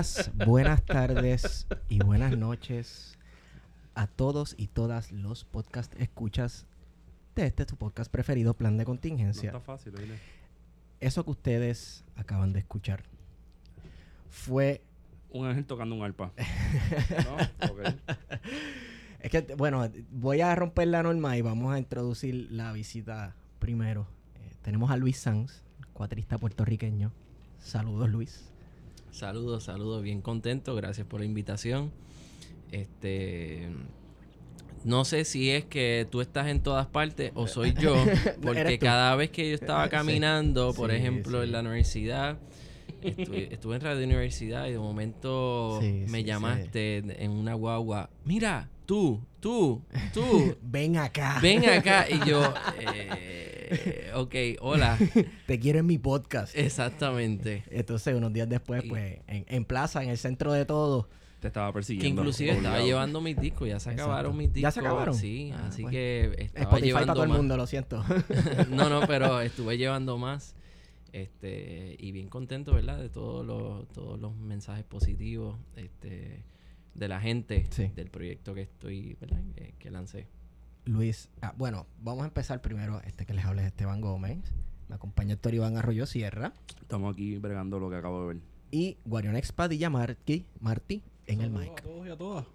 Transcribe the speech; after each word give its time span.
días, 0.00 0.30
buenas 0.46 0.82
tardes 0.82 1.66
y 1.90 1.98
buenas 1.98 2.34
noches 2.34 3.18
a 3.94 4.06
todos 4.06 4.54
y 4.56 4.68
todas 4.68 5.12
los 5.12 5.44
podcast 5.44 5.94
escuchas 6.00 6.64
de 7.34 7.44
este 7.44 7.66
tu 7.66 7.76
podcast 7.76 8.10
preferido, 8.10 8.54
Plan 8.54 8.78
de 8.78 8.86
Contingencia. 8.86 9.52
No 9.52 9.58
está 9.58 9.72
fácil, 9.72 9.94
oíle. 9.96 10.14
Eso 11.00 11.24
que 11.24 11.30
ustedes 11.32 12.04
acaban 12.16 12.54
de 12.54 12.60
escuchar 12.60 13.02
fue... 14.30 14.82
Un 15.28 15.46
ángel 15.46 15.66
tocando 15.66 15.94
un 15.94 16.02
arpa. 16.02 16.32
¿No? 17.60 17.70
Ok. 17.70 17.80
Es 19.20 19.30
que, 19.30 19.54
bueno, 19.54 19.86
voy 20.12 20.40
a 20.40 20.54
romper 20.54 20.88
la 20.88 21.02
norma 21.02 21.36
y 21.36 21.42
vamos 21.42 21.74
a 21.74 21.78
introducir 21.78 22.50
la 22.50 22.72
visita 22.72 23.34
primero. 23.58 24.06
Eh, 24.36 24.54
tenemos 24.62 24.90
a 24.90 24.96
Luis 24.96 25.18
Sanz, 25.18 25.62
cuatrista 25.92 26.38
puertorriqueño. 26.38 27.12
Saludos, 27.58 28.08
Luis. 28.08 28.50
Saludos, 29.10 29.64
saludos, 29.64 30.02
bien 30.02 30.20
contento, 30.22 30.74
gracias 30.74 31.06
por 31.06 31.20
la 31.20 31.26
invitación. 31.26 31.90
Este 32.72 33.68
no 34.84 35.04
sé 35.04 35.26
si 35.26 35.50
es 35.50 35.66
que 35.66 36.06
tú 36.10 36.22
estás 36.22 36.46
en 36.48 36.60
todas 36.62 36.86
partes 36.86 37.32
o 37.34 37.46
soy 37.46 37.74
yo, 37.80 37.94
porque 38.40 38.78
cada 38.78 39.14
vez 39.16 39.30
que 39.30 39.48
yo 39.48 39.54
estaba 39.54 39.84
Sí. 39.90 39.90
caminando, 39.90 40.72
por 40.72 40.90
Sí, 40.90 40.96
ejemplo, 40.96 41.40
sí. 41.40 41.46
en 41.46 41.52
la 41.52 41.60
universidad, 41.60 42.38
estuve, 43.02 43.48
estuve 43.52 43.74
en 43.76 43.80
radio 43.82 44.04
universidad 44.06 44.66
y 44.68 44.72
de 44.72 44.78
momento 44.78 45.80
me 46.08 46.24
llamaste 46.24 46.98
en 47.22 47.30
una 47.30 47.54
guagua, 47.54 48.08
mira, 48.24 48.70
tú, 48.86 49.20
tú, 49.40 49.82
tú, 50.14 50.56
Ven 50.62 50.96
acá. 50.96 51.38
ven 51.42 51.68
acá 51.68 52.06
y 52.08 52.26
yo, 52.26 52.54
eh, 52.80 53.59
ok, 54.14 54.34
hola, 54.60 54.98
Te 55.46 55.58
quiero 55.58 55.78
en 55.80 55.86
mi 55.86 55.98
podcast. 55.98 56.56
exactamente. 56.56 57.64
Entonces, 57.70 58.14
unos 58.14 58.32
días 58.32 58.48
después, 58.48 58.82
pues, 58.88 59.18
en, 59.26 59.44
en 59.48 59.64
plaza, 59.64 60.02
en 60.02 60.10
el 60.10 60.18
centro 60.18 60.52
de 60.52 60.64
todo. 60.64 61.08
Te 61.40 61.46
estaba 61.48 61.68
Que 61.68 61.72
persiguiendo. 61.74 62.20
inclusive 62.20 62.50
estaba 62.52 62.80
llevando 62.80 63.20
mis 63.22 63.34
discos, 63.40 63.66
ya 63.66 63.80
se 63.80 63.90
Exacto. 63.90 64.02
acabaron 64.12 64.36
mis 64.36 64.52
discos. 64.52 64.62
¿Ya 64.62 64.70
se 64.72 64.80
acabaron? 64.80 65.14
Sí, 65.14 65.50
Ah, 65.54 65.68
así 65.68 65.82
bueno. 65.82 65.92
que 65.92 66.34
estaba 66.38 66.64
Spotify 66.64 66.86
llevando 66.86 67.06
para 67.06 67.14
todo 67.14 67.22
el 67.24 67.28
más. 67.30 67.38
mundo, 67.38 67.56
lo 67.56 67.66
siento. 67.66 68.04
no, 68.70 68.90
no, 68.90 69.06
pero 69.06 69.40
estuve 69.40 69.78
llevando 69.78 70.18
más. 70.18 70.54
Este, 71.12 71.96
y 71.98 72.12
bien 72.12 72.28
contento, 72.28 72.74
¿verdad? 72.74 72.98
De 72.98 73.08
todos 73.08 73.44
los, 73.46 73.88
todos 73.88 74.20
los 74.20 74.36
mensajes 74.36 74.84
positivos 74.84 75.56
este, 75.76 76.44
de 76.94 77.08
la 77.08 77.20
gente 77.20 77.66
Sí. 77.70 77.90
del 77.96 78.10
proyecto 78.10 78.54
que 78.54 78.60
estoy, 78.62 79.16
¿verdad? 79.20 79.40
Que, 79.56 79.74
que 79.78 79.90
lancé. 79.90 80.26
Luis, 80.84 81.28
ah, 81.42 81.54
bueno, 81.56 81.86
vamos 82.00 82.22
a 82.22 82.26
empezar 82.26 82.62
primero. 82.62 83.00
Este 83.02 83.26
que 83.26 83.34
les 83.34 83.44
habla 83.44 83.62
es 83.62 83.68
Esteban 83.68 84.00
Gómez. 84.00 84.38
Me 84.88 84.94
acompaña 84.94 85.34
Héctor 85.34 85.54
Iván 85.54 85.76
Arroyo 85.76 86.06
Sierra. 86.06 86.52
Estamos 86.80 87.12
aquí 87.12 87.36
bregando 87.36 87.78
lo 87.78 87.90
que 87.90 87.96
acabo 87.96 88.22
de 88.22 88.34
ver. 88.34 88.42
Y 88.70 88.98
Guarionex 89.04 89.52
Padilla 89.52 89.90
Martí, 89.90 90.46
Martí 90.60 91.02
en 91.26 91.42
el 91.42 91.50
mic. 91.50 91.70
A 91.70 91.82
todos 91.82 92.06
y 92.06 92.10
a 92.10 92.16
todas. 92.16 92.46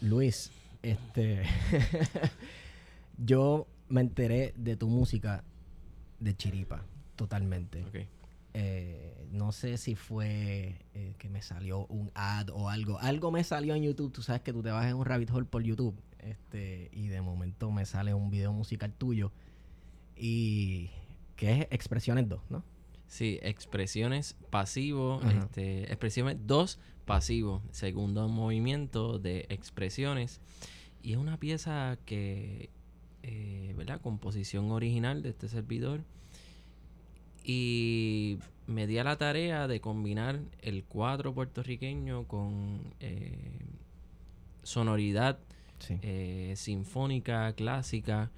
Luis, 0.00 0.50
este. 0.82 1.42
yo 3.18 3.66
me 3.88 4.00
enteré 4.00 4.54
de 4.56 4.76
tu 4.76 4.88
música 4.88 5.44
de 6.20 6.36
Chiripa, 6.36 6.84
totalmente. 7.16 7.82
Ok. 7.84 8.06
Eh, 8.52 9.28
no 9.30 9.52
sé 9.52 9.78
si 9.78 9.94
fue 9.94 10.76
eh, 10.94 11.14
que 11.18 11.28
me 11.28 11.42
salió 11.42 11.86
un 11.86 12.10
ad 12.14 12.48
o 12.50 12.68
algo. 12.68 12.98
Algo 12.98 13.30
me 13.30 13.44
salió 13.44 13.74
en 13.74 13.82
YouTube. 13.84 14.12
Tú 14.12 14.22
sabes 14.22 14.42
que 14.42 14.52
tú 14.52 14.62
te 14.62 14.70
vas 14.70 14.86
en 14.86 14.96
un 14.96 15.04
rabbit 15.04 15.30
hole 15.30 15.46
por 15.46 15.62
YouTube. 15.62 15.94
Este, 16.24 16.90
y 16.92 17.08
de 17.08 17.20
momento 17.20 17.70
me 17.70 17.84
sale 17.86 18.14
un 18.14 18.30
video 18.30 18.52
musical 18.52 18.92
tuyo. 18.92 19.32
Y 20.16 20.90
que 21.36 21.52
es 21.52 21.66
Expresiones 21.70 22.28
2, 22.28 22.40
¿no? 22.50 22.62
Sí, 23.06 23.40
expresiones 23.42 24.36
pasivo, 24.50 25.20
Ajá. 25.22 25.40
este, 25.40 25.84
expresiones 25.84 26.36
2 26.46 26.78
pasivo, 27.06 27.60
segundo 27.72 28.28
movimiento 28.28 29.18
de 29.18 29.46
expresiones. 29.48 30.40
Y 31.02 31.12
es 31.12 31.18
una 31.18 31.38
pieza 31.38 31.98
que, 32.04 32.70
eh, 33.24 33.74
¿verdad? 33.76 34.00
Composición 34.00 34.70
original 34.70 35.22
de 35.22 35.30
este 35.30 35.48
servidor. 35.48 36.04
Y 37.42 38.38
me 38.68 38.86
di 38.86 38.98
a 38.98 39.04
la 39.04 39.16
tarea 39.16 39.66
de 39.66 39.80
combinar 39.80 40.38
el 40.60 40.84
cuadro 40.84 41.34
puertorriqueño 41.34 42.28
con 42.28 42.94
eh, 43.00 43.66
sonoridad 44.62 45.40
Sí. 45.80 45.98
eh, 46.02 46.54
sinfónica, 46.56 47.52
clásica. 47.54 48.30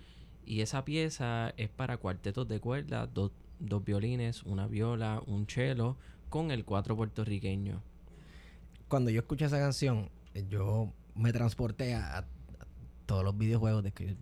Y 0.44 0.60
esa 0.62 0.84
pieza 0.84 1.52
es 1.56 1.68
para 1.68 1.98
cuartetos 1.98 2.48
de 2.48 2.58
cuerda, 2.58 3.06
dos, 3.06 3.30
dos 3.60 3.84
violines, 3.84 4.42
una 4.42 4.66
viola, 4.66 5.22
un 5.26 5.46
cello, 5.46 5.96
con 6.28 6.50
el 6.50 6.64
cuatro 6.64 6.96
puertorriqueño. 6.96 7.82
Cuando 8.88 9.10
yo 9.10 9.20
escuché 9.20 9.44
esa 9.44 9.58
canción, 9.58 10.10
yo 10.48 10.92
me 11.14 11.32
transporté 11.32 11.94
a, 11.94 12.18
a 12.18 12.24
todos 13.06 13.22
los 13.24 13.36
videojuegos 13.36 13.84
de 13.84 13.92
que 13.92 14.16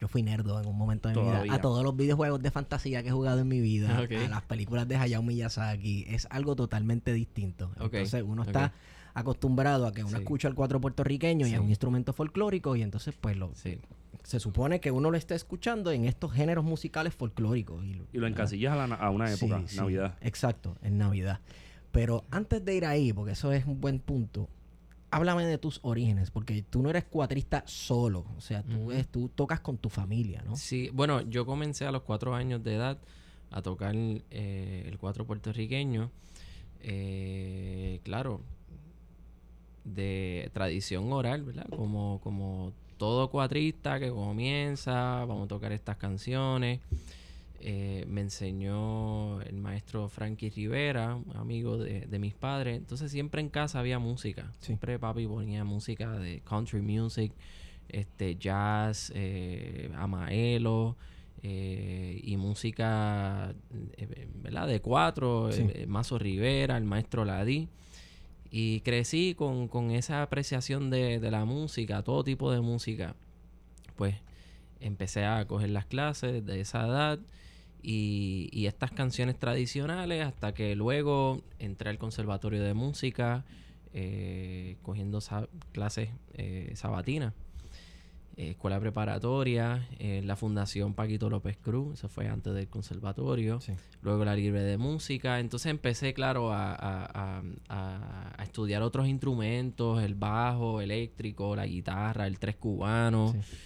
yo 0.00 0.06
fui 0.06 0.22
nerdo 0.22 0.60
en 0.60 0.68
un 0.68 0.76
momento 0.76 1.08
de 1.08 1.16
mi 1.16 1.22
vida. 1.22 1.54
A 1.54 1.60
todos 1.60 1.82
los 1.82 1.96
videojuegos 1.96 2.40
de 2.40 2.50
fantasía 2.50 3.02
que 3.02 3.08
he 3.08 3.12
jugado 3.12 3.40
en 3.40 3.48
mi 3.48 3.60
vida. 3.60 3.98
A 3.98 4.28
las 4.28 4.42
películas 4.42 4.86
de 4.86 4.96
Hayao 4.96 5.22
Miyazaki. 5.22 6.04
Es 6.08 6.28
algo 6.30 6.54
totalmente 6.54 7.12
distinto. 7.12 7.72
Entonces 7.80 8.22
uno 8.24 8.42
está 8.44 8.72
acostumbrado 9.18 9.86
a 9.86 9.92
que 9.92 10.02
uno 10.02 10.16
Sí. 10.16 10.22
escucha 10.22 10.48
el 10.48 10.54
cuatro 10.54 10.80
puertorriqueño 10.80 11.46
y 11.46 11.54
es 11.54 11.60
un 11.60 11.68
instrumento 11.68 12.12
folclórico 12.12 12.76
y 12.76 12.82
entonces 12.82 13.14
pues 13.20 13.36
lo, 13.36 13.54
Sí. 13.54 13.78
se 14.24 14.40
supone 14.40 14.80
que 14.80 14.90
uno 14.90 15.10
lo 15.10 15.16
está 15.16 15.34
escuchando 15.34 15.90
en 15.92 16.04
estos 16.04 16.32
géneros 16.32 16.64
musicales 16.64 17.14
folclóricos. 17.14 17.84
Y, 17.84 18.02
Y 18.12 18.18
lo 18.18 18.26
encasillas 18.26 18.72
a, 18.76 18.86
la 18.86 18.94
a 18.96 19.10
una 19.10 19.32
época, 19.32 19.62
Navidad. 19.76 20.16
Exacto, 20.20 20.76
en 20.82 20.98
Navidad. 20.98 21.40
Pero 21.92 22.24
antes 22.30 22.64
de 22.64 22.74
ir 22.76 22.84
ahí, 22.84 23.12
porque 23.12 23.32
eso 23.32 23.50
es 23.52 23.64
un 23.64 23.80
buen 23.80 23.98
punto, 23.98 24.48
háblame 25.10 25.46
de 25.46 25.56
tus 25.56 25.80
orígenes, 25.82 26.30
porque 26.30 26.62
tú 26.68 26.82
no 26.82 26.90
eres 26.90 27.04
cuatrista 27.04 27.62
solo, 27.66 28.26
o 28.36 28.40
sea, 28.42 28.62
tú, 28.62 28.92
es- 28.92 29.08
tú 29.08 29.30
tocas 29.34 29.60
con 29.60 29.78
tu 29.78 29.88
familia, 29.88 30.42
¿no? 30.44 30.54
Sí, 30.56 30.90
bueno, 30.92 31.22
yo 31.22 31.46
comencé 31.46 31.86
a 31.86 31.90
los 31.90 32.02
cuatro 32.02 32.34
años 32.34 32.62
de 32.62 32.74
edad 32.74 32.98
a 33.50 33.62
tocar 33.62 33.94
eh, 33.96 34.84
el 34.86 34.98
cuatro 34.98 35.26
puertorriqueño. 35.26 36.10
Eh, 36.80 38.00
claro, 38.04 38.42
de 39.84 40.50
tradición 40.52 41.12
oral, 41.12 41.42
¿verdad? 41.42 41.66
Como, 41.70 42.20
como 42.22 42.72
todo 42.96 43.30
cuatrista 43.30 43.98
que 44.00 44.10
comienza, 44.10 45.24
vamos 45.24 45.44
a 45.44 45.48
tocar 45.48 45.72
estas 45.72 45.96
canciones. 45.96 46.80
eh, 47.60 48.04
me 48.08 48.20
enseñó 48.20 49.40
el 49.42 49.56
maestro 49.56 50.08
Frankie 50.08 50.48
Rivera, 50.50 51.16
un 51.16 51.36
amigo 51.36 51.76
de, 51.76 52.02
de 52.02 52.18
mis 52.20 52.34
padres. 52.34 52.76
Entonces 52.76 53.10
siempre 53.10 53.40
en 53.40 53.48
casa 53.48 53.80
había 53.80 53.98
música. 53.98 54.52
Sí. 54.60 54.66
Siempre 54.66 54.98
papi 54.98 55.26
ponía 55.26 55.64
música 55.64 56.12
de 56.18 56.40
country 56.40 56.80
music, 56.82 57.32
este 57.88 58.36
jazz, 58.36 59.10
eh, 59.14 59.90
amaelo 59.96 60.96
eh, 61.42 62.20
y 62.22 62.36
música, 62.36 63.52
¿verdad? 64.36 64.68
De 64.68 64.80
cuatro, 64.80 65.50
Sí. 65.52 65.66
Mazo 65.86 66.18
Rivera, 66.18 66.76
el 66.76 66.84
maestro 66.84 67.24
Ladí. 67.24 67.68
Y 68.50 68.80
crecí 68.80 69.34
con, 69.34 69.68
con 69.68 69.90
esa 69.90 70.22
apreciación 70.22 70.90
de, 70.90 71.20
de 71.20 71.30
la 71.30 71.44
música, 71.44 72.02
todo 72.02 72.24
tipo 72.24 72.50
de 72.50 72.60
música. 72.60 73.14
Pues 73.96 74.16
empecé 74.80 75.24
a 75.24 75.46
coger 75.46 75.70
las 75.70 75.86
clases 75.86 76.44
de 76.44 76.60
esa 76.60 76.86
edad 76.86 77.18
y, 77.82 78.48
y 78.52 78.66
estas 78.66 78.90
canciones 78.90 79.38
tradicionales 79.38 80.24
hasta 80.24 80.54
que 80.54 80.74
luego 80.76 81.42
entré 81.58 81.90
al 81.90 81.98
conservatorio 81.98 82.62
de 82.62 82.74
música 82.74 83.44
eh, 83.94 84.76
cogiendo 84.82 85.20
clases 85.72 86.10
eh, 86.34 86.72
sabatinas 86.74 87.32
escuela 88.38 88.78
preparatoria 88.80 89.86
eh, 89.98 90.22
la 90.24 90.36
fundación 90.36 90.94
Paquito 90.94 91.28
López 91.28 91.56
Cruz 91.56 91.94
eso 91.98 92.08
fue 92.08 92.28
antes 92.28 92.54
del 92.54 92.68
conservatorio 92.68 93.60
Sí. 93.60 93.72
luego 94.02 94.24
la 94.24 94.34
libre 94.36 94.62
de 94.62 94.78
música 94.78 95.40
entonces 95.40 95.70
empecé 95.70 96.14
claro 96.14 96.52
a, 96.52 96.72
a- 96.74 97.42
a- 97.68 98.42
estudiar 98.42 98.82
otros 98.82 99.08
instrumentos 99.08 100.02
el 100.02 100.14
bajo 100.14 100.80
eléctrico 100.80 101.54
la 101.56 101.66
guitarra 101.66 102.26
el 102.26 102.38
tres 102.38 102.56
cubano 102.56 103.32
Sí. 103.32 103.56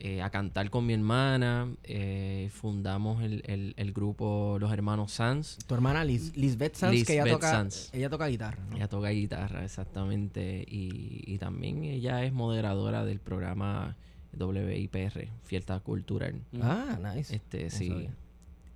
eh, 0.00 0.22
a 0.22 0.28
cantar 0.30 0.70
con 0.70 0.84
mi 0.86 0.92
hermana. 0.92 1.68
eh, 1.84 2.48
fundamos 2.52 3.22
el, 3.22 3.42
el- 3.46 3.74
el 3.76 3.92
grupo 3.92 4.56
Los 4.60 4.72
Hermanos 4.72 5.12
Sanz. 5.12 5.56
Tu 5.66 5.74
hermana 5.74 6.04
Liz, 6.04 6.36
Lisbeth 6.36 6.74
Sanz, 6.74 7.04
que 7.04 7.14
ella 7.14 7.24
toca, 7.32 7.50
Sanz. 7.50 7.90
ella 7.94 8.10
toca 8.10 8.26
guitarra, 8.26 8.62
¿no? 8.68 8.76
Ella 8.76 8.88
toca 8.88 9.08
guitarra, 9.10 9.64
exactamente. 9.64 10.64
Y, 10.68 11.22
y 11.26 11.38
también 11.38 11.84
ella 11.84 12.24
es 12.24 12.32
moderadora 12.32 13.04
del 13.04 13.20
programa 13.20 13.96
WIPR, 14.38 15.28
Fiesta 15.44 15.80
Cultural. 15.80 16.40
Ah, 16.60 16.98
nice. 17.14 17.34
Este, 17.34 17.64
No 17.64 17.70
sí. 17.70 18.08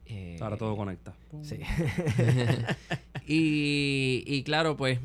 Eh, 0.07 0.39
Ahora 0.41 0.57
todo 0.57 0.77
conecta. 0.77 1.15
Sí. 1.43 1.59
y, 3.27 4.25
y 4.27 4.43
claro, 4.43 4.77
pues 4.77 4.99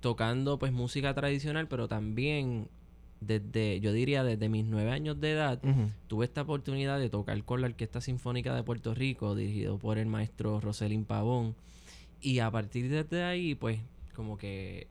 tocando 0.00 0.58
pues 0.58 0.72
música 0.72 1.14
tradicional, 1.14 1.68
pero 1.68 1.88
también 1.88 2.68
desde, 3.20 3.80
yo 3.80 3.92
diría 3.92 4.24
desde 4.24 4.48
mis 4.48 4.64
nueve 4.64 4.90
años 4.90 5.20
de 5.20 5.32
edad, 5.32 5.60
tuve 6.06 6.26
esta 6.26 6.42
oportunidad 6.42 6.98
de 6.98 7.08
tocar 7.08 7.42
con 7.44 7.60
la 7.60 7.68
Orquesta 7.68 8.00
Sinfónica 8.00 8.54
de 8.54 8.62
Puerto 8.62 8.94
Rico, 8.94 9.34
dirigido 9.34 9.78
por 9.78 9.98
el 9.98 10.06
maestro 10.06 10.60
Roselín 10.60 11.04
Pavón. 11.04 11.54
Y 12.20 12.40
a 12.40 12.50
partir 12.50 12.88
de 13.06 13.22
ahí, 13.24 13.54
pues, 13.54 13.78
como 14.14 14.36
que 14.36 14.86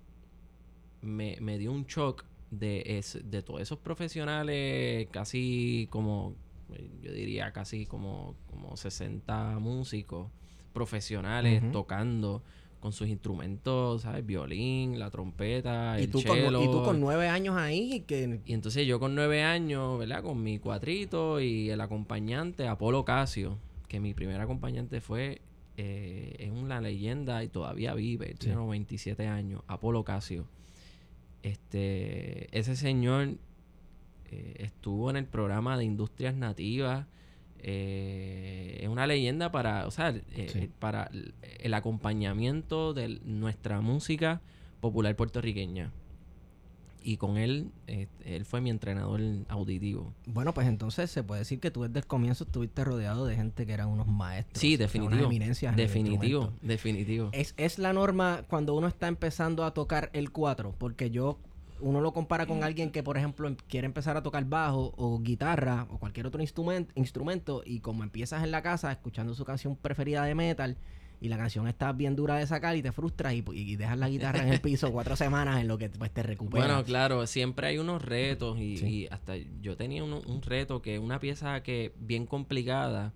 me, 1.02 1.38
me 1.40 1.57
dio 1.57 1.72
un 1.72 1.86
shock 1.86 2.24
de, 2.60 2.84
es- 2.98 3.19
de 3.24 3.42
todos 3.42 3.62
esos 3.62 3.80
profesionales, 3.80 5.07
casi 5.12 5.88
como, 5.90 6.36
eh, 6.74 6.90
yo 7.02 7.12
diría, 7.12 7.52
casi 7.52 7.86
como, 7.86 8.36
como 8.50 8.75
60 8.78 9.60
músicos 9.60 10.30
profesionales 10.74 11.62
tocando 11.72 12.44
con 12.80 12.92
sus 12.94 13.07
instrumentos, 13.07 14.04
¿sabes? 14.04 14.24
Violín, 14.25 15.00
la 15.00 15.10
trompeta, 15.10 15.96
y, 16.00 16.04
el 16.04 16.10
tú 16.12 16.22
con, 16.22 16.38
y 16.62 16.66
tú 16.72 16.84
con 16.84 17.00
nueve 17.00 17.28
años 17.30 17.56
ahí, 17.57 18.02
que 18.06 18.42
Y 18.46 18.54
entonces 18.54 18.86
yo 18.86 19.00
con 19.00 19.16
nueve 19.16 19.42
años, 19.42 19.98
¿verdad? 19.98 20.22
Con 20.22 20.44
mi 20.44 20.60
cuatrito 20.60 21.40
y 21.40 21.69
el 21.72 21.81
acompañante, 21.81 22.68
Apolo 22.68 23.04
Casio, 23.04 23.57
que 23.88 24.00
mi 24.00 24.13
primer 24.13 24.40
acompañante 24.40 25.02
fue, 25.02 25.42
eh, 25.78 26.36
es 26.38 26.52
una 26.52 26.80
leyenda 26.80 27.44
y 27.44 27.48
todavía 27.48 27.96
vive, 27.96 28.36
tiene 28.38 28.56
97 28.56 29.25
años, 29.28 29.62
Apolo 29.68 30.04
Casio. 30.04 30.46
Este, 31.45 32.47
ese 32.57 32.75
señor 32.75 33.38
eh, 34.31 34.56
estuvo 34.57 35.12
en 35.12 35.15
el 35.18 35.25
programa 35.25 35.77
de 35.77 35.86
Industrias 35.86 36.36
Nativas. 36.36 37.06
eh, 37.68 38.80
es 38.83 38.89
una 38.89 39.07
leyenda 39.07 39.51
para, 39.51 39.88
o 39.88 39.92
sea, 39.92 40.09
eh, 40.09 40.50
Sí. 40.51 40.69
para 40.77 41.06
el- 41.06 41.33
el 41.62 41.74
acompañamiento 41.74 42.94
de 42.94 43.19
nuestra 43.24 43.81
música 43.81 44.39
popular 44.81 45.15
puertorriqueña. 45.15 45.92
Y 47.07 47.18
con 47.18 47.38
él, 47.38 47.69
eh, 47.86 48.07
él 48.25 48.46
fue 48.46 48.62
mi 48.62 48.72
entrenador 48.72 49.22
auditivo. 49.48 50.12
Bueno, 50.25 50.56
pues 50.56 50.68
entonces 50.68 51.12
se 51.12 51.22
puede 51.22 51.42
decir 51.42 51.60
que 51.60 51.69
tú 51.69 51.84
desde 51.84 52.00
el 52.00 52.07
comienzo 52.07 52.46
estuviste 52.46 52.84
rodeado 52.84 53.28
de 53.28 53.36
gente 53.36 53.68
que 53.68 53.74
eran 53.74 53.90
unos 53.90 54.07
maestros. 54.07 54.60
Sí, 54.60 54.75
definitivo. 54.75 55.19
unas 55.19 55.25
eminencias 55.28 55.75
Definitivo, 55.75 56.52
definitivo. 56.63 57.30
Es, 57.31 57.54
es 57.57 57.78
la 57.78 57.94
norma 57.94 58.42
cuando 58.50 58.74
uno 58.74 58.88
está 58.88 59.07
empezando 59.07 59.66
a 59.66 59.75
tocar 59.75 60.10
el 60.13 60.31
4, 60.31 60.74
porque 60.80 61.12
yo, 61.12 61.38
uno 61.80 62.02
lo 62.02 62.12
compara 62.12 62.48
con 62.48 62.63
alguien 62.63 62.90
que, 62.90 63.04
por 63.04 63.18
ejemplo, 63.18 63.48
em- 63.48 63.57
quiere 63.68 63.86
empezar 63.86 64.18
a 64.18 64.24
tocar 64.24 64.44
bajo 64.46 64.96
o 64.98 65.19
guitarra 65.19 65.86
o 65.92 66.00
cualquier 66.00 66.25
otro 66.25 66.42
instrumento, 66.42 66.92
instrumento 66.96 67.62
y 67.63 67.81
como 67.81 68.04
empiezas 68.04 68.44
en 68.44 68.50
la 68.50 68.63
casa 68.63 68.92
escuchando 68.92 69.36
su 69.36 69.46
canción 69.46 69.75
preferida 69.75 70.24
de 70.24 70.34
metal 70.34 70.75
y 71.25 71.30
la 71.30 71.38
canción 71.38 71.68
está 71.68 71.92
bien 71.92 72.16
dura 72.16 72.36
de 72.38 72.45
sacar 72.48 72.75
y 72.75 72.81
te 72.81 72.92
frustras 72.92 73.33
y, 73.33 73.44
y 73.54 73.75
dejas 73.75 73.98
la 73.98 74.07
guitarra 74.10 74.44
en 74.44 74.50
el 74.54 74.62
piso 74.62 74.92
cuatro 74.92 75.16
semanas 75.18 75.60
en 75.60 75.68
lo 75.68 75.77
que 75.77 75.89
pues, 75.89 76.12
te 76.12 76.22
recuperas. 76.24 76.68
Bueno, 76.68 76.83
claro, 76.83 77.25
siempre 77.27 77.68
hay 77.68 77.77
unos 77.80 78.01
retos 78.01 78.60
y, 78.60 78.77
Sí. 78.77 78.86
y 78.88 79.07
hasta 79.07 79.36
yo 79.62 79.75
tenía 79.75 80.04
uno- 80.04 80.22
un 80.27 80.42
reto 80.42 80.81
que 80.81 81.00
una 81.00 81.19
pieza 81.19 81.62
que 81.63 81.94
bien 82.00 82.25
complicada, 82.25 83.13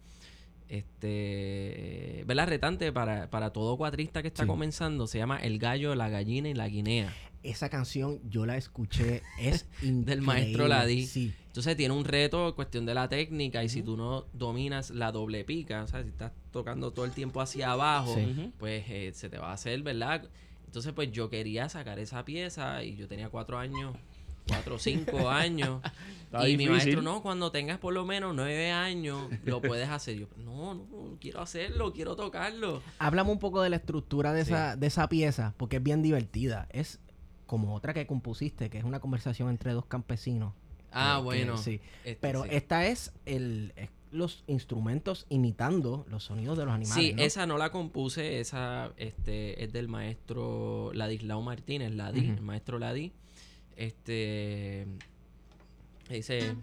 este, 0.67 2.23
¿verdad? 2.25 2.47
Retante 2.47 2.91
para, 2.91 3.29
para 3.29 3.51
todo 3.51 3.77
cuatrista 3.77 4.21
que 4.21 4.27
está 4.27 4.43
Sí. 4.43 4.47
comenzando, 4.47 5.07
se 5.07 5.17
llama 5.17 5.37
El 5.37 5.59
gallo, 5.59 5.95
la 5.95 6.09
gallina 6.09 6.49
y 6.49 6.53
la 6.53 6.67
guinea. 6.67 7.13
Esa 7.43 7.69
canción 7.69 8.19
yo 8.29 8.45
la 8.45 8.57
escuché, 8.57 9.21
es. 9.39 9.67
Del 9.81 10.21
maestro 10.21 10.67
Ladí. 10.67 11.05
Sí. 11.05 11.33
Entonces 11.49 11.75
tiene 11.75 11.93
un 11.93 12.05
reto 12.05 12.55
cuestión 12.55 12.85
de 12.85 12.93
la 12.93 13.09
técnica 13.09 13.63
y 13.63 13.69
si 13.69 13.81
tú 13.81 13.97
no 13.97 14.25
dominas 14.33 14.91
la 14.91 15.11
doble 15.11 15.43
pica, 15.43 15.83
o 15.83 15.87
sea, 15.87 16.03
si 16.03 16.09
estás 16.09 16.31
tocando 16.51 16.91
todo 16.91 17.05
el 17.05 17.11
tiempo 17.11 17.41
hacia 17.41 17.71
abajo, 17.71 18.13
Sí. 18.15 18.53
Pues 18.59 18.85
eh, 18.87 19.11
se 19.13 19.29
te 19.29 19.37
va 19.39 19.49
a 19.49 19.53
hacer, 19.53 19.81
¿verdad? 19.81 20.29
Entonces 20.65 20.93
pues 20.93 21.11
yo 21.11 21.29
quería 21.29 21.67
sacar 21.67 21.97
esa 21.99 22.23
pieza 22.23 22.83
y 22.83 22.95
yo 22.95 23.07
tenía 23.07 23.29
cuatro 23.29 23.57
años, 23.57 23.95
cuatro 24.47 24.75
o 24.75 24.79
cinco 24.79 25.27
años. 25.29 25.81
Está 26.25 26.47
y 26.47 26.55
mi 26.55 26.67
maestro, 26.67 27.01
no, 27.01 27.23
cuando 27.23 27.51
tengas 27.51 27.79
por 27.79 27.95
lo 27.95 28.05
menos 28.05 28.35
nueve 28.35 28.69
años, 28.71 29.27
lo 29.43 29.59
puedes 29.59 29.89
hacer. 29.89 30.19
Yo, 30.19 30.27
no, 30.37 30.75
no, 30.75 30.85
no, 30.91 31.17
quiero 31.19 31.41
hacerlo, 31.41 31.91
quiero 31.93 32.15
tocarlo. 32.15 32.83
Háblame 32.99 33.31
un 33.31 33.39
poco 33.39 33.63
de 33.63 33.71
la 33.71 33.77
estructura 33.77 34.31
de, 34.33 34.45
Sí. 34.45 34.51
esa, 34.53 34.75
de 34.75 34.85
esa 34.85 35.09
pieza, 35.09 35.55
porque 35.57 35.77
es 35.77 35.83
bien 35.83 36.03
divertida. 36.03 36.67
Es 36.69 36.99
como 37.47 37.73
otra 37.73 37.95
que 37.95 38.05
compusiste, 38.05 38.69
que 38.69 38.77
es 38.77 38.83
una 38.83 38.99
conversación 38.99 39.49
entre 39.49 39.73
dos 39.73 39.85
campesinos. 39.85 40.53
Ah, 40.91 41.15
Que- 41.15 41.19
que 41.19 41.23
bueno. 41.23 41.57
sí. 41.57 41.79
Este, 42.03 42.17
Pero 42.21 42.43
sí. 42.43 42.49
esta 42.51 42.87
es 42.87 43.11
el 43.25 43.73
los 44.11 44.43
instrumentos 44.47 45.27
imitando 45.29 46.03
los 46.09 46.23
sonidos 46.23 46.57
de 46.57 46.65
los 46.65 46.73
animales. 46.73 47.05
Sí, 47.05 47.13
¿no? 47.13 47.21
esa 47.21 47.45
no 47.45 47.59
la 47.59 47.71
compuse, 47.71 48.39
esa 48.39 48.91
este, 48.97 49.63
es 49.63 49.71
del 49.71 49.87
maestro 49.87 50.89
Ladislao 50.95 51.43
Martínez, 51.43 51.91
Ladi, 51.93 52.27
el 52.29 52.41
maestro 52.41 52.79
Ladi. 52.79 53.11
Este 53.75 54.87
dice 56.09 56.55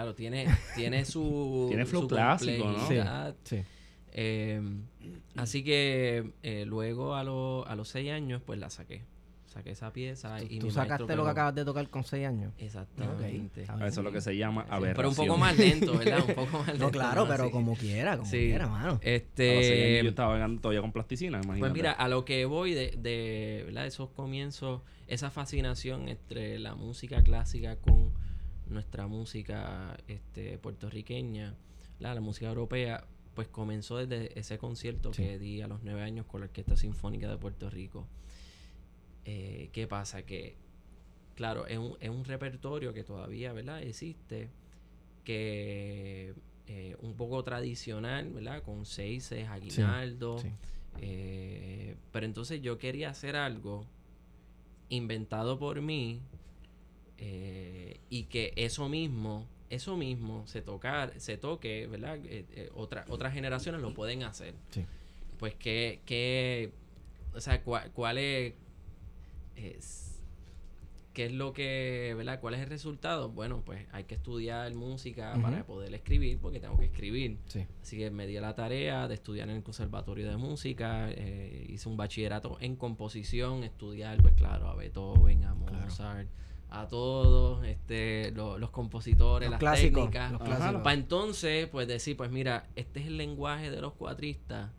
Claro, 0.00 0.14
tiene, 0.14 0.46
tiene 0.74 1.04
su. 1.04 1.66
Tiene 1.68 1.84
flow 1.86 2.02
su 2.02 2.08
clásico, 2.08 2.64
¿no? 2.72 3.34
Sí. 3.44 3.56
Eh, 4.12 4.60
así 5.36 5.62
que 5.62 6.32
eh, 6.42 6.64
luego 6.66 7.14
a, 7.14 7.22
lo- 7.24 7.66
a 7.66 7.76
los 7.76 7.88
seis 7.88 8.10
años, 8.10 8.42
pues 8.44 8.58
la 8.58 8.70
saqué. 8.70 9.04
Saqué 9.46 9.70
esa 9.72 9.92
pieza 9.92 10.40
y 10.44 10.60
Tú 10.60 10.66
mi 10.66 10.70
sacaste 10.72 11.02
maestro 11.02 11.16
lo 11.16 11.24
que 11.24 11.30
acabas 11.30 11.54
de 11.56 11.64
tocar 11.64 11.88
con 11.90 12.04
6 12.04 12.24
años. 12.24 12.52
Exactamente. 12.56 13.62
está 13.62 13.74
bien. 13.74 13.88
Eso 13.88 14.00
es 14.00 14.04
lo 14.04 14.12
que 14.12 14.20
se 14.20 14.36
llama 14.36 14.62
Sí, 14.62 14.68
aberración. 14.70 14.94
pero 14.96 15.08
un 15.08 15.14
poco 15.16 15.38
más 15.40 15.58
lento, 15.58 15.98
¿verdad? 15.98 16.20
Un 16.28 16.34
poco 16.36 16.58
más 16.58 16.66
lento. 16.68 16.84
No, 16.84 16.90
claro, 16.92 17.26
pero 17.28 17.50
como 17.50 17.74
quiera, 17.74 18.16
como 18.16 18.30
Sí. 18.30 18.38
quiera, 18.38 18.68
mano. 18.68 18.90
A 18.90 18.92
los 18.92 19.00
seis 19.02 19.22
Este. 19.22 19.86
años 19.94 20.02
yo 20.04 20.08
estaba 20.10 20.28
bailando 20.30 20.60
todavía 20.60 20.80
con 20.82 20.92
plasticina, 20.92 21.38
imagínate. 21.42 21.60
Pues 21.60 21.72
mira, 21.72 21.90
a 21.90 22.06
lo 22.08 22.24
que 22.24 22.44
voy 22.44 22.74
de, 22.74 22.94
de 22.96 23.62
¿verdad? 23.66 23.86
esos 23.86 24.10
comienzos, 24.10 24.82
esa 25.08 25.30
fascinación 25.32 26.08
entre 26.08 26.60
la 26.60 26.76
música 26.76 27.20
clásica 27.24 27.74
con 27.74 28.12
nuestra 28.70 29.06
música 29.06 29.96
este, 30.08 30.58
puertorriqueña, 30.58 31.54
¿verdad? 31.98 32.14
la 32.14 32.20
música 32.20 32.48
europea, 32.48 33.04
pues 33.34 33.48
comenzó 33.48 33.96
desde 33.98 34.38
ese 34.38 34.58
concierto 34.58 35.12
Sí. 35.12 35.22
que 35.22 35.38
di 35.38 35.60
a 35.62 35.68
los 35.68 35.82
nueve 35.82 36.02
años 36.02 36.26
con 36.26 36.40
la 36.40 36.46
Orquesta 36.46 36.76
Sinfónica 36.76 37.28
de 37.28 37.36
Puerto 37.36 37.70
Rico. 37.70 38.06
Eh, 39.24 39.68
¿Qué 39.72 39.86
pasa? 39.86 40.22
Que, 40.22 40.56
claro, 41.36 41.66
es 41.66 41.78
un, 41.78 41.96
es 42.00 42.08
un 42.10 42.24
repertorio 42.24 42.92
que 42.92 43.04
todavía, 43.04 43.52
¿verdad? 43.52 43.82
Existe, 43.82 44.48
que 45.24 46.34
eh, 46.66 46.96
un 47.00 47.14
poco 47.14 47.42
tradicional, 47.44 48.30
¿verdad? 48.32 48.62
Con 48.62 48.84
seises, 48.86 49.46
aguinaldo. 49.48 50.38
sí. 50.38 50.48
eh, 51.00 51.96
pero 52.12 52.26
entonces 52.26 52.60
yo 52.62 52.78
quería 52.78 53.10
hacer 53.10 53.36
algo 53.36 53.86
inventado 54.88 55.58
por 55.58 55.80
mí 55.80 56.20
eh, 57.20 58.00
y 58.08 58.24
que 58.24 58.52
eso 58.56 58.88
mismo, 58.88 59.46
eso 59.68 59.96
mismo 59.96 60.46
se 60.46 60.62
tocar, 60.62 61.12
se 61.20 61.36
toque, 61.36 61.86
¿verdad? 61.86 62.16
Eh, 62.24 62.44
eh, 62.52 62.70
otra- 62.74 63.04
otras 63.08 63.32
generaciones 63.34 63.80
lo 63.82 63.92
pueden 63.94 64.22
hacer. 64.24 64.54
Sí. 64.70 64.84
Pues 65.38 65.54
que, 65.54 66.00
que 66.06 66.72
o 67.34 67.40
sea, 67.40 67.62
cua- 67.64 67.90
cuál 67.92 68.18
es, 68.18 68.54
es- 69.56 70.06
qué 71.12 71.26
es 71.26 71.32
lo 71.32 71.52
que, 71.52 72.14
¿verdad? 72.16 72.40
¿Cuál 72.40 72.54
es 72.54 72.60
el 72.60 72.68
resultado? 72.68 73.28
Bueno, 73.30 73.62
pues 73.66 73.84
hay 73.92 74.04
que 74.04 74.14
estudiar 74.14 74.72
música 74.74 75.36
para 75.42 75.64
poder 75.66 75.92
escribir, 75.92 76.38
porque 76.38 76.60
tengo 76.60 76.78
que 76.78 76.84
escribir. 76.86 77.36
Sí. 77.48 77.66
Así 77.82 77.98
que 77.98 78.10
me 78.10 78.26
di 78.28 78.36
a 78.36 78.40
la 78.40 78.54
tarea 78.54 79.08
de 79.08 79.14
estudiar 79.14 79.48
en 79.50 79.56
el 79.56 79.62
Conservatorio 79.62 80.28
de 80.30 80.36
Música, 80.36 81.10
eh, 81.10 81.66
hice 81.68 81.88
un 81.88 81.96
bachillerato 81.96 82.56
en 82.60 82.76
composición, 82.76 83.64
estudiar, 83.64 84.22
pues 84.22 84.34
claro, 84.34 84.68
a 84.68 84.74
Beethoven, 84.76 85.44
a 85.44 85.54
Claro. 85.54 85.84
A 86.72 86.86
todos 86.86 87.64
este, 87.66 88.30
lo- 88.32 88.56
los 88.58 88.70
compositores, 88.70 89.46
Los 89.48 89.52
las 89.54 89.58
clásicos, 89.60 90.04
técnicas. 90.10 90.32
los 90.32 90.40
clásicos. 90.42 90.82
Para 90.82 90.94
entonces, 90.94 91.66
pues 91.68 91.88
decir, 91.88 92.16
pues 92.16 92.30
mira, 92.30 92.68
este 92.76 93.00
es 93.00 93.06
el 93.06 93.16
lenguaje 93.16 93.70
de 93.72 93.80
los 93.80 93.92
cuatristas, 93.94 94.70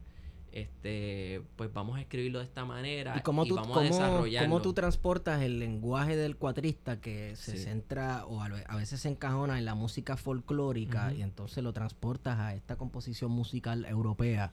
este, 0.54 1.42
pues 1.56 1.72
vamos 1.74 1.98
a 1.98 2.02
escribirlo 2.02 2.40
de 2.40 2.46
esta 2.46 2.66
manera 2.66 3.16
¿Y 3.18 3.22
cómo 3.22 3.46
tú, 3.46 3.56
vamos 3.56 3.72
a 3.72 3.74
cómo, 3.82 3.86
desarrollarlo. 3.88 4.50
cómo 4.50 4.62
tú 4.62 4.74
transportas 4.74 5.42
el 5.42 5.60
lenguaje 5.60 6.16
del 6.18 6.36
cuatrista 6.36 7.00
que 7.00 7.36
se 7.38 7.54
Sí. 7.58 7.64
centra 7.64 8.26
o 8.26 8.42
a, 8.42 8.50
ve- 8.50 8.64
a 8.68 8.76
veces 8.76 9.00
se 9.02 9.08
encajona 9.10 9.58
en 9.60 9.66
la 9.66 9.76
música 9.76 10.18
folclórica 10.18 11.14
y 11.14 11.22
entonces 11.22 11.64
lo 11.64 11.72
transportas 11.72 12.38
a 12.40 12.54
esta 12.54 12.76
composición 12.76 13.32
musical 13.32 13.86
europea 13.86 14.52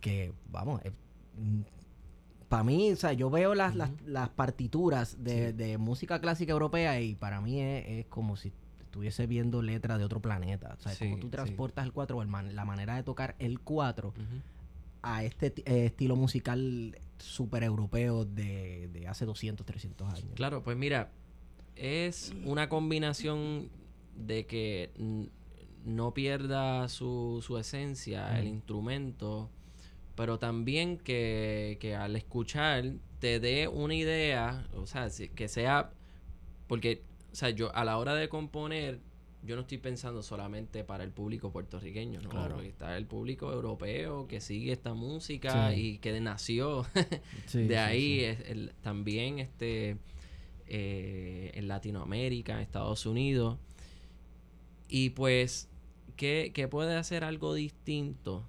que, 0.00 0.32
vamos, 0.50 0.80
para 2.52 2.64
mí, 2.64 2.92
o 2.92 2.96
sea, 2.96 3.14
yo 3.14 3.30
veo 3.30 3.54
las, 3.54 3.74
las, 3.74 4.28
partituras 4.28 5.16
de, 5.24 5.54
de 5.54 5.78
música 5.78 6.20
clásica 6.20 6.52
europea 6.52 7.00
y 7.00 7.14
para 7.14 7.40
mí 7.40 7.58
es, 7.62 7.84
es 7.88 8.06
como 8.08 8.36
si 8.36 8.52
estuviese 8.78 9.26
viendo 9.26 9.62
letras 9.62 9.98
de 9.98 10.04
otro 10.04 10.20
planeta. 10.20 10.76
O 10.78 10.82
sea, 10.82 10.92
Sí, 10.92 11.06
como 11.06 11.16
tú 11.16 11.28
sí. 11.28 11.30
transportas 11.30 11.86
el 11.86 11.94
4 11.94 12.18
o 12.18 12.20
el 12.20 12.28
man- 12.28 12.54
la 12.54 12.66
manera 12.66 12.94
de 12.94 13.04
tocar 13.04 13.36
el 13.38 13.58
4 13.60 14.08
Ujú. 14.08 14.18
a 15.00 15.24
este 15.24 15.46
eh, 15.64 15.86
estilo 15.86 16.14
musical 16.14 16.98
super 17.16 17.62
europeo 17.62 18.26
de, 18.26 18.90
de 18.92 19.08
hace 19.08 19.24
200, 19.24 19.64
300 19.64 20.08
años. 20.12 20.26
Claro, 20.34 20.62
pues 20.62 20.76
mira, 20.76 21.10
es 21.74 22.34
una 22.44 22.68
combinación 22.68 23.70
de 24.14 24.44
que 24.44 24.90
no 25.86 26.12
pierda 26.12 26.86
su, 26.90 27.42
su 27.42 27.56
esencia, 27.56 28.38
el 28.38 28.46
instrumento, 28.46 29.48
pero 30.14 30.38
también 30.38 30.98
que, 30.98 31.78
que 31.80 31.94
al 31.94 32.16
escuchar 32.16 32.92
te 33.18 33.40
dé 33.40 33.68
una 33.68 33.94
idea, 33.94 34.66
o 34.74 34.86
sea, 34.86 35.08
que 35.34 35.48
sea, 35.48 35.90
porque, 36.66 37.02
o 37.32 37.34
sea, 37.34 37.50
yo 37.50 37.74
a 37.74 37.84
la 37.84 37.98
hora 37.98 38.14
de 38.14 38.28
componer, 38.28 39.00
yo 39.44 39.56
no 39.56 39.62
estoy 39.62 39.78
pensando 39.78 40.22
solamente 40.22 40.84
para 40.84 41.02
el 41.02 41.10
público 41.10 41.50
puertorriqueño, 41.50 42.20
¿no? 42.20 42.28
Claro. 42.28 42.54
Porque 42.54 42.68
está 42.68 42.96
el 42.96 43.06
público 43.06 43.52
europeo 43.52 44.28
que 44.28 44.40
sigue 44.40 44.70
esta 44.72 44.94
música 44.94 45.72
Sí. 45.72 45.80
y 45.80 45.98
que 45.98 46.20
nació 46.20 46.86
Sí, 47.46 47.64
de 47.64 47.78
ahí 47.78 48.18
sí. 48.18 48.24
es 48.24 48.40
el- 48.48 48.72
también 48.82 49.38
este 49.40 49.96
eh, 50.68 51.50
en 51.54 51.68
Latinoamérica, 51.68 52.54
en 52.54 52.60
Estados 52.60 53.04
Unidos. 53.04 53.58
Y 54.88 55.10
pues, 55.10 55.68
¿qué, 56.16 56.52
qué 56.54 56.68
puede 56.68 56.96
hacer 56.96 57.24
algo 57.24 57.52
distinto? 57.54 58.46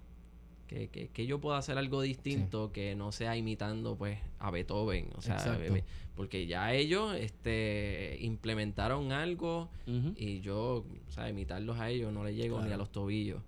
Que, 0.73 0.87
que, 0.87 1.09
que 1.09 1.27
yo 1.27 1.39
pueda 1.39 1.59
hacer 1.59 1.77
algo 1.77 2.01
distinto 2.01 2.71
que 2.71 2.95
no 2.95 3.11
sea 3.11 3.37
imitando 3.37 3.95
pues 3.95 4.17
a 4.39 4.49
Beethoven. 4.49 5.09
O 5.15 5.21
sea, 5.21 5.35
Exacto. 5.35 5.75
porque 6.15 6.47
ya 6.47 6.73
ellos 6.73 7.15
este, 7.15 8.17
implementaron 8.21 9.11
algo 9.11 9.69
y 10.15 10.39
yo, 10.41 10.83
o 11.07 11.11
sea, 11.11 11.29
imitarlos 11.29 11.79
a 11.79 11.91
ellos 11.91 12.11
no 12.11 12.23
le 12.23 12.33
llego 12.33 12.59
ni 12.59 12.71
a 12.71 12.77
los 12.77 12.91
tobillos. 12.91 13.43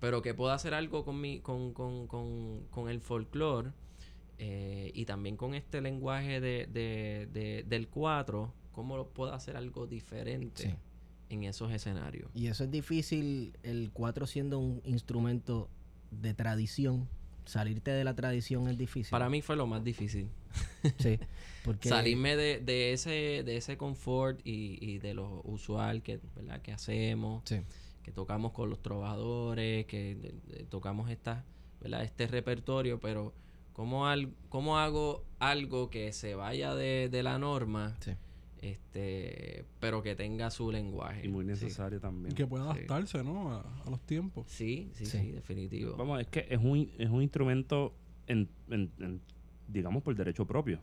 Pero 0.00 0.20
que 0.20 0.34
puedo 0.34 0.52
hacer 0.52 0.74
algo 0.74 1.02
con, 1.06 1.18
mi, 1.18 1.40
con, 1.40 1.72
con, 1.72 2.06
con, 2.08 2.66
con 2.70 2.90
el 2.90 3.00
folclore 3.00 3.70
eh, 4.38 4.90
y 4.94 5.06
también 5.06 5.38
con 5.38 5.54
este 5.54 5.80
lenguaje 5.80 6.42
de, 6.42 6.66
de, 6.66 7.26
de- 7.32 7.64
del 7.66 7.88
4, 7.88 8.52
¿cómo 8.72 8.98
lo 8.98 9.08
puedo 9.08 9.32
hacer 9.32 9.56
algo 9.56 9.86
diferente 9.86 10.62
Sí. 10.64 10.74
en 11.30 11.44
esos 11.44 11.72
escenarios? 11.72 12.30
Y 12.34 12.48
eso 12.48 12.64
es 12.64 12.70
difícil, 12.70 13.56
el 13.62 13.90
4 13.94 14.26
siendo 14.26 14.58
un 14.58 14.82
instrumento 14.84 15.70
de 16.10 16.34
tradición. 16.34 17.08
Salirte 17.44 17.92
de 17.92 18.02
la 18.04 18.14
tradición 18.14 18.66
es 18.68 18.76
difícil. 18.76 19.10
Para 19.10 19.28
mí 19.28 19.40
fue 19.40 19.54
lo 19.56 19.66
más 19.66 19.84
difícil. 19.84 20.28
Sí. 20.98 21.18
Porque 21.64 21.88
Salirme 21.88 22.36
de, 22.36 22.60
de 22.60 22.92
ese 22.92 23.42
de 23.44 23.56
ese 23.56 23.76
confort 23.76 24.40
y, 24.44 24.78
y 24.80 24.98
de 24.98 25.14
lo 25.14 25.42
usual 25.44 26.02
que, 26.02 26.20
¿verdad? 26.34 26.60
que 26.62 26.72
hacemos. 26.72 27.42
Sí. 27.46 27.60
que 28.02 28.12
tocamos 28.12 28.52
con 28.52 28.70
los 28.70 28.80
trovadores, 28.82 29.86
que 29.86 30.14
de- 30.14 30.34
de- 30.56 30.64
tocamos 30.64 31.10
esta, 31.10 31.44
¿verdad? 31.80 32.02
este 32.04 32.26
repertorio, 32.28 33.00
pero 33.00 33.32
¿cómo, 33.72 34.06
al, 34.06 34.32
cómo 34.48 34.78
hago 34.78 35.24
algo 35.40 35.90
que 35.90 36.12
se 36.12 36.34
vaya 36.36 36.74
de, 36.74 37.08
de 37.10 37.22
la 37.24 37.38
norma, 37.38 37.96
Sí. 38.00 38.12
Este 38.62 39.64
pero 39.80 40.02
que 40.02 40.14
tenga 40.14 40.50
su 40.50 40.70
lenguaje? 40.70 41.24
Y 41.24 41.28
muy 41.28 41.44
Sí. 41.44 41.48
necesario 41.50 42.00
también. 42.00 42.32
Y 42.32 42.34
que 42.34 42.46
pueda 42.46 42.64
Sí. 42.64 42.70
adaptarse, 42.78 43.22
¿no? 43.22 43.52
A, 43.52 43.82
a 43.84 43.90
los 43.90 44.00
tiempos. 44.02 44.46
Sí, 44.48 44.90
sí, 44.94 45.06
Sí. 45.06 45.18
sí, 45.18 45.30
definitivo. 45.32 45.96
Vamos, 45.96 46.20
es 46.20 46.26
que 46.28 46.46
es 46.48 46.58
un, 46.62 46.90
es 46.98 47.10
un 47.10 47.22
instrumento, 47.22 47.94
en, 48.26 48.48
en- 48.70 48.90
en, 48.98 49.20
digamos, 49.68 50.02
por 50.02 50.14
derecho 50.14 50.46
propio. 50.46 50.80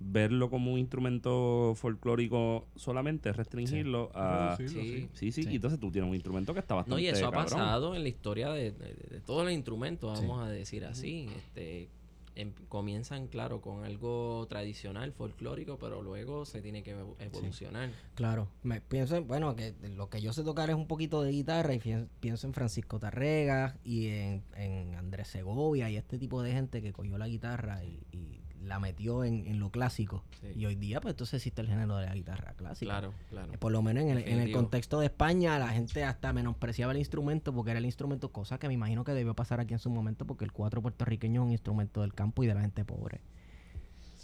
Verlo 0.00 0.50
como 0.50 0.72
un 0.72 0.78
instrumento 0.80 1.72
folclórico 1.76 2.66
solamente 2.74 3.30
es 3.30 3.36
restringirlo 3.36 4.10
a... 4.14 4.56
Reducirlo, 4.58 4.82
sí. 4.82 4.88
sí. 4.92 5.08
Sí, 5.14 5.32
sí, 5.32 5.42
Sí. 5.44 5.50
y 5.52 5.54
entonces 5.56 5.78
tú 5.78 5.90
tienes 5.90 6.08
un 6.08 6.14
instrumento 6.16 6.52
que 6.52 6.60
está 6.60 6.74
bastante 6.74 6.94
No, 6.96 6.98
y 6.98 7.06
eso 7.06 7.26
ha 7.26 7.30
pasado 7.30 7.94
en 7.94 8.02
la 8.02 8.08
historia 8.08 8.50
de, 8.50 8.72
de- 8.72 8.94
de 8.94 9.20
todos 9.20 9.44
los 9.44 9.52
instrumentos, 9.52 10.18
Sí. 10.18 10.26
vamos 10.26 10.44
a 10.44 10.50
decir 10.50 10.84
así. 10.84 11.28
Este, 11.36 11.88
em- 12.36 12.52
comienzan, 12.68 13.28
claro, 13.28 13.60
con 13.60 13.84
algo 13.84 14.46
tradicional, 14.48 15.12
folclórico, 15.12 15.78
pero 15.78 16.02
luego 16.02 16.44
se 16.44 16.60
tiene 16.62 16.82
que 16.82 16.96
evo- 16.96 17.16
evolucionar. 17.18 17.90
Claro, 18.14 18.48
me 18.62 18.80
pienso, 18.80 19.16
en- 19.16 19.26
bueno, 19.26 19.54
que 19.56 19.74
lo 19.96 20.08
que 20.10 20.20
yo 20.20 20.32
sé 20.32 20.42
tocar 20.44 20.68
es 20.70 20.76
un 20.76 20.86
poquito 20.86 21.22
de 21.22 21.30
guitarra 21.32 21.74
y 21.74 21.80
pienso 22.20 22.46
en 22.46 22.54
Francisco 22.54 22.98
Tarrega 22.98 23.76
y 23.84 24.08
en, 24.08 24.42
en 24.56 24.94
Andrés 24.94 25.28
Segovia 25.28 25.90
y 25.90 25.96
este 25.96 26.18
tipo 26.18 26.42
de 26.42 26.52
gente 26.52 26.82
que 26.82 26.92
cogió 26.92 27.18
la 27.18 27.28
guitarra 27.28 27.84
y, 27.84 28.00
y 28.12 28.40
la 28.64 28.78
metió 28.78 29.24
en, 29.24 29.46
en 29.46 29.60
lo 29.60 29.70
clásico. 29.70 30.24
Sí. 30.40 30.48
Y 30.56 30.66
hoy 30.66 30.74
día, 30.74 31.00
pues 31.00 31.12
entonces 31.12 31.34
existe 31.34 31.60
el 31.60 31.68
género 31.68 31.96
de 31.96 32.06
la 32.06 32.14
guitarra 32.14 32.54
clásica. 32.54 32.90
Claro, 32.90 33.14
claro. 33.30 33.52
Eh, 33.52 33.58
Por 33.58 33.72
lo 33.72 33.82
menos 33.82 34.04
en 34.04 34.10
el, 34.10 34.18
en 34.26 34.40
el 34.40 34.52
contexto 34.52 35.00
de 35.00 35.06
España, 35.06 35.58
la 35.58 35.68
gente 35.68 36.04
hasta 36.04 36.32
menospreciaba 36.32 36.92
el 36.92 36.98
instrumento 36.98 37.52
porque 37.52 37.70
era 37.70 37.78
el 37.78 37.86
instrumento, 37.86 38.30
cosa 38.32 38.58
que 38.58 38.68
me 38.68 38.74
imagino 38.74 39.04
que 39.04 39.12
debió 39.12 39.34
pasar 39.34 39.60
aquí 39.60 39.74
en 39.74 39.78
su 39.78 39.90
momento 39.90 40.26
porque 40.26 40.44
el 40.44 40.52
cuatro 40.52 40.82
puertorriqueño 40.82 41.42
es 41.42 41.46
un 41.46 41.52
instrumento 41.52 42.00
del 42.02 42.14
campo 42.14 42.42
y 42.44 42.46
de 42.46 42.54
la 42.54 42.60
gente 42.60 42.84
pobre. 42.84 43.20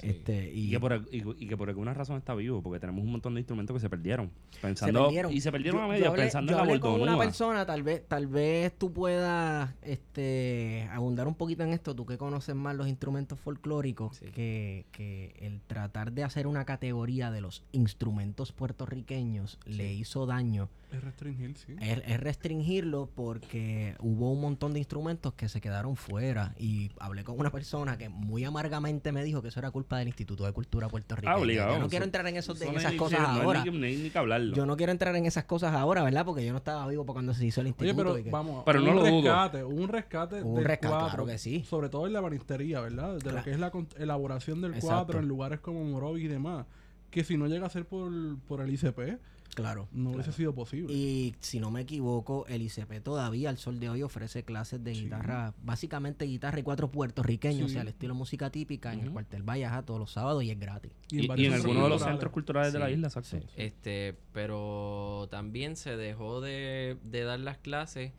Sí. 0.00 0.08
Este, 0.08 0.50
y, 0.52 0.66
Y 0.66 0.70
que, 0.70 0.80
por, 0.80 0.92
al- 0.92 1.08
y, 1.12 1.18
y 1.44 1.46
que 1.48 1.56
por 1.56 1.68
alguna 1.68 1.92
razón 1.94 2.16
está 2.16 2.34
vivo, 2.34 2.62
porque 2.62 2.80
tenemos 2.80 3.04
un 3.04 3.12
montón 3.12 3.34
de 3.34 3.40
instrumentos 3.40 3.74
que 3.74 3.80
se 3.80 3.90
perdieron. 3.90 4.30
se 4.50 4.60
Pensando, 4.60 5.04
perdieron. 5.04 5.32
Y 5.32 5.40
se 5.40 5.52
perdieron 5.52 5.80
Yo- 5.80 5.84
a 5.84 5.86
yo 5.86 5.92
medias, 5.92 6.08
hablé- 6.12 6.22
pensando 6.22 6.50
yo 6.52 6.58
en 6.58 6.64
la 6.66 6.70
hablé 6.72 6.80
con 6.80 7.00
una 7.00 7.18
persona, 7.18 7.66
tal 7.66 7.82
vez, 7.82 8.02
tal 8.08 8.26
vez 8.26 8.72
tú 8.78 8.92
puedas 8.92 9.74
este, 9.82 10.88
abundar 10.92 11.26
un 11.28 11.34
poquito 11.34 11.62
en 11.62 11.70
esto, 11.72 11.94
tú 11.94 12.06
que 12.06 12.18
conoces 12.18 12.54
más 12.54 12.74
los 12.76 12.88
instrumentos 12.88 13.38
folclóricos, 13.38 14.16
Sí. 14.16 14.26
que, 14.32 14.86
que 14.92 15.34
el 15.40 15.60
tratar 15.60 16.12
de 16.12 16.24
hacer 16.24 16.46
una 16.46 16.64
categoría 16.64 17.30
de 17.30 17.40
los 17.40 17.62
instrumentos 17.72 18.52
puertorriqueños 18.52 19.58
le 19.66 19.92
hizo 19.92 20.26
daño 20.26 20.68
Es 20.92 21.02
restringir, 21.04 21.56
sí. 21.56 21.76
es, 21.80 22.02
es 22.04 22.18
restringirlo 22.20 23.08
porque 23.14 23.94
hubo 24.00 24.32
un 24.32 24.40
montón 24.40 24.72
de 24.72 24.80
instrumentos 24.80 25.34
que 25.34 25.48
se 25.48 25.60
quedaron 25.60 25.94
fuera 25.94 26.52
y 26.58 26.90
hablé 26.98 27.22
con 27.22 27.38
una 27.38 27.50
persona 27.50 27.96
que 27.96 28.08
muy 28.08 28.44
amargamente 28.44 29.12
me 29.12 29.22
dijo 29.22 29.40
que 29.40 29.48
eso 29.48 29.60
era 29.60 29.70
culpa 29.70 29.98
del 29.98 30.08
Instituto 30.08 30.44
de 30.44 30.52
Cultura 30.52 30.88
puertorriqueña. 30.88 31.32
Ah, 31.34 31.38
obligado. 31.38 31.74
Yo 31.74 31.78
no 31.78 31.88
quiero 31.88 32.04
entrar 32.04 32.26
en, 32.26 32.36
esos, 32.36 32.60
en 32.60 32.72
no 32.72 32.78
esas 32.80 32.94
cosas 32.94 33.20
sí, 33.20 33.24
no 33.24 33.32
hay 33.34 33.40
ahora. 33.40 33.64
ni 33.64 33.70
que- 33.70 33.78
ni, 33.78 33.96
ni 34.02 34.10
que 34.10 34.18
hablarlo. 34.18 34.56
Yo 34.56 34.66
no 34.66 34.76
quiero 34.76 34.90
entrar 34.92 35.14
en 35.14 35.26
esas 35.26 35.44
cosas 35.44 35.74
ahora, 35.74 36.02
¿verdad? 36.02 36.24
Porque 36.24 36.44
yo 36.44 36.50
no 36.52 36.58
estaba 36.58 36.88
vivo 36.88 37.04
para 37.06 37.14
cuando 37.14 37.34
se 37.34 37.46
hizo 37.46 37.60
el 37.60 37.68
Oye, 37.68 37.70
instituto. 37.70 37.96
pero 37.96 38.18
y 38.18 38.24
que- 38.24 38.30
vamos, 38.30 38.62
Pero 38.66 38.80
no 38.80 38.90
un 38.90 38.96
lo 38.96 39.02
dudo. 39.06 39.22
rescate, 39.22 39.64
hubo 39.64 39.80
un 39.82 39.88
rescate 39.88 40.42
un 40.42 40.54
del 40.56 40.64
rescate, 40.64 40.88
cuatro, 40.88 41.08
claro 41.08 41.26
que 41.26 41.38
sí. 41.38 41.62
Sobre 41.64 41.88
todo 41.88 42.06
en 42.08 42.12
la 42.14 42.20
banistería, 42.20 42.80
¿verdad? 42.80 43.16
De 43.18 43.32
lo 43.32 43.42
que 43.44 43.52
es 43.52 43.60
la 43.60 43.70
con- 43.70 43.86
elaboración 43.96 44.60
del 44.60 44.74
Exacto. 44.74 44.88
cuatro 44.96 45.18
en 45.20 45.28
lugares 45.28 45.60
como 45.60 45.84
Morovis 45.84 46.24
y 46.24 46.28
demás. 46.28 46.66
Que 47.10 47.24
si 47.24 47.36
no 47.36 47.46
llega 47.48 47.66
a 47.66 47.70
ser 47.70 47.86
por, 47.86 48.10
por 48.46 48.60
el 48.60 48.70
ICP, 48.72 49.18
Claro. 49.54 49.88
No 49.92 50.10
hubiese 50.10 50.24
claro. 50.24 50.36
sido 50.36 50.54
posible. 50.54 50.92
Y 50.92 51.34
si 51.40 51.60
no 51.60 51.70
me 51.70 51.80
equivoco, 51.82 52.46
el 52.46 52.62
ICP 52.62 53.00
todavía 53.02 53.50
al 53.50 53.58
sol 53.58 53.80
de 53.80 53.88
hoy 53.90 54.02
ofrece 54.02 54.42
clases 54.44 54.82
de 54.84 54.94
Sí. 54.94 55.04
guitarra, 55.04 55.54
básicamente 55.62 56.24
guitarra 56.24 56.60
y 56.60 56.62
cuatro 56.62 56.90
puertorriqueños, 56.90 57.58
Sí. 57.58 57.64
o 57.64 57.68
sea, 57.68 57.82
el 57.82 57.88
estilo 57.88 58.14
música 58.14 58.50
típica 58.50 58.92
en 58.92 59.00
el 59.00 59.10
cuartel 59.10 59.42
Valleja 59.42 59.82
todos 59.82 59.98
los 60.00 60.12
sábados 60.12 60.42
y 60.44 60.50
es 60.50 60.58
gratis. 60.58 60.92
Y, 61.10 61.20
en 61.24 61.26
centros 61.36 61.54
alguno 61.64 61.82
de 61.84 61.88
los 61.90 62.02
centros 62.02 62.32
culturales 62.32 62.72
de 62.72 62.78
la 62.78 62.90
isla, 62.90 63.08
exacto. 63.08 63.30
Sí. 63.38 63.46
Este, 63.56 64.16
pero 64.32 65.28
también 65.30 65.76
se 65.76 65.96
dejó 65.96 66.40
de, 66.40 66.96
de 67.04 67.24
dar 67.24 67.40
las 67.40 67.58
clases, 67.58 68.12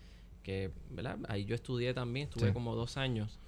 que, 0.43 0.71
¿verdad? 0.89 1.17
Ahí 1.29 1.45
yo 1.45 1.55
estudié 1.55 1.93
también, 1.93 2.27
estuve 2.27 2.47
Sí. 2.47 2.53
como 2.53 2.75
dos 2.75 2.97
años, 2.97 3.39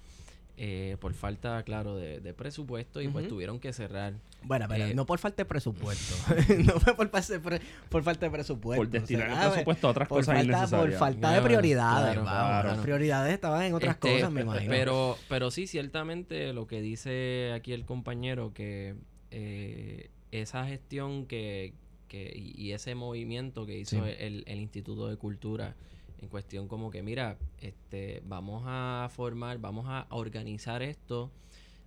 eh, 0.56 0.96
por 1.00 1.12
falta, 1.14 1.62
claro, 1.64 1.96
de, 1.96 2.20
de 2.20 2.34
presupuesto 2.34 3.00
y 3.00 3.08
pues 3.08 3.26
tuvieron 3.28 3.58
que 3.58 3.72
cerrar. 3.72 4.14
Bueno, 4.44 4.66
pero 4.68 4.84
Eh, 4.86 4.94
no 4.94 5.06
por 5.06 5.18
falta 5.18 5.42
de 5.42 5.46
presupuesto. 5.46 6.14
no 6.64 6.78
fue 6.80 6.94
por, 6.94 7.08
falta 7.10 7.32
de 7.32 7.40
pre- 7.40 7.60
por 7.88 8.02
falta 8.02 8.26
de 8.26 8.30
presupuesto. 8.32 8.80
Por 8.82 8.90
destinar 8.90 9.30
o 9.30 9.32
el 9.34 9.50
presupuesto 9.50 9.86
a 9.86 9.90
otras 9.90 10.08
por 10.08 10.18
cosas 10.18 10.36
falta, 10.46 10.76
por 10.78 10.92
falta 10.92 11.32
de 11.32 11.40
prioridades. 11.42 12.12
claro, 12.14 12.24
vamos, 12.24 12.50
claro. 12.50 12.68
Las 12.68 12.78
prioridades 12.78 13.34
estaban 13.34 13.62
en 13.64 13.74
otras 13.74 13.94
Este, 13.94 14.12
cosas, 14.14 14.30
me 14.32 14.42
imagino. 14.42 14.70
Pero, 14.70 15.16
pero 15.28 15.50
sí, 15.50 15.66
ciertamente 15.66 16.52
lo 16.52 16.66
que 16.66 16.80
dice 16.80 17.52
aquí 17.54 17.72
el 17.72 17.84
compañero, 17.84 18.52
que 18.54 18.94
eh, 19.30 20.10
esa 20.30 20.66
gestión 20.66 21.26
que, 21.26 21.74
que 22.08 22.32
y, 22.34 22.60
y 22.60 22.72
ese 22.72 22.94
movimiento 22.94 23.66
que 23.66 23.78
hizo 23.78 24.04
Sí. 24.04 24.10
el, 24.18 24.44
el 24.46 24.60
Instituto 24.60 25.08
de 25.08 25.16
Cultura 25.16 25.74
en 26.20 26.28
cuestión 26.28 26.68
como 26.68 26.90
que, 26.90 27.02
mira, 27.02 27.36
este, 27.60 28.22
vamos 28.24 28.62
a 28.66 29.08
formar, 29.12 29.58
vamos 29.58 29.86
a 29.88 30.06
organizar 30.10 30.82
esto, 30.82 31.30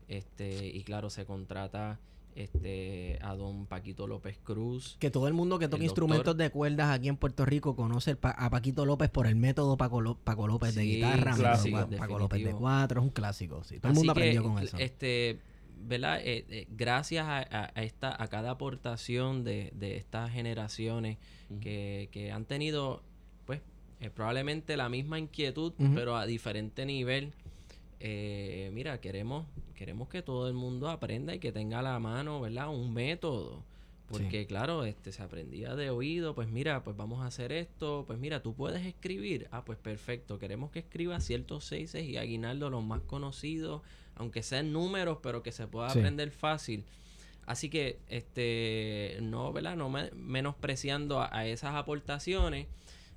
este, 0.08 0.68
y 0.68 0.84
claro, 0.84 1.10
se 1.10 1.26
contrata 1.26 2.00
este 2.44 3.20
a 3.22 3.36
don 3.36 3.66
Paquito 3.66 4.08
López 4.08 4.40
Cruz. 4.44 4.96
que 5.00 5.10
todo 5.12 5.28
el 5.28 5.34
mundo 5.34 5.60
que 5.60 5.68
toca 5.68 5.84
instrumentos 5.84 6.38
de 6.38 6.50
cuerdas 6.50 6.90
aquí 6.90 7.08
en 7.10 7.18
Puerto 7.18 7.46
Rico 7.46 7.76
conoce 7.76 8.16
pa- 8.16 8.32
a 8.32 8.50
Paquito 8.50 8.86
López 8.86 9.10
por 9.10 9.28
el 9.28 9.36
método 9.36 9.78
Paco, 9.78 10.02
Ló- 10.02 10.18
Paco 10.24 10.48
López 10.48 10.76
de 10.76 10.82
Sí, 10.82 10.96
guitarra, 10.96 11.32
método 11.32 11.38
clásico. 11.38 11.78
Pa- 11.78 11.98
Paco 11.98 12.20
López 12.20 12.38
de 12.40 12.44
Definitivo. 12.46 12.60
cuatro, 12.60 13.02
es 13.02 13.04
un 13.06 13.12
clásico. 13.12 13.64
Sí. 13.64 13.80
Todo 13.80 13.92
el 13.92 13.96
mundo 13.98 14.14
que, 14.14 14.20
aprendió 14.20 14.44
con 14.44 14.64
eso. 14.64 14.78
Este, 14.78 15.40
¿verdad? 15.80 16.20
Eh, 16.24 16.46
eh, 16.50 16.68
gracias 16.70 17.26
a, 17.28 17.42
esta, 17.82 18.22
a 18.22 18.28
cada 18.28 18.52
aportación 18.52 19.44
de, 19.44 19.72
de 19.76 19.98
estas 19.98 20.32
generaciones 20.32 21.18
que, 21.62 22.10
que 22.12 22.32
han 22.32 22.46
tenido, 22.46 23.04
pues, 23.46 23.62
eh, 24.00 24.10
probablemente 24.10 24.76
la 24.78 24.90
misma 24.90 25.18
inquietud, 25.20 25.74
pero 25.96 26.18
a 26.18 26.26
diferente 26.26 26.86
nivel. 26.86 27.34
Eh, 28.00 28.70
mira, 28.74 29.00
queremos, 29.02 29.46
queremos 29.76 30.08
que 30.10 30.22
todo 30.22 30.48
el 30.48 30.54
mundo 30.54 30.90
aprenda 30.90 31.34
y 31.34 31.40
que 31.40 31.52
tenga 31.52 31.80
a 31.80 31.82
la 31.82 32.00
mano, 32.00 32.40
¿verdad? 32.42 32.70
Un 32.70 32.94
método. 32.94 33.64
Porque, 34.10 34.46
claro, 34.48 34.86
este 34.86 35.12
se 35.12 35.22
aprendía 35.22 35.76
de 35.76 35.90
oído, 35.90 36.34
pues 36.34 36.48
mira, 36.48 36.82
pues 36.82 36.96
vamos 36.96 37.22
a 37.22 37.26
hacer 37.26 37.52
esto, 37.52 38.06
pues 38.08 38.18
mira, 38.18 38.42
tú 38.42 38.54
puedes 38.54 38.86
escribir. 38.86 39.50
Ah, 39.52 39.66
pues 39.66 39.78
perfecto, 39.78 40.40
queremos 40.40 40.72
que 40.72 40.80
escriba 40.80 41.20
ciertos 41.20 41.66
seises 41.66 42.06
y 42.06 42.16
Aguinaldo 42.16 42.70
los 42.70 42.86
más 42.86 43.02
conocidos, 43.02 43.82
aunque 44.16 44.44
sean 44.44 44.72
números, 44.72 45.18
pero 45.22 45.44
que 45.44 45.52
se 45.52 45.68
pueda 45.68 45.90
Sí. 45.90 46.00
aprender 46.00 46.32
fácil. 46.32 46.86
Así 47.46 47.70
que, 47.70 48.00
este, 48.08 49.18
no, 49.22 49.52
¿verdad? 49.52 49.76
No 49.76 49.90
me- 49.90 50.12
menospreciando 50.12 51.20
a, 51.20 51.36
a 51.36 51.46
esas 51.46 51.76
aportaciones. 51.76 52.68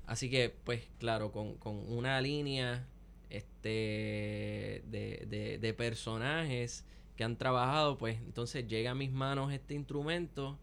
Así 0.07 0.29
que, 0.29 0.53
pues, 0.65 0.83
claro, 0.99 1.31
con, 1.31 1.55
con 1.55 1.75
una 1.89 2.19
línea 2.19 2.85
este 3.31 4.83
de, 4.89 5.25
de, 5.29 5.57
de 5.59 5.73
personajes 5.73 6.85
que 7.15 7.23
han 7.23 7.37
trabajado, 7.37 7.97
pues 7.97 8.17
entonces 8.19 8.67
llega 8.67 8.91
a 8.91 8.95
mis 8.95 9.11
manos 9.11 9.51
este 9.53 9.73
instrumento 9.73 10.57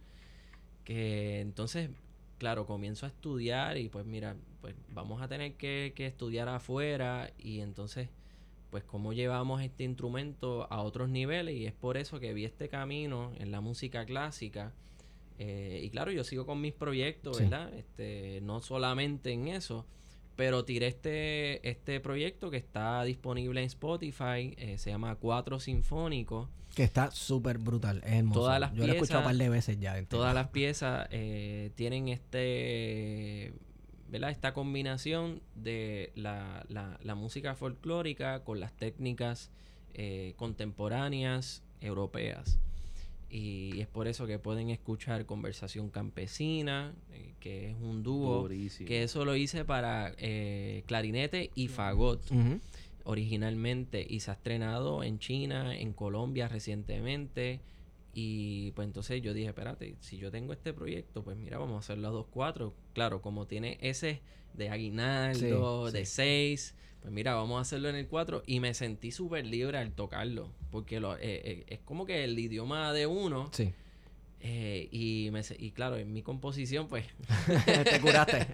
que 0.84 1.40
entonces, 1.40 1.90
claro, 2.38 2.66
comienzo 2.66 3.06
a 3.06 3.10
estudiar 3.10 3.76
y 3.76 3.88
pues 3.88 4.06
mira, 4.06 4.37
pues 4.60 4.75
vamos 4.90 5.20
a 5.22 5.28
tener 5.28 5.54
que, 5.54 5.92
que 5.94 6.06
estudiar 6.06 6.48
afuera 6.48 7.30
y 7.38 7.60
entonces, 7.60 8.08
pues 8.70 8.84
cómo 8.84 9.12
llevamos 9.12 9.62
este 9.62 9.84
instrumento 9.84 10.66
a 10.70 10.82
otros 10.82 11.08
niveles 11.08 11.54
y 11.56 11.66
es 11.66 11.72
por 11.75 11.96
eso 11.96 12.18
que 12.20 12.32
vi 12.32 12.44
este 12.44 12.68
camino 12.68 13.32
en 13.38 13.50
la 13.50 13.60
música 13.60 14.04
clásica. 14.04 14.72
Eh, 15.38 15.82
y 15.84 15.90
claro, 15.90 16.10
yo 16.10 16.25
sigo 16.25 16.47
con 16.47 16.60
mis 16.60 16.73
proyectos, 16.75 17.36
Sí. 17.36 17.45
¿verdad? 17.45 17.73
Este, 17.75 18.40
no 18.43 18.60
solamente 18.60 19.30
en 19.30 19.49
eso, 19.49 19.86
pero 20.38 20.64
tiré 20.64 20.86
este, 20.86 21.68
este 21.68 21.98
proyecto 21.98 22.48
que 22.48 22.58
está 22.58 23.02
disponible 23.02 23.60
en 23.60 23.66
Spotify, 23.66 24.54
eh, 24.56 24.76
se 24.78 24.90
llama 24.90 25.16
Cuatro 25.16 25.58
Sinfónicos. 25.58 26.48
Que 26.76 26.84
está 26.84 27.10
súper 27.10 27.58
brutal, 27.58 28.02
es 28.06 28.12
hermoso. 28.12 28.40
Todas 28.42 28.60
las 28.60 28.72
Yo 28.72 28.86
lo 28.86 28.92
he 28.92 28.96
escuchado 28.96 29.18
un 29.18 29.24
par 29.24 29.34
de 29.34 29.48
veces 29.48 29.80
ya. 29.80 30.00
Todas 30.04 30.34
las 30.36 30.46
piezas 30.48 31.08
eh, 31.10 31.72
tienen 31.74 32.06
este, 32.06 33.52
¿verdad? 34.08 34.30
Esta 34.30 34.52
combinación 34.52 35.42
de 35.56 36.12
la, 36.14 36.64
la- 36.68 37.00
la 37.02 37.14
música 37.16 37.56
folclórica 37.56 38.44
con 38.44 38.60
las 38.60 38.72
técnicas 38.76 39.50
eh, 39.94 40.34
contemporáneas 40.36 41.64
europeas. 41.80 42.60
Y 43.30 43.80
es 43.80 43.86
por 43.86 44.08
eso 44.08 44.26
que 44.26 44.38
pueden 44.38 44.71
escuchar 44.71 45.26
Conversación 45.26 45.91
Campesina, 45.91 46.95
eh, 47.12 47.34
que 47.41 47.71
es 47.71 47.76
un 47.80 48.02
dúo, 48.02 48.43
Durísimo. 48.43 48.88
que 48.88 49.02
eso 49.02 49.25
lo 49.26 49.36
hice 49.36 49.64
para 49.67 50.14
eh, 50.19 50.82
clarinete 50.86 51.50
y 51.54 51.69
fagot 51.69 52.23
originalmente 53.04 54.04
y 54.08 54.21
se 54.21 54.30
ha 54.30 54.34
estrenado 54.34 55.02
en 55.02 55.19
China, 55.19 55.76
en 55.76 55.93
Colombia 55.93 56.49
recientemente. 56.49 57.60
Y 58.14 58.73
pues 58.73 58.86
entonces 58.86 59.23
yo 59.23 59.32
dije, 59.34 59.49
espérate, 59.49 59.95
si 60.00 60.17
yo 60.19 60.30
tengo 60.30 60.52
este 60.52 60.73
proyecto, 60.73 61.23
pues 61.23 61.36
mira, 61.36 61.58
vamos 61.58 61.76
a 61.76 61.78
hacerlo 61.80 62.08
a 62.08 62.10
dos 62.10 62.26
cuatro. 62.30 62.75
Claro, 62.93 63.23
como 63.23 63.47
tiene 63.47 63.78
ese 63.80 64.21
de 64.54 64.71
aguinaldo, 64.71 65.86
Sí, 65.88 65.93
de 65.93 66.04
sí. 66.06 66.12
seis, 66.17 66.75
pues 67.08 67.14
mira, 67.14 67.32
vamos 67.34 67.56
a 67.56 67.62
hacerlo 67.62 67.88
en 67.88 67.97
el 67.97 68.06
4 68.06 68.42
y 68.47 68.60
me 68.60 68.75
sentí 68.75 69.12
súper 69.12 69.47
libre 69.47 69.78
al 69.78 69.92
tocarlo, 69.92 70.52
porque 70.71 71.00
lo, 71.00 71.16
eh, 71.16 71.21
eh, 71.23 71.64
es 71.68 71.78
como 71.80 72.04
que 72.04 72.23
el 72.23 72.38
idioma 72.38 72.92
de 72.92 73.06
uno 73.06 73.49
Sí. 73.54 73.73
eh, 74.40 74.88
y, 74.92 75.30
me, 75.32 75.42
se- 75.42 75.56
y 75.58 75.71
claro, 75.71 75.97
en 75.97 76.12
mi 76.12 76.21
composición 76.21 76.86
pues 76.86 77.06
Te 77.84 77.99
curaste. 78.02 78.47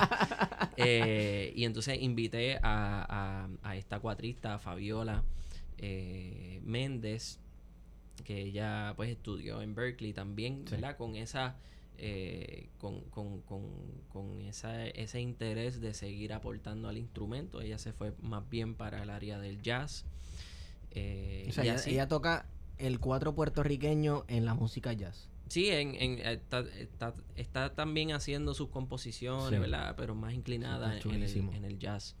eh, 0.78 1.52
y 1.54 1.64
entonces 1.66 2.00
invité 2.00 2.56
a, 2.62 3.46
a- 3.62 3.68
a 3.68 3.76
esta 3.76 4.00
cuatrista, 4.00 4.54
a 4.54 4.58
Fabiola 4.58 5.22
Méndez, 6.62 7.40
que 8.24 8.40
ella 8.40 8.94
pues 8.96 9.10
estudió 9.10 9.60
en 9.60 9.74
Berkeley 9.74 10.14
también, 10.14 10.64
Sí. 10.66 10.76
¿verdad? 10.76 10.96
Con 10.96 11.14
esa... 11.16 11.56
eh, 11.98 12.68
con, 12.78 13.00
con, 13.10 13.40
con, 13.42 13.62
con 14.12 14.40
esa, 14.42 14.86
ese 14.86 15.20
interés 15.20 15.80
de 15.80 15.94
seguir 15.94 16.32
aportando 16.32 16.88
al 16.88 16.98
instrumento. 16.98 17.60
Ella 17.60 17.78
se 17.78 17.92
fue 17.92 18.12
más 18.22 18.48
bien 18.48 18.74
para 18.74 19.02
el 19.02 19.10
área 19.10 19.38
del 19.38 19.62
jazz. 19.62 20.04
Eh, 20.90 21.46
o 21.48 21.52
sea, 21.52 21.76
ella, 21.86 22.08
toca 22.08 22.46
el 22.78 22.98
cuatro 22.98 23.34
puertorriqueño 23.34 24.24
en 24.28 24.44
la 24.44 24.54
música 24.54 24.92
jazz. 24.92 25.28
Sí, 25.48 25.68
en, 25.70 25.94
en- 25.96 26.18
está, 26.18 26.60
está, 26.78 27.14
está 27.36 27.74
también 27.74 28.12
haciendo 28.12 28.54
sus 28.54 28.68
composiciones, 28.68 29.50
Sí. 29.50 29.58
¿verdad? 29.58 29.94
Pero 29.96 30.14
más 30.14 30.34
inclinada 30.34 30.96
el, 30.98 31.22
en 31.54 31.64
el 31.64 31.78
jazz. 31.78 32.16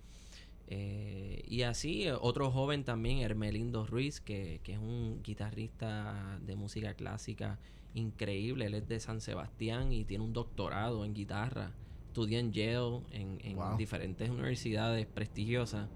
Eh, 0.68 1.42
y 1.46 1.62
así, 1.62 2.04
eh, 2.04 2.12
otro 2.14 2.50
joven 2.50 2.84
también, 2.84 3.18
Hermelindo 3.18 3.86
Ruiz, 3.86 4.20
que, 4.20 4.60
que 4.62 4.72
es 4.74 4.78
un 4.78 5.20
guitarrista 5.22 6.38
de 6.42 6.56
música 6.56 6.94
clásica 6.94 7.58
increíble. 7.94 8.66
Él 8.66 8.74
es 8.74 8.88
de 8.88 9.00
San 9.00 9.20
Sebastián 9.20 9.92
y 9.92 10.04
tiene 10.04 10.24
un 10.24 10.32
doctorado 10.32 11.04
en 11.04 11.14
guitarra. 11.14 11.72
Estudia 12.08 12.38
en 12.38 12.52
Yale, 12.52 13.00
en, 13.10 13.38
en 13.42 13.56
Wow. 13.56 13.76
diferentes 13.76 14.28
universidades 14.30 15.06
prestigiosas. 15.06 15.88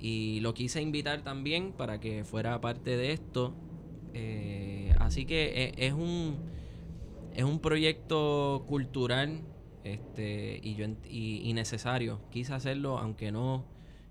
Y 0.00 0.40
lo 0.40 0.54
quise 0.54 0.82
invitar 0.82 1.22
también 1.22 1.72
para 1.72 2.00
que 2.00 2.24
fuera 2.24 2.60
parte 2.60 2.96
de 2.96 3.12
esto. 3.12 3.54
Eh, 4.14 4.94
así 4.98 5.24
que 5.24 5.64
e- 5.76 5.86
es, 5.86 5.92
un 5.92 6.36
es 7.34 7.44
un 7.44 7.60
proyecto 7.60 8.64
cultural 8.66 9.40
este 9.84 10.58
y 10.62 10.74
yo 10.74 10.86
y 11.08 11.52
necesario. 11.54 12.20
Quise 12.30 12.54
hacerlo 12.54 12.98
aunque 12.98 13.30
no 13.30 13.64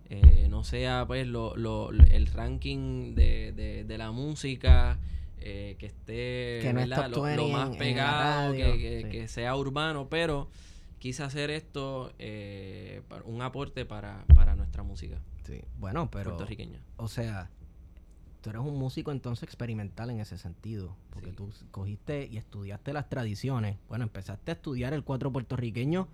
eh, 0.09 0.47
no 0.49 0.63
sea 0.63 1.05
pues 1.07 1.27
lo, 1.27 1.55
lo- 1.57 1.89
el 1.89 2.27
ranking 2.27 3.15
de, 3.15 3.51
de- 3.53 3.83
de 3.83 3.97
la 3.97 4.11
música 4.11 4.99
eh, 5.39 5.75
que 5.79 5.85
esté 5.87 6.59
Que 6.61 6.71
no 6.73 6.85
lo, 6.85 7.07
lo 7.09 7.21
20 7.23 7.51
más 7.51 7.75
pegado 7.77 8.51
radio, 8.51 8.65
que, 8.73 8.77
que- 8.79 9.01
sí. 9.03 9.09
que 9.09 9.27
sea 9.27 9.55
urbano 9.55 10.07
pero 10.09 10.49
quise 10.99 11.23
hacer 11.23 11.49
esto 11.51 12.11
eh, 12.19 13.01
un 13.25 13.41
aporte 13.41 13.85
para, 13.85 14.25
para 14.33 14.55
nuestra 14.55 14.83
música 14.83 15.19
Sí. 15.45 15.61
Bueno, 15.77 16.09
pero. 16.09 16.31
puertorriqueña 16.31 16.79
O 16.97 17.07
sea, 17.07 17.51
tú 18.41 18.49
eres 18.49 18.61
un 18.63 18.77
músico 18.79 19.11
entonces 19.11 19.43
experimental 19.43 20.09
en 20.09 20.19
ese 20.19 20.39
sentido. 20.39 20.95
Porque 21.11 21.29
Sí. 21.29 21.35
tú 21.35 21.51
cogiste 21.69 22.27
y 22.31 22.37
estudiaste 22.37 22.93
las 22.93 23.09
tradiciones. 23.09 23.77
Bueno, 23.87 24.03
empezaste 24.05 24.49
a 24.51 24.55
estudiar 24.55 24.93
el 24.93 25.03
cuatro 25.03 25.31
puertorriqueño 25.31 26.07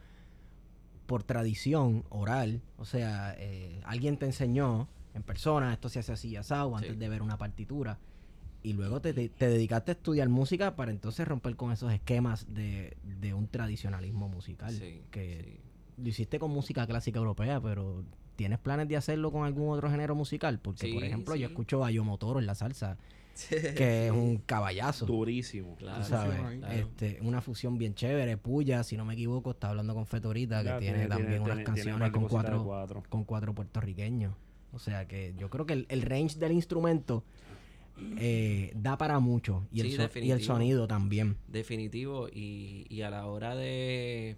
por 1.06 1.24
tradición 1.24 2.04
oral. 2.10 2.62
O 2.78 2.84
sea, 2.86 3.34
eh, 3.38 3.80
alguien 3.86 4.18
te 4.18 4.26
enseñó 4.26 4.88
en 5.14 5.24
persona, 5.24 5.72
esto 5.74 5.88
se 5.90 6.00
hace 6.00 6.12
así 6.14 6.36
asado, 6.36 6.76
antes 6.76 6.92
Sí. 6.92 6.98
de 6.98 7.08
ver 7.10 7.22
una 7.22 7.38
partitura. 7.38 8.00
Y 8.63 8.74
luego 8.74 9.02
te, 9.02 9.13
te- 9.13 9.30
te 9.30 9.47
dedicaste 9.47 9.91
a 9.91 9.93
estudiar 9.93 10.30
música 10.30 10.76
para 10.76 10.91
entonces 10.91 11.28
romper 11.28 11.56
con 11.56 11.71
esos 11.71 11.91
esquemas 11.91 12.54
de, 12.54 12.95
de 13.19 13.34
un 13.34 13.47
tradicionalismo 13.47 14.30
musical. 14.30 14.71
Sí, 14.71 15.02
que 15.12 15.41
sí. 15.43 15.60
lo 16.04 16.10
hiciste 16.10 16.38
con 16.39 16.52
música 16.52 16.86
clásica 16.88 17.17
europea, 17.19 17.60
pero 17.60 18.04
¿tienes 18.36 18.60
planes 18.60 18.88
de 18.88 18.97
hacerlo 18.97 19.32
con 19.32 19.45
algún 19.45 19.69
otro 19.69 19.89
género 19.89 20.15
musical? 20.15 20.60
Porque, 20.60 20.91
por 20.93 21.02
Sí, 21.02 21.08
ejemplo, 21.08 21.36
yo 21.36 21.47
escucho 21.47 21.84
a 21.84 21.91
Yomotoro 21.91 22.39
en 22.39 22.45
la 22.45 22.56
salsa, 22.56 22.97
que 23.50 24.08
es 24.08 24.12
un 24.12 24.38
caballazo. 24.45 25.06
Durísimo. 25.06 25.76
Claro, 25.78 26.04
sabes, 26.04 26.39
claro. 26.60 26.74
este, 26.76 27.17
una 27.21 27.41
fusión 27.41 27.78
bien 27.78 27.95
chévere. 27.95 28.38
Puya, 28.38 28.84
si 28.84 28.97
no 28.97 29.06
me 29.06 29.13
equivoco, 29.13 29.52
está 29.52 29.69
hablando 29.69 29.93
con 29.95 30.06
Fetorita, 30.06 30.60
que 30.62 30.65
Ya, 30.69 30.80
tiene, 30.80 31.08
también 31.08 31.41
unas 31.41 31.56
tiene- 31.56 31.63
canciones 31.63 32.12
con 32.12 32.28
cuatro, 32.28 32.63
cuatro. 32.63 33.04
con 33.10 33.24
cuatro 33.24 33.54
puertorriqueños. 33.56 34.34
O 34.74 34.80
sea 34.80 35.08
que 35.08 35.34
yo 35.38 35.50
creo 35.50 35.65
que 35.65 35.74
el, 35.74 35.86
el 35.89 36.02
range 36.02 36.38
del 36.39 36.52
instrumento 36.54 37.24
eh, 38.18 38.72
da 38.76 38.98
para 38.98 39.20
mucho. 39.20 39.68
Y, 39.72 39.82
el 39.82 39.88
Sí, 39.88 39.92
so- 39.96 40.02
y 40.02 40.04
el 40.04 40.08
definitivo. 40.10 40.44
sonido 40.56 40.88
también. 40.88 41.38
Definitivo. 41.48 42.28
Y, 42.30 42.86
y 42.90 43.02
a 43.02 43.10
la 43.10 43.26
hora 43.28 43.56
de 43.56 44.38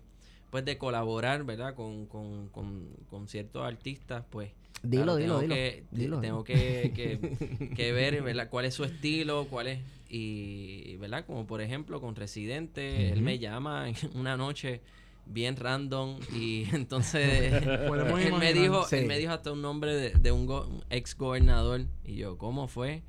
pues 0.49 0.63
de 0.65 0.78
colaborar, 0.78 1.43
¿verdad? 1.45 1.73
Con, 1.73 2.06
con, 2.06 2.47
con, 2.49 2.88
con 3.10 3.28
ciertos 3.28 3.65
artistas, 3.65 4.23
pues 4.30 4.52
Dilo, 4.84 5.04
Claro, 5.04 5.15
dilo, 5.17 5.39
tengo 5.39 5.41
dilo. 5.41 5.56
Que, 5.56 5.84
Dilo, 5.91 6.19
tengo 6.21 6.43
que, 6.43 6.91
que, 6.95 7.69
que 7.76 7.91
ver, 7.91 8.21
¿verdad? 8.21 8.49
Cuál 8.49 8.65
es 8.65 8.73
su 8.76 8.84
estilo, 8.84 9.47
cuál 9.49 9.67
es... 9.67 9.80
Y, 10.10 10.95
¿verdad? 10.97 11.26
Como 11.26 11.47
por 11.47 11.62
ejemplo 11.62 11.99
con 12.02 12.15
Residente, 12.15 13.10
él 13.12 13.21
me 13.23 13.39
llama 13.39 13.88
una 14.13 14.38
noche 14.38 14.82
bien 15.26 15.56
random 15.56 16.19
y 16.36 16.65
entonces 16.73 17.54
él 17.63 18.34
me 18.39 18.54
dijo 18.54 18.86
Sí. 18.88 18.97
él 18.97 19.06
me 19.08 19.17
dijo 19.17 19.32
hasta 19.32 19.52
un 19.54 19.62
nombre 19.63 19.95
de, 19.95 20.10
de 20.12 20.32
un, 20.32 20.45
go- 20.45 20.67
un 20.67 20.84
ex 20.91 21.17
gobernador 21.17 21.86
y 22.06 22.15
yo 22.17 22.38
cómo 22.38 22.67
fue 22.67 23.02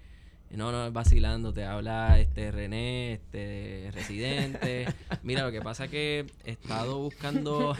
no 0.57 0.73
no 0.73 0.87
es 0.87 0.93
vacilando 0.93 1.53
te 1.53 1.64
habla 1.64 2.19
este 2.19 2.51
René 2.51 3.14
este 3.14 3.90
residente 3.93 4.87
mira 5.23 5.43
lo 5.45 5.53
que 5.53 5.61
pasa 5.61 5.88
que 5.88 6.27
he 6.45 6.53
estado 6.53 6.99
buscando 6.99 7.77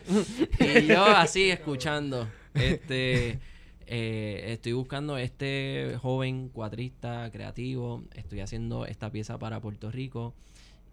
y 0.60 0.86
yo 0.86 1.04
así 1.04 1.50
escuchando 1.50 2.28
este 2.54 3.38
eh, 3.86 4.44
estoy 4.48 4.72
buscando 4.72 5.16
este 5.18 5.96
joven 6.00 6.48
cuatrista 6.48 7.30
creativo 7.30 8.02
estoy 8.14 8.40
haciendo 8.40 8.86
esta 8.86 9.10
pieza 9.10 9.38
para 9.38 9.60
Puerto 9.60 9.90
Rico 9.90 10.34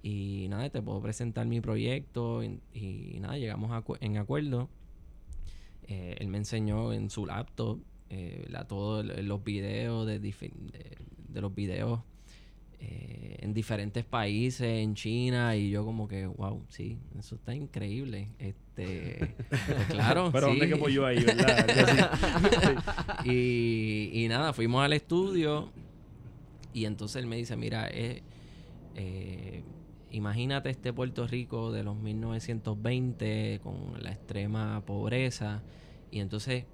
y 0.07 0.45
nada, 0.49 0.69
te 0.69 0.83
puedo 0.83 1.01
presentar 1.01 1.47
mi 1.47 1.61
proyecto 1.61 2.43
y, 2.43 3.17
nada, 3.19 3.39
llegamos 3.39 3.71
a 3.71 3.83
en 4.01 4.17
acuerdo. 4.17 4.69
Eh, 5.87 6.17
él 6.19 6.27
me 6.27 6.37
enseñó 6.37 6.93
en 6.93 7.09
su 7.09 7.25
laptop 7.25 7.79
eh, 8.09 8.45
la, 8.49 8.67
todos 8.67 9.05
los 9.05 9.43
videos 9.43 10.07
de, 10.07 10.19
de, 10.19 10.97
de 11.29 11.41
los 11.41 11.53
videos 11.53 12.01
eh, 12.79 13.37
en 13.39 13.53
diferentes 13.53 14.03
países, 14.03 14.67
en 14.67 14.95
China, 14.95 15.55
y 15.55 15.69
yo 15.69 15.85
como 15.85 16.07
que, 16.07 16.27
wow, 16.27 16.63
sí, 16.69 16.97
eso 17.17 17.35
está 17.35 17.55
increíble. 17.55 18.29
Este, 18.37 19.35
pues 19.49 19.61
claro. 19.89 20.29
Pero 20.33 20.47
¿dónde 20.47 20.67
sí. 20.67 20.81
que 20.81 20.93
yo 20.93 21.05
ahí, 21.05 21.23
verdad? 21.23 22.11
y, 23.25 24.11
y 24.13 24.27
nada, 24.27 24.53
fuimos 24.53 24.83
al 24.83 24.93
estudio 24.93 25.71
y 26.75 26.85
entonces 26.85 27.23
él 27.23 27.27
me 27.27 27.37
dice, 27.37 27.55
mira, 27.55 27.87
eh, 27.89 28.21
eh, 28.95 29.63
imagínate 30.11 30.69
este 30.69 30.91
Puerto 30.91 31.25
Rico 31.25 31.71
de 31.71 31.83
los 31.83 31.95
1920 31.95 33.61
con 33.63 34.03
la 34.03 34.11
extrema 34.11 34.83
pobreza 34.85 35.63
y 36.11 36.19
entonces 36.19 36.65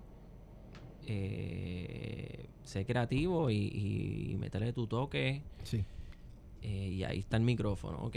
eh, 1.07 2.45
sé 2.63 2.85
creativo 2.85 3.49
y, 3.49 3.55
y, 3.55 4.37
tu 4.73 4.87
toque 4.87 5.41
Sí. 5.63 5.83
eh, 6.61 6.89
y 6.89 7.03
ahí 7.03 7.19
está 7.19 7.37
el 7.37 7.43
micrófono, 7.43 7.97
ok. 7.99 8.15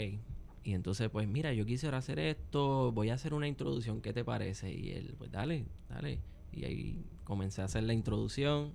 Y 0.63 0.73
entonces, 0.73 1.09
pues 1.09 1.27
mira, 1.27 1.53
yo 1.53 1.65
quisiera 1.65 1.97
hacer 1.97 2.17
esto, 2.19 2.91
voy 2.91 3.09
a 3.09 3.15
hacer 3.15 3.33
una 3.33 3.47
introducción, 3.47 4.01
¿qué 4.01 4.13
te 4.13 4.23
parece? 4.23 4.73
Y 4.73 4.91
él, 4.91 5.13
pues 5.17 5.31
dale, 5.31 5.65
dale. 5.89 6.19
Y 6.51 6.65
ahí 6.65 7.05
comencé 7.23 7.61
a 7.61 7.65
hacer 7.65 7.83
la 7.83 7.93
introducción. 7.93 8.73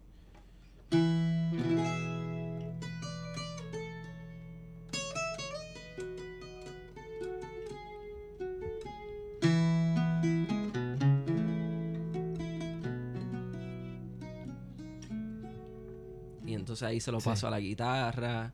Entonces 16.70 16.86
ahí 16.86 17.00
se 17.00 17.10
lo 17.10 17.18
Sí. 17.20 17.28
paso 17.28 17.48
a 17.48 17.50
la 17.50 17.58
guitarra 17.60 18.52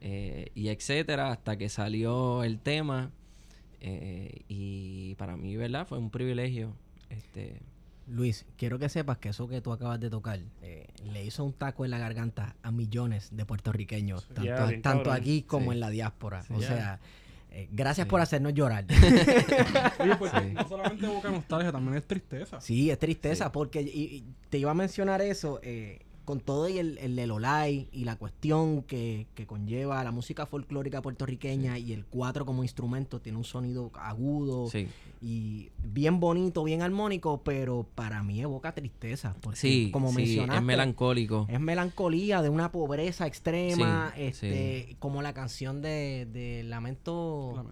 eh, 0.00 0.50
y 0.56 0.68
etcétera, 0.68 1.30
hasta 1.30 1.56
que 1.56 1.68
salió 1.68 2.42
el 2.44 2.58
tema. 2.58 3.10
eh, 3.84 4.42
y 4.48 5.14
para 5.16 5.36
mí, 5.36 5.56
¿verdad? 5.56 5.86
Fue 5.88 5.98
un 5.98 6.10
privilegio. 6.10 6.72
Este, 7.10 7.60
Luis, 8.06 8.46
quiero 8.56 8.78
que 8.78 8.88
sepas 8.88 9.18
que 9.18 9.28
eso 9.30 9.48
que 9.48 9.60
tú 9.60 9.72
acabas 9.72 9.98
de 9.98 10.08
tocar 10.08 10.38
eh, 10.62 10.86
le 11.12 11.24
hizo 11.24 11.42
un 11.44 11.52
taco 11.52 11.84
en 11.84 11.90
la 11.90 11.98
garganta 11.98 12.54
a 12.62 12.70
millones 12.70 13.30
de 13.32 13.44
puertorriqueños, 13.44 14.28
tanto, 14.82 15.10
aquí 15.10 15.42
como 15.42 15.70
Sí. 15.70 15.74
en 15.74 15.80
la 15.80 15.90
diáspora. 15.90 16.42
Sí. 16.42 16.52
o 16.54 16.60
sea, 16.60 17.00
eh, 17.50 17.68
gracias 17.72 18.06
Sí. 18.06 18.10
por 18.10 18.20
hacernos 18.20 18.54
llorar. 18.54 18.86
Oye, 19.98 20.16
pues 20.16 20.30
Sí. 20.32 20.52
no 20.52 20.68
solamente 20.68 21.04
evoca 21.06 21.30
nostalgia, 21.30 21.72
también 21.72 21.96
es 21.96 22.06
tristeza. 22.06 22.60
sí, 22.60 22.88
es 22.90 22.98
tristeza, 23.00 23.46
Sí. 23.46 23.50
porque 23.52 23.82
y- 23.82 23.86
y 24.16 24.24
te 24.48 24.58
iba 24.58 24.70
a 24.70 24.74
mencionar 24.74 25.20
eso, 25.22 25.58
eh, 25.62 26.00
con 26.24 26.40
todo 26.40 26.68
y 26.68 26.78
el, 26.78 26.98
el 26.98 27.16
Lelolai 27.16 27.88
y 27.92 28.04
la 28.04 28.16
cuestión 28.16 28.82
que, 28.82 29.26
que 29.34 29.46
conlleva 29.46 30.02
la 30.04 30.10
música 30.10 30.46
folclórica 30.46 31.02
puertorriqueña 31.02 31.78
y 31.78 31.92
el 31.92 32.04
cuatro 32.04 32.46
como 32.46 32.62
instrumento 32.62 33.20
tiene 33.20 33.38
un 33.38 33.44
sonido 33.44 33.90
agudo 33.94 34.68
sí, 34.68 34.88
y 35.20 35.70
bien 35.82 36.20
bonito, 36.20 36.64
bien 36.64 36.82
armónico, 36.82 37.42
pero 37.44 37.86
para 37.94 38.22
mí 38.22 38.40
evoca 38.40 38.74
tristeza. 38.74 39.34
Porque, 39.40 39.58
sí, 39.58 39.90
como 39.92 40.10
sí, 40.10 40.16
mencionaste, 40.16 40.56
es 40.58 40.62
melancólico. 40.62 41.46
Es 41.48 41.60
melancolía 41.60 42.42
de 42.42 42.48
una 42.48 42.72
pobreza 42.72 43.26
extrema, 43.26 44.12
Sí, 44.16 44.22
este, 44.22 44.96
como 44.98 45.22
la 45.22 45.32
canción 45.32 45.80
de, 45.82 46.26
de 46.32 46.62
Lamento, 46.64 47.64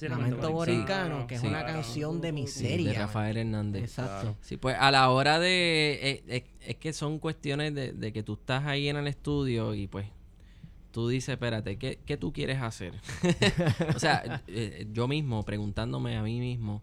Lamento 0.00 0.50
Boricano, 0.52 1.26
que 1.26 1.36
es 1.36 1.42
una 1.42 1.60
Claro. 1.60 1.74
canción 1.74 2.20
de 2.20 2.28
Sí, 2.28 2.32
miseria. 2.34 2.92
de 2.92 2.98
Rafael 2.98 3.36
Hernández. 3.36 3.82
Exacto. 3.84 4.36
Sí, 4.40 4.56
pues 4.56 4.76
a 4.78 4.90
la 4.90 5.08
hora 5.10 5.38
de... 5.38 5.98
eh, 6.02 6.24
eh, 6.28 6.44
es 6.66 6.76
que 6.76 6.92
son 6.94 7.18
cuestiones 7.18 7.74
de, 7.74 7.92
de 7.94 8.12
que 8.12 8.22
tú 8.22 8.34
estás 8.34 8.64
ahí 8.64 8.88
en 8.88 8.96
el 8.96 9.06
estudio 9.06 9.74
y 9.74 9.86
pues 9.86 10.06
tú 10.90 11.08
dices, 11.08 11.30
espérate, 11.30 11.76
¿qué, 11.76 11.98
qué 12.06 12.16
tú 12.16 12.32
quieres 12.32 12.62
hacer? 12.62 12.94
o 13.96 13.98
sea, 13.98 14.42
eh, 14.46 14.86
yo 14.92 15.08
mismo 15.08 15.42
preguntándome 15.42 16.16
a 16.16 16.22
mí 16.22 16.38
mismo. 16.38 16.82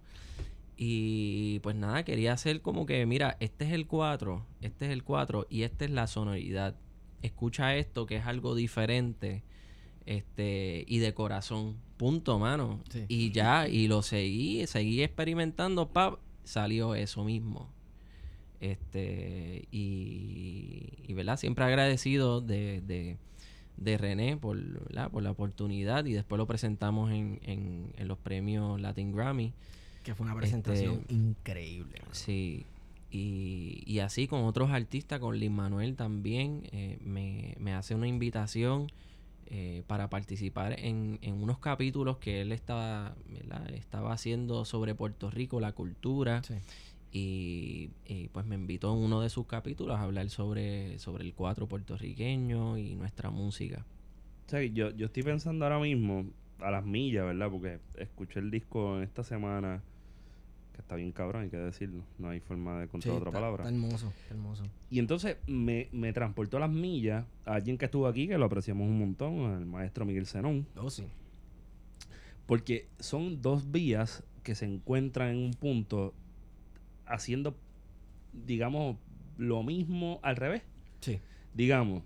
Y 0.75 1.59
pues 1.59 1.75
nada, 1.75 2.03
quería 2.03 2.33
hacer 2.33 2.61
como 2.61 2.85
que, 2.85 3.05
mira, 3.05 3.37
este 3.39 3.65
es 3.65 3.71
el 3.71 3.85
4, 3.85 4.43
este 4.61 4.85
es 4.87 4.91
el 4.91 5.03
4 5.03 5.45
y 5.49 5.61
esta 5.61 5.85
es 5.85 5.91
la 5.91 6.07
sonoridad. 6.07 6.75
Escucha 7.21 7.75
esto 7.75 8.05
que 8.07 8.15
es 8.15 8.25
algo 8.25 8.55
diferente 8.55 9.43
este 10.05 10.83
y 10.87 10.99
de 10.99 11.13
corazón. 11.13 11.77
Punto, 11.97 12.39
mano. 12.39 12.79
Sí. 12.89 13.05
Y 13.07 13.31
ya, 13.31 13.67
y 13.67 13.87
lo 13.87 14.01
seguí, 14.01 14.65
seguí 14.67 15.03
experimentando, 15.03 15.89
pap, 15.89 16.19
salió 16.43 16.95
eso 16.95 17.23
mismo. 17.23 17.69
Este, 18.61 19.67
y, 19.71 20.93
y 21.07 21.13
verdad, 21.13 21.35
siempre 21.37 21.65
agradecido 21.65 22.41
de, 22.41 22.81
de, 22.81 23.17
de 23.77 23.97
René 23.97 24.37
por, 24.37 24.57
¿verdad? 24.87 25.09
por 25.11 25.23
la 25.23 25.31
oportunidad 25.31 26.05
y 26.05 26.13
después 26.13 26.37
lo 26.37 26.45
presentamos 26.47 27.11
en, 27.11 27.39
en, 27.43 27.91
en 27.97 28.07
los 28.07 28.17
premios 28.19 28.79
Latin 28.79 29.11
Grammy. 29.11 29.51
Que 30.03 30.15
fue 30.15 30.25
una 30.27 30.35
presentación 30.35 30.99
Este, 31.01 31.13
increíble. 31.13 32.01
Sí, 32.11 32.65
y, 33.11 33.83
y 33.85 33.99
así 33.99 34.27
con 34.27 34.43
otros 34.43 34.69
artistas, 34.71 35.19
con 35.19 35.37
Lin 35.39 35.53
Manuel 35.53 35.95
también, 35.95 36.61
eh, 36.71 36.97
me, 37.03 37.55
me 37.59 37.73
hace 37.73 37.93
una 37.95 38.07
invitación 38.07 38.91
eh, 39.47 39.83
para 39.87 40.09
participar 40.09 40.79
en, 40.79 41.19
en 41.21 41.33
unos 41.41 41.57
capítulos 41.59 42.17
que 42.17 42.41
él 42.41 42.51
estaba, 42.51 43.15
¿verdad? 43.27 43.69
estaba 43.73 44.13
haciendo 44.13 44.63
sobre 44.65 44.95
Puerto 44.95 45.29
Rico, 45.31 45.59
la 45.59 45.73
cultura, 45.73 46.41
Sí. 46.43 46.53
Y, 47.11 47.89
y, 48.05 48.29
pues 48.29 48.45
me 48.45 48.55
invitó 48.55 48.93
en 48.93 49.03
uno 49.03 49.21
de 49.21 49.29
sus 49.29 49.45
capítulos 49.45 49.97
a 49.97 50.03
hablar 50.03 50.29
sobre, 50.29 50.97
sobre 50.99 51.25
el 51.25 51.33
cuatro 51.33 51.67
puertorriqueño 51.67 52.77
y 52.77 52.95
nuestra 52.95 53.29
música. 53.29 53.85
O 54.47 54.49
sea, 54.49 54.63
yo, 54.63 54.91
yo 54.91 55.07
estoy 55.07 55.23
pensando 55.23 55.65
ahora 55.65 55.79
mismo 55.79 56.25
a 56.59 56.71
las 56.71 56.85
millas, 56.85 57.25
¿verdad? 57.25 57.49
Porque 57.49 57.79
escuché 57.97 58.39
el 58.39 58.49
disco 58.51 58.97
en 58.97 59.03
esta 59.03 59.23
semana, 59.23 59.81
que 60.73 60.81
está 60.81 60.95
bien 60.95 61.11
cabrón, 61.11 61.43
hay 61.43 61.49
que 61.49 61.57
decirlo. 61.57 62.03
No 62.17 62.29
hay 62.29 62.39
forma 62.39 62.79
de 62.79 62.85
Sí, 62.85 62.89
encontrar 62.89 63.15
otra 63.15 63.29
está, 63.29 63.39
palabra. 63.39 63.63
está 63.63 63.75
hermoso, 63.75 64.13
está 64.21 64.33
hermoso. 64.33 64.63
Y 64.89 64.99
entonces 64.99 65.37
me, 65.47 65.89
me 65.91 66.13
transportó 66.13 66.57
a 66.57 66.61
las 66.61 66.69
millas 66.71 67.25
a 67.45 67.55
alguien 67.55 67.77
que 67.77 67.85
estuvo 67.85 68.07
aquí, 68.07 68.27
que 68.27 68.37
lo 68.37 68.45
apreciamos 68.45 68.87
un 68.87 68.99
montón, 68.99 69.59
el 69.59 69.65
maestro 69.65 70.05
Miguel 70.05 70.27
Zenón. 70.27 70.65
Oh, 70.77 70.89
sí. 70.89 71.03
Porque 72.45 72.87
son 72.99 73.41
dos 73.41 73.71
vías 73.71 74.23
que 74.43 74.55
se 74.55 74.65
encuentran 74.65 75.29
en 75.29 75.37
un 75.37 75.53
punto 75.53 76.13
haciendo, 77.11 77.55
digamos, 78.45 78.97
lo 79.37 79.63
mismo 79.63 80.19
al 80.23 80.35
revés. 80.35 80.63
Sí. 81.01 81.19
Digamos, 81.53 82.03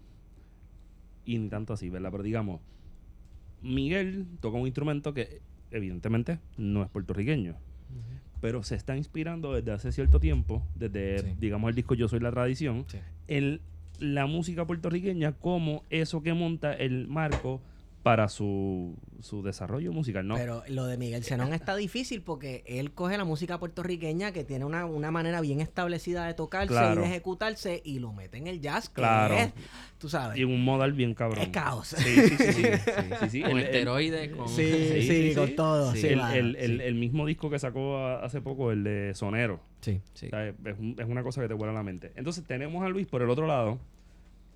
y 1.26 1.38
ni 1.38 1.50
tanto 1.50 1.74
así, 1.74 1.89
¿verdad? 1.89 2.12
Pero 2.12 2.24
digamos, 2.24 2.62
Miguel 3.62 4.26
toca 4.41 4.58
un 4.58 4.68
instrumento 4.68 5.13
que 5.13 5.41
evidentemente 5.72 6.39
no 6.58 6.84
es 6.84 6.89
puertorriqueño, 6.89 7.56
pero 8.41 8.63
se 8.63 8.76
está 8.76 8.96
inspirando 8.96 9.54
desde 9.54 9.72
hace 9.72 9.91
cierto 9.91 10.20
tiempo, 10.20 10.63
desde, 10.76 11.20
Sí. 11.20 11.36
digamos, 11.39 11.70
el 11.70 11.76
disco 11.76 11.96
Yo 11.96 12.08
Soy 12.08 12.20
la 12.20 12.32
Tradición, 12.32 12.86
Sí. 12.88 13.00
en 13.28 13.60
la 14.00 14.26
música 14.28 14.65
puertorriqueña 14.68 15.32
como 15.34 15.84
eso 15.89 16.22
que 16.22 16.34
monta 16.34 16.74
el 16.74 17.08
marco 17.08 17.62
para 18.06 18.30
su, 18.30 18.96
su 19.20 19.41
desarrollo 19.41 19.91
musical, 19.91 20.28
¿no? 20.28 20.36
Pero 20.36 20.62
lo 20.68 20.86
de 20.86 20.96
Miguel 20.96 21.24
Zenón 21.24 21.56
está 21.56 21.76
difícil 21.76 22.22
porque 22.22 22.63
él 22.68 22.91
coge 22.91 23.18
la 23.18 23.26
música 23.26 23.58
puertorriqueña 23.60 24.32
que 24.32 24.44
tiene 24.44 24.63
una, 24.63 24.86
una 24.86 25.10
manera 25.10 25.41
bien 25.41 25.60
establecida 25.60 26.28
de 26.28 26.36
tocarse 26.36 26.68
Claro. 26.68 27.02
y 27.02 27.04
de 27.04 27.10
ejecutarse 27.10 27.82
y 27.84 27.98
lo 27.98 28.13
mete 28.13 28.38
en 28.38 28.46
el 28.46 28.62
jazz, 28.62 28.89
que 28.89 29.02
Claro. 29.02 29.34
es, 29.34 29.54
tú 29.98 30.08
sabes, 30.08 30.38
y 30.38 30.44
en 30.44 30.50
un 30.50 30.63
modal 30.63 30.94
bien 30.94 31.15
cabrón. 31.15 31.41
es 31.41 31.48
caos. 31.50 31.88
Sí, 31.98 32.04
sí, 32.04 32.30
sí. 32.38 32.54
sí, 32.54 32.62
sí, 33.22 33.30
sí. 33.32 33.41
Con 33.41 33.58
esteroides, 33.58 34.36
con... 34.36 34.50
Sí, 34.50 34.72
sí, 34.72 35.02
sí, 35.02 35.30
sí. 35.30 35.36
con 35.36 35.56
todo. 35.56 35.91
Sí. 35.94 36.02
Sí, 36.02 36.08
el, 36.10 36.56
el- 36.58 36.82
el- 36.82 36.94
mismo 36.94 37.26
disco 37.26 37.50
que 37.50 37.58
sacó 37.58 37.98
a- 37.98 38.24
hace 38.24 38.39
poco, 38.39 38.72
el 38.72 38.84
de 38.84 39.13
Sonero. 39.15 39.60
Sí. 39.82 40.00
Sí. 40.13 40.28
O 40.28 40.30
sea, 40.30 40.48
es, 40.48 40.56
es 41.00 41.06
una 41.08 41.24
cosa 41.24 41.41
que 41.41 41.48
te 41.48 41.56
vuela 41.56 41.74
la 41.74 41.82
mente. 41.82 42.12
Entonces 42.15 42.44
tenemos 42.44 42.86
a 42.86 42.89
Luis 42.89 43.08
por 43.08 43.24
el 43.24 43.32
otro 43.32 43.48
lado, 43.48 43.80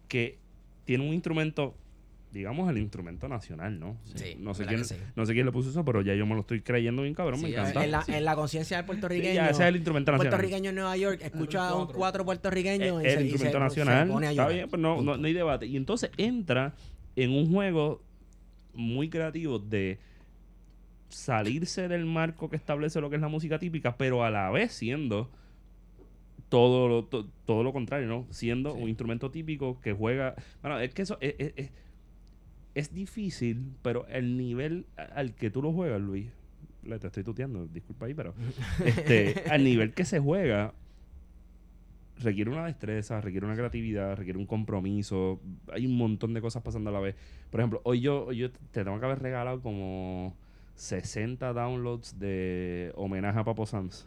que 0.07 0.37
tiene 0.85 1.07
un 1.07 1.15
instrumento, 1.15 1.73
digamos 2.31 2.69
el 2.69 2.77
instrumento 2.77 3.27
nacional, 3.27 3.79
¿no? 3.79 3.97
Sí, 4.15 4.35
no, 4.39 4.53
sé 4.53 4.65
quién, 4.67 4.85
sí. 4.85 4.95
no 5.15 5.25
sé 5.25 5.33
quién 5.33 5.45
le 5.47 5.51
puso 5.51 5.69
eso, 5.71 5.83
pero 5.83 6.01
ya 6.01 6.13
yo 6.13 6.25
me 6.27 6.35
lo 6.35 6.41
estoy 6.41 6.61
creyendo 6.61 7.01
bien 7.01 7.15
cabrón, 7.15 7.41
me 7.41 7.49
encanta. 7.49 7.83
En 7.83 7.89
la, 7.91 8.03
Sí. 8.03 8.13
en 8.13 8.23
la 8.25 8.35
conciencia 8.35 8.77
del 8.77 8.83
Sí, 8.85 8.87
puertorriqueño, 8.87 9.33
ya, 9.33 9.49
ese 9.49 9.63
es 9.63 9.67
el 9.69 9.75
instrumento 9.77 10.11
nacional. 10.11 10.29
puertorriqueño 10.31 10.69
en 10.69 10.75
Nueva 10.75 10.95
York 10.97 11.19
escucha 11.23 11.67
a 11.69 11.73
un 11.75 11.85
cuatro. 11.85 11.97
cuatro 11.97 12.25
puertorriqueño 12.25 12.99
Eh, 12.99 13.03
y 13.03 13.07
el 13.07 13.11
se, 13.13 13.21
y 13.21 13.23
instrumento 13.29 13.57
se- 13.57 13.63
nacional. 13.63 14.07
se 14.07 14.13
pone 14.13 14.27
a 14.27 14.31
está 14.31 14.47
bien, 14.47 14.69
pues 14.69 14.79
no, 14.81 15.01
no, 15.01 15.13
hay 15.25 15.33
debate. 15.33 15.65
Y 15.65 15.75
entonces 15.75 16.11
entra 16.17 16.73
en 17.15 17.31
un 17.31 17.51
juego 17.51 18.03
muy 18.75 19.09
creativo 19.09 19.57
de 19.57 19.97
salirse 21.09 21.87
del 21.87 22.05
marco 22.05 22.49
que 22.49 22.55
establece 22.55 23.01
lo 23.01 23.09
que 23.09 23.15
es 23.15 23.21
la 23.21 23.27
música 23.27 23.57
típica, 23.57 23.97
pero 23.97 24.23
a 24.23 24.29
la 24.29 24.51
vez 24.51 24.71
siendo 24.73 25.29
todo 26.49 26.87
lo, 26.87 27.05
to- 27.05 27.27
todo 27.45 27.63
lo 27.63 27.73
contrario, 27.73 28.07
¿no? 28.07 28.25
Siendo 28.31 28.73
un 28.73 28.89
instrumento 28.89 29.29
típico 29.31 29.79
que 29.81 29.93
juega... 29.93 30.35
Bueno, 30.61 30.79
es 30.79 30.93
que 30.93 31.01
eso 31.03 31.17
es, 31.21 31.35
es- 31.37 31.53
es- 31.55 31.71
es 32.75 32.93
difícil, 32.93 33.73
pero 33.81 34.07
el 34.07 34.37
nivel 34.37 34.85
al 34.95 35.33
que 35.35 35.49
tú 35.49 35.61
lo 35.61 35.73
juegas, 35.73 36.01
Luis, 36.01 36.27
te 36.81 37.07
estoy 37.07 37.23
tuteando, 37.23 37.67
disculpa 37.67 38.05
ahí, 38.05 38.13
pero 38.13 38.33
este, 38.85 39.43
al 39.49 39.63
nivel 39.63 39.93
que 39.93 40.05
se 40.05 40.19
juega, 40.19 40.73
requiere 42.19 42.49
una 42.49 42.65
destreza, 42.65 43.21
requiere 43.21 43.45
una 43.45 43.55
creatividad, 43.55 44.15
requiere 44.15 44.39
un 44.39 44.45
compromiso. 44.45 45.39
Hay 45.71 45.85
un 45.85 45.97
montón 45.97 46.33
de 46.33 46.41
cosas 46.41 46.63
pasando 46.63 46.89
a 46.89 46.93
la 46.93 46.99
vez. 46.99 47.15
Por 47.49 47.59
ejemplo, 47.59 47.81
hoy 47.83 48.01
yo, 48.01 48.25
hoy 48.25 48.37
yo 48.37 48.51
te 48.51 48.83
tengo 48.83 48.99
que 48.99 49.05
haber 49.05 49.19
regalado 49.19 49.61
como 49.61 50.35
60 50.75 51.53
downloads 51.53 52.19
de 52.19 52.91
homenaje 52.95 53.39
a 53.39 53.43
Papo 53.43 53.65
Sanz. 53.65 54.05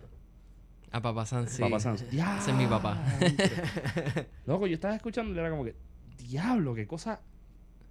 A 0.91 1.01
Papá 1.01 1.25
San, 1.25 1.49
sí. 1.49 1.63
Papá 1.63 1.81
Sanz. 1.81 2.03
Ese 2.03 2.51
es 2.51 2.57
mi 2.57 2.67
papá. 2.67 3.03
Loco, 4.47 4.67
yo 4.67 4.75
estaba 4.75 4.95
escuchando 4.95 5.35
y 5.35 5.39
era 5.39 5.49
como 5.49 5.65
que, 5.65 5.75
diablo, 6.19 6.75
qué 6.75 6.87
cosa. 6.87 7.21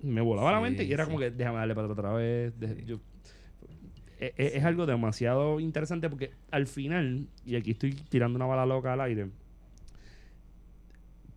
Me 0.04 0.22
volaba 0.22 0.52
la 0.52 0.58
Sí, 0.60 0.64
mente 0.64 0.84
y 0.84 0.92
era 0.94 1.06
sí. 1.06 1.10
como 1.10 1.20
que, 1.20 1.32
déjame 1.32 1.58
darle 1.60 1.76
para 1.76 1.88
otra 1.88 2.14
vez. 2.14 2.60
de- 2.60 2.76
Sí. 2.76 2.86
yo- 2.86 3.00
e- 4.20 4.34
e- 4.38 4.58
es, 4.58 4.64
algo 4.64 4.86
demasiado 4.86 5.60
interesante 5.60 6.10
porque 6.10 6.32
al 6.52 6.68
final, 6.68 7.28
y 7.46 7.56
aquí 7.56 7.72
estoy 7.72 7.94
tirando 7.94 8.36
una 8.38 8.46
bala 8.46 8.66
loca 8.66 8.94
al 8.94 9.02
aire, 9.02 9.30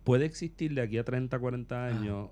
puede 0.03 0.25
existir 0.25 0.73
de 0.73 0.81
aquí 0.81 0.97
a 0.97 1.03
30, 1.03 1.39
40 1.39 1.85
años 1.87 2.29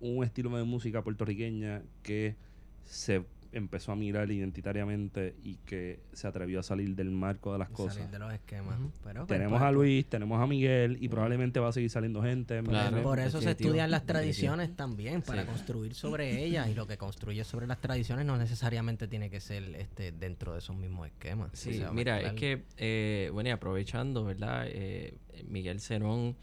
un 0.00 0.22
estilo 0.22 0.54
de 0.56 0.64
música 0.64 1.02
puertorriqueña 1.02 1.82
que 2.02 2.36
se 2.84 3.24
empezó 3.52 3.92
a 3.92 3.96
mirar 3.96 4.30
identitariamente 4.30 5.34
y 5.42 5.56
que 5.56 6.00
se 6.12 6.26
atrevió 6.26 6.60
a 6.60 6.62
salir 6.62 6.94
del 6.94 7.10
marco 7.10 7.52
de 7.52 7.58
las 7.58 7.68
Salir 7.68 7.76
cosas. 7.90 8.10
de 8.10 8.18
los 8.18 8.32
esquemas. 8.32 8.78
Pero, 9.04 9.26
pues, 9.26 9.38
Tenemos 9.38 9.58
pues, 9.58 9.62
a 9.68 9.72
Luis, 9.72 10.06
tenemos 10.06 10.40
a 10.42 10.46
Miguel 10.46 10.98
y 11.00 11.08
probablemente 11.08 11.60
va 11.60 11.68
a 11.68 11.72
seguir 11.72 11.90
saliendo 11.90 12.22
gente. 12.22 12.62
Por 13.02 13.18
eso 13.18 13.40
se 13.40 13.50
estudian 13.52 13.90
las 13.90 14.04
tradiciones 14.06 14.74
también, 14.76 15.22
para 15.22 15.42
Sí. 15.42 15.48
construir 15.48 15.94
sobre 15.94 16.44
ellas. 16.44 16.68
Y 16.68 16.74
lo 16.74 16.86
que 16.86 16.96
construye 16.96 17.44
sobre 17.44 17.66
las 17.66 17.80
tradiciones 17.80 18.26
no 18.26 18.36
necesariamente 18.36 19.08
tiene 19.08 19.30
que 19.30 19.40
ser 19.40 19.62
este 19.76 20.12
dentro 20.12 20.52
de 20.52 20.58
esos 20.58 20.76
mismos 20.76 21.06
esquemas. 21.08 21.50
Sí, 21.54 21.70
O 21.70 21.72
sea, 21.74 21.92
mira, 21.92 22.20
es 22.20 22.32
que, 22.34 22.64
eh, 22.76 23.30
bueno, 23.32 23.48
y 23.48 23.52
aprovechando, 23.52 24.24
¿verdad? 24.24 24.64
Eh, 24.68 25.14
Miguel 25.48 25.80
Cerón, 25.80 26.36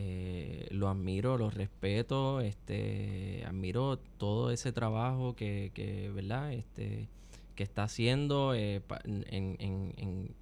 eh, 0.00 0.68
lo 0.70 0.88
admiro, 0.88 1.36
lo 1.38 1.50
respeto, 1.50 2.40
este, 2.40 3.42
admiro 3.44 3.98
todo 4.16 4.52
ese 4.52 4.70
trabajo 4.70 5.34
que, 5.34 5.72
que 5.74 6.08
¿verdad? 6.10 6.52
Este, 6.52 7.08
que 7.56 7.64
está 7.64 7.82
haciendo 7.82 8.54
eh, 8.54 8.80
pa- 8.86 9.00
en, 9.04 9.24
en- 9.58 9.92
en- 9.96 10.34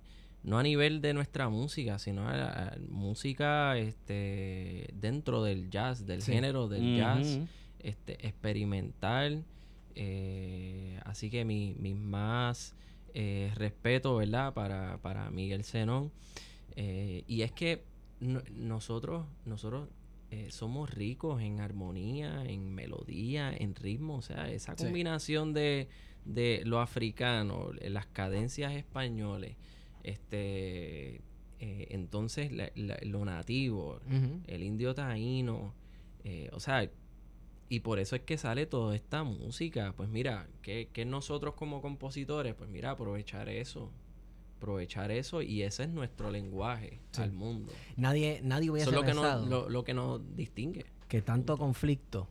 no 0.42 0.58
a 0.58 0.62
nivel 0.62 1.00
de 1.00 1.14
nuestra 1.14 1.48
música, 1.48 1.98
sino 1.98 2.28
a, 2.28 2.34
a 2.68 2.76
música 2.90 3.78
este, 3.78 4.88
dentro 4.92 5.42
del 5.42 5.70
jazz, 5.70 6.04
del 6.06 6.20
Sí. 6.20 6.32
género 6.32 6.68
del 6.68 6.94
jazz 6.96 7.40
este, 7.80 8.12
experimental. 8.26 9.42
eh, 9.94 11.00
así 11.06 11.30
que 11.30 11.44
mi, 11.46 11.74
mis 11.78 11.96
más 11.96 12.74
respeto, 13.54 14.16
¿verdad? 14.16 14.52
Para, 14.52 14.98
para 14.98 15.30
Miguel 15.30 15.64
Zenón. 15.64 16.12
Y 16.76 17.40
es 17.40 17.50
que 17.52 17.82
no- 18.20 18.42
nosotros, 18.54 19.26
nosotros 19.44 19.88
eh, 20.30 20.50
somos 20.50 20.90
ricos 20.90 21.40
en 21.40 21.60
armonía, 21.60 22.44
en 22.44 22.74
melodía, 22.74 23.54
en 23.56 23.74
ritmo. 23.76 24.16
O 24.16 24.22
sea, 24.22 24.50
esa 24.50 24.76
Sí. 24.76 24.84
combinación 24.84 25.52
de, 25.52 25.88
de 26.24 26.62
lo 26.64 26.80
africano, 26.80 27.70
las 27.80 28.06
cadencias 28.06 28.72
españoles, 28.74 29.56
este 30.20 31.20
eh, 31.58 31.86
entonces 31.90 32.52
la- 32.52 32.70
la- 32.74 32.98
lo 33.02 33.24
nativo, 33.24 34.00
el 34.46 34.62
indio 34.62 34.94
taíno, 34.94 35.74
eh, 36.24 36.50
o 36.52 36.60
sea, 36.60 36.90
y 37.70 37.80
por 37.80 37.98
eso 37.98 38.14
es 38.14 38.22
que 38.22 38.36
sale 38.36 38.66
toda 38.66 38.94
esta 38.94 39.24
música. 39.24 39.94
Pues 39.96 40.08
mira, 40.10 40.48
que, 40.60 40.88
que 40.92 41.04
nosotros 41.06 41.54
como 41.54 41.80
compositores, 41.80 42.54
pues 42.54 42.68
mira, 42.68 42.90
aprovechar 42.90 43.48
eso, 43.48 43.90
aprovechar 44.56 45.10
eso 45.10 45.42
y 45.42 45.62
ese 45.62 45.84
es 45.84 45.88
nuestro 45.90 46.30
lenguaje 46.30 47.00
Sí. 47.12 47.22
al 47.22 47.32
mundo. 47.32 47.72
Nadie, 47.96 48.40
nadie 48.42 48.70
hubiese 48.70 48.88
Eso 48.90 48.98
es 49.00 49.06
lo 49.06 49.06
que, 49.06 49.14
nos, 49.14 49.48
lo, 49.48 49.68
lo 49.68 49.84
que 49.84 49.94
nos 49.94 50.20
distingue. 50.36 50.86
que 51.08 51.22
tanto 51.22 51.56
conflicto, 51.56 52.28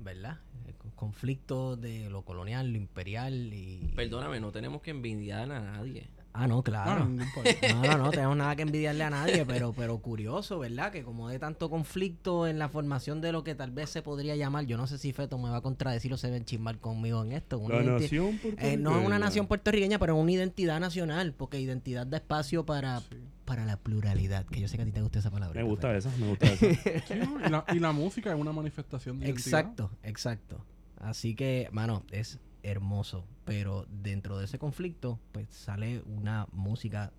¿verdad? 0.00 0.38
El 0.66 0.74
co- 0.74 0.90
conflicto 0.94 1.76
de 1.76 2.08
lo 2.10 2.22
colonial, 2.22 2.70
lo 2.70 2.76
imperial 2.78 3.52
y... 3.52 3.92
Perdóname, 3.96 4.38
no 4.40 4.52
tenemos 4.52 4.82
que 4.82 4.90
envidiar 4.90 5.50
a 5.50 5.60
nadie. 5.60 6.08
Ah, 6.38 6.46
no, 6.46 6.62
claro. 6.62 7.06
no, 7.06 7.24
no. 7.24 7.26
No, 7.72 7.82
no, 7.82 7.98
no 8.04 8.10
tenemos 8.10 8.36
nada 8.36 8.54
que 8.56 8.62
envidiarle 8.62 9.04
a 9.04 9.10
nadie, 9.10 9.44
pero, 9.46 9.72
pero 9.72 9.98
curioso, 9.98 10.58
¿verdad? 10.58 10.92
Que 10.92 11.02
como 11.02 11.28
de 11.28 11.38
tanto 11.38 11.70
conflicto 11.70 12.46
en 12.46 12.58
la 12.58 12.68
formación 12.68 13.20
de 13.20 13.32
lo 13.32 13.42
que 13.42 13.54
tal 13.54 13.70
vez 13.70 13.90
se 13.90 14.02
podría 14.02 14.36
llamar, 14.36 14.66
yo 14.66 14.76
no 14.76 14.86
sé 14.86 14.98
si 14.98 15.12
Feto 15.12 15.38
me 15.38 15.48
va 15.48 15.56
a 15.58 15.60
contradecir 15.62 16.12
o 16.12 16.16
se 16.18 16.30
va 16.30 16.36
a 16.36 16.44
chismar 16.44 16.78
conmigo 16.78 17.22
en 17.24 17.32
esto. 17.32 17.58
una 17.58 17.76
La 17.76 17.98
nación 17.98 18.26
eh, 18.26 18.28
no 18.28 18.30
es 18.30 18.40
puertorriqueña. 18.76 19.06
una 19.06 19.18
nación 19.18 19.46
puertorriqueña, 19.46 19.98
pero 19.98 20.16
una 20.16 20.32
identidad 20.32 20.78
nacional, 20.78 21.32
porque 21.32 21.58
identidad 21.58 22.06
da 22.06 22.18
espacio 22.18 22.66
para, 22.66 23.02
para 23.44 23.64
la 23.64 23.78
pluralidad, 23.78 24.44
que 24.46 24.60
yo 24.60 24.68
sé 24.68 24.76
que 24.76 24.82
a 24.82 24.86
ti 24.86 24.92
te 24.92 25.00
gusta 25.00 25.20
esa 25.20 25.30
palabra. 25.30 25.58
Me 25.60 25.66
gusta 25.66 25.96
eso, 25.96 26.10
me 26.18 26.28
gusta 26.28 26.46
la, 27.50 27.64
y 27.74 27.78
la 27.78 27.92
música 27.92 28.32
es 28.32 28.38
una 28.38 28.52
manifestación 28.52 29.18
de 29.18 29.26
identidad. 29.26 29.60
Exacto, 29.60 29.90
exacto. 30.02 30.64
Así 30.98 31.34
que, 31.34 31.68
mano, 31.72 32.02
es 32.10 32.38
hermoso. 32.66 33.24
Pero 33.44 33.86
dentro 33.90 34.38
de 34.38 34.44
ese 34.46 34.58
conflicto, 34.58 35.18
pues 35.32 35.48
sale 35.50 36.02
una 36.06 36.46
música 36.52 37.12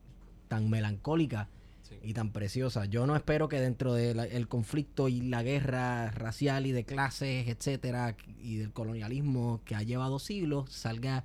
tan 0.48 0.70
melancólica 0.70 1.50
Sí. 1.82 1.96
y 2.04 2.14
tan 2.14 2.32
preciosa. 2.34 2.84
Yo 2.84 3.08
no 3.08 3.16
espero 3.16 3.48
que 3.48 3.62
dentro 3.62 3.94
del 3.94 4.48
conflicto 4.50 5.08
y 5.08 5.22
la 5.22 5.42
guerra 5.42 6.12
racial 6.12 6.66
y 6.66 6.74
de 6.74 6.84
clases, 6.84 7.48
etcétera, 7.48 8.18
y 8.42 8.58
del 8.58 8.74
colonialismo 8.74 9.62
que 9.64 9.74
ha 9.74 9.84
llevado 9.84 10.20
siglos, 10.20 10.70
salga 10.70 11.24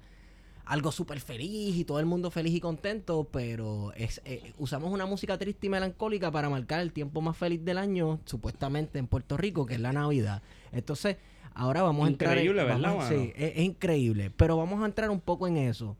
algo 0.64 0.92
súper 0.92 1.18
feliz 1.18 1.76
y 1.76 1.84
todo 1.84 1.98
el 1.98 2.06
mundo 2.06 2.30
feliz 2.30 2.54
y 2.54 2.60
contento, 2.60 3.28
pero 3.32 3.92
es, 3.96 4.22
eh, 4.24 4.52
usamos 4.56 4.92
una 4.92 5.04
música 5.04 5.36
triste 5.36 5.66
y 5.66 5.70
melancólica 5.70 6.30
para 6.30 6.48
marcar 6.48 6.78
el 6.80 6.92
tiempo 6.92 7.20
más 7.20 7.36
feliz 7.36 7.64
del 7.64 7.78
año, 7.78 8.20
supuestamente 8.24 9.00
en 9.00 9.08
Puerto 9.08 9.36
Rico, 9.36 9.66
que 9.66 9.74
es 9.74 9.80
la 9.80 9.92
Navidad. 9.92 10.42
Entonces, 10.70 11.16
ahora 11.54 11.82
vamos 11.82 12.06
a 12.06 12.10
entrar... 12.10 12.32
en- 12.32 12.38
Increíble, 12.44 12.64
¿verdad, 12.64 12.80
vamos- 12.80 13.04
mano? 13.10 13.22
sí, 13.22 13.32
es, 13.36 13.52
es 13.56 13.62
increíble, 13.64 14.30
pero 14.36 14.56
vamos 14.56 14.82
a 14.82 14.86
entrar 14.86 15.10
un 15.10 15.20
poco 15.20 15.46
en 15.48 15.56
eso. 15.56 15.96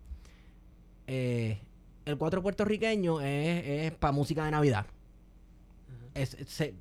Eh, 1.06 1.58
el 2.04 2.16
cuatro 2.16 2.42
puertorriqueño 2.42 3.20
es, 3.20 3.66
es 3.66 3.92
para 3.92 4.12
música 4.12 4.44
de 4.44 4.50
Navidad. 4.50 4.86
Es, 6.14 6.34
es- 6.34 6.48
se- 6.48 6.74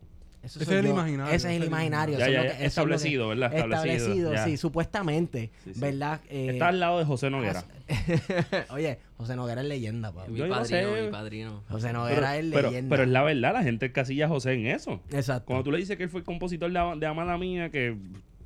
eso 0.43 0.59
Ese 0.59 0.71
es 0.73 0.79
el 0.79 0.85
yo. 0.87 0.91
imaginario, 0.93 1.31
Ese 1.35 1.55
es 1.55 1.61
el 1.61 1.67
imaginario. 1.67 2.17
Ya, 2.17 2.25
eso 2.25 2.31
es 2.31 2.33
ya, 2.33 2.41
lo 2.41 2.49
ya, 2.49 2.57
que- 2.57 2.65
eso 2.65 2.81
es 2.81 2.87
lo 2.87 2.89
que- 2.89 2.95
establecido, 2.95 3.27
¿verdad? 3.27 3.53
Establecido, 3.53 3.93
Establecido, 3.95 4.33
ya. 4.33 4.45
sí, 4.45 4.57
supuestamente. 4.57 5.51
Sí, 5.63 5.73
sí. 5.75 5.79
¿Verdad? 5.79 6.21
Eh, 6.29 6.47
Está 6.53 6.69
al 6.69 6.79
lado 6.79 6.97
de 6.97 7.05
José 7.05 7.29
Noguera. 7.29 7.63
Oye, 8.71 8.97
José 9.17 9.35
Noguera 9.35 9.61
es 9.61 9.67
leyenda, 9.67 10.11
papá. 10.11 10.27
Mi 10.27 10.39
Yo 10.39 10.47
no 10.47 10.55
padrino, 10.55 10.95
sé. 10.95 11.01
mi 11.03 11.11
padrino. 11.11 11.63
José 11.69 11.87
Pero, 11.87 11.99
Noguera 11.99 12.37
es 12.37 12.45
pero, 12.51 12.69
leyenda. 12.69 12.89
pero 12.89 13.03
es 13.03 13.09
la 13.09 13.21
verdad, 13.21 13.53
la 13.53 13.61
gente 13.63 13.91
casilla 13.91 14.25
a 14.25 14.29
José 14.29 14.53
en 14.53 14.65
eso. 14.65 14.99
Exacto. 15.11 15.45
Cuando 15.45 15.63
tú 15.65 15.71
le 15.71 15.77
dices 15.77 15.95
que 15.97 16.03
él 16.03 16.09
fue 16.09 16.21
el 16.21 16.25
compositor 16.25 16.71
de, 16.71 16.99
de 16.99 17.05
Amada 17.05 17.37
Mía, 17.37 17.69
que 17.69 17.95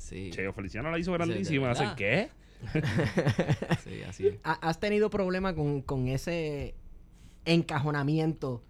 Sí. 0.05 0.29
Cheo 0.31 0.53
Feliciano 0.53 0.91
la 0.91 0.99
hizo 0.99 1.11
¿de 1.13 1.17
grandísima. 1.17 1.71
¿Hacen 1.71 1.95
qué? 1.95 2.29
Sí, 3.83 4.03
así 4.07 4.27
es. 4.27 4.35
¿Ha- 4.43 4.53
¿Has 4.69 4.79
tenido 4.79 5.09
problema 5.09 5.55
con, 5.55 5.81
con 5.81 6.07
ese 6.07 6.75
encajonamiento 7.45 8.61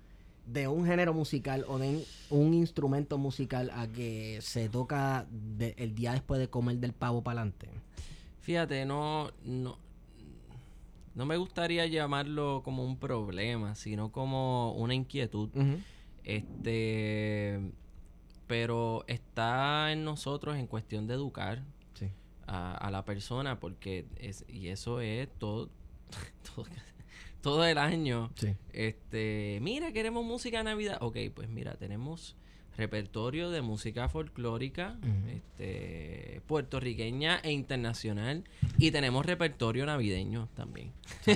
de 0.46 0.68
un 0.68 0.86
género 0.86 1.14
musical 1.14 1.66
o 1.68 1.78
de 1.78 2.06
un 2.30 2.54
instrumento 2.54 3.18
musical 3.18 3.70
a 3.76 3.88
que 3.88 4.40
se 4.42 4.70
toca 4.70 5.26
de- 5.30 5.76
el 5.78 5.94
día 5.96 6.14
después 6.14 6.40
de 6.40 6.48
comer 6.50 6.78
del 6.78 6.94
pavo 6.94 7.22
para 7.22 7.42
adelante? 7.42 7.68
Fíjate, 8.42 8.86
no, 8.86 9.32
no, 9.44 9.78
no 11.16 11.26
me 11.26 11.36
gustaría 11.38 11.86
llamarlo 11.88 12.62
como 12.64 12.86
un 12.86 12.98
problema, 12.98 13.76
sino 13.76 14.12
como 14.12 14.72
una 14.74 14.94
inquietud. 14.94 15.50
Este, 16.24 17.60
pero 18.48 19.04
está 19.08 19.92
en 19.92 20.04
nosotros 20.04 20.58
en 20.58 20.68
cuestión 20.68 21.08
de 21.08 21.14
educar 21.16 21.64
Sí. 21.94 22.10
a, 22.48 22.76
a 22.76 22.92
la 22.92 23.06
persona, 23.06 23.60
porque 23.60 24.06
es, 24.18 24.46
y 24.48 24.68
eso 24.68 25.00
es 25.02 25.30
todo, 25.38 25.70
todo, 26.56 26.66
todo 27.42 27.66
el 27.66 27.78
año. 27.78 28.32
Sí. 28.36 28.56
Este, 28.74 29.60
mira, 29.62 29.92
queremos 29.92 30.26
música 30.26 30.60
de 30.60 30.64
Navidad. 30.66 30.98
Ok, 31.02 31.18
pues 31.34 31.50
mira, 31.50 31.76
tenemos 31.76 32.36
repertorio 32.78 33.50
de 33.50 33.62
música 33.62 34.10
folclórica, 34.10 34.98
este, 35.30 36.42
puertorriqueña 36.48 37.40
e 37.44 37.52
internacional. 37.52 38.44
Y 38.78 38.92
tenemos 38.92 39.26
repertorio 39.26 39.86
navideño 39.86 40.50
también. 40.56 40.92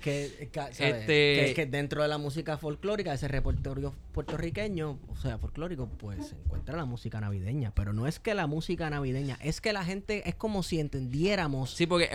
Que, 0.00 0.48
¿sabes? 0.52 0.80
Este- 0.80 1.44
que, 1.46 1.52
que 1.54 1.66
dentro 1.66 2.02
de 2.02 2.08
la 2.08 2.18
música 2.18 2.56
folclórica, 2.56 3.12
ese 3.12 3.28
repertorio 3.28 3.94
puertorriqueño, 4.12 4.98
o 5.08 5.16
sea, 5.16 5.38
folclórico, 5.38 5.88
pues 5.88 6.28
se 6.28 6.34
encuentra 6.36 6.76
la 6.76 6.84
música 6.84 7.20
navideña. 7.20 7.72
Pero 7.74 7.92
no 7.92 8.06
es 8.06 8.18
que 8.18 8.34
la 8.34 8.46
música 8.46 8.88
navideña, 8.88 9.38
es 9.42 9.60
que 9.60 9.72
la 9.72 9.84
gente, 9.84 10.28
es 10.28 10.34
como 10.34 10.62
si 10.62 10.80
entendiéramos. 10.80 11.70
Sí, 11.70 11.86
porque 11.86 12.08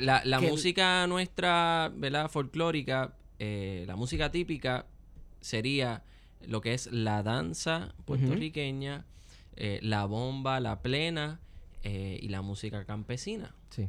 la, 0.00 0.40
música 0.40 1.06
nuestra, 1.06 1.90
¿verdad? 1.96 2.30
Folclórica, 2.30 3.14
eh, 3.38 3.84
la 3.86 3.96
música 3.96 4.30
típica 4.30 4.86
sería 5.40 6.02
lo 6.46 6.60
que 6.60 6.74
es 6.74 6.90
la 6.92 7.22
danza 7.22 7.94
puertorriqueña, 8.04 9.04
eh, 9.56 9.78
la 9.82 10.04
bomba, 10.06 10.60
la 10.60 10.80
plena 10.82 11.40
eh, 11.82 12.18
y 12.22 12.28
la 12.28 12.42
música 12.42 12.84
campesina. 12.84 13.54
Sí. 13.70 13.88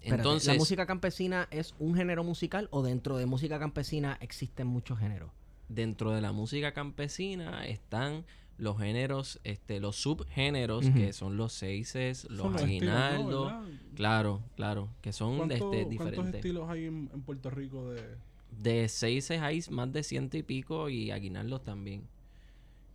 Espérate, 0.00 0.16
Entonces, 0.22 0.48
¿La 0.48 0.54
música 0.58 0.86
campesina 0.86 1.46
es 1.50 1.74
un 1.78 1.94
género 1.94 2.24
musical 2.24 2.68
o 2.70 2.82
dentro 2.82 3.18
de 3.18 3.26
música 3.26 3.58
campesina 3.58 4.16
existen 4.20 4.66
muchos 4.66 4.98
géneros? 4.98 5.30
dentro 5.68 6.10
de 6.10 6.20
la 6.20 6.32
música 6.32 6.72
campesina 6.72 7.64
están 7.64 8.24
los 8.58 8.76
géneros, 8.78 9.38
este, 9.44 9.78
los 9.78 9.94
subgéneros, 9.94 10.90
que 10.90 11.12
son 11.12 11.36
los 11.36 11.52
seises, 11.52 12.24
los 12.28 12.40
Son 12.42 12.52
los 12.54 12.62
estilos, 12.62 12.94
aguinaldos. 12.94 13.52
Claro, 13.94 14.42
claro, 14.56 14.88
que 15.00 15.12
son 15.12 15.36
¿Cuánto- 15.36 15.54
este, 15.54 15.66
¿Cuántos 15.68 15.90
diferentes. 15.90 16.34
estilos 16.34 16.68
hay 16.68 16.86
en, 16.86 17.08
en 17.14 17.22
Puerto 17.22 17.50
Rico 17.50 17.88
de...? 17.90 18.02
De 18.50 18.88
seises 18.88 19.40
hay 19.40 19.62
más 19.70 19.92
de 19.92 20.02
ciento 20.02 20.36
y 20.36 20.42
pico 20.42 20.88
y 20.88 21.10
aguinaldos 21.10 21.62
también. 21.64 22.08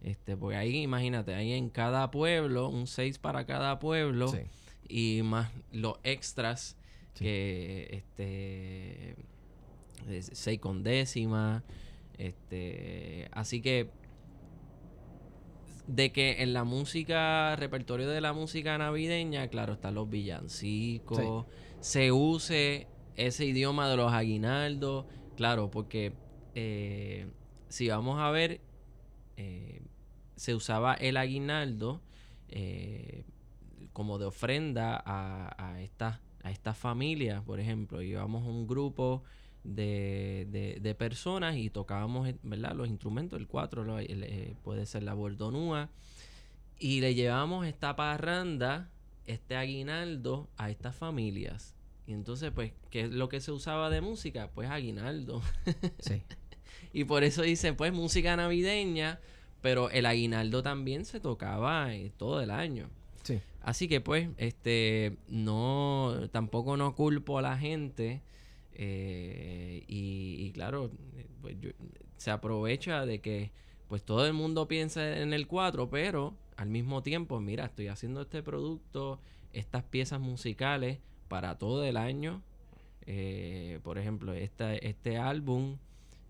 Este, 0.02 0.38
porque 0.38 0.56
ahí, 0.58 0.78
imagínate, 0.84 1.34
hay 1.34 1.54
en 1.54 1.70
cada 1.70 2.12
pueblo, 2.12 2.70
un 2.70 2.86
seis 2.88 3.18
para 3.18 3.46
cada 3.46 3.80
pueblo. 3.80 4.32
y 4.88 5.22
más 5.24 5.52
los 5.72 5.98
extras 6.04 6.78
Sí. 7.16 7.24
que 7.24 7.88
este 7.92 9.16
es 10.10 10.30
seis 10.34 10.60
con 10.60 10.84
décima 10.84 11.64
este 12.18 13.30
así 13.32 13.62
que 13.62 13.90
de 15.88 16.12
que 16.12 16.42
en 16.44 16.54
la 16.54 16.64
música 16.66 17.56
repertorio 17.56 18.10
de 18.10 18.20
la 18.20 18.34
música 18.34 18.78
navideña 18.78 19.48
claro 19.48 19.74
están 19.74 19.96
los 19.96 20.10
villancicos 20.10 21.46
se 21.80 22.12
use 22.12 22.88
ese 23.16 23.46
idioma 23.46 23.88
de 23.90 23.96
los 23.98 24.12
aguinaldos 24.12 25.06
claro 25.36 25.72
porque 25.72 26.14
eh, 26.54 27.28
si 27.70 27.90
vamos 27.90 28.20
a 28.20 28.32
ver 28.32 28.62
eh, 29.38 29.82
se 30.36 30.56
usaba 30.56 30.94
el 30.94 31.18
aguinaldo 31.18 32.02
eh, 32.50 33.24
como 33.94 34.18
de 34.18 34.26
ofrenda 34.26 35.02
a, 35.06 35.56
a 35.58 35.82
estas 35.82 36.20
a 36.46 36.52
estas 36.52 36.78
familias, 36.78 37.44
por 37.44 37.60
ejemplo, 37.60 38.04
llevamos 38.04 38.46
un 38.46 38.68
grupo 38.68 39.24
de, 39.64 40.78
de, 40.80 40.96
personas 40.96 41.56
y 41.56 41.72
tocábamos 41.72 42.30
¿verdad? 42.44 42.76
los 42.76 42.88
instrumentos, 42.88 43.40
el 43.40 43.48
cuatro, 43.48 43.84
puede 44.62 44.86
ser 44.86 45.02
la 45.02 45.16
bordonúa, 45.16 45.90
y 46.78 47.02
le 47.02 47.16
llevamos 47.16 47.66
esta 47.66 47.96
parranda, 47.96 48.92
este 49.26 49.56
aguinaldo 49.56 50.48
a 50.56 50.70
estas 50.70 50.96
familias. 50.96 51.75
Y 52.08 52.14
entonces, 52.14 52.52
pues, 52.54 52.72
¿qué 52.92 53.02
es 53.02 53.10
lo 53.12 53.30
que 53.30 53.42
se 53.42 53.52
usaba 53.52 53.90
de 53.90 54.02
música? 54.02 54.50
Pues 54.54 54.70
aguinaldo. 54.70 55.42
Sí. 56.00 56.22
Y 56.94 57.04
por 57.04 57.26
eso 57.26 57.42
dicen, 57.42 57.76
pues, 57.76 57.92
música 57.92 58.38
navideña, 58.38 59.20
pero 59.62 59.90
el 59.90 60.06
aguinaldo 60.06 60.64
también 60.64 61.04
se 61.04 61.20
tocaba 61.20 61.94
eh, 61.94 62.12
todo 62.16 62.40
el 62.42 62.52
año. 62.52 62.90
Sí. 63.24 63.42
Así 63.62 63.90
que 63.90 64.00
pues, 64.00 64.30
este, 64.38 65.18
no, 65.28 66.30
tampoco 66.32 66.78
no 66.78 66.96
culpo 66.96 67.38
a 67.38 67.42
la 67.42 67.58
gente 67.58 68.22
eh, 68.74 69.84
y, 69.88 70.38
y 70.46 70.52
claro, 70.52 70.92
pues 71.42 71.58
yo- 71.60 71.72
se 72.18 72.32
aprovecha 72.32 73.06
de 73.06 73.20
que 73.20 73.52
pues 73.88 74.04
todo 74.04 74.26
el 74.26 74.34
mundo 74.34 74.68
piensa 74.68 75.18
en 75.20 75.34
el 75.34 75.48
4, 75.48 75.90
pero 75.90 76.36
al 76.56 76.70
mismo 76.70 77.04
tiempo, 77.04 77.40
mira, 77.42 77.66
estoy 77.66 77.88
haciendo 77.88 78.22
este 78.22 78.42
producto, 78.42 79.20
estas 79.54 79.84
piezas 79.84 80.20
musicales 80.20 81.00
para 81.36 81.58
todo 81.58 81.84
el 81.84 81.98
año. 81.98 82.42
Eh, 83.06 83.80
por 83.84 83.98
ejemplo, 83.98 84.32
esta, 84.34 84.74
este 84.74 85.18
álbum 85.18 85.76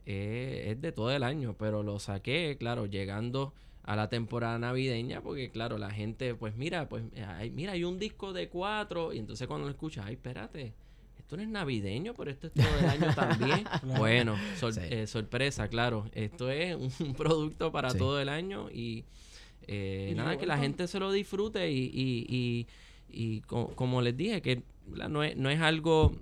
eh, 0.08 0.70
es 0.72 0.82
de 0.82 0.92
todo 0.92 1.12
el 1.12 1.22
año, 1.22 1.54
pero 1.60 1.84
lo 1.84 2.00
saqué, 2.00 2.58
claro, 2.60 2.88
llegando 2.88 3.54
a 3.84 3.96
la 3.96 4.10
temporada 4.10 4.58
navideña, 4.58 5.22
porque 5.22 5.52
claro, 5.52 5.78
la 5.78 5.92
gente, 5.92 6.34
pues 6.34 6.56
mira, 6.56 6.90
pues 6.90 7.04
ay, 7.24 7.52
mira, 7.52 7.74
hay 7.74 7.84
un 7.84 8.00
disco 8.00 8.34
de 8.34 8.50
cuatro, 8.50 9.14
y 9.14 9.20
entonces 9.20 9.48
cuando 9.48 9.66
lo 9.68 9.72
escuchas, 9.72 10.06
ay, 10.08 10.16
espérate, 10.16 10.74
esto 11.20 11.38
no 11.38 11.44
es 11.44 11.50
navideño, 11.50 12.16
pero 12.16 12.32
esto 12.32 12.48
es 12.48 12.54
todo 12.54 12.80
el 12.80 12.86
año 12.90 13.14
también. 13.14 13.64
Bueno, 14.00 14.36
sor- 14.60 14.74
Sí. 14.74 14.80
eh, 14.90 15.06
sorpresa, 15.06 15.68
claro, 15.68 16.10
esto 16.16 16.50
es 16.50 16.76
un, 17.00 17.14
producto 17.14 17.72
para 17.72 17.92
Sí. 17.92 18.00
todo 18.00 18.20
el 18.20 18.30
año 18.30 18.72
y 18.72 19.04
eh, 19.68 20.10
Y 20.12 20.16
nada, 20.16 20.36
que 20.40 20.48
la 20.48 20.58
gente 20.58 20.88
se 20.88 21.00
lo 21.00 21.12
disfrute 21.12 21.72
y, 21.72 21.92
y, 21.94 22.26
y, 22.28 22.68
y 23.12 23.42
co- 23.42 23.72
como 23.76 24.02
les 24.02 24.18
dije, 24.18 24.42
que. 24.42 24.64
No 24.88 25.24
es, 25.24 25.62
algo 25.62 26.16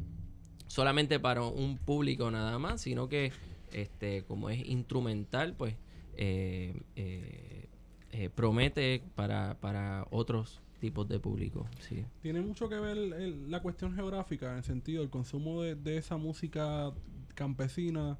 solamente 0.67 1.19
para 1.19 1.43
un 1.43 1.77
público 1.77 2.31
nada 2.31 2.57
más, 2.59 2.81
sino 2.81 3.09
que 3.09 3.31
este 3.71 4.23
como 4.23 4.49
es 4.49 4.65
instrumental, 4.67 5.55
pues 5.55 5.75
eh, 6.15 6.79
eh, 6.95 7.67
eh, 8.11 8.29
promete 8.29 9.03
para, 9.15 10.07
otros 10.11 10.61
tipos 10.79 11.07
de 11.07 11.19
público. 11.19 11.67
Sí. 11.79 12.05
Tiene 12.21 12.41
mucho 12.41 12.69
que 12.69 12.75
ver 12.75 12.97
la 12.97 13.61
cuestión 13.61 13.95
geográfica, 13.95 14.51
en 14.51 14.57
el 14.57 14.63
sentido 14.63 15.01
del 15.01 15.09
consumo 15.09 15.61
de, 15.61 15.97
esa 15.97 16.17
música 16.17 16.91
campesina, 17.35 18.17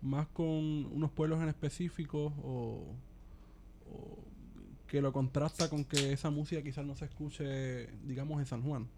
más 0.00 0.26
con 0.28 0.54
unos 0.92 1.10
pueblos 1.10 1.42
en 1.42 1.48
específico, 1.48 2.32
o 2.42 2.94
que 4.86 5.00
lo 5.00 5.10
contrasta 5.10 5.70
con 5.70 5.86
que 5.86 6.12
esa 6.12 6.30
música 6.30 6.62
quizás 6.62 6.84
no 6.84 6.94
se 6.94 7.06
escuche, 7.06 7.86
digamos, 8.04 8.38
en 8.40 8.46
San 8.46 8.62
Juan. 8.62 8.88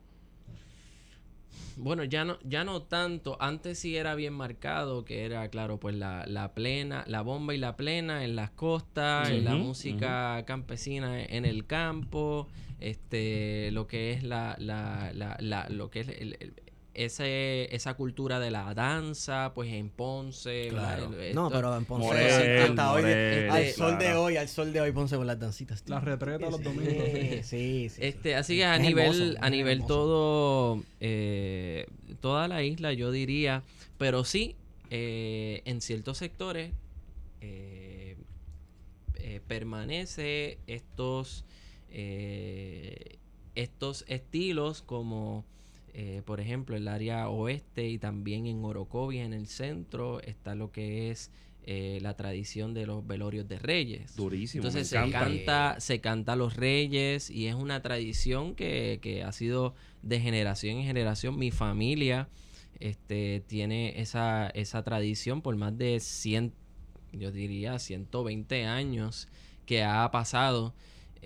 Bueno, 1.77 2.05
ya 2.05 2.25
no, 2.25 2.38
ya 2.45 2.62
no 2.64 2.83
tanto. 2.83 3.37
Antes 3.40 3.79
sí 3.81 3.97
era 3.97 4.14
bien 4.14 4.33
marcado, 4.33 5.05
que 5.05 5.25
era, 5.25 5.49
claro, 5.49 5.79
pues 5.81 5.95
la, 5.97 6.25
la 6.27 6.55
plena, 6.55 7.05
la 7.09 7.23
bomba 7.23 7.53
y 7.55 7.59
la 7.59 7.77
plena 7.77 8.25
en 8.25 8.37
las 8.37 8.51
costas, 8.51 9.29
en 9.38 9.45
la 9.45 9.55
música 9.62 10.45
campesina 10.47 11.21
en 11.23 11.45
el 11.45 11.67
campo, 11.67 12.47
este, 12.81 13.71
lo 13.73 13.87
que 13.87 14.12
es 14.12 14.23
la, 14.23 14.55
la, 14.59 15.11
la, 15.14 15.37
la- 15.40 15.69
lo 15.69 15.90
que 15.90 16.01
es 16.01 16.09
el- 16.09 16.37
el- 16.40 16.55
ese, 16.94 17.74
esa 17.74 17.94
cultura 17.94 18.38
de 18.40 18.50
la 18.50 18.72
danza, 18.74 19.52
pues 19.54 19.72
en 19.72 19.90
Ponce, 19.90 20.70
¿verdad? 20.70 20.96
Claro. 20.98 21.20
El- 21.20 21.35
No, 21.35 21.46
esto- 21.48 21.57
pero 21.59 21.76
en 21.76 21.85
Ponce 21.85 22.07
Morel, 22.07 22.59
hasta 22.70 22.92
hoy, 22.92 23.02
Morel, 23.02 23.50
al 23.50 23.62
este, 23.62 23.79
sol 23.79 23.98
de 23.98 24.14
hoy, 24.14 24.37
al 24.37 24.48
sol 24.48 24.73
de 24.73 24.81
hoy 24.81 24.92
Ponce 24.92 25.16
con 25.16 25.27
las 25.27 25.38
dancitas. 25.38 25.83
La 25.87 26.00
retreta 26.00 26.46
los 26.50 26.58
Sí, 26.58 26.64
domingos. 26.64 27.08
Sí, 27.10 27.42
sí. 27.42 27.88
sí. 27.90 28.00
Este, 28.02 28.37
así 28.37 28.56
que 28.56 28.64
a 28.64 28.77
Es 28.77 28.83
nivel, 28.83 29.06
hermoso, 29.23 29.38
a 29.42 29.50
nivel 29.50 29.73
hermoso. 29.79 29.94
todo, 29.94 30.85
eh, 31.00 31.87
toda 32.21 32.48
la 32.48 32.62
isla, 32.62 32.92
yo 32.92 33.10
diría, 33.10 33.62
pero 33.98 34.25
sí, 34.25 34.54
eh, 34.90 35.62
en 35.64 35.81
ciertos 35.81 36.19
sectores 36.19 36.73
eh, 37.40 38.16
eh, 39.16 39.40
permanece 39.48 40.58
estos, 40.66 41.44
eh, 41.90 43.16
estos 43.54 44.04
estilos 44.08 44.83
como, 44.83 45.44
eh, 45.97 46.23
por 46.25 46.40
ejemplo, 46.40 46.77
el 46.77 46.88
área 46.88 47.29
oeste 47.29 47.88
y 47.88 47.99
también 47.99 48.47
en 48.47 48.65
Orocovis, 48.65 49.21
en 49.21 49.33
el 49.33 49.47
centro, 49.47 50.21
está 50.21 50.57
lo 50.57 50.73
que 50.73 51.13
es 51.13 51.31
eh, 51.67 52.01
la 52.03 52.17
tradición 52.17 52.75
de 52.75 52.85
los 52.85 53.07
velorios 53.07 53.47
de 53.47 53.61
reyes. 53.61 54.17
Durísimo. 54.17 54.61
Entonces 54.61 54.92
me 54.92 55.07
se 55.07 55.13
canta, 55.13 55.77
se 55.79 56.01
canta 56.01 56.33
a 56.33 56.37
los 56.37 56.57
reyes 56.57 57.31
y 57.31 57.47
es 57.47 57.55
una 57.55 57.81
tradición 57.81 58.57
que, 58.57 58.99
que 59.03 59.23
ha 59.23 59.31
sido 59.31 59.77
de 60.03 60.19
generación 60.19 60.79
en 60.79 60.85
generación. 60.85 61.38
Mi 61.38 61.53
familia 61.53 62.29
este, 62.81 63.45
tiene 63.47 64.01
esa, 64.01 64.49
esa 64.49 64.83
tradición 64.83 65.42
por 65.42 65.55
más 65.55 65.79
de 65.79 66.01
100, 66.01 66.53
yo 67.13 67.31
diría 67.31 67.79
120 67.79 68.67
años 68.67 69.29
que 69.65 69.85
ha 69.85 70.11
pasado. 70.11 70.75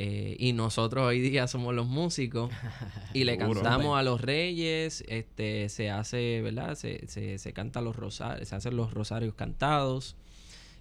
Eh, 0.00 0.36
y 0.38 0.52
nosotros 0.52 1.04
hoy 1.04 1.20
día 1.20 1.48
somos 1.48 1.74
los 1.74 1.88
músicos 1.88 2.52
y 3.14 3.24
le 3.24 3.36
cantamos 3.36 3.98
a 3.98 4.04
los 4.04 4.20
reyes, 4.20 5.02
este, 5.08 5.68
se 5.68 5.90
hace, 5.90 6.40
¿verdad? 6.40 6.76
Se, 6.76 7.08
se, 7.08 7.38
se 7.38 7.52
canta 7.52 7.80
los 7.80 7.96
rosarios, 7.96 8.48
se 8.48 8.54
hacen 8.54 8.76
los 8.76 8.94
rosarios 8.94 9.34
cantados. 9.34 10.14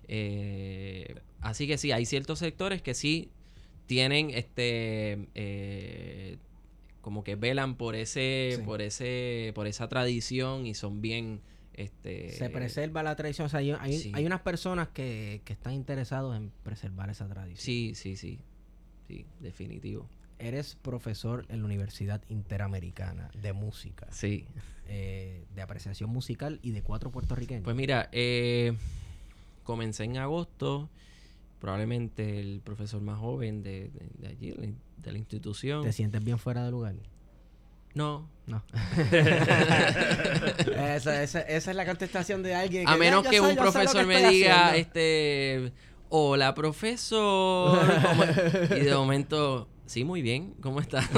Eh, 0.08 1.16
así 1.42 1.66
que 1.66 1.80
sí, 1.80 1.92
hay 1.92 2.06
ciertos 2.06 2.38
sectores 2.38 2.84
que 2.84 2.94
sí 2.94 3.32
tienen 3.88 4.30
este 4.30 5.28
eh, 5.34 6.38
como 7.02 7.24
que 7.24 7.36
velan 7.36 7.76
por 7.76 7.96
ese, 7.96 8.54
Sí. 8.58 8.62
por 8.62 8.84
ese, 8.84 9.52
por 9.56 9.66
esa 9.66 9.90
tradición 9.90 10.68
y 10.68 10.76
son 10.76 11.02
bien 11.02 11.42
este 11.74 12.34
Se 12.34 12.52
preserva 12.52 13.02
la 13.02 13.16
tradición. 13.16 13.48
O 13.48 13.50
sea, 13.50 13.62
hay, 13.62 13.72
hay, 13.72 13.98
sí. 13.98 14.12
hay 14.14 14.28
unas 14.28 14.42
personas 14.42 14.90
que, 14.90 15.42
que 15.44 15.54
están 15.54 15.74
interesados 15.74 16.38
en 16.38 16.52
preservar 16.62 17.10
esa 17.10 17.28
tradición. 17.28 17.66
Sí, 17.66 17.94
sí, 17.96 18.16
sí. 18.16 18.38
Sí, 19.08 19.26
definitivo. 19.40 20.08
Eres 20.40 20.76
profesor 20.76 21.46
en 21.50 21.60
la 21.60 21.66
Universidad 21.66 22.22
Interamericana 22.30 23.30
de 23.42 23.54
Música, 23.54 24.06
Sí. 24.12 24.46
eh, 24.88 25.46
de 25.56 25.62
apreciación 25.62 26.10
musical 26.12 26.60
y 26.62 26.72
de 26.72 26.82
cuatro 26.84 27.10
puertorriqueños. 27.12 27.64
Pues 27.64 27.76
mira, 27.76 28.10
eh, 28.12 28.74
comencé 29.64 30.04
en 30.04 30.18
agosto. 30.18 30.90
Probablemente 31.60 32.40
el 32.40 32.62
profesor 32.64 33.02
más 33.02 33.18
joven 33.18 33.64
de, 33.64 33.90
de- 33.90 34.10
de 34.20 34.28
allí, 34.28 34.52
de 34.98 35.12
la 35.12 35.18
institución. 35.18 35.84
¿Te 35.84 35.92
sientes 35.92 36.24
bien 36.24 36.38
fuera 36.38 36.64
de 36.64 36.70
lugar? 36.72 36.94
No, 37.96 38.30
No. 38.46 38.64
esa, 40.96 41.24
esa- 41.24 41.42
esa 41.42 41.72
es 41.72 41.76
la 41.76 41.86
contestación 41.86 42.44
de 42.44 42.54
alguien. 42.56 42.88
A 42.88 42.94
que, 42.94 43.00
menos 43.00 43.24
"Yo 43.24 43.30
que 43.32 43.38
sé- 43.38 43.42
un 43.42 43.56
profesor 43.56 44.02
que 44.02 44.06
me 44.06 44.30
diga, 44.32 44.68
haciendo". 44.70 44.88
este, 44.88 45.72
hola 46.10 46.54
profesor, 46.54 47.80
¿cómo- 48.02 48.24
y 48.76 48.80
de 48.82 48.94
momento, 48.96 49.68
sí, 49.86 50.04
muy 50.04 50.22
bien, 50.22 50.54
¿cómo 50.62 50.80
estás? 50.80 51.08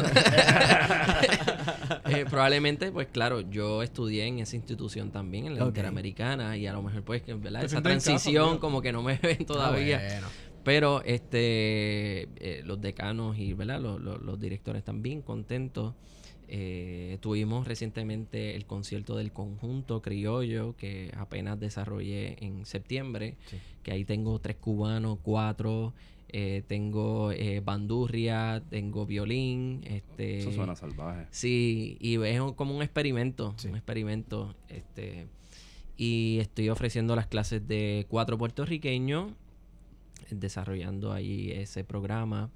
Eh, 2.05 2.25
probablemente, 2.29 2.91
pues 2.91 3.07
claro, 3.07 3.41
yo 3.41 3.83
estudié 3.83 4.25
en 4.25 4.39
esa 4.39 4.55
institución 4.55 5.11
también, 5.11 5.45
en 5.45 5.55
la. 5.59 5.65
Interamericana, 5.65 6.57
y 6.57 6.65
a 6.65 6.73
lo 6.73 6.81
mejor 6.81 7.03
pues, 7.03 7.21
que, 7.21 7.33
¿verdad? 7.35 7.63
Esa 7.63 7.81
transición 7.83 8.57
como 8.57 8.81
que 8.81 8.91
no 8.91 9.03
me 9.03 9.17
ven 9.21 9.45
todavía. 9.45 9.97
Ah, 10.01 10.07
bueno. 10.13 10.27
Pero 10.63 11.01
este 11.03 12.23
eh, 12.37 12.61
los 12.65 12.81
decanos 12.81 13.37
y 13.37 13.53
¿verdad? 13.53 13.79
Los, 13.79 14.01
los- 14.01 14.21
los 14.21 14.39
directores 14.39 14.79
están 14.79 15.01
bien 15.03 15.21
contentos. 15.21 15.93
Eh, 16.51 17.19
tuvimos 17.21 17.67
recientemente 17.67 18.55
el 18.55 18.65
concierto 18.65 19.15
del 19.15 19.31
conjunto 19.31 20.01
criollo 20.01 20.75
que 20.75 21.11
apenas 21.15 21.59
desarrollé 21.59 22.43
en 22.43 22.65
septiembre. 22.65 23.35
Sí. 23.45 23.57
Que 23.83 23.91
ahí 23.91 24.03
tengo 24.05 24.39
tres 24.39 24.57
cubanos, 24.57 25.19
cuatro. 25.21 25.93
eh, 26.31 26.61
tengo 26.67 27.31
eh, 27.31 27.59
bandurria, 27.59 28.61
tengo 28.69 29.07
violín. 29.07 29.81
Este, 29.83 30.37
Eso 30.39 30.51
suena 30.51 30.75
salvaje. 30.75 31.25
Sí, 31.31 31.97
y 31.99 32.21
es 32.23 32.39
un- 32.39 32.53
como 32.53 32.75
un 32.75 32.83
experimento, 32.83 33.55
Sí. 33.57 33.67
un 33.67 33.75
experimento, 33.75 34.53
este, 34.67 35.25
y 35.97 36.37
estoy 36.39 36.69
ofreciendo 36.69 37.15
las 37.15 37.25
clases 37.25 37.67
de 37.67 38.05
cuatro 38.09 38.37
puertorriqueños, 38.37 39.31
desarrollando 40.29 41.11
ahí 41.13 41.51
ese 41.51 41.83
programa. 41.83 42.51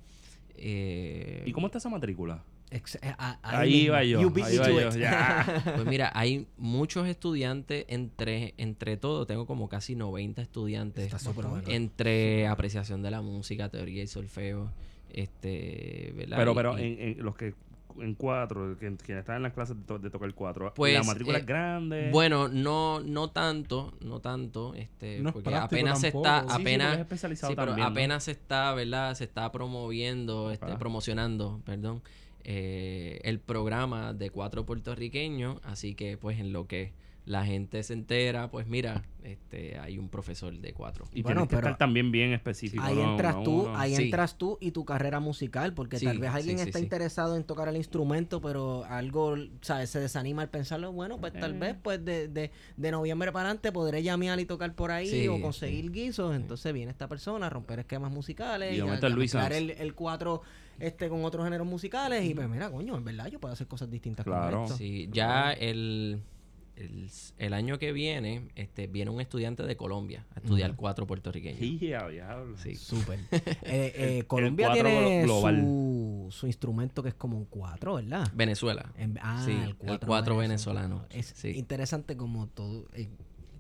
eh, 0.55 1.41
¿Y 1.47 1.51
cómo 1.51 1.65
está 1.65 1.79
esa 1.79 1.89
matrícula? 1.89 2.43
Ex- 2.75 2.95
eh, 2.95 3.13
a- 3.17 3.39
Ahí 3.43 3.83
iba 3.85 4.03
yo, 4.03 4.19
ahí 4.19 4.55
iba 4.55 4.67
yo. 4.69 4.89
Pues 5.75 5.85
mira, 5.85 6.11
hay 6.15 6.47
muchos 6.57 7.07
estudiantes, 7.07 7.85
entre, 7.87 8.53
entre 8.57 8.97
todo, 8.97 9.25
tengo 9.27 9.45
como 9.45 9.69
casi 9.69 9.95
90 9.95 10.41
estudiantes 10.41 11.05
Está 11.05 11.19
súper 11.19 11.45
bueno. 11.45 11.63
entre 11.67 12.47
apreciación 12.47 13.01
de 13.03 13.11
la 13.11 13.21
música, 13.21 13.69
teoría 13.69 14.01
y 14.03 14.07
solfeo, 14.07 14.71
este, 15.23 16.13
¿verdad? 16.15 16.37
Pero, 16.37 16.55
pero 16.55 16.79
y- 16.79 16.83
en, 16.83 16.99
en 17.19 17.23
los 17.23 17.35
que 17.35 17.53
en 17.99 18.15
cuatro, 18.15 18.75
que, 18.79 18.97
que 18.97 19.19
están 19.19 19.35
en 19.35 19.43
las 19.43 19.53
clases 19.53 19.77
de, 19.77 19.83
to- 19.83 19.99
de 19.99 20.09
tocar 20.09 20.33
cuatro, 20.33 20.73
Pues, 20.73 20.95
la 20.95 21.03
matrícula 21.03 21.37
eh, 21.37 21.41
es 21.41 21.45
grande. 21.45 22.09
Bueno, 22.11 22.47
no, 22.47 23.01
no 23.01 23.29
tanto, 23.29 23.93
no 24.01 24.19
tanto, 24.19 24.73
este, 24.73 25.19
No 25.19 25.31
porque 25.31 25.53
apenas 25.53 26.01
se 26.01 26.11
tampoco. 26.11 26.25
está, 26.27 26.41
Sí, 26.41 26.47
Sí, 26.49 26.55
sí, 26.55 26.61
apenas, 26.61 26.93
es 26.95 26.99
especializado 27.01 27.51
sí, 27.51 27.55
pero 27.55 27.67
también, 27.67 27.85
¿no? 27.85 27.91
apenas 27.91 28.23
se 28.23 28.31
está, 28.31 28.73
¿verdad? 28.73 29.13
Se 29.13 29.25
está 29.25 29.51
promoviendo, 29.51 30.49
este, 30.49 30.71
Ah. 30.71 30.79
promocionando, 30.79 31.61
perdón, 31.65 32.01
eh, 32.43 33.19
el 33.23 33.39
programa 33.39 34.13
de 34.13 34.29
cuatro 34.29 34.65
puertorriqueños, 34.65 35.59
así 35.63 35.95
que 35.95 36.17
pues 36.17 36.39
en 36.39 36.53
lo 36.53 36.67
que 36.67 36.93
la 37.25 37.45
gente 37.45 37.81
se 37.83 37.93
entera, 37.93 38.51
pues 38.51 38.67
mira, 38.67 39.03
este, 39.23 39.79
hay 39.79 39.97
un 39.97 40.09
profesor 40.09 40.53
de 40.59 40.73
cuatro. 40.73 41.05
Y 41.13 41.21
Bueno, 41.21 41.41
tienes 41.41 41.49
que 41.49 41.55
pero 41.55 41.67
estar 41.67 41.77
también 41.77 42.11
bien 42.11 42.33
específico. 42.33 42.83
Ahí 42.83 42.95
¿no? 42.95 43.11
entras 43.11 43.35
Uno 43.35 43.43
tú, 43.45 43.61
uno. 43.61 43.77
ahí 43.77 43.95
Sí. 43.95 44.03
entras 44.03 44.37
tú 44.37 44.57
y 44.59 44.71
tu 44.71 44.83
carrera 44.83 45.21
musical, 45.21 45.73
porque 45.73 45.99
Sí, 45.99 46.05
tal 46.05 46.19
vez 46.19 46.31
alguien 46.31 46.57
sí, 46.57 46.63
sí, 46.63 46.69
está 46.69 46.79
sí. 46.79 46.83
interesado 46.83 47.37
en 47.37 47.45
tocar 47.45 47.69
el 47.69 47.77
instrumento, 47.77 48.41
pero 48.41 48.83
algo, 48.83 49.35
¿sabes? 49.61 49.89
Se 49.89 50.01
desanima 50.01 50.41
al 50.41 50.49
pensarlo, 50.49 50.91
bueno, 50.91 51.17
pues 51.17 51.31
tal 51.31 51.55
Eh. 51.55 51.59
vez 51.59 51.75
pues 51.81 52.03
de, 52.03 52.27
de, 52.27 52.51
de 52.75 52.91
noviembre 52.91 53.31
para 53.31 53.45
adelante 53.47 53.71
podré 53.71 54.03
llamear 54.03 54.37
y 54.41 54.45
tocar 54.45 54.75
por 54.75 54.91
ahí 54.91 55.07
Sí, 55.07 55.27
o 55.29 55.39
conseguir 55.39 55.91
guisos, 55.91 56.35
entonces 56.35 56.73
viene 56.73 56.91
esta 56.91 57.07
persona 57.07 57.47
a 57.47 57.49
romper 57.49 57.79
esquemas 57.79 58.11
musicales 58.11 58.75
Y 58.75 58.81
a, 58.81 58.85
momento 58.85 59.05
a 59.07 59.47
el, 59.53 59.69
el 59.71 59.95
cuatro 59.95 60.41
este 60.79 61.07
con 61.07 61.23
otros 61.23 61.45
géneros 61.45 61.67
musicales 61.67 62.25
y 62.25 62.33
pues 62.33 62.49
mira, 62.49 62.69
coño, 62.69 62.97
en 62.97 63.05
verdad 63.05 63.27
yo 63.27 63.39
puedo 63.39 63.53
hacer 63.53 63.67
cosas 63.67 63.89
distintas 63.89 64.25
Claro. 64.25 64.57
con 64.57 64.63
esto. 64.65 64.77
Sí, 64.77 65.07
ya 65.11 65.53
el, 65.53 66.19
el, 66.75 67.09
el 67.37 67.53
año 67.53 67.77
que 67.79 67.91
viene, 67.91 68.47
este, 68.55 68.87
viene 68.87 69.11
un 69.11 69.21
estudiante 69.21 69.63
de 69.63 69.75
Colombia 69.77 70.25
a 70.35 70.39
estudiar 70.39 70.75
cuatro 70.75 71.05
puertorriqueños. 71.07 71.59
Ya, 71.79 72.07
diablo. 72.07 72.57
Sí. 72.57 72.75
Súper. 72.75 73.19
Eh, 73.65 73.93
eh, 74.19 74.23
Colombia 74.27 74.71
tiene 74.73 75.25
su, 75.27 76.27
su 76.31 76.47
instrumento 76.47 77.01
que 77.03 77.09
es 77.09 77.15
como 77.15 77.37
un 77.37 77.45
cuatro, 77.45 77.95
¿verdad? 77.95 78.29
Venezuela. 78.33 78.91
En- 78.97 79.17
ah, 79.21 79.41
Sí, 79.45 79.51
el 79.51 79.69
el 79.69 79.75
cuatro, 79.75 80.07
cuatro 80.07 80.37
venezolano. 80.37 81.05
Es 81.09 81.27
Sí. 81.35 81.49
interesante 81.51 82.17
como 82.17 82.47
todo, 82.47 82.87
eh, 82.93 83.09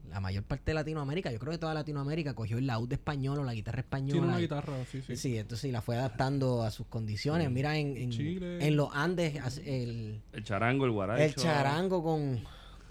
la 0.09 0.19
mayor 0.19 0.43
parte 0.43 0.65
de 0.65 0.75
Latinoamérica, 0.75 1.31
yo 1.31 1.39
creo 1.39 1.51
que 1.53 1.57
toda 1.57 1.73
Latinoamérica 1.73 2.35
cogió 2.35 2.59
el 2.59 2.67
laúd 2.67 2.91
español 2.93 3.39
o 3.39 3.43
la 3.43 3.53
guitarra 3.55 3.79
española. 3.79 4.11
Tiene 4.11 4.27
una 4.27 4.37
y- 4.39 4.41
guitarra, 4.43 4.73
sí, 4.91 5.01
sí. 5.01 5.15
Sí, 5.15 5.37
entonces 5.37 5.61
sí, 5.61 5.71
la 5.71 5.81
fue 5.81 5.95
adaptando 5.95 6.61
a 6.61 6.69
sus 6.69 6.85
condiciones. 6.87 7.49
Mira, 7.49 7.77
en, 7.77 7.97
en, 7.97 8.11
Chile. 8.11 8.65
en 8.67 8.75
los 8.75 8.89
Andes, 8.93 9.57
el, 9.65 10.21
El 10.31 10.43
charango, 10.43 10.85
el 10.85 10.91
guaracho. 10.91 11.23
el 11.23 11.33
charango 11.35 12.03
con, 12.03 12.43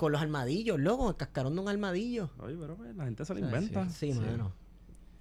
con 0.02 0.12
los 0.12 0.20
armadillos, 0.20 0.78
loco, 0.80 1.08
el 1.10 1.16
cascarón 1.16 1.54
de 1.54 1.60
un 1.62 1.68
armadillo. 1.68 2.30
Oye, 2.38 2.56
pero 2.60 2.76
pues, 2.76 2.94
la 2.96 3.04
gente 3.04 3.24
se 3.24 3.34
lo 3.34 3.40
O 3.40 3.48
sea, 3.48 3.58
inventa. 3.60 3.88
Sí, 3.90 4.12
sí, 4.12 4.18
mano. 4.20 4.52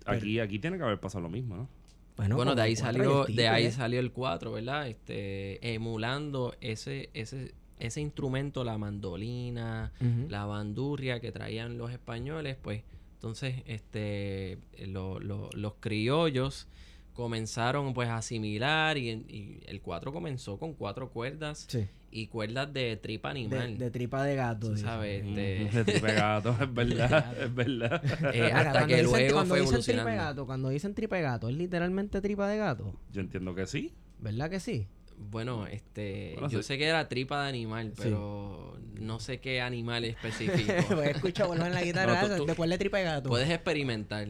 Aquí, 0.05 0.39
aquí 0.39 0.59
tiene 0.59 0.77
que 0.77 0.83
haber 0.83 0.99
pasado 0.99 1.21
lo 1.21 1.29
mismo, 1.29 1.55
¿no? 1.55 1.69
Bueno, 2.17 2.55
de 2.55 2.61
ahí 2.61 2.75
salió, 2.75 3.25
de 3.25 3.47
ahí 3.47 3.71
salió 3.71 3.99
el 3.99 4.11
4, 4.11 4.51
¿verdad? 4.51 4.87
Este, 4.87 5.73
emulando 5.73 6.55
ese, 6.61 7.09
ese, 7.13 7.53
ese 7.79 8.01
instrumento, 8.01 8.63
la 8.63 8.77
mandolina, 8.77 9.91
la 10.29 10.45
bandurria 10.45 11.19
que 11.19 11.31
traían 11.31 11.77
los 11.77 11.91
españoles, 11.91 12.57
pues 12.61 12.83
entonces 13.13 13.61
este 13.67 14.57
lo- 14.87 15.19
lo- 15.19 15.49
los 15.53 15.73
criollos 15.79 16.67
comenzaron 17.13 17.93
pues 17.93 18.09
a 18.09 18.17
asimilar 18.17 18.97
y, 18.97 19.09
y 19.09 19.59
el 19.67 19.81
4 19.81 20.11
comenzó 20.13 20.57
con 20.57 20.73
cuatro 20.73 21.09
cuerdas 21.09 21.65
Sí, 21.69 21.87
y 22.11 22.27
cuerdas 22.27 22.71
de 22.73 22.97
tripa 22.97 23.33
de, 23.33 23.39
animal. 23.39 23.77
de 23.77 23.89
tripa 23.91 24.23
de 24.23 24.35
gato. 24.35 24.75
Sabes, 24.77 25.23
este, 25.25 25.69
De 25.77 25.83
tripe 25.85 26.13
gato, 26.13 26.55
es 26.61 26.73
verdad, 26.73 27.41
es 27.41 27.55
verdad. 27.55 28.01
eh, 28.33 28.51
hasta 28.51 28.71
cuando 28.71 28.87
que 28.87 28.95
dicen- 28.97 29.05
luego 29.11 29.33
cuando 29.33 29.55
fue 29.55 29.61
dicen 29.61 29.81
tripa 29.81 30.09
de 30.11 30.15
gato, 30.17 30.45
cuando 30.45 30.69
dicen 30.69 30.93
tripa 30.93 31.15
de 31.15 31.21
gato, 31.21 31.49
¿es 31.49 31.55
literalmente 31.55 32.21
tripa 32.21 32.47
de 32.49 32.57
gato? 32.57 32.93
Yo 33.11 33.21
entiendo 33.21 33.55
que 33.55 33.65
sí. 33.65 33.93
¿Verdad 34.19 34.49
que 34.49 34.59
sí? 34.59 34.87
Bueno, 35.17 35.67
este, 35.67 36.31
Bueno, 36.33 36.49
yo 36.49 36.63
sí. 36.63 36.67
sé 36.69 36.77
que 36.79 36.85
era 36.87 37.07
tripa 37.07 37.43
de 37.43 37.49
animal, 37.49 37.89
Sí. 37.95 38.01
pero 38.03 38.77
no 38.99 39.19
sé 39.19 39.39
qué 39.39 39.61
animal 39.61 40.03
específico. 40.05 40.73
pues 40.95 41.15
escucha, 41.15 41.45
vuelvo 41.45 41.65
en 41.65 41.73
la 41.73 41.81
guitarra. 41.83 42.21
No, 42.23 42.27
tú- 42.29 42.37
tú- 42.37 42.45
¿De 42.47 42.55
cuál 42.55 42.71
de 42.71 42.77
tripa 42.79 42.97
de 42.97 43.03
gato? 43.03 43.29
Puedes 43.29 43.49
experimentar. 43.49 44.27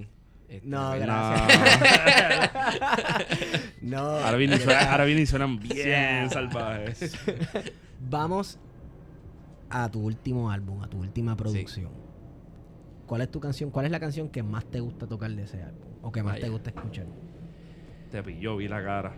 Este, 0.51 0.67
No, 0.67 0.91
¿verdad? 0.91 1.47
No, 3.81 3.99
ahora, 3.99 4.37
viene, 4.37 4.55
y 4.57 4.59
suena- 4.59 4.91
ahora 4.91 5.05
viene 5.05 5.21
y 5.21 5.25
suenan 5.25 5.59
bien 5.59 6.29
salvajes. 6.29 7.17
Vamos 7.99 8.59
a 9.69 9.89
tu 9.89 10.01
último 10.01 10.51
álbum, 10.51 10.83
a 10.83 10.87
tu 10.87 10.99
última 10.99 11.35
producción. 11.35 11.89
¿Cuál 13.07 13.21
es 13.21 13.31
tu 13.31 13.39
canción? 13.39 13.71
¿Cuál 13.71 13.85
es 13.85 13.91
la 13.91 13.99
canción 13.99 14.29
que 14.29 14.43
más 14.43 14.65
te 14.65 14.79
gusta 14.79 15.07
tocar 15.07 15.31
de 15.31 15.43
ese 15.43 15.61
álbum? 15.63 15.87
O 16.01 16.11
que 16.11 16.21
más 16.23 16.33
Vaya. 16.33 16.45
te 16.45 16.49
gusta 16.49 16.69
escuchar. 16.69 17.05
Te 18.11 18.21
pilló, 18.23 18.57
vi 18.57 18.67
la 18.67 18.83
cara. 18.83 19.15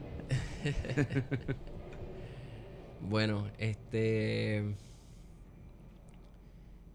Bueno, 3.02 3.48
este. 3.58 4.76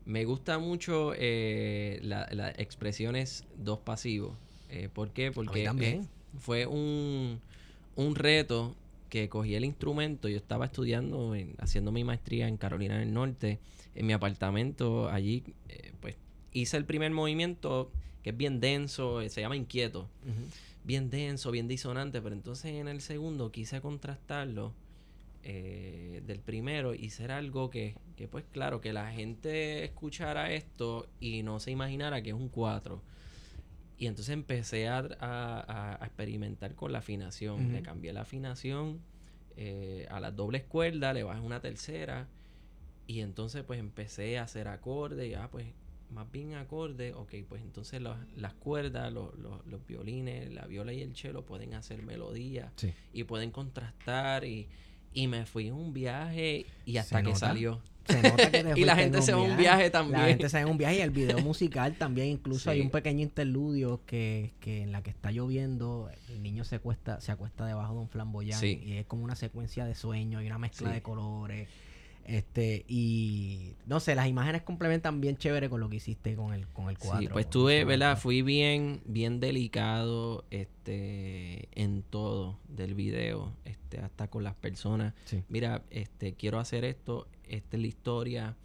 Me 0.08 0.24
gusta 0.24 0.58
mucho 0.58 1.12
eh, 1.14 1.98
la- 2.02 2.26
las 2.32 2.58
expresiones 2.58 3.44
dos 3.58 3.78
pasivos. 3.80 4.36
Eh, 4.70 4.88
¿Por 4.92 5.10
qué? 5.10 5.32
Porque 5.32 5.64
también. 5.64 6.02
eh, 6.02 6.06
fue 6.38 6.64
un, 6.66 7.40
un 7.94 8.14
reto 8.14 8.74
que 9.10 9.28
cogí 9.28 9.54
el 9.54 9.66
instrumento. 9.66 10.28
Yo 10.28 10.38
estaba 10.38 10.64
estudiando, 10.64 11.34
en- 11.34 11.54
haciendo 11.58 11.92
mi 11.92 12.04
maestría 12.04 12.48
en 12.48 12.56
Carolina 12.56 12.98
del 12.98 13.12
Norte, 13.12 13.58
en 13.94 14.06
mi 14.06 14.14
apartamento. 14.14 15.10
Allí, 15.10 15.44
eh, 15.68 15.92
pues, 16.00 16.16
hice 16.54 16.78
el 16.78 16.86
primer 16.86 17.10
movimiento 17.10 17.90
que 18.22 18.30
es 18.30 18.36
bien 18.36 18.60
denso, 18.60 19.20
eh, 19.20 19.28
se 19.28 19.42
llama 19.42 19.56
inquieto. 19.56 20.08
Bien 20.84 21.10
denso, 21.10 21.50
bien 21.50 21.68
disonante, 21.68 22.22
pero 22.22 22.34
entonces 22.34 22.72
en 22.72 22.88
el 22.88 23.02
segundo 23.02 23.52
quise 23.52 23.82
contrastarlo 23.82 24.72
eh, 25.44 26.22
del 26.26 26.38
primero 26.40 26.94
y 26.94 27.10
ser 27.10 27.30
algo 27.30 27.68
que, 27.68 27.94
que, 28.18 28.26
pues 28.28 28.44
claro, 28.50 28.80
que 28.80 28.92
la 28.92 29.12
gente 29.12 29.84
escuchara 29.84 30.52
esto 30.52 31.06
y 31.20 31.42
no 31.44 31.60
se 31.60 31.70
imaginara 31.70 32.20
que 32.20 32.30
es 32.30 32.34
un 32.34 32.48
4. 32.48 33.00
Y 33.96 34.06
entonces 34.06 34.32
empecé 34.32 34.88
a, 34.88 34.98
a- 35.20 36.04
experimentar 36.04 36.74
con 36.74 36.90
la 36.92 36.98
afinación. 36.98 37.72
Le 37.72 37.80
cambié 37.82 38.12
la 38.12 38.22
afinación 38.22 39.00
eh, 39.56 40.06
a 40.10 40.18
las 40.20 40.34
dobles 40.34 40.64
cuerdas, 40.64 41.14
le 41.14 41.22
bajé 41.22 41.40
una 41.40 41.60
tercera. 41.60 42.26
Y 43.06 43.20
entonces 43.20 43.62
pues 43.64 43.78
empecé 43.78 44.36
a 44.38 44.42
hacer 44.42 44.66
acordes. 44.68 45.30
Y 45.30 45.34
ah, 45.34 45.48
pues 45.50 45.66
más 46.10 46.30
bien 46.32 46.54
acordes. 46.54 47.14
Ok, 47.14 47.34
pues 47.48 47.62
entonces 47.62 48.00
las- 48.02 48.18
las 48.36 48.54
cuerdas, 48.54 49.12
los, 49.12 49.32
los- 49.38 49.64
los 49.66 49.86
violines, 49.86 50.52
la 50.52 50.66
viola 50.66 50.92
y 50.92 51.02
el 51.02 51.14
cello 51.16 51.44
pueden 51.44 51.74
hacer 51.74 52.02
melodía. 52.02 52.72
Sí. 52.76 52.92
Y 53.12 53.24
pueden 53.24 53.50
contrastar. 53.52 54.44
Y, 54.44 54.68
y 55.12 55.26
me 55.26 55.44
fui 55.46 55.68
en 55.68 55.74
un 55.74 55.92
viaje 55.92 56.66
y 56.84 56.98
hasta 56.98 57.18
que 57.22 57.28
nota. 57.30 57.38
salió. 57.38 57.80
Se 58.08 58.22
nota 58.22 58.50
que 58.50 58.64
te 58.64 58.72
Y 58.80 58.84
la 58.84 58.96
gente 58.96 59.22
se 59.22 59.32
va 59.32 59.42
un 59.42 59.56
viaje 59.56 59.90
también. 59.90 60.20
La 60.20 60.28
gente 60.28 60.48
se 60.48 60.62
va 60.64 60.70
un 60.70 60.78
viaje 60.78 60.96
y 60.96 61.00
el 61.00 61.10
video 61.10 61.38
musical 61.40 61.94
también. 61.96 62.28
Incluso 62.28 62.70
hay 62.70 62.80
un 62.80 62.90
pequeño 62.90 63.22
interludio 63.22 64.00
que, 64.06 64.52
que 64.60 64.82
en 64.82 64.92
la 64.92 65.02
que 65.02 65.10
está 65.10 65.30
lloviendo, 65.30 66.10
el 66.30 66.42
niño 66.42 66.64
se 66.64 66.76
acuesta, 66.76 67.20
se 67.20 67.32
acuesta 67.32 67.66
debajo 67.66 67.94
de 67.94 68.00
un 68.00 68.08
flamboyán 68.08 68.58
Sí. 68.58 68.80
y 68.84 68.92
es 68.94 69.06
como 69.06 69.24
una 69.24 69.36
secuencia 69.36 69.84
de 69.84 69.94
sueños 69.94 70.42
y 70.42 70.46
una 70.46 70.58
mezcla 70.58 70.88
Sí. 70.88 70.94
de 70.94 71.02
colores. 71.02 71.68
Este, 72.24 72.84
y 72.88 73.72
no 73.86 74.00
sé, 74.00 74.14
las 74.14 74.28
imágenes 74.28 74.60
complementan 74.60 75.18
bien 75.18 75.38
chévere 75.38 75.70
con 75.70 75.80
lo 75.80 75.88
que 75.88 75.96
hiciste 75.96 76.36
con 76.36 76.52
el, 76.52 76.66
con 76.68 76.90
el 76.90 76.98
cuadro. 76.98 77.20
Sí, 77.22 77.28
pues 77.32 77.48
tuve, 77.48 77.86
¿verdad? 77.86 78.18
Fui 78.18 78.42
bien, 78.42 79.00
bien 79.06 79.40
delicado, 79.40 80.44
este, 80.50 81.68
en 81.80 82.02
todo 82.02 82.58
del 82.68 82.94
video, 82.94 83.52
este, 83.64 84.00
hasta 84.00 84.28
con 84.28 84.44
las 84.44 84.54
personas. 84.54 85.14
Sí. 85.24 85.42
Mira, 85.48 85.82
este, 85.90 86.34
quiero 86.34 86.58
hacer 86.58 86.84
esto, 86.84 87.26
esta 87.48 87.76
es 87.76 87.80
la 87.82 87.86
historia. 87.88 88.56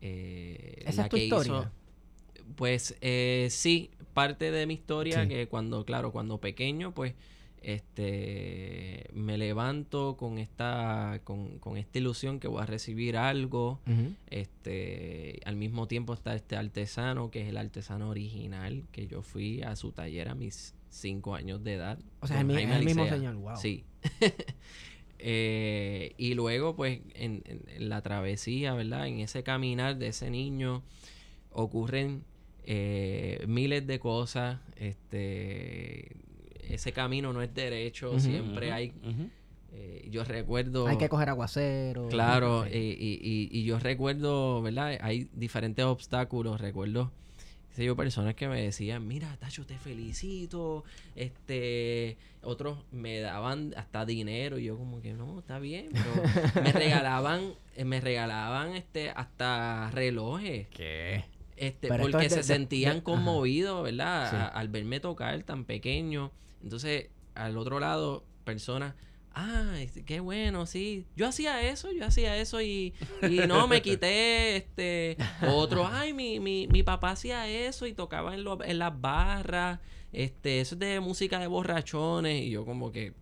eh, 0.00 0.82
¿Esa 0.86 1.02
la 1.02 1.02
es 1.04 1.08
tu 1.10 1.16
que 1.16 1.24
historia? 1.24 1.52
hizo- 1.52 1.70
pues 2.56 2.96
eh, 3.00 3.46
sí, 3.50 3.90
parte 4.14 4.50
de 4.50 4.66
mi 4.66 4.74
historia 4.74 5.22
Sí. 5.22 5.28
que 5.28 5.46
cuando, 5.48 5.84
claro, 5.84 6.12
cuando 6.12 6.38
pequeño, 6.38 6.92
pues, 6.92 7.14
este, 7.62 9.06
me 9.12 9.38
levanto 9.38 10.16
con 10.16 10.38
esta, 10.38 11.20
con, 11.24 11.58
con 11.60 11.76
esta 11.76 11.98
ilusión 11.98 12.40
que 12.40 12.48
voy 12.48 12.60
a 12.62 12.66
recibir 12.66 13.16
algo. 13.16 13.78
Este, 14.30 15.40
al 15.44 15.54
mismo 15.56 15.86
tiempo 15.86 16.12
está 16.14 16.34
este 16.34 16.56
artesano, 16.56 17.30
que 17.30 17.42
es 17.42 17.48
el 17.48 17.56
artesano 17.56 18.08
original, 18.10 18.82
que 18.92 19.06
yo 19.06 19.22
fui 19.22 19.62
a 19.62 19.76
su 19.76 19.92
taller 19.92 20.28
a 20.28 20.34
mis 20.34 20.74
cinco 20.90 21.34
años 21.36 21.62
de 21.62 21.74
edad. 21.74 21.98
O 22.20 22.26
sea, 22.26 22.40
es 22.40 22.48
el 22.48 22.84
mismo 22.84 23.06
señor, 23.08 23.36
wow. 23.36 23.56
Sí. 23.56 23.84
Eh, 25.24 26.14
y 26.18 26.34
luego, 26.34 26.74
pues, 26.74 26.98
en, 27.14 27.42
la 27.78 28.02
travesía, 28.02 28.74
¿verdad? 28.74 29.06
En 29.06 29.20
ese 29.20 29.44
caminar 29.44 29.96
de 29.96 30.08
ese 30.08 30.30
niño 30.30 30.82
ocurren 31.52 32.24
eh, 32.64 33.44
miles 33.46 33.86
de 33.86 33.98
cosas. 34.00 34.58
Este, 34.76 36.16
ese 36.68 36.92
camino 36.92 37.32
no 37.32 37.40
es 37.42 37.54
derecho, 37.54 38.18
siempre 38.18 38.72
hay. 38.72 38.92
eh, 39.72 40.08
yo 40.10 40.24
recuerdo. 40.24 40.86
Hay 40.88 40.98
que 40.98 41.08
coger 41.08 41.28
aguacero. 41.28 42.08
Claro, 42.08 42.64
eh, 42.64 42.70
y, 42.98 43.20
y- 43.22 43.48
y 43.58 43.64
yo 43.64 43.78
recuerdo, 43.78 44.60
¿verdad? 44.62 44.98
Hay 45.00 45.28
diferentes 45.32 45.84
obstáculos, 45.84 46.60
recuerdo, 46.60 47.12
sé 47.72 47.84
yo, 47.84 47.96
personas 47.96 48.34
que 48.34 48.48
me 48.48 48.60
decían, 48.62 49.06
mira, 49.08 49.36
Tacho, 49.38 49.64
te 49.66 49.78
felicito, 49.78 50.84
este, 51.16 52.16
otros 52.42 52.78
me 52.90 53.20
daban 53.20 53.72
hasta 53.76 54.04
dinero, 54.04 54.58
y 54.58 54.64
yo 54.64 54.76
como 54.76 55.00
que, 55.00 55.12
no, 55.14 55.38
está 55.40 55.58
bien, 55.58 55.88
pero 55.92 56.62
me 56.62 56.72
regalaban, 56.72 57.52
eh, 57.76 57.84
me 57.84 58.00
regalaban, 58.00 58.74
este, 58.76 59.10
hasta 59.10 59.90
relojes, 59.92 60.68
¿Qué? 60.68 61.24
este, 61.56 61.88
Pero 61.88 62.02
porque 62.04 62.26
es 62.26 62.34
de- 62.34 62.42
se 62.42 62.52
de- 62.52 62.58
sentían 62.58 62.96
de- 62.98 63.02
conmovidos, 63.02 63.82
¿verdad? 63.84 64.30
Sí. 64.30 64.36
A- 64.36 64.46
al 64.48 64.68
verme 64.68 65.00
tocar 65.00 65.42
tan 65.44 65.64
pequeño. 65.64 66.30
Entonces, 66.62 67.08
al 67.34 67.56
otro 67.56 67.80
lado, 67.80 68.24
personas, 68.44 68.94
ah, 69.34 69.74
este, 69.80 70.04
qué 70.04 70.20
bueno, 70.20 70.66
sí. 70.66 71.06
Yo 71.16 71.26
hacía 71.28 71.62
eso, 71.68 71.90
yo 71.92 72.04
hacía 72.06 72.36
eso 72.36 72.60
y, 72.60 72.94
y 73.22 73.38
no 73.46 73.66
me 73.68 73.82
quité, 73.82 74.56
este, 74.56 75.16
otro, 75.48 75.86
ay, 75.86 76.12
mi, 76.12 76.40
mi, 76.40 76.66
mi 76.68 76.82
papá 76.82 77.10
hacía 77.10 77.48
eso 77.48 77.86
y 77.86 77.92
tocaba 77.94 78.34
en, 78.34 78.44
lo- 78.44 78.62
en 78.62 78.78
las 78.78 79.00
barras, 79.00 79.80
este, 80.12 80.60
eso 80.60 80.74
es 80.74 80.78
de 80.78 81.00
música 81.00 81.38
de 81.38 81.46
borrachones 81.46 82.42
y 82.42 82.50
yo 82.50 82.64
como 82.64 82.92
que, 82.92 83.12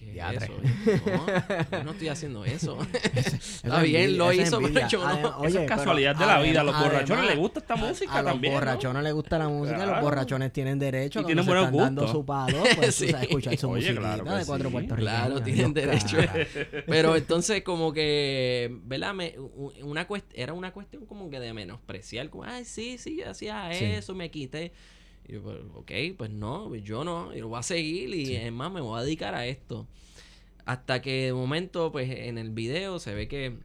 ¿qué 0.00 0.06
es 0.08 0.12
Diatre. 0.14 0.46
eso? 0.46 1.02
No, 1.06 1.78
yo 1.78 1.84
no 1.84 1.90
estoy 1.92 2.08
haciendo 2.08 2.44
eso. 2.44 2.78
Está 3.14 3.76
es 3.78 3.82
bien, 3.84 4.18
lo 4.18 4.30
es 4.30 4.40
hizo, 4.48 4.60
pero 4.60 4.88
yo 4.88 5.06
no. 5.06 5.38
Oye, 5.38 5.48
es 5.48 5.54
pero 5.54 5.66
casualidad 5.66 6.16
de 6.16 6.26
la 6.26 6.40
vida. 6.40 6.60
A 6.62 6.64
los 6.64 6.78
borrachones 6.78 7.24
les 7.26 7.36
gusta 7.38 7.60
esta 7.60 7.76
música 7.76 8.12
a 8.14 8.22
los 8.22 8.32
también. 8.32 8.52
¿no? 8.54 8.58
borrachones 8.60 9.02
les 9.02 9.12
gusta 9.12 9.38
la 9.38 9.48
música, 9.48 9.76
los 9.78 9.86
Claro. 9.86 10.02
borrachones 10.02 10.52
tienen 10.52 10.78
derecho, 10.78 11.20
Y 11.20 11.24
tienen 11.26 11.46
buenos 11.46 11.64
están 11.66 11.78
dando 11.78 12.02
gustos. 12.02 12.18
su 12.20 12.26
palo, 12.26 12.62
pues 12.76 12.94
Sí. 12.94 13.06
tú 13.06 13.10
sabes, 13.12 13.28
escuchar 13.28 13.56
su 13.56 13.68
Oye, 13.70 13.80
musiquita 13.92 14.00
claro 14.00 14.36
de 14.38 14.44
cuatro 14.46 14.68
sí. 14.68 14.72
puertorriqueños. 14.72 14.98
Claro, 15.18 15.42
tienen 15.44 15.74
derecho. 15.74 16.16
Pero 16.86 17.16
entonces 17.16 17.62
como 17.62 17.92
que, 17.92 18.76
¿verdad? 18.84 19.14
Me, 19.14 19.34
una 19.82 20.08
cuest- 20.08 20.24
era 20.34 20.52
una 20.52 20.72
cuestión 20.72 21.06
como 21.06 21.30
que 21.30 21.40
de 21.40 21.52
menospreciar, 21.52 22.30
como, 22.30 22.44
ay, 22.44 22.64
sí, 22.64 22.98
sí, 22.98 23.16
yo 23.18 23.30
hacía 23.30 23.70
eso, 23.70 24.14
me 24.14 24.30
quité. 24.30 24.72
Y 25.28 25.34
yo, 25.34 25.42
pues, 25.42 25.58
ok, 25.74 25.92
pues 26.16 26.30
no, 26.30 26.74
yo 26.76 27.04
no, 27.04 27.34
yo 27.34 27.48
voy 27.48 27.58
a 27.58 27.62
seguir 27.62 28.14
y 28.14 28.34
es 28.36 28.52
más, 28.52 28.72
me 28.72 28.80
voy 28.80 28.98
a 29.00 29.02
dedicar 29.02 29.34
a 29.34 29.46
esto. 29.46 29.86
Hasta 30.64 31.02
que 31.02 31.26
de 31.26 31.32
momento, 31.32 31.90
pues 31.92 32.10
en 32.10 32.38
el 32.38 32.50
video 32.50 32.98
se 32.98 33.14
ve 33.14 33.28
que 33.28 33.58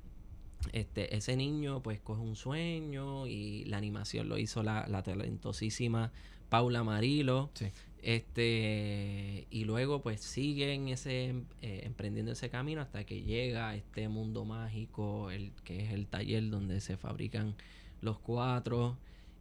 este, 0.72 1.16
ese 1.16 1.36
niño 1.36 1.84
pues 1.84 1.99
coge 1.99 2.22
un 2.22 2.36
sueño 2.36 3.28
y 3.28 3.66
la 3.66 3.78
animación 3.78 4.30
lo 4.30 4.38
hizo 4.38 4.64
la, 4.64 4.88
la 4.88 5.03
talentosísima 5.03 6.12
Paula 6.49 6.84
Marilo. 6.84 7.51
Sí. 7.53 7.68
Este, 8.06 9.47
y 9.49 9.64
luego 9.64 10.03
pues 10.03 10.22
sigue 10.22 10.76
en 10.76 10.89
ese, 10.89 11.34
eh, 11.64 11.82
emprendiendo 11.86 12.34
ese 12.34 12.51
camino 12.51 12.82
hasta 12.82 13.03
que 13.03 13.24
llega 13.24 13.70
a 13.70 13.76
este 13.76 14.08
mundo 14.10 14.45
mágico, 14.45 15.32
el, 15.32 15.51
que 15.64 15.84
es 15.84 15.91
el 15.91 16.06
taller 16.06 16.51
donde 16.51 16.82
se 16.82 16.97
fabrican 16.97 17.56
los 18.01 18.20
cuatro. 18.20 18.95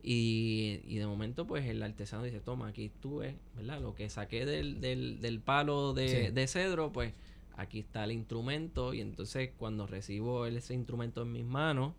Y, 0.06 0.80
y 0.84 0.98
de 0.98 1.06
momento 1.06 1.46
pues 1.46 1.64
el 1.66 1.82
artesano 1.82 2.24
dice, 2.24 2.40
toma, 2.40 2.68
aquí 2.68 2.84
estuve, 2.84 3.36
¿verdad? 3.56 3.80
Lo 3.80 3.94
que 3.94 4.10
saqué 4.10 4.44
del, 4.44 4.80
del, 4.82 5.20
del 5.22 5.40
palo 5.40 5.94
de, 5.94 6.26
Sí. 6.26 6.32
de 6.32 6.46
cedro, 6.46 6.92
pues 6.92 7.14
aquí 7.56 7.78
está 7.80 8.04
el 8.04 8.12
instrumento. 8.12 8.92
Y 8.92 9.00
entonces 9.00 9.50
cuando 9.56 9.86
recibo 9.86 10.44
ese 10.44 10.74
instrumento 10.74 11.22
en 11.22 11.32
mis 11.32 11.44
manos, 11.46 11.94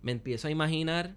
me 0.00 0.12
empiezo 0.12 0.48
a 0.48 0.50
imaginar 0.50 1.14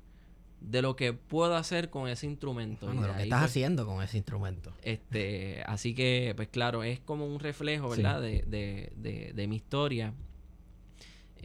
de 0.60 0.82
lo 0.82 0.96
que 0.98 1.14
puedo 1.14 1.56
hacer 1.56 1.90
con 1.90 2.10
ese 2.10 2.26
instrumento. 2.26 2.86
Bueno, 2.88 3.02
Y 3.02 3.04
de 3.04 3.08
de 3.08 3.14
lo 3.14 3.18
que 3.18 3.24
estás 3.24 3.40
pues, 3.40 3.52
haciendo 3.52 3.86
con 3.86 4.04
ese 4.04 4.18
instrumento. 4.18 4.74
este, 4.84 5.64
así 5.68 5.94
que, 5.96 6.34
pues 6.36 6.50
claro, 6.50 6.84
es 6.84 7.00
como 7.00 7.26
un 7.28 7.40
reflejo, 7.40 7.96
Sí. 7.96 8.02
¿verdad? 8.02 8.22
De, 8.22 8.44
de, 8.48 8.92
de, 8.98 9.32
de 9.34 9.48
mi 9.48 9.56
historia. 9.56 10.14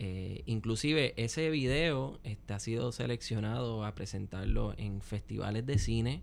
Eh, 0.02 0.44
inclusive 0.46 1.12
ese 1.22 1.50
video 1.50 2.18
este, 2.24 2.54
ha 2.54 2.58
sido 2.58 2.90
seleccionado 2.90 3.84
a 3.84 3.94
presentarlo 3.94 4.72
en 4.78 5.02
festivales 5.02 5.66
de 5.66 5.76
cine. 5.78 6.22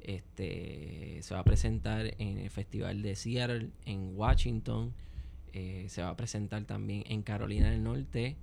Este, 0.00 1.18
se 1.22 1.32
va 1.32 1.40
a 1.40 1.44
presentar 1.44 2.14
en 2.18 2.36
el 2.36 2.50
Festival 2.50 3.00
de 3.00 3.16
Seattle, 3.16 3.70
en 3.86 4.14
Washington. 4.14 4.92
eh, 5.54 5.86
se 5.88 6.02
va 6.02 6.10
a 6.10 6.16
presentar 6.16 6.64
también 6.64 7.04
en 7.06 7.22
Carolina 7.22 7.70
del 7.70 7.82
Norte 7.82 8.36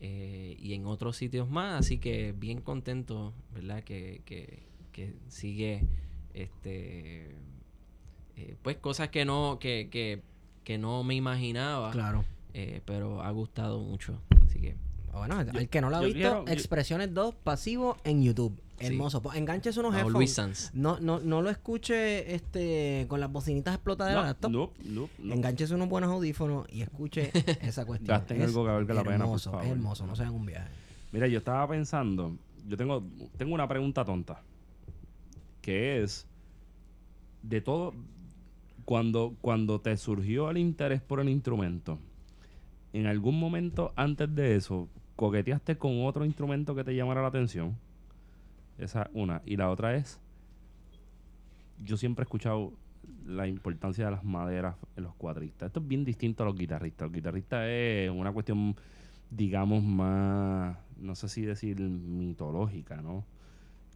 eh, 0.00 0.56
y 0.60 0.74
en 0.74 0.84
otros 0.84 1.16
sitios 1.16 1.48
más. 1.48 1.80
Así 1.80 1.96
que 1.96 2.32
bien 2.32 2.60
contento, 2.60 3.32
¿verdad? 3.54 3.82
Que, 3.84 4.20
que, 4.26 4.58
que 4.92 5.14
sigue 5.28 5.86
este 6.34 7.34
pues 8.62 8.76
cosas 8.76 9.08
que 9.08 9.24
no 9.24 9.58
que, 9.58 9.88
que, 9.90 10.22
que 10.64 10.76
no 10.78 11.04
me 11.04 11.14
imaginaba 11.14 11.90
Claro. 11.90 12.24
Eh, 12.54 12.80
pero 12.84 13.22
ha 13.22 13.30
gustado 13.30 13.80
mucho 13.80 14.20
así 14.46 14.60
que 14.60 14.76
Bueno, 15.12 15.36
al 15.38 15.68
que 15.68 15.80
no 15.80 15.90
lo 15.90 15.96
ha 15.96 16.00
yo 16.00 16.06
visto, 16.06 16.20
quiero- 16.20 16.44
yo- 16.46 16.52
Expresiones 16.52 17.12
2 17.14 17.34
pasivo 17.34 17.96
en 18.04 18.22
YouTube. 18.22 18.60
Sí. 18.78 18.86
Hermoso. 18.86 19.20
Pues, 19.20 19.36
Enganches 19.36 19.76
unos. 19.76 19.94
Luis 20.10 20.32
Sanz 20.32 20.70
No, 20.72 20.98
no, 21.00 21.20
no 21.20 21.42
lo 21.42 21.50
escuche 21.50 22.34
este 22.34 23.04
con 23.08 23.20
las 23.20 23.30
bocinitas 23.30 23.74
explotadas 23.74 24.12
de 24.12 24.16
la 24.16 24.22
No, 24.22 24.26
laptop. 24.28 24.50
no, 24.50 24.70
no, 24.84 25.08
no. 25.18 25.34
Enganches 25.34 25.70
unos 25.70 25.88
buenos 25.90 26.10
audífonos 26.10 26.66
y 26.72 26.80
escuche 26.80 27.30
esa 27.60 27.84
cuestión. 27.84 28.08
Gasten 28.16 28.40
Es 28.40 28.48
algo 28.48 28.64
que 28.64 28.70
valga 28.70 28.94
la 28.94 29.02
pena, 29.02 29.16
por 29.18 29.24
hermoso, 29.26 29.50
favor. 29.50 29.66
Hermoso, 29.66 30.06
no 30.06 30.16
sean 30.16 30.32
un 30.32 30.46
viaje. 30.46 30.70
Mira, 31.12 31.26
yo 31.26 31.38
estaba 31.38 31.68
pensando, 31.68 32.36
yo 32.66 32.76
tengo, 32.78 33.04
tengo 33.36 33.52
una 33.52 33.68
pregunta 33.68 34.02
tonta. 34.04 34.40
Que 35.60 36.02
es, 36.02 36.26
de 37.42 37.60
todo, 37.60 37.92
cuando, 38.86 39.34
cuando 39.42 39.80
te 39.82 39.94
surgió 39.98 40.48
el 40.50 40.56
interés 40.56 41.02
por 41.02 41.20
el 41.20 41.28
instrumento, 41.28 41.98
¿en 42.92 43.06
algún 43.06 43.38
momento 43.38 43.92
antes 43.96 44.34
de 44.34 44.56
eso 44.56 44.88
coqueteaste 45.16 45.76
con 45.76 46.04
otro 46.04 46.24
instrumento 46.24 46.74
que 46.74 46.84
te 46.84 46.94
llamara 46.94 47.22
la 47.22 47.28
atención? 47.28 47.76
Esa 48.78 49.10
una. 49.12 49.42
Y 49.44 49.56
la 49.56 49.70
otra 49.70 49.94
es, 49.94 50.18
yo 51.84 51.96
siempre 51.96 52.22
he 52.22 52.24
escuchado 52.24 52.72
la 53.26 53.46
importancia 53.46 54.04
de 54.04 54.10
las 54.10 54.24
maderas 54.24 54.76
en 54.96 55.04
los 55.04 55.14
cuadristas. 55.14 55.68
Esto 55.68 55.80
es 55.80 55.88
bien 55.88 56.04
distinto 56.04 56.42
a 56.42 56.46
los 56.46 56.56
guitarristas. 56.56 57.06
Los 57.06 57.14
guitarristas 57.14 57.66
es 57.68 58.10
una 58.10 58.32
cuestión, 58.32 58.76
digamos, 59.30 59.82
más, 59.82 60.76
no 60.98 61.14
sé 61.14 61.28
si 61.28 61.42
decir 61.42 61.78
mitológica, 61.80 62.96
¿no? 63.02 63.24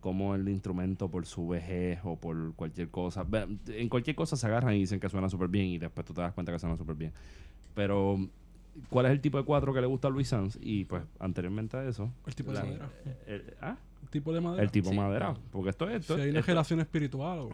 Como 0.00 0.34
el 0.34 0.48
instrumento 0.48 1.10
por 1.10 1.24
su 1.26 1.48
vejez 1.48 1.98
o 2.04 2.16
por 2.16 2.54
cualquier 2.54 2.90
cosa. 2.90 3.26
En 3.68 3.88
cualquier 3.88 4.16
cosa 4.16 4.36
se 4.36 4.46
agarran 4.46 4.74
y 4.74 4.80
dicen 4.80 5.00
que 5.00 5.08
suena 5.08 5.28
súper 5.28 5.48
bien 5.48 5.66
y 5.66 5.78
después 5.78 6.06
tú 6.06 6.12
te 6.12 6.20
das 6.20 6.34
cuenta 6.34 6.52
que 6.52 6.58
suena 6.58 6.76
súper 6.76 6.96
bien. 6.96 7.12
Pero, 7.74 8.18
¿cuál 8.90 9.06
es 9.06 9.12
el 9.12 9.20
tipo 9.20 9.38
de 9.38 9.44
cuatro 9.44 9.72
que 9.72 9.80
le 9.80 9.86
gusta 9.86 10.08
a 10.08 10.10
Luis 10.10 10.28
Sanz? 10.28 10.58
Y 10.60 10.84
pues, 10.84 11.02
anteriormente 11.18 11.76
a 11.76 11.84
eso... 11.88 12.10
El 12.26 12.34
tipo 12.34 12.50
de 12.52 12.58
la- 12.58 12.64
madera. 12.64 12.90
el- 13.26 13.54
¿ah? 13.60 13.76
El 14.02 14.08
tipo 14.10 14.32
de 14.32 14.40
madera. 14.40 14.62
El 14.62 14.70
tipo 14.70 14.90
Sí. 14.90 14.96
madera. 14.96 15.34
Porque 15.50 15.70
esto 15.70 15.88
es... 15.88 16.00
Esto, 16.00 16.16
si 16.16 16.22
hay 16.22 16.30
una 16.30 16.40
esto- 16.40 16.52
relación 16.52 16.80
espiritual 16.80 17.38
o... 17.40 17.50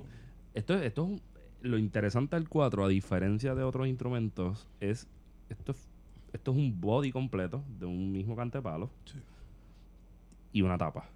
esto, 0.55 0.75
es- 0.75 0.83
esto 0.83 1.03
es 1.05 1.09
un- 1.11 1.23
lo 1.63 1.77
interesante 1.79 2.37
del 2.37 2.49
4, 2.49 2.85
a 2.85 2.89
diferencia 2.89 3.55
de 3.55 3.63
otros 3.63 3.87
instrumentos, 3.87 4.67
es 4.81 5.07
esto, 5.51 5.73
es- 5.73 5.89
esto 6.33 6.53
es 6.53 6.57
un 6.57 6.81
body 6.81 7.11
completo 7.13 7.63
de 7.79 7.87
un 7.87 8.13
mismo 8.13 8.35
cantepalo 8.37 8.91
Sí. 9.05 9.19
y 10.53 10.63
una 10.63 10.79
tapa. 10.79 11.09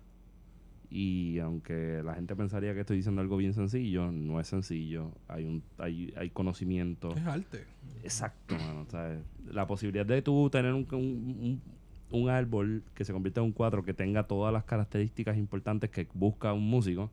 Y 0.90 1.38
aunque 1.40 2.02
la 2.04 2.14
gente 2.14 2.36
pensaría 2.36 2.72
que 2.74 2.80
estoy 2.80 2.98
diciendo 2.98 3.20
algo 3.20 3.36
bien 3.36 3.52
sencillo, 3.52 4.12
no 4.12 4.38
es 4.38 4.46
sencillo. 4.46 5.10
Hay 5.26 5.44
un 5.44 5.62
hay, 5.78 6.12
hay 6.16 6.30
conocimiento. 6.30 7.10
Es 7.16 7.26
arte. 7.26 7.64
Exacto, 8.04 8.54
mano. 8.54 8.86
¿sabes? 8.88 9.20
La 9.52 9.66
posibilidad 9.66 10.06
de 10.06 10.22
tú 10.22 10.48
tener 10.50 10.72
un, 10.72 10.86
un, 10.92 10.98
un- 11.00 11.62
un 12.10 12.28
árbol 12.30 12.84
que 12.94 13.04
se 13.04 13.12
convierta 13.12 13.40
en 13.40 13.46
un 13.46 13.52
cuadro 13.52 13.82
que 13.84 13.92
tenga 13.94 14.26
todas 14.26 14.52
las 14.52 14.64
características 14.64 15.36
importantes 15.36 15.90
que 15.90 16.06
busca 16.14 16.52
un 16.52 16.68
músico 16.68 17.10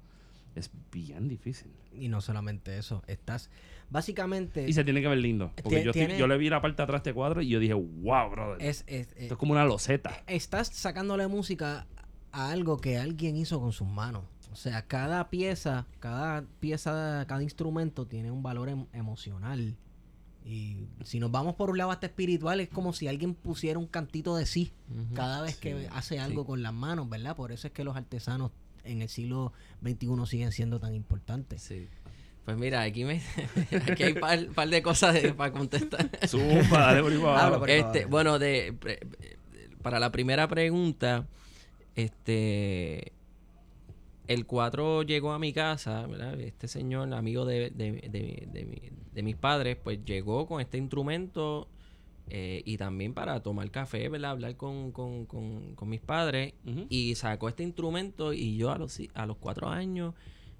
es 0.55 0.69
bien 0.91 1.27
difícil. 1.27 1.71
Y 1.93 2.07
no 2.09 2.21
solamente 2.21 2.77
eso, 2.77 3.01
estás 3.07 3.49
básicamente 3.89 4.67
Y 4.67 4.73
se 4.73 4.83
tiene 4.83 5.01
que 5.01 5.07
ver 5.07 5.17
lindo. 5.17 5.51
Porque 5.63 5.83
yo, 5.83 5.91
estoy- 5.91 6.05
tiene- 6.05 6.17
yo 6.19 6.27
le 6.27 6.37
vi 6.37 6.49
la 6.49 6.61
parte 6.61 6.77
de 6.77 6.83
atrás 6.83 7.03
de 7.03 7.09
este 7.09 7.13
cuadro 7.15 7.41
y 7.41 7.49
yo 7.49 7.59
dije, 7.59 7.73
wow, 7.73 8.29
brother. 8.29 8.57
es, 8.61 8.83
es- 8.87 9.11
esto 9.17 9.33
es 9.33 9.37
como 9.39 9.53
una 9.53 9.65
loseta. 9.65 10.11
estás 10.27 10.67
sacándole 10.67 11.27
música 11.27 11.87
a 12.31 12.51
algo 12.51 12.77
que 12.77 12.97
alguien 12.97 13.35
hizo 13.37 13.59
con 13.59 13.71
sus 13.71 13.87
manos. 13.87 14.23
O 14.51 14.55
sea, 14.55 14.81
cada 14.85 15.29
pieza, 15.29 15.87
cada 15.99 16.43
pieza, 16.59 17.25
cada 17.27 17.41
instrumento 17.43 18.05
tiene 18.05 18.29
un 18.31 18.43
valor 18.43 18.69
em- 18.69 18.85
emocional. 18.93 19.75
Y 20.45 20.87
si 21.03 21.19
nos 21.19 21.31
vamos 21.31 21.55
por 21.55 21.69
un 21.69 21.77
lado 21.77 21.91
hasta 21.91 22.07
espiritual, 22.07 22.59
es 22.59 22.69
como 22.69 22.93
si 22.93 23.07
alguien 23.07 23.35
pusiera 23.35 23.77
un 23.77 23.85
cantito 23.87 24.35
de 24.35 24.45
sí 24.45 24.71
cada 25.13 25.41
vez 25.41 25.55
que 25.57 25.87
hace 25.91 26.19
algo 26.19 26.45
con 26.45 26.63
las 26.63 26.73
manos, 26.73 27.07
¿verdad? 27.09 27.35
Por 27.35 27.51
eso 27.51 27.67
es 27.67 27.73
que 27.73 27.83
los 27.83 27.95
artesanos 27.95 28.51
en 28.83 29.01
el 29.03 29.09
siglo 29.09 29.53
XXI 29.83 30.07
siguen 30.25 30.51
siendo 30.51 30.79
tan 30.79 30.95
importantes. 30.95 31.61
Sí. 31.61 31.87
Pues 32.43 32.57
mira, 32.57 32.81
aquí 32.81 33.03
me 33.05 33.21
aquí 33.87 34.01
hay 34.03 34.13
un 34.13 34.19
par, 34.19 34.47
par 34.47 34.67
de 34.67 34.81
cosas 34.81 35.13
de- 35.13 35.31
para 35.33 35.51
contestar. 35.53 36.09
Por 37.03 37.13
Habla, 37.13 37.45
abajo. 37.45 37.59
por 37.59 37.69
Este, 37.69 38.05
bueno, 38.05 38.39
de 38.39 38.73
pre- 38.73 38.99
para 39.83 39.99
la 39.99 40.11
primera 40.11 40.47
pregunta, 40.47 41.27
este 41.95 43.11
el 44.33 44.45
4 44.45 45.03
llegó 45.03 45.31
a 45.33 45.39
mi 45.39 45.53
casa, 45.53 46.05
¿verdad? 46.07 46.39
Este 46.39 46.67
señor, 46.67 47.13
amigo 47.13 47.45
de, 47.45 47.69
de, 47.71 47.91
de- 48.09 48.47
de 48.51 48.65
mi- 48.65 48.81
de 49.13 49.23
mis 49.23 49.35
padres, 49.35 49.77
pues 49.83 49.99
llegó 50.05 50.47
con 50.47 50.61
este 50.61 50.77
instrumento 50.77 51.67
eh, 52.29 52.61
y 52.65 52.77
también 52.77 53.13
para 53.13 53.41
tomar 53.41 53.69
café, 53.71 54.07
¿verdad? 54.09 54.31
Hablar 54.31 54.55
con, 54.57 54.91
con, 54.91 55.25
con, 55.25 55.75
con 55.75 55.89
mis 55.89 56.01
padres. 56.01 56.53
Y 56.89 57.15
sacó 57.15 57.49
este 57.49 57.63
instrumento 57.63 58.33
y 58.33 58.55
yo 58.57 58.71
a 58.71 58.77
los, 58.77 58.99
a 59.13 59.25
los 59.25 59.37
cuatro 59.37 59.67
años 59.69 60.13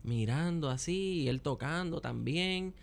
mirando 0.04 0.70
así 0.70 1.22
y 1.24 1.28
él 1.30 1.42
tocando 1.42 2.02
también. 2.02 2.74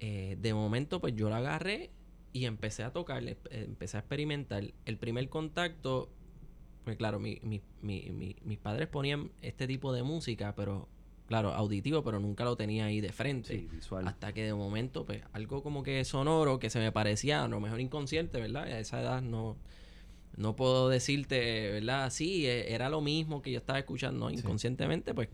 Eh, 0.00 0.36
de 0.40 0.54
momento 0.54 1.00
pues 1.00 1.14
yo 1.14 1.28
lo 1.28 1.36
agarré 1.36 1.90
y 2.32 2.46
empecé 2.46 2.82
a 2.82 2.92
tocar, 2.92 3.22
empecé 3.50 3.96
a 3.96 4.00
experimentar. 4.00 4.64
El 4.84 4.98
primer 4.98 5.28
contacto, 5.28 6.10
pues 6.84 6.96
claro, 6.96 7.18
mi- 7.18 7.40
mi- 7.42 7.62
mi- 7.82 8.10
mi- 8.10 8.36
mis 8.44 8.58
padres 8.58 8.88
ponían 8.88 9.30
este 9.42 9.66
tipo 9.66 9.92
de 9.92 10.02
música, 10.02 10.54
pero 10.54 10.88
claro, 11.26 11.54
auditivo, 11.54 12.02
pero 12.04 12.20
nunca 12.20 12.44
lo 12.44 12.56
tenía 12.56 12.84
ahí 12.86 13.00
de 13.00 13.12
frente. 13.12 13.56
Sí, 13.58 13.68
visual. 13.72 14.06
Hasta 14.06 14.32
que 14.34 14.44
de 14.44 14.52
momento, 14.54 15.04
pues, 15.06 15.22
algo 15.32 15.62
como 15.62 15.82
que 15.82 16.04
sonoro, 16.04 16.58
que 16.58 16.68
se 16.70 16.78
me 16.78 16.92
parecía, 16.92 17.42
a 17.44 17.48
lo 17.48 17.60
mejor 17.60 17.80
inconsciente, 17.80 18.38
¿verdad? 18.40 18.64
A 18.64 18.78
esa 18.78 19.00
edad 19.00 19.22
no, 19.22 19.56
no 20.36 20.54
puedo 20.56 20.88
decirte, 20.90 21.70
¿verdad? 21.70 22.10
Sí, 22.10 22.46
e- 22.46 22.74
era 22.74 22.88
lo 22.90 23.00
mismo 23.00 23.40
que 23.40 23.50
yo 23.52 23.58
estaba 23.58 23.78
escuchando, 23.78 24.30
inconscientemente, 24.30 25.14
pues, 25.14 25.28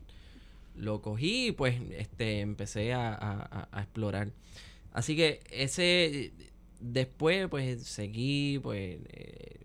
lo 0.76 1.02
cogí 1.02 1.48
y 1.48 1.52
pues, 1.52 1.80
este, 1.98 2.40
empecé 2.40 2.92
a, 2.92 3.08
a- 3.12 3.42
a- 3.42 3.68
a 3.72 3.80
explorar. 3.82 4.30
Así 4.92 5.16
que 5.16 5.40
ese, 5.50 6.32
después, 6.80 7.48
pues, 7.48 7.82
seguí, 7.82 8.60
pues, 8.62 8.98
eh, 9.08 9.56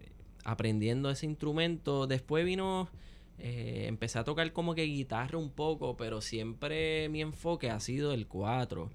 aprendiendo 0.45 1.09
ese 1.09 1.25
instrumento. 1.25 2.07
Después 2.07 2.45
vino... 2.45 2.89
Eh, 3.37 3.87
empecé 3.89 4.17
a 4.17 4.23
tocar 4.23 4.53
como 4.53 4.75
que 4.75 4.83
guitarra 4.83 5.37
un 5.37 5.49
poco, 5.49 5.97
pero 5.97 6.21
siempre 6.21 7.09
mi 7.09 7.21
enfoque 7.21 7.69
ha 7.69 7.81
sido 7.81 8.13
el 8.13 8.27
4. 8.27 8.89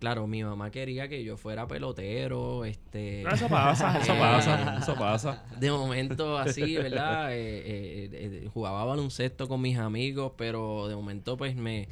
Claro, 0.00 0.26
mi 0.26 0.42
mamá 0.42 0.70
quería 0.70 1.08
que 1.08 1.22
yo 1.22 1.36
fuera 1.36 1.68
pelotero, 1.68 2.64
este... 2.64 3.20
Eso 3.30 3.48
pasa, 3.48 3.98
eso 4.02 4.14
eh, 4.14 4.18
pasa, 4.18 4.78
eso 4.78 4.94
pasa. 4.94 5.44
De 5.58 5.70
momento 5.70 6.38
así, 6.38 6.74
¿verdad? 6.74 7.34
Eh, 7.34 7.58
eh, 7.58 8.10
eh, 8.12 8.50
jugaba 8.50 8.82
baloncesto 8.86 9.46
con 9.46 9.60
mis 9.60 9.76
amigos, 9.76 10.32
pero 10.38 10.88
de 10.88 10.96
momento 10.96 11.36
pues 11.36 11.54
me, 11.54 11.88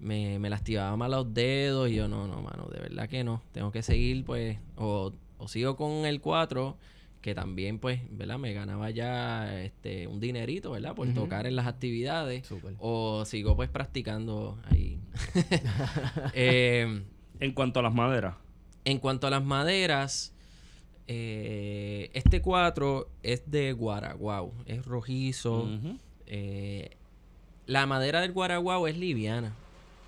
me, 0.00 0.38
me 0.38 0.48
lastimaba 0.48 0.96
más 0.96 1.10
los 1.10 1.34
dedos 1.34 1.90
y 1.90 1.96
yo 1.96 2.08
no, 2.08 2.26
no, 2.26 2.40
mano, 2.40 2.68
de 2.72 2.80
verdad 2.80 3.06
que 3.06 3.22
no. 3.22 3.42
Tengo 3.52 3.70
que 3.70 3.82
seguir 3.82 4.24
pues, 4.24 4.56
o, 4.76 5.12
o 5.36 5.46
sigo 5.46 5.76
con 5.76 6.06
el 6.06 6.22
4, 6.22 6.78
que 7.22 7.34
también 7.34 7.78
pues, 7.78 8.00
¿verdad? 8.10 8.38
Me 8.38 8.52
ganaba 8.52 8.90
ya 8.90 9.62
este 9.62 10.06
un 10.08 10.20
dinerito, 10.20 10.72
¿verdad? 10.72 10.94
Por 10.94 11.14
tocar 11.14 11.46
en 11.46 11.56
las 11.56 11.66
actividades. 11.66 12.46
Súper. 12.46 12.74
O 12.78 13.24
sigo 13.24 13.56
pues 13.56 13.70
practicando 13.70 14.58
ahí. 14.64 14.98
eh, 16.34 17.04
En 17.40 17.52
cuanto 17.52 17.80
a 17.80 17.82
las 17.82 17.94
maderas, 17.94 18.34
en 18.84 18.98
cuanto 18.98 19.28
a 19.28 19.30
las 19.30 19.44
maderas, 19.44 20.34
eh, 21.06 22.10
este 22.12 22.42
4 22.42 23.08
es 23.22 23.48
de 23.50 23.72
guaraguao, 23.72 24.52
es 24.66 24.84
rojizo. 24.84 25.68
eh, 26.26 26.96
la 27.66 27.86
madera 27.86 28.20
del 28.20 28.32
guaraguao 28.32 28.88
es 28.88 28.98
liviana, 28.98 29.54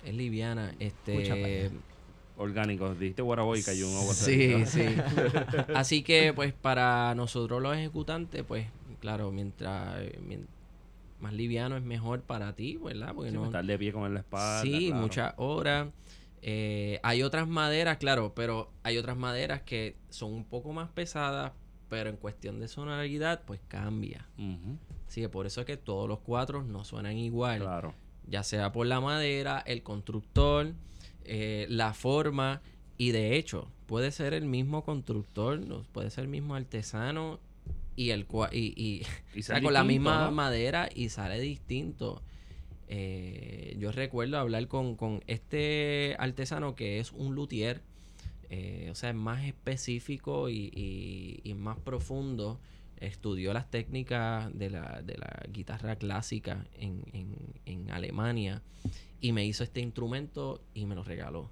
es 0.03 0.13
liviana. 0.13 0.75
Este. 0.79 1.71
Orgánicos. 2.37 2.99
Dijiste 2.99 3.21
Guaraboy 3.21 3.63
y 3.65 3.83
un 3.83 3.95
agua 3.95 4.13
sí, 4.13 4.65
sí. 4.65 4.85
Así 5.75 6.03
que, 6.03 6.33
pues, 6.33 6.53
para 6.53 7.13
nosotros 7.15 7.61
los 7.61 7.75
ejecutantes, 7.75 8.43
pues, 8.43 8.67
claro, 8.99 9.31
mientras 9.31 9.99
eh, 9.99 10.19
más 11.19 11.33
liviano 11.33 11.77
es 11.77 11.83
mejor 11.83 12.21
para 12.21 12.53
ti, 12.53 12.77
¿verdad? 12.77 13.13
Porque 13.15 13.31
no, 13.31 13.45
Estar 13.45 13.65
de 13.65 13.77
pie 13.77 13.91
con 13.91 14.13
la 14.13 14.19
espalda. 14.19 14.61
Sí, 14.61 14.87
claro. 14.87 15.01
muchas 15.01 15.33
horas. 15.37 15.87
Eh, 16.41 16.99
hay 17.01 17.23
otras 17.23 17.47
maderas, 17.47 17.97
claro, 17.97 18.33
pero 18.35 18.69
hay 18.83 18.97
otras 18.97 19.17
maderas 19.17 19.63
que 19.63 19.95
son 20.09 20.31
un 20.31 20.43
poco 20.45 20.73
más 20.73 20.89
pesadas, 20.89 21.53
pero 21.89 22.09
en 22.09 22.17
cuestión 22.17 22.59
de 22.59 22.67
sonoridad, 22.67 23.41
pues 23.45 23.59
cambia. 23.67 24.27
Ujú, 24.37 24.77
Así 25.07 25.21
que 25.21 25.29
por 25.29 25.47
eso 25.47 25.61
es 25.61 25.65
que 25.65 25.77
todos 25.77 26.07
los 26.07 26.19
cuatro 26.19 26.61
no 26.61 26.83
suenan 26.83 27.17
igual. 27.17 27.61
Claro. 27.61 27.95
Ya 28.27 28.43
sea 28.43 28.71
por 28.71 28.85
la 28.85 28.99
madera, 29.01 29.63
el 29.65 29.81
constructor, 29.81 30.73
eh, 31.25 31.65
la 31.69 31.93
forma. 31.93 32.61
Y 32.97 33.11
de 33.11 33.35
hecho, 33.37 33.67
puede 33.87 34.11
ser 34.11 34.33
el 34.33 34.45
mismo 34.45 34.83
constructor, 34.83 35.59
no- 35.59 35.83
puede 35.91 36.09
ser 36.09 36.23
el 36.23 36.29
mismo 36.29 36.55
artesano 36.55 37.39
y 37.97 38.09
el 38.11 38.25
y, 38.51 38.57
y, 38.75 39.01
Y 39.33 39.39
o 39.39 39.43
sea, 39.43 39.55
ser 39.55 39.63
con 39.63 39.73
la 39.73 39.83
misma 39.83 40.25
¿no? 40.25 40.31
madera 40.31 40.89
y 40.93 41.09
sale 41.09 41.39
distinto. 41.39 42.21
Eh, 42.87 43.75
yo 43.79 43.91
recuerdo 43.91 44.37
hablar 44.37 44.67
con, 44.67 44.95
con 44.95 45.23
este 45.27 46.15
artesano 46.19 46.75
que 46.75 46.99
es 46.99 47.11
un 47.11 47.33
luthier, 47.35 47.81
eh, 48.49 48.89
o 48.91 48.95
sea, 48.95 49.09
es 49.09 49.15
más 49.15 49.43
específico 49.45 50.49
y, 50.49 50.71
y- 50.73 51.39
y 51.43 51.53
más 51.55 51.77
profundo. 51.79 52.59
Estudió 52.99 53.53
las 53.53 53.69
técnicas 53.69 54.49
de 54.57 54.69
la, 54.69 55.01
de 55.03 55.17
la 55.17 55.43
guitarra 55.51 55.95
clásica 55.97 56.65
en, 56.73 57.03
en- 57.13 57.53
en 57.65 57.91
Alemania 57.91 58.61
y 59.19 59.31
me 59.31 59.45
hizo 59.45 59.63
este 59.63 59.81
instrumento 59.81 60.61
y 60.73 60.85
me 60.85 60.95
lo 60.95 61.03
regaló. 61.03 61.49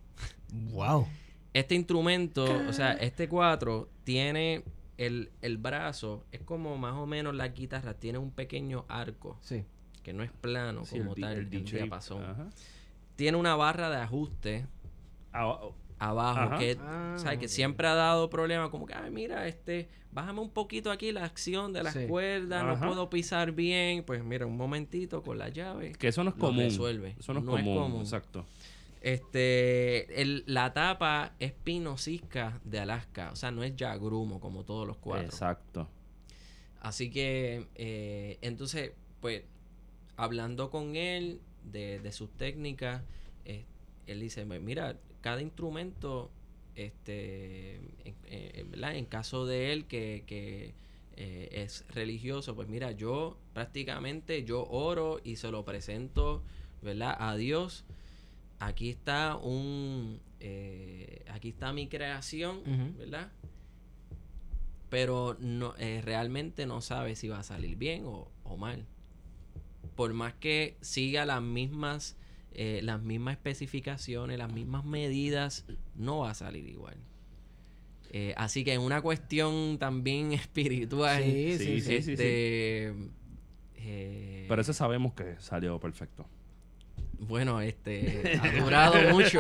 Wow. 0.71 1.07
Este 1.53 1.75
instrumento, 1.75 2.45
o 2.67 2.73
sea, 2.73 2.93
este 2.93 3.27
4 3.27 3.89
tiene 4.03 4.63
el, 4.97 5.31
el 5.41 5.57
brazo, 5.57 6.23
es 6.31 6.41
como 6.41 6.77
más 6.77 6.93
o 6.93 7.05
menos 7.05 7.35
la 7.35 7.49
guitarra, 7.49 7.93
tiene 7.95 8.17
un 8.19 8.31
pequeño 8.31 8.85
arco 8.87 9.37
Sí. 9.41 9.63
que 10.03 10.13
no 10.13 10.23
es 10.23 10.31
plano 10.31 10.85
Sí, 10.85 10.99
como 10.99 11.13
tal, 11.15 11.33
el 11.33 11.49
diapasón. 11.49 12.51
Tiene 13.15 13.37
una 13.37 13.55
barra 13.55 13.89
de 13.89 13.97
ajuste 13.97 14.65
Ah, 15.31 15.59
abajo 16.10 16.39
Ajá. 16.39 16.58
que, 16.60 16.78
Ah, 16.80 17.16
¿sabes? 17.18 17.39
que 17.39 17.47
siempre 17.47 17.88
ha 17.88 17.93
dado 17.95 18.30
problemas 18.30 18.70
como 18.70 18.86
que, 18.86 18.93
ay, 18.93 19.12
mira, 19.12 19.47
este, 19.47 19.89
bájame 20.12 20.41
un 20.41 20.49
poquito 20.51 20.91
aquí 20.91 21.12
la 21.12 21.24
acción 21.26 21.74
de 21.74 21.84
las 21.84 21.93
Sí. 21.93 22.08
cuerdas, 22.08 22.64
Ajá. 22.64 22.74
no 22.76 22.88
puedo 22.88 23.10
pisar 23.10 23.51
bien. 23.51 24.04
Pues 24.04 24.24
mira, 24.24 24.45
un 24.45 24.58
momentito 24.58 25.22
con 25.24 25.38
la 25.38 25.49
llave. 25.49 25.93
que 25.93 26.08
eso 26.10 26.24
no 26.24 26.30
es 26.32 26.36
común. 26.36 26.64
resuelve. 26.64 27.16
Eso 27.20 27.34
no 27.34 27.39
es 27.39 27.45
No 27.45 27.58
es 27.58 27.64
común. 27.64 27.78
común. 27.84 28.01
Exacto. 28.01 28.45
Este, 29.01 30.22
el- 30.22 30.43
la 30.47 30.74
tapa 30.74 31.34
es 31.39 31.51
pino 31.51 31.97
cisca 31.97 32.60
de 32.64 32.80
Alaska, 32.80 33.32
o 33.32 33.36
sea, 33.36 33.51
no 33.51 33.64
es 33.64 33.76
yagrumo 33.76 34.39
como 34.39 34.64
todos 34.64 34.88
los 34.88 34.97
cuatro. 34.97 35.26
Exacto. 35.26 35.89
Así 36.80 37.10
que, 37.12 37.68
eh, 37.76 38.38
entonces, 38.41 38.93
pues, 39.20 39.43
hablando 40.18 40.70
con 40.70 40.95
él 40.95 41.41
de, 41.64 41.99
de 41.99 42.12
sus 42.12 42.32
técnicas, 42.32 43.04
eh, 43.45 43.66
él 44.08 44.20
dice, 44.20 44.45
"Mi- 44.45 44.60
mira, 44.60 44.97
cada 45.24 45.41
instrumento, 45.41 46.30
este, 46.76 47.78
en, 47.78 48.15
eh, 48.26 48.65
¿verdad? 48.69 48.95
en 48.97 49.05
caso 49.05 49.45
de 49.45 49.71
él 49.71 49.86
que, 49.86 50.26
que, 50.28 50.74
eh, 51.15 51.49
es 51.63 51.86
religioso, 51.89 52.55
pues 52.55 52.67
mira, 52.67 52.91
yo 52.91 53.38
prácticamente, 53.53 54.43
yo 54.43 54.65
oro 54.65 55.21
y 55.24 55.38
se 55.38 55.49
lo 55.49 55.63
presento, 55.63 56.43
¿verdad? 56.82 57.15
A 57.17 57.36
Dios. 57.36 57.86
Aquí 58.59 58.89
está 58.89 59.38
un, 59.38 60.19
eh, 60.39 61.24
aquí 61.30 61.49
está 61.49 61.71
mi 61.71 61.88
creación. 61.88 62.61
¿verdad? 62.97 63.32
pero 64.89 65.38
no 65.39 65.74
realmente 66.03 66.67
no 66.67 66.80
sabe 66.80 67.15
si 67.15 67.28
va 67.28 67.39
a 67.39 67.43
salir 67.43 67.78
bien 67.78 68.05
o, 68.05 68.30
o 68.43 68.57
mal. 68.57 68.86
Por 69.95 70.13
más 70.13 70.36
que 70.36 70.78
siga 70.82 71.26
las 71.26 71.41
mismas 71.41 72.15
eh, 72.54 72.82
las 72.84 73.01
mismas 73.01 73.34
especificaciones, 73.34 74.38
las 74.38 74.51
mismas 74.51 74.86
medidas, 74.86 75.66
no 75.95 76.20
va 76.20 76.32
a 76.32 76.34
salir 76.34 76.68
igual. 76.68 76.95
Eh, 78.12 78.34
así 78.38 78.64
que 78.64 78.74
en 78.74 78.82
una 78.82 79.01
cuestión 79.01 79.78
también 79.80 80.32
espiritual, 80.34 81.24
Sí, 81.24 81.58
sí, 81.58 81.58
Sí, 81.58 81.82
sí. 81.82 81.82
sí, 81.82 82.01
sí. 82.04 82.12
este, 82.14 82.93
eh, 83.76 84.45
Pero 84.47 84.62
ese 84.62 84.74
sabemos 84.74 85.14
que 85.14 85.36
salió 85.39 85.80
perfecto. 85.80 86.28
bueno, 87.20 87.60
este 87.62 88.39
ha 88.41 88.62
durado 88.64 88.95
mucho. 89.12 89.39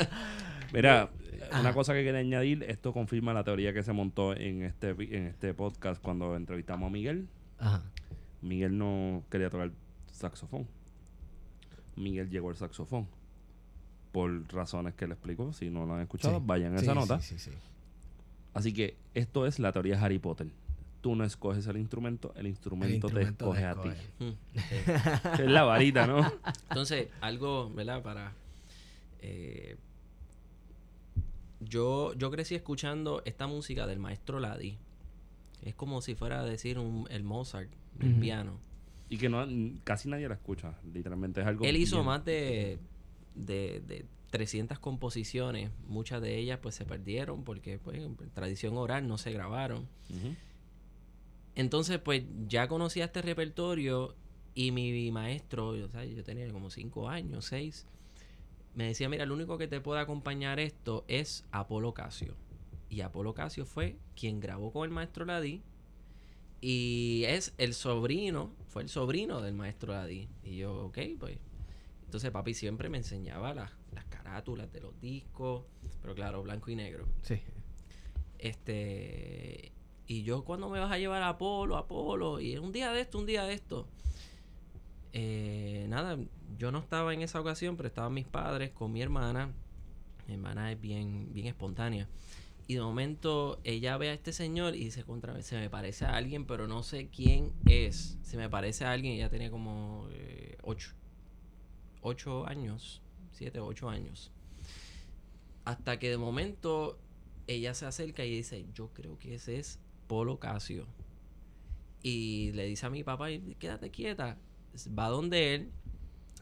Mira, 0.72 1.10
una 1.50 1.58
Ajá. 1.60 1.72
cosa 1.74 1.92
que 1.92 2.02
quería 2.02 2.20
añadir, 2.20 2.64
esto 2.68 2.92
confirma 2.92 3.32
la 3.34 3.44
teoría 3.44 3.72
que 3.72 3.82
se 3.82 3.92
montó 3.92 4.34
en 4.34 4.62
este 4.62 4.90
en 4.90 5.26
este 5.26 5.52
podcast 5.54 6.02
cuando 6.02 6.34
entrevistamos 6.34 6.88
a 6.88 6.90
Miguel. 6.90 7.28
Ajá. 7.58 7.82
Miguel 8.40 8.76
no 8.78 9.22
quería 9.30 9.50
tocar 9.50 9.70
saxofón. 10.10 10.66
Miguel 11.96 12.30
llegó 12.30 12.50
al 12.50 12.56
saxofón. 12.56 13.06
Por 14.12 14.52
razones 14.52 14.94
que 14.94 15.06
le 15.06 15.14
explicó. 15.14 15.52
Si 15.52 15.70
no 15.70 15.86
lo 15.86 15.94
han 15.94 16.00
escuchado, 16.02 16.38
Sí. 16.38 16.42
vayan 16.46 16.74
a 16.74 16.78
Sí, 16.78 16.84
esa 16.84 16.94
nota. 16.94 17.20
sí, 17.20 17.38
sí. 17.38 17.50
Así 18.54 18.72
que 18.74 18.96
esto 19.14 19.46
es 19.46 19.58
la 19.58 19.72
teoría 19.72 19.96
de 19.96 20.04
Harry 20.04 20.18
Potter. 20.18 20.48
Tú 21.00 21.16
no 21.16 21.24
escoges 21.24 21.66
el 21.66 21.78
instrumento, 21.78 22.32
el 22.36 22.46
instrumento, 22.46 23.08
instrumento 23.08 23.08
te 23.08 23.14
te 23.14 23.30
escoge 23.30 23.64
a 23.64 23.74
ti. 23.74 23.88
Mm. 24.20 24.30
es 25.40 25.50
la 25.50 25.62
varita, 25.64 26.06
¿no? 26.06 26.30
Entonces, 26.68 27.08
algo, 27.20 27.70
¿verdad? 27.70 28.02
Para. 28.02 28.32
eh, 29.20 29.76
yo, 31.60 32.12
yo 32.14 32.30
crecí 32.30 32.54
escuchando 32.54 33.22
esta 33.24 33.46
música 33.46 33.86
del 33.86 33.98
maestro 33.98 34.40
Ladi. 34.40 34.76
Es 35.62 35.74
como 35.74 36.00
si 36.02 36.14
fuera 36.14 36.40
a 36.40 36.44
decir 36.44 36.78
un, 36.78 37.06
el 37.10 37.22
Mozart 37.22 37.70
del 37.98 38.12
Ujú. 38.12 38.20
piano. 38.20 38.52
Y 39.12 39.18
que 39.18 39.28
no 39.28 39.46
casi 39.84 40.08
nadie 40.08 40.28
la 40.28 40.34
escucha. 40.34 40.78
Literalmente 40.92 41.40
es 41.42 41.46
algo. 41.46 41.64
Él 41.64 41.76
hizo 41.76 41.96
bien- 41.96 42.06
más 42.06 42.24
de, 42.24 42.78
de, 43.34 43.80
de 43.86 44.06
300 44.30 44.78
composiciones. 44.78 45.70
Muchas 45.86 46.22
de 46.22 46.38
ellas 46.38 46.58
pues 46.62 46.74
se 46.74 46.84
perdieron 46.86 47.44
porque 47.44 47.78
pues 47.78 47.98
en 47.98 48.16
tradición 48.32 48.76
oral 48.76 49.06
no 49.06 49.18
se 49.18 49.30
grabaron. 49.32 49.86
Entonces, 51.54 51.98
pues 51.98 52.24
ya 52.48 52.68
conocía 52.68 53.04
este 53.04 53.20
repertorio 53.22 54.14
y 54.54 54.70
mi 54.70 55.10
maestro, 55.10 55.68
o 55.68 55.88
sea, 55.88 56.04
yo 56.04 56.22
tenía 56.24 56.50
como 56.50 56.70
cinco 56.70 57.08
años, 57.08 57.44
seis, 57.46 57.86
me 58.74 58.84
decía, 58.84 59.08
mira, 59.08 59.26
lo 59.26 59.34
único 59.34 59.58
que 59.58 59.68
te 59.68 59.80
puede 59.80 60.00
acompañar 60.00 60.58
esto 60.60 61.04
es 61.08 61.44
Apolo 61.52 61.92
Casio. 61.92 62.34
Y 62.88 63.02
Apolo 63.02 63.34
Casio 63.34 63.66
fue 63.66 63.98
quien 64.16 64.40
grabó 64.40 64.72
con 64.72 64.84
el 64.84 64.90
maestro 64.90 65.24
Ladí 65.26 65.62
y 66.64 67.24
es 67.26 67.54
el 67.58 67.74
sobrino, 67.74 68.52
fue 68.68 68.82
el 68.82 68.88
sobrino 68.88 69.40
del 69.42 69.52
maestro 69.52 69.92
Ladí. 69.92 70.28
Y 70.44 70.58
yo, 70.58 70.84
ok, 70.84 70.98
pues. 71.18 71.38
Entonces 72.04 72.30
papi 72.30 72.54
siempre 72.54 72.88
me 72.88 72.98
enseñaba 72.98 73.52
las, 73.52 73.72
las 73.92 74.04
carátulas 74.04 74.72
de 74.72 74.80
los 74.80 74.98
discos, 75.00 75.64
pero 76.00 76.14
claro, 76.14 76.42
blanco 76.44 76.70
y 76.70 76.76
negro. 76.76 77.08
Sí. 77.22 77.40
Este. 78.38 79.72
Y 80.06 80.22
yo, 80.22 80.44
cuando 80.44 80.68
me 80.68 80.78
vas 80.78 80.92
a 80.92 80.98
llevar 80.98 81.22
a 81.22 81.30
Apolo, 81.30 81.76
Apolo? 81.76 82.38
Y 82.38 82.56
un 82.58 82.70
día 82.70 82.92
de 82.92 83.00
esto, 83.00 83.18
un 83.18 83.26
día 83.26 83.42
de 83.42 83.54
esto. 83.54 83.88
Eh, 85.12 85.86
nada, 85.88 86.16
yo 86.58 86.70
no 86.70 86.78
estaba 86.78 87.12
en 87.12 87.22
esa 87.22 87.40
ocasión, 87.40 87.76
pero 87.76 87.88
estaban 87.88 88.14
mis 88.14 88.26
padres 88.28 88.70
con 88.70 88.92
mi 88.92 89.02
hermana. 89.02 89.50
Mi 90.28 90.34
hermana 90.34 90.70
es 90.70 90.80
bien, 90.80 91.32
bien 91.32 91.48
espontánea. 91.48 92.08
Y 92.72 92.76
de 92.76 92.80
momento 92.80 93.60
ella 93.64 93.98
ve 93.98 94.08
a 94.08 94.14
este 94.14 94.32
señor 94.32 94.74
y 94.74 94.84
dice, 94.84 95.04
contra 95.04 95.42
se 95.42 95.58
me 95.58 95.68
parece 95.68 96.06
a 96.06 96.16
alguien, 96.16 96.46
pero 96.46 96.66
no 96.66 96.82
sé 96.82 97.08
quién 97.08 97.52
es. 97.66 98.16
Se 98.22 98.38
me 98.38 98.48
parece 98.48 98.86
a 98.86 98.92
alguien, 98.92 99.12
ella 99.12 99.28
tenía 99.28 99.50
como 99.50 100.08
eh, 100.12 100.56
ocho, 100.62 100.94
ocho 102.00 102.46
años, 102.46 103.02
siete 103.30 103.60
ocho 103.60 103.90
años. 103.90 104.30
Hasta 105.66 105.98
que 105.98 106.08
de 106.08 106.16
momento 106.16 106.98
ella 107.46 107.74
se 107.74 107.84
acerca 107.84 108.24
y 108.24 108.36
dice, 108.36 108.64
yo 108.72 108.88
creo 108.94 109.18
que 109.18 109.34
ese 109.34 109.58
es 109.58 109.78
Polo 110.06 110.38
Casio. 110.38 110.86
Y 112.02 112.52
le 112.52 112.64
dice 112.64 112.86
a 112.86 112.90
mi 112.90 113.04
papá, 113.04 113.26
quédate 113.58 113.90
quieta. 113.90 114.38
Va 114.98 115.08
donde 115.08 115.56
él 115.56 115.70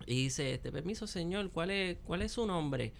y 0.07 0.23
dice, 0.23 0.55
este 0.55 0.71
permiso 0.71 1.09
señor, 1.09 1.51
¿cuál 1.51 1.71
es, 1.71 1.99
cuál 2.05 2.23
es 2.23 2.31
su 2.31 2.47
nombre? 2.47 2.93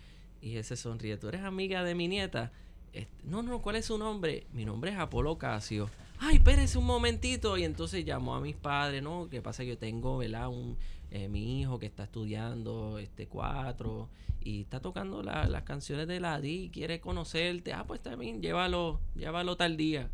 Y 0.43 0.57
él 0.57 0.65
se 0.65 0.75
sonríe, 0.75 1.17
¿tú 1.17 1.29
eres 1.29 1.43
amiga 1.43 1.85
de 1.85 1.95
mi 1.95 2.09
nieta? 2.09 2.51
Este, 2.93 3.13
no, 3.25 3.43
no, 3.43 3.61
¿cuál 3.63 3.77
es 3.77 3.87
su 3.87 3.99
nombre? 3.99 4.47
Mi 4.53 4.65
nombre 4.65 4.91
es 4.91 4.99
Apolo 4.99 5.39
Casio. 5.39 5.89
Ay, 6.19 6.37
espérese 6.37 6.79
un 6.79 6.87
momentito. 6.87 7.57
Y 7.57 7.65
entonces 7.65 8.05
llamó 8.05 8.35
a 8.35 8.41
mis 8.41 8.57
padres, 8.57 9.03
¿no? 9.03 9.29
Que 9.31 9.41
pasa 9.41 9.63
que 9.63 9.71
yo 9.71 9.79
tengo, 9.79 10.19
¿verdad? 10.19 10.49
Un, 10.49 10.77
eh, 11.11 11.29
mi 11.29 11.61
hijo 11.61 11.79
que 11.79 11.87
está 11.87 12.05
estudiando 12.05 12.99
este 12.99 13.27
cuatro 13.27 14.09
y 14.43 14.63
está 14.63 14.81
tocando 14.81 15.23
la- 15.23 15.47
las 15.47 15.63
canciones 15.65 16.07
de 16.09 16.21
la 16.21 16.41
y 16.45 16.71
quiere 16.71 17.01
conocerte. 17.01 17.73
Ah, 17.73 17.85
pues 17.87 18.03
también, 18.03 18.41
llévalo, 18.43 19.01
llévalo 19.15 19.57
tal 19.57 19.77
día. 19.77 20.11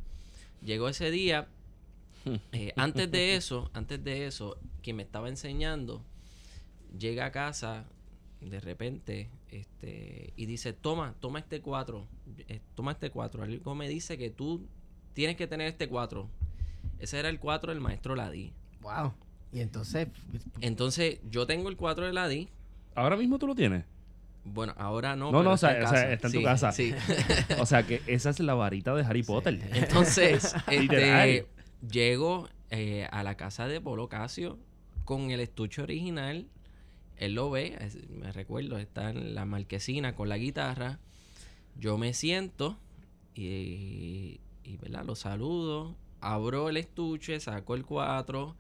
Llegó 0.63 0.89
ese 0.89 1.11
día. 1.11 1.49
eh, 2.53 2.73
antes 2.77 3.11
de 3.11 3.37
eso, 3.37 3.71
antes 3.73 4.03
de 4.03 4.27
eso, 4.27 4.59
quien 4.83 4.97
me 4.97 5.03
estaba 5.03 5.29
enseñando 5.29 6.03
llega 6.99 7.27
a 7.27 7.33
casa 7.33 7.85
de 8.41 8.59
repente 8.61 9.29
este 9.51 10.33
y 10.37 10.47
dice 10.47 10.73
toma 10.73 11.15
toma 11.21 11.41
este 11.41 11.61
cuatro 11.61 12.07
eh, 12.49 12.61
toma 12.75 12.93
este 12.93 13.11
cuatro 13.11 13.43
algo 13.43 13.75
me 13.75 13.89
dice 13.89 14.17
que 14.19 14.31
tú 14.31 14.67
tienes 15.13 15.37
que 15.37 15.47
tener 15.47 15.67
este 15.69 15.89
cuatro 15.89 16.29
ese 16.99 17.19
era 17.19 17.29
el 17.29 17.39
cuatro 17.39 17.73
del 17.73 17.81
maestro 17.81 18.15
Ladi 18.15 18.53
Wow. 18.83 19.15
Y 19.53 19.61
entonces, 19.61 20.09
entonces 20.61 21.19
yo 21.31 21.47
tengo 21.47 21.69
el 21.69 21.77
cuatro 21.77 22.05
de 22.07 22.13
Ladi 22.13 22.49
Ahora 22.95 23.17
mismo 23.17 23.39
tú 23.39 23.47
lo 23.47 23.55
tienes. 23.55 23.85
bueno 24.45 24.75
ahora 24.77 25.17
no 25.17 25.27
No, 25.27 25.39
pero 25.39 25.43
no, 25.45 25.51
o 25.51 25.55
está 25.55 25.69
sea, 25.71 25.77
en 25.79 25.85
o 25.85 25.89
sea, 25.89 25.99
casa. 26.01 26.13
está 26.13 26.27
en 26.29 26.33
tu 26.33 26.43
casa. 26.43 26.73
sí 26.73 26.95
O 27.61 27.67
sea 27.67 27.83
que 27.85 28.03
esa 28.07 28.31
es 28.31 28.41
la 28.41 28.55
varita 28.55 28.95
de 28.95 29.03
Harry 29.05 29.23
Potter. 29.23 29.59
Entonces, 29.73 30.55
este, 30.71 31.47
llego 31.91 32.49
eh, 32.71 33.07
a 33.11 33.23
la 33.23 33.37
casa 33.37 33.67
de 33.69 33.81
Polo 33.81 34.09
Casio 34.09 34.59
con 35.05 35.31
el 35.31 35.41
estuche 35.41 35.83
original. 35.83 36.49
Él 37.17 37.35
lo 37.35 37.51
ve, 37.51 37.77
es- 37.81 38.09
me 38.11 38.31
recuerdo, 38.33 38.79
está 38.79 39.11
en 39.11 39.35
la 39.35 39.45
marquesina 39.47 40.15
con 40.15 40.29
la 40.29 40.37
guitarra. 40.39 40.99
Yo 41.79 41.99
me 41.99 42.15
siento 42.15 42.77
y, 43.35 44.41
y 44.65 44.77
¿verdad? 44.79 45.05
lo 45.05 45.15
saludo, 45.15 45.95
abro 46.21 46.69
el 46.69 46.77
estuche, 46.77 47.39
saco 47.41 47.75
el 47.75 47.85
4 47.85 48.55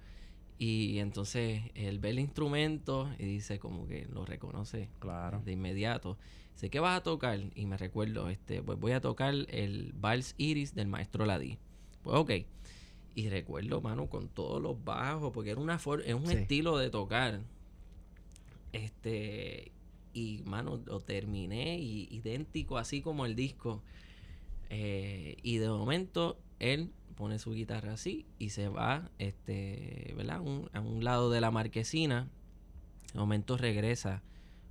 y 0.58 0.98
entonces 0.98 1.62
él 1.74 1.98
ve 1.98 2.10
el 2.10 2.18
instrumento 2.18 3.10
y 3.18 3.24
dice 3.24 3.58
como 3.58 3.86
que 3.86 4.06
lo 4.06 4.24
reconoce 4.24 4.88
Claro. 5.00 5.40
de 5.44 5.52
inmediato. 5.52 6.16
Dice, 6.54 6.70
¿qué 6.70 6.80
vas 6.80 6.98
a 6.98 7.02
tocar? 7.02 7.38
Y 7.54 7.66
me 7.66 7.76
recuerdo, 7.76 8.30
este, 8.30 8.62
pues 8.62 8.78
voy 8.78 8.92
a 8.92 9.00
tocar 9.02 9.34
el 9.48 9.92
Vals 9.98 10.34
Iris 10.38 10.74
del 10.74 10.88
maestro 10.88 11.26
Ladí. 11.26 11.58
Pues 12.02 12.16
ok. 12.16 12.30
Y 13.14 13.28
recuerdo, 13.28 13.80
mano, 13.82 14.06
con 14.08 14.28
todos 14.28 14.62
los 14.62 14.82
bajos, 14.82 15.32
porque 15.32 15.50
era 15.50 15.60
una 15.60 15.74
es 15.76 16.14
un 16.14 16.26
Sí. 16.26 16.32
estilo 16.34 16.78
de 16.78 16.88
tocar. 16.90 17.40
Este, 18.72 19.72
y 20.16 20.42
mano, 20.46 20.80
lo 20.86 21.00
terminé 21.00 21.78
idéntico 21.78 22.78
así 22.78 23.02
como 23.02 23.26
el 23.26 23.36
disco. 23.36 23.82
Eh, 24.70 25.36
y 25.42 25.58
de 25.58 25.68
momento, 25.68 26.38
él 26.58 26.90
pone 27.16 27.38
su 27.38 27.52
guitarra 27.52 27.92
así 27.92 28.24
y 28.38 28.48
se 28.48 28.68
va, 28.68 29.10
este, 29.18 30.14
¿verdad? 30.16 30.40
A 30.72 30.80
un 30.80 31.04
lado 31.04 31.30
de 31.30 31.42
la 31.42 31.50
marquesina. 31.50 32.30
De 33.12 33.18
momento 33.20 33.58
regresa 33.58 34.22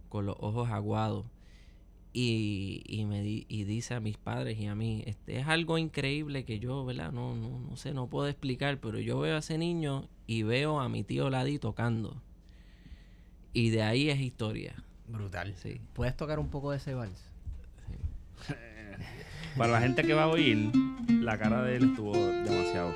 con 0.09 0.25
los 0.25 0.35
ojos 0.39 0.69
aguados 0.71 1.27
y, 2.11 2.81
y 2.87 3.05
me 3.05 3.23
y 3.23 3.63
dice 3.65 3.93
a 3.93 3.99
mis 3.99 4.17
padres 4.17 4.59
y 4.59 4.65
a 4.65 4.73
mí, 4.73 5.03
este, 5.05 5.37
es 5.37 5.47
algo 5.47 5.77
increíble 5.77 6.43
que 6.43 6.57
yo, 6.57 6.85
¿verdad? 6.85 7.11
No, 7.11 7.35
no, 7.35 7.59
no 7.59 7.75
sé, 7.77 7.93
no 7.93 8.07
puedo 8.07 8.27
explicar, 8.27 8.79
pero 8.79 8.99
yo 8.99 9.19
veo 9.19 9.35
a 9.35 9.39
ese 9.39 9.59
niño 9.59 10.09
y 10.25 10.41
veo 10.41 10.79
a 10.79 10.89
mi 10.89 11.03
tío 11.03 11.29
Ladi 11.29 11.59
tocando. 11.59 12.19
Y 13.53 13.69
de 13.69 13.83
ahí 13.83 14.09
es 14.09 14.19
historia. 14.19 14.83
Brutal. 15.07 15.53
Sí. 15.61 15.81
¿Puedes 15.93 16.15
tocar 16.15 16.39
un 16.39 16.49
poco 16.49 16.71
de 16.71 16.77
ese 16.77 16.93
vals? 16.93 17.21
Para 19.57 19.71
la 19.71 19.81
gente 19.81 20.03
que 20.03 20.13
va 20.13 20.23
a 20.23 20.27
oír, 20.27 20.71
la 21.09 21.37
cara 21.37 21.63
de 21.63 21.77
él 21.77 21.89
estuvo 21.91 22.13
demasiado. 22.13 22.93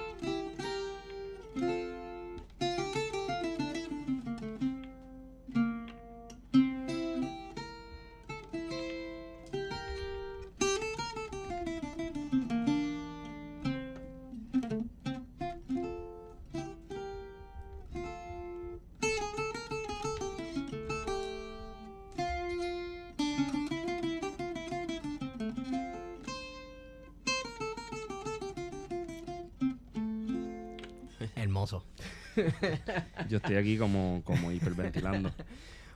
Yo 33.30 33.38
estoy 33.38 33.56
aquí 33.56 33.78
como, 33.78 34.22
como 34.26 34.52
hiperventilando. 34.52 35.32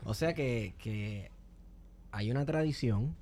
O 0.06 0.14
sea 0.14 0.34
que, 0.34 0.74
que 0.80 1.32
hay 2.12 2.30
una 2.30 2.46
tradición 2.46 3.16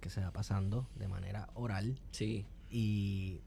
que 0.00 0.10
se 0.10 0.20
va 0.20 0.32
pasando 0.32 0.88
de 0.96 1.06
manera 1.06 1.48
oral 1.54 2.00
Sí. 2.10 2.44
y 2.68 3.38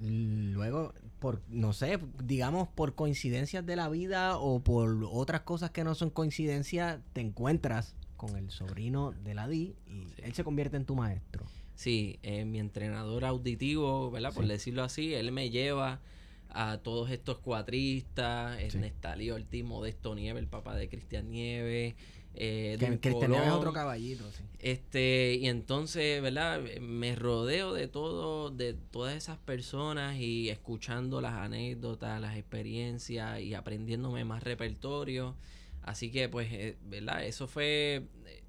luego 0.00 0.94
por 1.18 1.42
no 1.48 1.72
sé 1.72 1.98
digamos 2.22 2.68
por 2.68 2.94
coincidencias 2.94 3.66
de 3.66 3.74
la 3.74 3.88
vida 3.88 4.38
o 4.38 4.60
por 4.62 5.02
otras 5.10 5.40
cosas 5.40 5.70
que 5.72 5.82
no 5.82 5.96
son 5.96 6.10
coincidencias 6.10 7.00
te 7.12 7.20
encuentras 7.20 7.96
con 8.16 8.36
el 8.36 8.50
sobrino 8.50 9.10
de 9.24 9.34
la 9.34 9.48
Di 9.48 9.74
y 9.88 10.06
él 10.22 10.32
se 10.34 10.44
convierte 10.44 10.76
en 10.76 10.84
tu 10.84 10.94
maestro 10.94 11.44
Sí, 11.74 12.18
eh, 12.24 12.44
mi 12.44 12.58
entrenador 12.58 13.24
auditivo, 13.24 14.10
¿verdad? 14.10 14.34
Por 14.34 14.48
decirlo 14.48 14.82
así, 14.82 15.14
él 15.14 15.30
me 15.30 15.50
lleva 15.50 16.00
a 16.50 16.78
todos 16.78 17.10
estos 17.10 17.38
cuatristas, 17.38 18.58
Sí. 18.70 18.78
Nestalí 18.78 19.30
Ortiz, 19.30 19.64
Modesto 19.64 20.14
Nieves, 20.14 20.42
el 20.42 20.48
papá 20.48 20.74
de 20.74 20.88
Cristian 20.88 21.30
Nieves, 21.30 21.94
eh, 22.34 22.76
que 22.78 22.98
Cristian 22.98 23.30
Nieves 23.32 23.48
es 23.48 23.52
otro 23.52 23.72
caballito 23.72 24.24
sí. 24.30 24.44
Este, 24.60 25.36
y 25.40 25.48
entonces, 25.48 26.20
¿verdad? 26.22 26.60
Me 26.80 27.14
rodeo 27.14 27.72
de 27.72 27.88
todo, 27.88 28.50
de 28.50 28.74
todas 28.74 29.14
esas 29.16 29.38
personas 29.38 30.16
y 30.18 30.48
escuchando 30.48 31.20
las 31.20 31.34
anécdotas, 31.34 32.20
las 32.20 32.36
experiencias 32.36 33.40
y 33.40 33.54
aprendiéndome 33.54 34.24
más 34.24 34.42
repertorio. 34.42 35.36
Así 35.82 36.10
que, 36.10 36.28
pues, 36.28 36.52
eh, 36.52 36.76
¿verdad? 36.84 37.24
Eso 37.24 37.46
fue, 37.46 38.04
eh, 38.26 38.42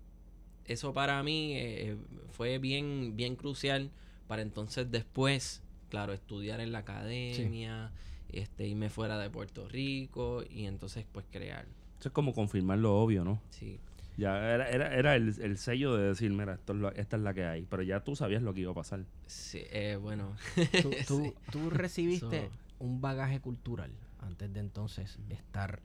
eso 0.65 0.93
para 0.93 1.21
mí 1.23 1.53
eh, 1.55 1.95
fue 2.31 2.57
bien, 2.57 3.15
bien 3.15 3.35
crucial 3.35 3.91
para 4.27 4.41
entonces 4.41 4.91
después, 4.91 5.61
claro, 5.89 6.13
estudiar 6.13 6.59
en 6.61 6.71
la 6.71 6.79
academia, 6.79 7.91
este, 8.31 8.67
irme 8.67 8.89
fuera 8.89 9.17
de 9.17 9.29
Puerto 9.29 9.67
Rico 9.67 10.43
y 10.49 10.65
entonces, 10.65 11.05
pues, 11.11 11.25
crear. 11.31 11.65
Eso 11.99 12.09
es 12.09 12.13
como 12.13 12.33
confirmar 12.33 12.77
lo 12.79 12.95
obvio, 13.01 13.23
¿no? 13.23 13.41
Sí. 13.49 13.79
Ya 14.17 14.53
era, 14.53 14.69
era, 14.69 14.93
era 14.95 15.15
el, 15.15 15.33
el 15.41 15.57
sello 15.57 15.95
de 15.95 16.09
decir, 16.09 16.29
mira, 16.31 16.55
esto 16.55 16.73
es 16.73 16.79
lo- 16.79 16.91
esta 16.93 17.15
es 17.17 17.23
la 17.23 17.33
que 17.33 17.45
hay. 17.45 17.65
Pero 17.69 17.83
ya 17.83 18.01
tú 18.01 18.15
sabías 18.17 18.41
lo 18.41 18.53
que 18.53 18.61
iba 18.61 18.71
a 18.71 18.75
pasar. 18.75 19.05
Sí, 19.27 19.61
eh, 19.71 19.97
bueno. 20.01 20.35
tú, 20.81 20.91
tú- 21.07 21.23
Sí. 21.23 21.33
tú 21.51 21.69
recibiste 21.69 22.49
un 22.79 22.99
bagaje 23.01 23.39
cultural 23.39 23.91
antes 24.21 24.51
de 24.53 24.59
entonces 24.59 25.17
estar 25.29 25.79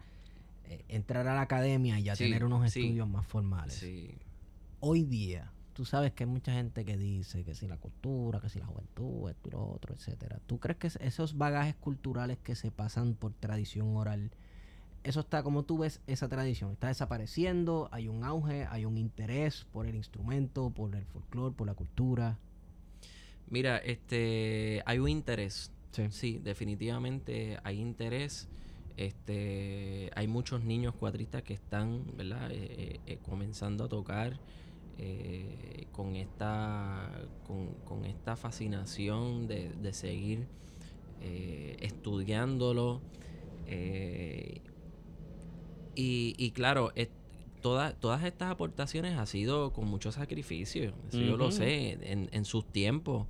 eh, 0.67 0.83
entrar 0.89 1.29
a 1.29 1.35
la 1.35 1.43
academia 1.43 1.99
y 2.01 2.05
ya 2.05 2.17
Sí, 2.17 2.25
tener 2.25 2.45
unos 2.45 2.71
sí. 2.73 2.81
estudios 2.81 3.07
más 3.09 3.25
formales 3.27 3.75
Sí. 3.75 4.11
hoy 4.81 5.05
día, 5.05 5.53
tú 5.75 5.85
sabes 5.85 6.13
que 6.13 6.25
hay 6.25 6.31
mucha 6.31 6.53
gente 6.53 6.85
que 6.85 6.97
dice 6.97 7.45
que 7.45 7.55
si 7.55 7.67
la 7.69 7.77
cultura, 7.77 8.41
que 8.41 8.49
si 8.49 8.59
la 8.59 8.67
juventud, 8.67 9.29
esto 9.29 9.49
y 9.49 9.53
lo 9.53 9.67
otro, 9.69 9.95
etcétera. 9.95 10.41
¿Tú 10.47 10.59
crees 10.59 10.79
que 10.79 10.87
es- 10.87 10.97
esos 11.03 11.37
bagajes 11.37 11.75
culturales 11.77 12.39
que 12.43 12.55
se 12.55 12.71
pasan 12.71 13.15
por 13.15 13.33
tradición 13.35 13.97
oral, 13.97 14.31
eso 15.03 15.21
está 15.21 15.43
como 15.43 15.65
tú 15.65 15.79
ves 15.79 16.01
esa 16.07 16.29
tradición? 16.29 16.73
¿Está 16.73 16.89
desapareciendo? 16.89 17.89
¿Hay 17.93 18.09
un 18.09 18.25
auge? 18.25 18.67
¿Hay 18.71 18.85
un 18.87 18.97
interés 18.97 19.67
por 19.73 19.87
el 19.87 19.97
instrumento, 19.97 20.71
por 20.71 20.95
el 20.97 21.05
folclore, 21.05 21.55
por 21.55 21.67
la 21.67 21.75
cultura? 21.75 22.39
Mira, 23.49 23.77
este, 23.79 24.83
hay 24.87 24.99
un 24.99 25.09
interés. 25.09 25.71
Sí. 25.91 26.05
Sí, 26.11 26.41
definitivamente 26.43 27.59
hay 27.63 27.81
interés. 27.81 28.49
Este, 28.97 30.11
hay 30.15 30.27
muchos 30.29 30.65
niños 30.65 30.95
cuatristas 30.95 31.43
que 31.43 31.55
están, 31.55 32.05
¿verdad? 32.17 32.51
Eh, 32.51 32.57
eh, 32.71 33.01
eh, 33.07 33.19
comenzando 33.23 33.85
a 33.85 33.89
tocar 33.89 34.39
eh, 34.99 35.87
con 35.93 36.17
esta, 36.17 37.11
con, 37.47 37.75
con 37.85 38.05
esta 38.05 38.37
fascinación 38.37 39.47
de, 39.47 39.71
de 39.71 39.93
seguir 39.93 40.47
eh, 41.21 41.77
estudiándolo. 41.81 43.01
eh, 43.67 44.61
y, 45.95 46.35
y 46.39 46.51
claro, 46.53 46.93
es- 46.97 47.11
toda- 47.61 47.93
todas 47.99 48.25
estas 48.25 48.51
aportaciones 48.51 49.17
ha 49.19 49.27
sido 49.27 49.73
con 49.73 49.87
mucho 49.87 50.13
sacrificio. 50.13 50.95
Eso 51.09 51.19
yo 51.29 51.37
lo 51.37 51.51
sé, 51.51 51.99
en, 52.13 52.29
en 52.33 52.45
sus 52.45 52.71
tiempos. 52.71 53.27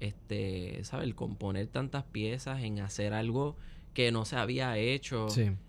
Este, 0.00 0.82
¿sabes? 0.84 1.06
El 1.06 1.14
componer 1.14 1.68
tantas 1.68 2.04
piezas, 2.04 2.62
en 2.62 2.80
hacer 2.80 3.12
algo 3.14 3.56
que 3.94 4.12
no 4.12 4.24
se 4.24 4.36
había 4.36 4.76
hecho. 4.78 5.28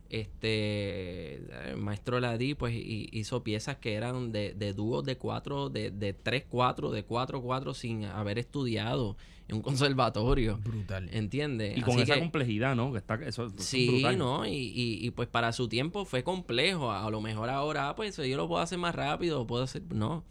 Este, 0.10 1.36
el 1.70 1.78
maestro 1.78 2.20
Ladí, 2.20 2.53
pues 2.55 2.74
hi- 2.74 3.10
hizo 3.12 3.43
piezas 3.43 3.78
que 3.78 3.93
eran 3.93 4.32
de, 4.32 4.53
de 4.53 4.74
dúos 4.74 5.03
de 5.05 5.18
cuatro, 5.18 5.70
de, 5.70 5.91
de 5.91 6.14
tres, 6.14 6.45
cuatro, 6.47 6.91
de 6.91 7.03
cuatro, 7.03 7.41
cuatro, 7.41 7.74
sin 7.74 8.05
haber 8.05 8.39
estudiado 8.39 9.18
en 9.47 9.58
un 9.58 9.62
conservatorio. 9.64 10.58
Brutal. 10.64 11.10
¿Entiendes? 11.12 11.78
Y 11.78 11.82
con 11.82 11.93
Así 11.95 12.03
esa 12.03 12.14
que- 12.16 12.20
complejidad, 12.22 12.76
¿no? 12.76 12.91
Que 12.91 12.99
está, 12.99 13.16
eso, 13.16 13.45
eso 13.47 13.55
es 13.58 13.64
Sí, 13.66 13.88
brutal. 13.89 14.18
¿no? 14.18 14.45
Y, 14.45 14.51
y, 14.51 14.99
y 15.05 15.12
pues 15.12 15.28
para 15.28 15.51
su 15.51 15.68
tiempo 15.68 16.05
fue 16.05 16.24
complejo. 16.24 16.91
A 16.91 17.10
lo 17.10 17.22
mejor 17.22 17.49
ahora, 17.49 17.89
ah, 17.89 17.95
pues 17.95 18.18
yo 18.18 18.38
lo 18.38 18.47
puedo 18.47 18.62
hacer 18.62 18.78
más 18.78 18.95
rápido, 18.95 19.45
puedo 19.47 19.64
hacer. 19.64 19.82
No. 19.93 20.24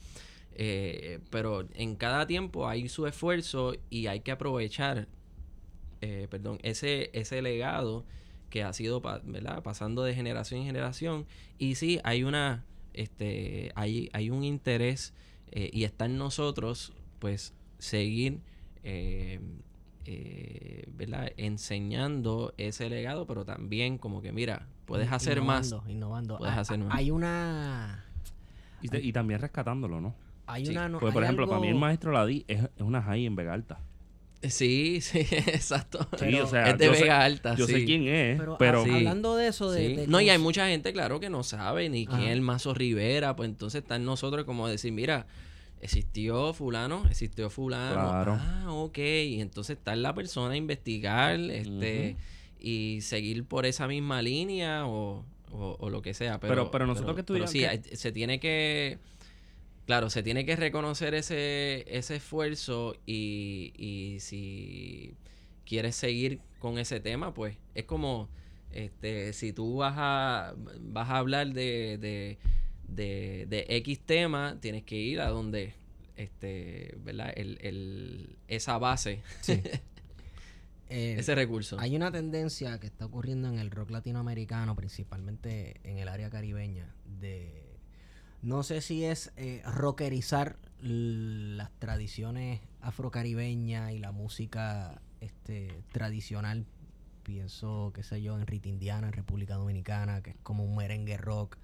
Eh, 0.58 1.18
pero 1.30 1.68
en 1.74 1.96
cada 1.96 2.26
tiempo 2.26 2.66
hay 2.66 2.88
su 2.88 3.06
esfuerzo 3.06 3.74
y 3.90 4.06
hay 4.06 4.20
que 4.20 4.30
aprovechar, 4.32 5.06
eh, 6.00 6.28
perdón, 6.30 6.58
ese, 6.62 7.10
ese 7.12 7.42
legado 7.42 8.06
que 8.50 8.62
ha 8.62 8.72
sido 8.72 9.00
¿verdad? 9.00 9.62
pasando 9.62 10.02
de 10.04 10.14
generación 10.14 10.60
en 10.60 10.66
generación. 10.66 11.26
Y 11.58 11.74
sí, 11.74 12.00
hay 12.04 12.22
una, 12.24 12.64
este, 12.94 13.72
hay, 13.74 14.08
hay 14.12 14.30
un 14.30 14.44
interés 14.44 15.12
eh, 15.52 15.70
y 15.72 15.84
está 15.84 16.06
en 16.06 16.16
nosotros, 16.18 16.92
pues, 17.18 17.54
seguir 17.78 18.40
eh, 18.84 19.40
eh, 20.04 20.84
¿verdad? 20.96 21.32
enseñando 21.36 22.54
ese 22.56 22.88
legado, 22.88 23.26
pero 23.26 23.44
también 23.44 23.98
como 23.98 24.22
que, 24.22 24.32
mira, 24.32 24.66
puedes 24.86 25.10
hacer 25.10 25.42
más. 25.42 25.66
Innovando, 25.66 25.90
Innovando. 25.90 26.38
Puedes 26.38 26.54
Ah, 26.56 26.60
hacer 26.60 26.78
más. 26.78 26.96
Hay 26.96 27.10
una... 27.10 28.04
Y, 28.82 28.88
te- 28.88 29.02
y 29.02 29.12
también 29.12 29.40
rescatándolo, 29.40 30.00
¿no? 30.00 30.14
Hay 30.46 30.66
Sí, 30.66 30.72
una... 30.72 30.88
no- 30.88 31.00
Porque, 31.00 31.12
por 31.14 31.22
hay 31.22 31.26
ejemplo, 31.26 31.48
para 31.48 31.60
mí 31.60 31.68
el 31.68 31.74
maestro 31.74 32.12
Ladí 32.12 32.44
es, 32.46 32.62
es 32.62 32.82
una 32.82 33.02
high 33.02 33.26
en 33.26 33.34
Vega 33.34 33.52
Alta. 33.54 33.80
Sí, 34.50 35.00
sí, 35.02 35.20
exacto. 35.20 36.00
Sí, 36.12 36.26
Pero 36.30 36.44
o 36.44 36.46
sea, 36.48 36.70
es 36.70 36.78
de 36.78 36.86
yo 36.86 36.94
sé- 36.94 37.00
Vega 37.02 37.22
Alta, 37.24 37.54
Yo 37.56 37.66
sé 37.66 37.76
sí. 37.80 37.84
quién 37.86 38.06
es, 38.08 38.38
Pero, 38.38 38.56
pero, 38.58 38.80
ah, 38.82 38.84
Sí. 38.84 38.90
hablando 38.90 39.36
de 39.36 39.48
eso, 39.48 39.70
de, 39.70 39.86
Sí. 39.88 39.94
de 39.96 40.06
No, 40.06 40.20
y 40.20 40.28
hay 40.30 40.38
mucha 40.38 40.68
gente, 40.68 40.92
claro, 40.92 41.20
que 41.20 41.30
no 41.30 41.42
sabe 41.42 41.88
ni 41.88 42.06
quién 42.06 42.22
es 42.22 42.30
el 42.30 42.40
Mazo 42.40 42.74
Rivera, 42.74 43.34
pues 43.36 43.48
entonces 43.48 43.82
está 43.82 43.96
en 43.96 44.04
nosotros 44.04 44.44
como 44.44 44.68
decir, 44.68 44.92
mira, 44.92 45.26
existió 45.80 46.52
fulano, 46.54 47.04
existió 47.08 47.50
fulano. 47.50 47.94
Claro. 47.94 48.38
Ah, 48.40 48.66
ok. 48.72 48.98
Y 48.98 49.40
entonces 49.40 49.76
está 49.76 49.92
en 49.92 50.02
la 50.02 50.14
persona 50.14 50.54
a 50.54 50.56
investigar, 50.56 51.38
este, 51.38 52.16
y 52.58 53.00
seguir 53.02 53.44
por 53.44 53.66
esa 53.66 53.86
misma 53.86 54.22
línea 54.22 54.86
o, 54.86 55.24
o- 55.52 55.76
o 55.78 55.90
lo 55.90 56.02
que 56.02 56.14
sea. 56.14 56.40
Pero, 56.40 56.52
Pero- 56.54 56.70
pero 56.70 56.86
nosotros 56.86 57.14
que 57.14 57.22
pero 57.22 57.44
estudiamos 57.44 57.50
sí, 57.50 57.58
que- 57.60 57.68
hay- 57.90 57.96
se 57.96 58.10
tiene 58.12 58.40
que... 58.40 58.98
Claro, 59.86 60.10
se 60.10 60.22
tiene 60.24 60.44
que 60.44 60.56
reconocer 60.56 61.14
ese, 61.14 61.84
ese 61.86 62.16
esfuerzo 62.16 62.96
y, 63.06 63.72
y 63.76 64.18
si 64.18 65.14
quieres 65.64 65.94
seguir 65.94 66.40
con 66.58 66.78
ese 66.78 66.98
tema, 66.98 67.32
pues 67.32 67.56
es 67.74 67.84
como 67.84 68.28
este 68.72 69.32
si 69.32 69.52
tú 69.52 69.76
vas 69.76 69.94
a 69.96 70.54
vas 70.80 71.08
a 71.08 71.18
hablar 71.18 71.52
de, 71.52 71.98
de, 71.98 72.38
de, 72.88 73.46
de 73.48 73.66
X 73.68 74.00
tema, 74.00 74.58
tienes 74.60 74.82
que 74.82 74.96
ir 74.96 75.20
a 75.20 75.28
donde 75.28 75.74
este, 76.16 76.96
¿verdad? 77.04 77.32
El, 77.36 77.58
el, 77.60 78.38
esa 78.48 78.78
base 78.78 79.22
Sí. 79.42 79.52
eh, 80.88 81.16
ese 81.18 81.34
recurso. 81.36 81.78
hay 81.78 81.94
una 81.94 82.10
tendencia 82.10 82.80
que 82.80 82.86
está 82.86 83.06
ocurriendo 83.06 83.48
en 83.48 83.58
el 83.58 83.70
rock 83.70 83.90
latinoamericano, 83.90 84.74
principalmente 84.74 85.80
en 85.84 85.98
el 85.98 86.08
área 86.08 86.30
caribeña, 86.30 86.92
de 87.20 87.65
no 88.42 88.62
sé 88.62 88.80
si 88.80 89.04
es 89.04 89.32
eh, 89.36 89.62
rockerizar 89.64 90.58
las 90.80 91.70
tradiciones 91.78 92.60
afrocaribeñas 92.80 93.92
y 93.92 93.98
la 93.98 94.12
música 94.12 95.00
este 95.20 95.82
tradicional. 95.92 96.66
Pienso, 97.22 97.90
qué 97.94 98.02
sé 98.02 98.22
yo, 98.22 98.38
en 98.38 98.46
Rita 98.46 98.68
Indiana, 98.68 99.08
en 99.08 99.12
República 99.12 99.56
Dominicana, 99.56 100.22
que 100.22 100.30
es 100.30 100.36
como 100.42 100.64
un 100.64 100.76
merengue 100.76 101.16
rock. 101.16 101.56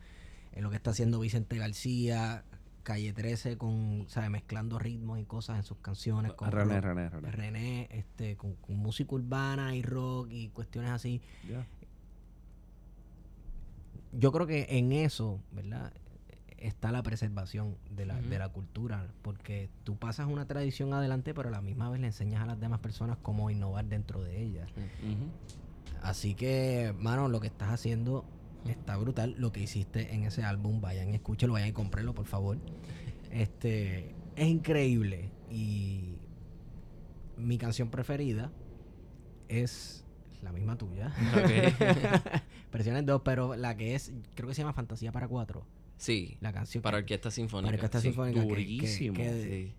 En 0.53 0.65
lo 0.65 0.71
que 0.71 0.77
está 0.77 0.91
haciendo 0.91 1.21
Vicente 1.21 1.57
García, 1.57 2.45
Calle 2.83 3.13
13, 3.13 3.59
con, 3.59 4.07
¿sabes? 4.09 4.31
mezclando 4.31 4.79
ritmos 4.79 5.21
y 5.21 5.25
cosas 5.25 5.59
en 5.59 5.63
sus 5.63 5.79
canciones. 5.79 6.33
Con 6.33 6.51
René, 6.51 6.81
rock. 6.81 6.85
René, 6.85 7.09
René. 7.09 7.31
René, 7.31 7.89
este, 7.93 8.37
con, 8.37 8.55
con 8.57 8.77
música 8.77 9.15
urbana 9.15 9.77
y 9.77 9.83
rock 9.83 10.29
y 10.31 10.49
cuestiones 10.49 10.91
así. 10.91 11.23
Yo 14.13 14.33
creo 14.33 14.47
que 14.47 14.67
en 14.71 14.93
eso, 14.93 15.41
¿verdad? 15.53 15.93
Está 16.63 16.93
la 16.93 17.03
preservación 17.03 17.77
de 17.91 18.07
la, 18.07 18.21
de 18.21 18.39
la 18.39 18.49
cultura, 18.49 19.09
porque 19.23 19.69
tú 19.83 19.97
pasas 19.97 20.29
una 20.29 20.47
tradición 20.47 20.95
adelante, 20.95 21.35
pero 21.35 21.49
a 21.49 21.53
la 21.53 21.61
misma 21.61 21.91
vez 21.91 22.01
le 22.01 22.07
enseñas 22.07 22.43
a 22.43 22.47
las 22.47 22.61
demás 22.61 22.79
personas 22.79 23.19
cómo 23.21 23.51
innovar 23.51 23.85
dentro 23.87 24.23
de 24.23 24.41
ella. 24.41 24.67
Así 26.03 26.35
que, 26.35 26.95
mano, 26.99 27.29
lo 27.29 27.41
que 27.41 27.49
estás 27.49 27.71
haciendo 27.71 28.25
está 28.71 28.97
brutal. 28.97 29.35
Lo 29.39 29.53
que 29.53 29.61
hiciste 29.61 30.15
en 30.15 30.25
ese 30.25 30.45
álbum, 30.45 30.81
vayan 30.81 31.11
y 31.11 31.15
escúchelo, 31.15 31.55
vayan 31.55 31.69
y 31.69 31.73
cómprenlo, 31.73 32.15
por 32.15 32.27
favor. 32.27 32.59
Este, 33.31 34.15
es 34.37 34.49
increíble. 34.49 35.31
Y 35.51 36.17
mi 37.37 37.59
canción 37.59 37.91
preferida 37.91 38.51
es 39.49 40.05
la 40.43 40.53
misma 40.53 40.77
tuya. 40.77 41.13
Ok. 41.37 42.43
Versiones 42.73 43.07
dos, 43.07 43.23
pero 43.25 43.55
la 43.57 43.77
que 43.77 43.95
es, 43.95 44.13
creo 44.35 44.49
que 44.49 44.55
se 44.55 44.63
llama 44.63 44.73
Fantasía 44.73 45.13
para 45.13 45.29
cuatro. 45.29 45.67
Sí, 46.03 46.37
La 46.41 46.53
canción 46.53 46.83
para 46.83 46.99
que, 46.99 47.03
orquesta 47.05 47.31
sinfónica. 47.31 47.67
para 47.69 47.77
orquesta 47.77 48.01
sí. 48.01 48.09
sinfónica. 48.09 48.41
que- 48.43 48.47
durísimo. 48.49 49.17
Que, 49.17 49.43
Sí, 49.43 49.73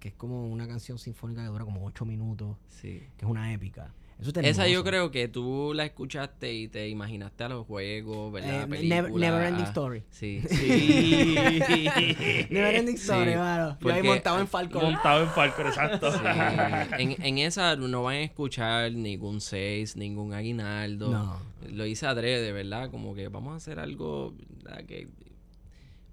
que 0.00 0.08
es 0.08 0.14
como 0.14 0.48
una 0.48 0.66
canción 0.68 0.98
sinfónica 0.98 1.42
que 1.42 1.48
dura 1.48 1.64
como 1.64 1.84
ocho 1.84 2.04
minutos, 2.04 2.56
sí. 2.68 3.02
que 3.16 3.24
es 3.24 3.30
una 3.30 3.52
épica. 3.52 3.94
Eso 4.20 4.30
es 4.30 4.46
Esa 4.46 4.66
yo 4.66 4.82
creo 4.82 5.12
que 5.12 5.28
tú 5.28 5.70
la 5.74 5.84
escuchaste 5.84 6.52
y 6.52 6.66
te 6.66 6.88
imaginaste 6.88 7.44
a 7.44 7.50
los 7.50 7.64
juegos, 7.68 8.32
¿verdad? 8.32 8.64
Eh, 8.64 8.66
Película. 8.66 8.96
Never, 8.96 9.12
Never 9.12 9.46
Ending 9.46 9.64
Story. 9.66 10.02
Sí. 10.10 10.42
Sí. 10.50 11.36
Never 12.50 12.74
Ending 12.74 12.96
Story, 12.96 13.30
Sí, 13.30 13.36
mano. 13.36 13.78
Yo 13.80 13.92
ahí 13.94 14.02
montado 14.02 14.40
en 14.40 14.48
Falcon. 14.48 14.82
Montado 14.82 15.22
en 15.22 15.30
Falcon, 15.30 15.66
exacto. 15.68 16.10
Sí. 16.12 16.18
En, 16.98 17.22
en 17.24 17.38
esa 17.38 17.76
no 17.76 18.02
van 18.02 18.16
a 18.16 18.20
escuchar 18.22 18.92
ningún 18.92 19.40
seis, 19.40 19.96
ningún 19.96 20.32
aguinaldo. 20.34 21.10
No. 21.10 21.36
Lo 21.70 21.86
hice 21.86 22.06
adrede, 22.06 22.50
¿verdad? 22.52 22.90
Como 22.90 23.14
que 23.14 23.28
vamos 23.28 23.52
a 23.52 23.56
hacer 23.56 23.78
algo 23.78 24.34
que 24.88 25.06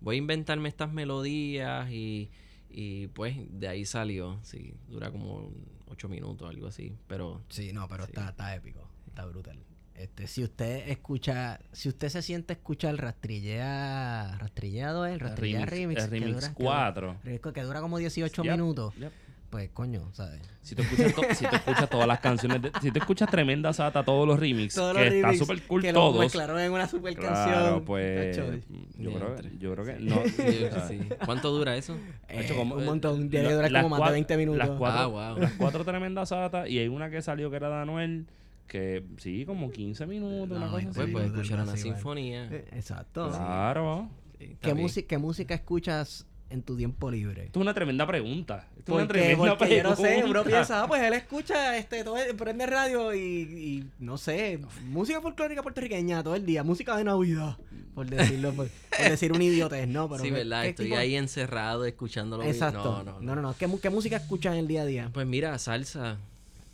voy 0.05 0.15
a 0.15 0.19
inventarme 0.19 0.69
estas 0.69 0.93
melodías 0.93 1.89
y, 1.91 2.29
y 2.69 3.07
pues 3.07 3.35
de 3.49 3.67
ahí 3.67 3.83
salió. 3.85 4.39
Sí, 4.43 4.73
dura 4.87 5.11
como 5.11 5.51
ocho 5.87 6.07
minutos, 6.07 6.47
algo 6.49 6.67
así. 6.67 6.95
Pero 7.07 7.41
Sí, 7.49 7.73
no, 7.73 7.87
pero 7.89 8.05
Sí. 8.05 8.11
está, 8.15 8.29
está 8.29 8.55
épico. 8.55 8.87
Está 9.07 9.25
brutal. 9.25 9.57
Este, 9.95 10.27
si 10.27 10.43
usted 10.43 10.89
escucha, 10.89 11.59
si 11.71 11.87
usted 11.89 12.09
se 12.09 12.21
siente 12.21 12.51
a 12.53 12.55
escuchar 12.57 12.95
Rastrillea, 12.97 14.37
Rastrilleado 14.39 15.05
es, 15.05 15.19
Rastrillea 15.19 15.65
Remix, 15.65 16.03
que 16.03 16.09
remix 16.09 16.33
dura- 16.35 16.47
que 16.49 16.63
4. 16.63 17.17
dura- 17.23 17.53
Que, 17.53 17.61
dura 17.63 17.81
como 17.81 17.97
18 17.97 18.43
Yep, 18.43 18.51
minutos. 18.51 18.93
yep. 18.95 19.11
Pues 19.49 19.69
coño, 19.69 20.09
¿sabes? 20.11 20.41
Si 20.61 20.75
tú 20.75 20.81
escuchas, 20.81 21.13
to- 21.13 21.21
si 21.33 21.45
tú 21.47 21.55
escuchas 21.55 21.89
todas 21.89 22.07
las 22.07 22.19
canciones, 22.19 22.61
de- 22.61 22.71
si 22.81 22.91
tú 22.91 22.99
escuchas 22.99 23.29
Tremenda 23.29 23.71
Sata, 23.71 24.03
todos 24.03 24.27
los 24.27 24.37
remixes, 24.39 24.75
Todos 24.75 24.97
que 24.97 25.05
los 25.05 25.13
está 25.13 25.33
súper 25.35 25.61
cool 25.63 25.81
que 25.81 25.93
lo 25.93 25.99
todos. 26.01 26.19
mezclaron 26.19 26.59
en 26.59 26.71
una 26.73 26.87
super 26.87 27.15
Claro, 27.15 27.35
canción. 27.35 27.85
pues 27.85 28.35
Tacho, 28.35 28.51
yo 28.97 29.11
creo, 29.13 29.19
Diantre. 29.27 29.51
yo 29.59 29.71
creo 29.73 29.85
que 29.85 29.93
no. 29.99 30.15
sí, 30.25 30.67
sí. 30.89 31.09
¿cuánto 31.25 31.51
dura 31.51 31.77
eso? 31.77 31.95
eh, 32.27 32.41
hecho, 32.43 32.55
como- 32.55 32.75
un 32.75 32.85
montón. 32.85 33.21
la- 33.21 33.27
Debe 33.41 33.53
durar 33.53 33.71
como 33.71 33.89
más 33.89 33.97
de 33.97 34.01
cuatro- 34.01 34.13
20 34.13 34.37
minutos. 34.37 34.57
Las 34.57 34.69
cuatro, 34.77 35.01
Ah, 35.19 35.29
wow. 35.33 35.37
las 35.39 35.53
cuatro 35.53 35.85
tremendas 35.85 36.29
satas 36.29 36.67
y 36.69 36.79
hay 36.79 36.87
una 36.89 37.09
que 37.09 37.21
salió 37.21 37.49
que 37.49 37.55
era 37.55 37.69
de 37.69 37.75
Anuel, 37.75 38.25
que 38.67 39.05
sí, 39.17 39.45
como 39.45 39.71
15 39.71 40.05
minutos, 40.07 40.57
una 40.57 40.65
No, 40.65 40.71
cosa 40.71 40.83
y 40.83 40.87
así. 40.89 40.95
Pues 40.99 41.11
puedes 41.11 41.31
sí, 41.31 41.35
escuchar 41.39 41.61
una 41.61 41.77
sinfonía. 41.77 42.45
Eh, 42.51 42.65
Exacto. 42.73 43.29
Claro. 43.29 44.09
Sí, 44.39 44.57
¿Qué, 44.59 44.73
música, 44.73 45.07
¿Qué 45.07 45.17
música 45.17 45.53
escuchas 45.53 46.25
en 46.55 46.63
tu 46.63 46.75
tiempo 46.75 47.11
libre? 47.11 47.45
Esto 47.45 47.59
es 47.59 47.61
una 47.61 47.73
tremenda 47.75 48.07
pregunta. 48.07 48.67
Esto 48.77 48.91
es 48.93 48.95
una 48.97 49.05
Porque, 49.07 49.21
tremenda 49.21 49.57
porque 49.57 49.77
yo 49.77 49.83
no 49.83 49.95
sé, 49.95 50.23
bro 50.27 50.43
piensa, 50.43 50.83
ah, 50.83 50.87
pues 50.87 51.03
él 51.03 51.13
escucha, 51.13 51.77
este, 51.77 52.03
todo, 52.03 52.17
el- 52.17 52.35
prende 52.35 52.65
radio 52.65 53.13
y, 53.13 53.19
y, 53.19 53.83
no 53.99 54.17
sé, 54.17 54.59
música 54.87 55.21
folclórica 55.21 55.61
puertorriqueña 55.61 56.23
todo 56.23 56.35
el 56.35 56.45
día, 56.45 56.63
música 56.63 56.97
de 56.97 57.03
Navidad, 57.03 57.57
por 57.93 58.07
decirlo, 58.07 58.53
por, 58.53 58.67
por 58.67 59.09
decir 59.09 59.31
un 59.31 59.41
idiotez, 59.41 59.87
¿no? 59.87 60.09
Pero 60.09 60.23
sí, 60.23 60.29
¿qué- 60.29 60.35
verdad, 60.35 60.63
qué 60.63 60.69
estoy 60.69 60.85
tipo- 60.87 60.97
ahí 60.97 61.15
encerrado 61.15 61.85
escuchando 61.85 62.37
lo 62.37 62.43
mismo. 62.43 62.53
Exacto. 62.65 63.03
No, 63.05 63.11
no, 63.13 63.21
no, 63.21 63.35
no, 63.35 63.41
no. 63.41 63.55
¿Qué, 63.57 63.67
mu- 63.67 63.79
qué 63.79 63.89
música 63.91 64.15
escuchas 64.17 64.53
en 64.53 64.59
el 64.59 64.67
día 64.67 64.81
a 64.81 64.85
día? 64.85 65.09
Pues 65.13 65.27
mira, 65.27 65.57
salsa. 65.59 66.17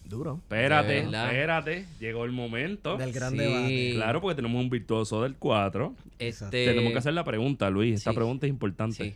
Duro. 0.03 0.39
Espérate, 0.43 0.99
espérate. 1.05 1.85
Llegó 2.01 2.25
el 2.25 2.31
momento. 2.31 2.97
Del 2.97 3.13
gran 3.13 3.31
Sí. 3.31 3.37
debate. 3.37 3.91
Claro, 3.95 4.19
porque 4.19 4.35
tenemos 4.35 4.61
un 4.61 4.69
virtuoso 4.69 5.23
del 5.23 5.35
4. 5.35 5.95
Este... 6.19 6.65
Tenemos 6.65 6.91
que 6.91 6.97
hacer 6.97 7.13
la 7.13 7.23
pregunta, 7.23 7.69
Luis. 7.69 7.95
Esta 7.95 8.09
sí. 8.11 8.15
pregunta 8.17 8.45
es 8.45 8.49
importante. 8.49 8.95
Sí, 9.05 9.15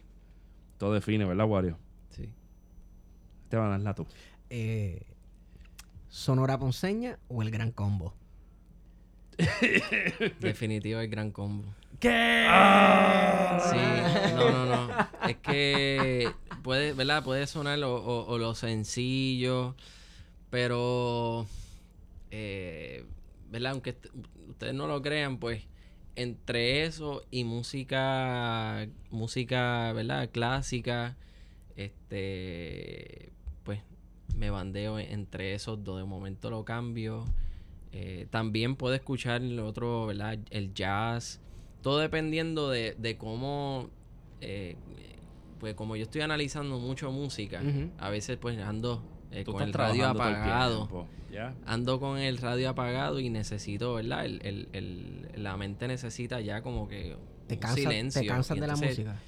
Todo 0.78 0.94
define, 0.94 1.26
¿verdad, 1.26 1.46
Wario? 1.48 1.78
sí. 2.12 2.30
Te 3.50 3.58
van 3.58 3.68
a 3.68 3.72
darla 3.72 3.94
tú. 3.96 4.06
Eh, 4.50 5.02
¿Sonora 6.10 6.58
Ponceña 6.58 7.18
o 7.28 7.42
el 7.42 7.52
Gran 7.52 7.72
Combo? 7.72 8.14
Definitivo 10.40 11.00
el 11.02 11.10
gran 11.10 11.32
combo. 11.32 11.66
¿Qué? 12.00 12.48
Sí, 13.72 13.78
no, 14.34 14.52
no, 14.52 14.66
no. 14.66 15.30
Es 15.30 15.38
que 15.38 16.34
puede, 16.64 16.94
¿verdad? 16.94 17.24
Puede 17.24 17.46
sonar 17.48 17.82
o, 17.84 17.96
o- 17.96 18.26
o 18.28 18.38
lo 18.38 18.56
sencillo, 18.56 19.76
pero, 20.50 21.46
eh, 22.32 23.04
¿verdad? 23.52 23.74
Aunque 23.74 23.98
ustedes 24.50 24.74
no 24.74 24.88
lo 24.88 25.02
crean, 25.02 25.38
pues 25.38 25.64
entre 26.16 26.86
eso 26.86 27.24
y 27.32 27.44
música, 27.44 28.88
música, 29.12 29.92
¿verdad? 29.94 30.30
Clásica, 30.32 31.18
este, 31.76 33.32
pues 33.64 33.82
me 34.36 34.50
bandeo 34.50 35.00
entre 35.00 35.54
esos 35.54 35.84
dos. 35.84 35.98
De 35.98 36.06
momento 36.06 36.50
lo 36.50 36.66
cambio. 36.66 37.26
Eh, 37.92 38.28
también 38.30 38.76
puedo 38.76 38.94
escuchar 38.94 39.42
el 39.42 39.60
otro, 39.60 40.06
¿verdad? 40.06 40.38
El 40.50 40.74
jazz. 40.74 41.40
Todo 41.82 42.00
dependiendo 42.00 42.70
de, 42.70 42.96
de 42.98 43.18
cómo. 43.18 43.90
eh, 44.42 44.76
pues 45.60 45.74
como 45.74 45.96
yo 45.96 46.04
estoy 46.04 46.22
analizando 46.22 46.80
mucho 46.80 47.12
música, 47.12 47.62
a 47.98 48.10
veces 48.10 48.38
pues 48.38 48.60
ando 48.60 49.02
eh, 49.36 49.44
con 49.44 49.62
el 49.62 49.74
radio 49.74 50.08
apagado. 50.08 51.08
Ando 51.66 52.00
con 52.00 52.18
el 52.18 52.38
radio 52.38 52.70
apagado 52.70 53.20
y 53.20 53.30
necesito, 53.30 53.96
¿verdad? 53.96 54.26
El, 54.26 54.40
el- 54.46 54.70
el- 54.74 55.44
la 55.44 55.58
mente 55.58 55.88
necesita 55.88 56.40
ya 56.42 56.62
como 56.62 56.88
que 56.88 57.16
¿Te 57.48 57.56
un 57.56 57.60
cansas, 57.60 57.80
silencio. 57.80 58.22
¿te 58.22 58.28
cansas 58.28 58.60
de 58.60 58.68
la 58.68 58.76
música? 58.76 59.20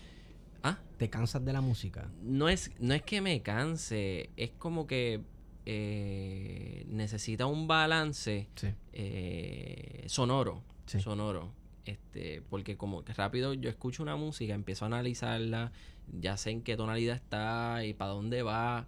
Ah, 0.63 0.79
¿Te 0.97 1.09
cansas 1.09 1.43
de 1.45 1.53
la 1.53 1.61
música? 1.61 2.09
no 2.23 2.49
es, 2.49 2.71
no 2.79 2.93
es 2.93 3.01
que 3.03 3.21
me 3.21 3.41
canse, 3.41 4.29
es 4.37 4.51
como 4.51 4.87
que 4.87 5.21
eh, 5.65 6.85
necesita 6.87 7.45
un 7.45 7.67
balance 7.67 8.47
Sí. 8.55 8.67
eh, 8.93 10.03
sonoro. 10.07 10.63
Sí. 10.85 10.99
Sonoro. 11.01 11.51
Este, 11.85 12.41
porque 12.49 12.75
como 12.77 13.03
que 13.03 13.13
rápido 13.13 13.53
yo 13.53 13.69
escucho 13.69 14.01
una 14.03 14.15
música, 14.15 14.53
empiezo 14.53 14.85
a 14.85 14.87
analizarla, 14.87 15.71
ya 16.19 16.35
sé 16.37 16.51
en 16.51 16.61
qué 16.61 16.75
tonalidad 16.77 17.15
está 17.15 17.83
y 17.85 17.93
para 17.93 18.11
dónde 18.11 18.43
va. 18.43 18.87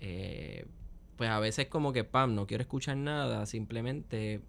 Eh, 0.00 0.66
pues 1.16 1.30
a 1.30 1.38
veces 1.40 1.66
como 1.68 1.92
que, 1.92 2.04
pam, 2.04 2.34
no 2.34 2.46
quiero 2.46 2.62
escuchar 2.62 2.96
nada, 2.96 3.46
simplemente 3.46 4.40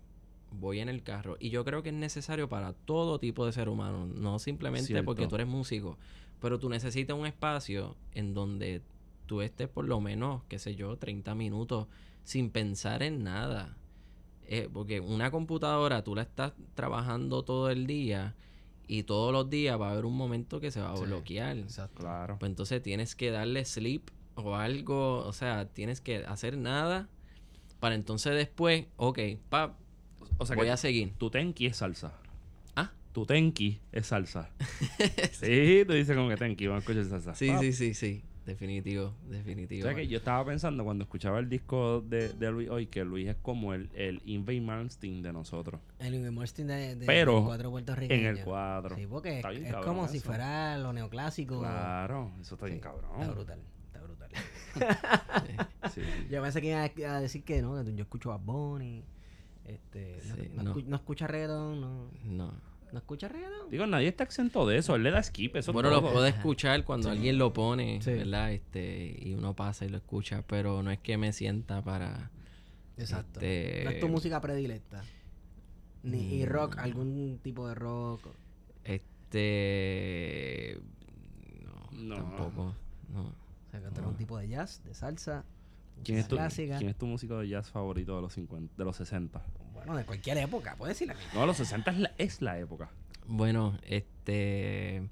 voy 0.52 0.80
en 0.80 0.90
el 0.90 1.04
carro. 1.04 1.38
Y 1.40 1.50
yo 1.50 1.64
creo 1.66 1.84
que 1.84 1.90
es 1.90 1.96
necesario 1.96 2.50
para 2.50 2.74
todo 2.74 3.20
tipo 3.20 3.46
de 3.46 3.52
ser 3.54 3.70
humano, 3.70 4.06
no 4.06 4.40
simplemente 4.40 4.88
Cierto. 4.88 5.06
porque 5.06 5.28
tú 5.28 5.36
eres 5.36 5.48
músico, 5.48 5.98
pero 6.42 6.60
tú 6.60 6.70
necesitas 6.70 7.18
un 7.18 7.26
espacio 7.26 7.96
en 8.14 8.34
donde 8.34 8.82
tú 9.26 9.42
estés 9.42 9.68
por 9.68 9.86
lo 9.86 10.00
menos, 10.02 10.44
qué 10.48 10.60
sé 10.60 10.76
yo, 10.76 10.98
30 10.98 11.36
minutos 11.36 11.88
sin 12.24 12.50
pensar 12.50 13.04
en 13.04 13.24
nada. 13.24 13.76
Eh, 14.50 14.70
porque 14.72 15.02
una 15.02 15.30
computadora 15.32 16.04
tú 16.04 16.16
la 16.16 16.22
estás 16.22 16.54
trabajando 16.74 17.44
todo 17.44 17.70
el 17.70 17.86
día 17.86 18.34
y 18.88 19.04
todos 19.04 19.34
los 19.34 19.50
días 19.50 19.80
va 19.80 19.90
a 19.90 19.92
haber 19.92 20.06
un 20.06 20.16
momento 20.16 20.62
que 20.62 20.72
se 20.72 20.80
va 20.80 20.94
a 20.94 20.98
Sí, 20.98 21.04
bloquear. 21.04 21.58
Exacto. 21.58 22.00
Claro. 22.02 22.38
Pues 22.40 22.50
entonces 22.50 22.82
tienes 22.82 23.16
que 23.16 23.32
darle 23.32 23.66
sleep 23.66 24.04
o 24.38 24.56
algo, 24.56 25.20
o 25.26 25.34
sea, 25.34 25.66
tienes 25.68 26.00
que 26.02 26.18
hacer 26.26 26.58
nada 26.58 27.10
para 27.80 27.96
entonces 27.96 28.34
después, 28.36 28.86
ok, 28.98 29.20
pa, 29.50 29.76
O 30.38 30.46
sea 30.46 30.56
voy 30.56 30.66
que 30.68 30.72
a 30.72 30.78
seguir. 30.78 31.14
tu 31.18 31.30
tenki 31.30 31.66
es 31.68 31.78
salsa. 31.78 32.14
Ah. 32.76 32.92
Tu 33.14 33.26
tenki 33.26 33.80
es 33.92 34.08
salsa. 34.08 34.50
sí, 35.32 35.84
tú 35.86 35.94
dices 35.94 36.16
como 36.16 36.30
que 36.30 36.38
tenki, 36.38 36.68
vamos 36.68 36.82
a 36.82 36.92
escuchar 36.92 37.06
salsa. 37.10 37.36
Sí, 37.36 37.52
sí, 37.60 37.74
sí, 37.74 37.94
sí. 37.94 38.24
definitivo, 38.46 39.14
definitivo. 39.28 39.86
O 39.86 39.88
sea 39.90 39.96
que 39.96 40.08
yo 40.08 40.18
estaba 40.20 40.46
pensando 40.46 40.84
cuando 40.84 41.04
escuchaba 41.04 41.38
el 41.40 41.50
disco 41.50 42.02
de, 42.02 42.30
de 42.30 42.52
Luis 42.52 42.70
hoy 42.70 42.88
que 42.88 43.04
Luis 43.04 43.28
es 43.28 43.36
como 43.36 43.74
el, 43.74 43.90
el 43.94 44.22
Invey 44.26 44.62
Malmsteen 44.62 45.22
de 45.22 45.34
nosotros. 45.34 45.82
El 46.00 46.16
Ingrid 46.16 46.32
Malmsteen 46.32 46.68
de, 46.68 46.96
de 46.96 47.06
Pero 47.06 47.44
cuadro 47.44 47.72
puertorriqueño. 47.72 48.22
En 48.22 48.38
el 48.38 48.44
cuadro. 48.44 48.96
Sí, 48.96 49.06
porque 49.06 49.38
Está 49.38 49.50
bien 49.50 49.66
es 49.66 49.76
como 49.76 50.08
si 50.08 50.20
fuera 50.20 50.78
lo 50.78 50.94
neoclásico. 50.94 51.60
Claro, 51.60 52.32
eso 52.40 52.56
está 52.56 52.66
bien 52.68 52.78
Sí, 52.78 52.82
cabrón. 52.82 53.12
Está 53.20 53.34
brutal. 53.34 53.60
Sí, 55.94 56.02
sí. 56.02 56.28
yo 56.30 56.42
pensé 56.42 56.62
que 56.62 56.68
iba 56.68 57.16
a 57.16 57.22
decir 57.22 57.44
que 57.44 57.62
no, 57.62 57.84
que 57.84 57.94
yo 57.96 58.04
escucho 58.04 58.32
a 58.32 58.38
Bunny. 58.38 59.04
Este, 59.66 60.20
no- 60.28 60.36
Sí, 60.36 60.50
no, 60.56 60.64
no. 60.64 60.76
escu- 60.76 60.86
no 60.86 60.96
escucha 60.98 61.28
reggaeton, 61.28 61.82
no, 61.82 62.12
No. 62.26 62.54
no 62.92 62.98
escucha 63.00 63.28
reggaeton. 63.28 63.70
Digo, 63.70 63.86
nadie 63.88 64.08
está 64.10 64.24
exento 64.24 64.66
de 64.68 64.78
eso. 64.78 64.96
Él 64.96 65.04
le 65.04 65.12
da 65.12 65.22
skip, 65.24 65.56
eso 65.56 65.74
Bueno, 65.74 65.90
lo 65.90 66.02
puedo 66.02 66.26
escuchar 66.26 66.84
cuando 66.84 67.10
Sí. 67.10 67.16
alguien 67.16 67.38
lo 67.38 67.52
pone, 67.54 68.02
Sí. 68.02 68.12
¿verdad? 68.12 68.52
Este, 68.52 69.16
y 69.20 69.34
uno 69.34 69.56
pasa 69.56 69.86
y 69.86 69.90
lo 69.90 69.98
escucha, 69.98 70.44
pero 70.48 70.84
no 70.84 70.92
es 70.92 71.00
que 71.00 71.18
me 71.18 71.34
sienta 71.34 71.82
para... 71.82 72.32
Exacto. 72.98 73.40
Este- 73.40 73.84
No 73.86 73.90
es 73.92 74.00
tu 74.00 74.08
música 74.10 74.40
predilecta. 74.42 75.04
Ni 76.04 76.36
y 76.36 76.46
rock, 76.46 76.76
Mm. 76.78 76.80
algún 76.80 77.40
tipo 77.44 77.68
de 77.68 77.76
rock. 77.76 78.22
Este... 78.84 80.80
No, 81.92 82.16
No. 82.16 82.16
tampoco. 82.16 82.76
No. 83.14 83.22
O 83.24 83.70
sea, 83.72 83.82
que 83.82 83.88
tú 83.90 83.96
eres 84.00 84.08
un 84.12 84.16
tipo 84.18 84.38
de 84.38 84.47
jazz, 84.58 84.84
de 84.84 84.94
salsa, 84.94 85.46
¿Quién 86.04 86.18
es, 86.20 86.28
tu, 86.28 86.36
clásica. 86.36 86.78
¿Quién 86.78 86.90
es 86.90 86.98
tu 86.98 87.06
músico 87.06 87.38
de 87.40 87.48
jazz 87.50 87.70
favorito 87.70 88.16
de 88.16 88.22
los 88.22 88.34
50, 88.34 88.74
de 88.78 88.84
los 88.86 88.96
60? 88.96 89.42
Bueno, 89.74 89.96
de 89.96 90.06
cualquier 90.06 90.38
época, 90.38 90.76
puedes 90.78 90.96
decir 90.96 91.08
la 91.08 91.14
misma. 91.16 91.34
No, 91.34 91.46
los 91.46 91.58
60 91.58 91.92
es 91.92 91.98
la, 91.98 92.12
es 92.18 92.42
la 92.42 92.60
época. 92.60 92.90
Bueno, 93.28 93.78
este... 93.84 95.10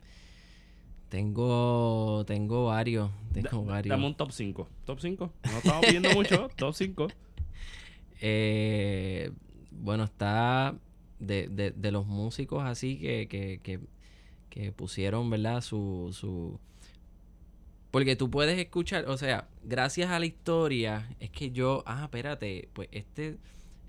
Tengo... 1.10 2.24
Tengo 2.26 2.66
varios. 2.66 3.12
Tengo 3.34 3.64
Da- 3.66 3.74
varios. 3.74 3.90
Dame 3.96 4.08
un 4.08 4.16
top 4.16 4.32
5. 4.32 4.68
Top 4.86 5.00
5. 5.00 5.34
No 5.44 5.58
estamos 5.58 5.86
viendo 5.90 6.10
mucho. 6.12 6.50
Top 6.56 6.74
5. 6.74 7.08
Eh, 8.22 9.32
bueno, 9.72 10.04
está 10.04 10.76
de, 11.20 11.48
de, 11.48 11.72
de 11.72 11.92
los 11.92 12.06
músicos 12.08 12.64
así 12.64 12.98
que, 12.98 13.28
que, 13.28 13.60
que, 13.62 13.80
que 14.50 14.72
pusieron, 14.72 15.30
¿verdad? 15.30 15.62
Su, 15.62 16.10
su... 16.12 16.60
Porque 17.96 18.18
tú 18.18 18.30
puedes 18.30 18.60
escuchar, 18.60 19.06
o 19.08 19.18
sea, 19.18 19.48
gracias 19.64 20.12
a 20.12 20.20
la 20.20 20.26
historia, 20.26 21.08
es 21.22 21.30
que 21.30 21.52
yo, 21.52 21.82
ah, 21.86 22.02
espérate, 22.04 22.68
pues 22.74 22.90
este 22.92 23.38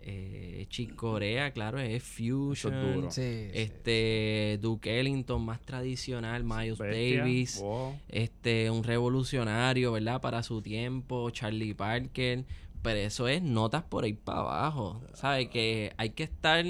eh, 0.00 0.64
Chick 0.68 0.94
Corea, 0.94 1.50
claro, 1.50 1.80
es 1.80 2.04
Fusion. 2.04 2.94
duro. 2.94 3.10
Sí, 3.10 3.48
sí. 3.50 3.50
Este 3.52 4.60
Duke 4.62 5.00
Ellington, 5.00 5.44
más 5.44 5.60
tradicional, 5.60 6.44
Miles 6.44 6.78
Bestia. 6.78 7.18
Davis 7.18 7.58
Wow. 7.60 7.98
este, 8.08 8.70
un 8.70 8.84
revolucionario, 8.84 9.90
¿verdad? 9.90 10.20
Para 10.20 10.44
su 10.44 10.62
tiempo, 10.62 11.28
Charlie 11.30 11.74
Parker, 11.74 12.44
pero 12.82 13.00
eso 13.00 13.26
es 13.26 13.42
notas 13.42 13.82
por 13.82 14.04
ahí 14.04 14.12
para 14.12 14.38
abajo, 14.38 15.02
¿sabes? 15.14 15.48
Que 15.48 15.92
hay 15.96 16.10
que 16.10 16.22
estar, 16.22 16.64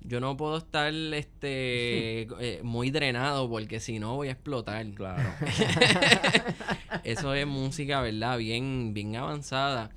yo 0.00 0.20
no 0.20 0.36
puedo 0.36 0.56
estar, 0.58 0.92
este, 0.92 2.22
eh, 2.40 2.60
muy 2.62 2.90
drenado 2.90 3.48
porque 3.48 3.80
si 3.80 3.98
no 3.98 4.16
voy 4.16 4.28
a 4.28 4.32
explotar. 4.32 4.86
Claro. 4.92 5.28
Eso 7.04 7.34
es 7.34 7.46
música, 7.46 8.00
¿verdad? 8.00 8.38
Bien, 8.38 8.92
bien 8.94 9.16
avanzada. 9.16 9.90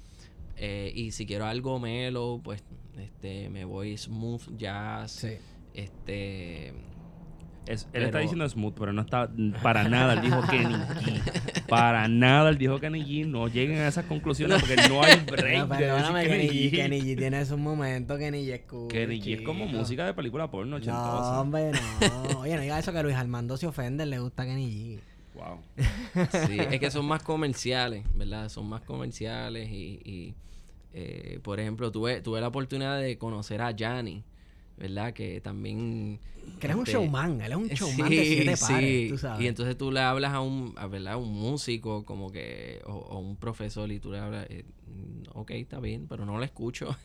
Eh, 0.57 0.91
y 0.95 1.11
si 1.11 1.25
quiero 1.25 1.45
algo 1.45 1.79
mellow, 1.79 2.41
pues, 2.43 2.63
este, 2.99 3.49
me 3.49 3.65
voy 3.65 3.97
smooth 3.97 4.57
jazz, 4.57 5.11
Sí. 5.13 5.29
este, 5.73 6.73
Es- 7.67 7.83
él 7.83 7.89
Pero- 7.93 8.05
está 8.07 8.19
diciendo 8.19 8.49
smooth, 8.49 8.73
pero 8.73 8.91
no 8.91 9.01
está 9.01 9.29
para 9.61 9.87
nada. 9.87 10.13
Él 10.13 10.21
dijo 10.21 10.41
Kenny 10.49 10.73
G. 10.75 11.65
Para 11.67 12.07
nada 12.07 12.49
él 12.49 12.57
dijo 12.57 12.79
Kenny 12.79 13.03
G. 13.03 13.25
No 13.27 13.47
lleguen 13.47 13.77
a 13.77 13.87
esas 13.87 14.05
conclusiones 14.05 14.59
porque 14.61 14.75
no 14.89 15.01
hay 15.03 15.15
break. 15.31 15.59
No, 15.59 15.69
perdóname, 15.69 16.23
Kenny 16.25 16.47
Kenny 16.47 16.59
G. 16.59 16.71
G. 16.71 16.71
Kenny 16.71 17.01
G 17.01 17.17
tiene 17.17 17.45
sus 17.45 17.57
momentos, 17.59 18.17
Kenny 18.17 18.45
G 18.45 18.53
es 18.53 18.61
cool. 18.61 18.87
Kenny 18.87 19.21
G 19.21 19.35
es 19.35 19.41
como 19.43 19.65
música 19.67 20.05
de 20.05 20.13
película 20.13 20.49
porno 20.49 20.71
No, 20.71 20.75
ochentosa. 20.77 21.39
hombre, 21.39 21.71
no. 21.71 22.39
Oye, 22.39 22.55
no 22.55 22.61
diga 22.61 22.79
eso 22.79 22.91
que 22.91 23.03
Luis 23.03 23.15
Armando 23.15 23.55
se 23.57 23.67
ofende, 23.67 24.05
le 24.05 24.19
gusta 24.19 24.43
Kenny 24.43 24.97
G. 24.97 24.99
Wow. 25.35 25.59
Sí, 26.47 26.57
es 26.59 26.79
que 26.79 26.91
son 26.91 27.05
más 27.05 27.23
comerciales, 27.23 28.03
¿verdad? 28.15 28.49
Son 28.49 28.67
más 28.67 28.81
comerciales 28.81 29.69
y, 29.69 29.99
y, 30.03 30.35
eh, 30.93 31.39
por 31.41 31.59
ejemplo, 31.59 31.89
tuve, 31.91 32.21
tuve 32.21 32.41
la 32.41 32.47
oportunidad 32.49 32.99
de 32.99 33.17
conocer 33.17 33.61
a 33.61 33.71
Yanni, 33.71 34.23
¿verdad? 34.77 35.13
Que 35.13 35.41
también... 35.41 36.19
Que 36.59 36.67
él 36.67 36.71
es 36.71 36.75
un 36.75 36.83
este, 36.83 36.93
showman, 36.93 37.41
él 37.41 37.51
es 37.51 37.57
un 37.57 37.67
showman 37.69 38.09
sí, 38.09 38.15
de 38.15 38.25
siete 38.25 38.57
sí. 38.57 38.65
pares, 38.73 39.09
tú 39.09 39.17
sabes. 39.17 39.41
Y 39.41 39.47
entonces 39.47 39.77
tú 39.77 39.91
le 39.91 39.99
hablas 39.99 40.33
a 40.33 40.41
un, 40.41 40.73
a, 40.77 40.87
¿verdad? 40.87 41.17
un 41.17 41.33
músico 41.33 42.03
como 42.03 42.31
que, 42.31 42.81
o, 42.85 42.93
o 42.93 43.19
un 43.19 43.35
profesor 43.35 43.91
y 43.91 43.99
tú 43.99 44.11
le 44.11 44.19
hablas, 44.19 44.47
eh, 44.49 44.65
mm, 44.87 45.37
ok, 45.37 45.51
está 45.51 45.79
bien, 45.79 46.07
pero 46.07 46.25
no 46.25 46.37
lo 46.37 46.43
escucho. 46.43 46.95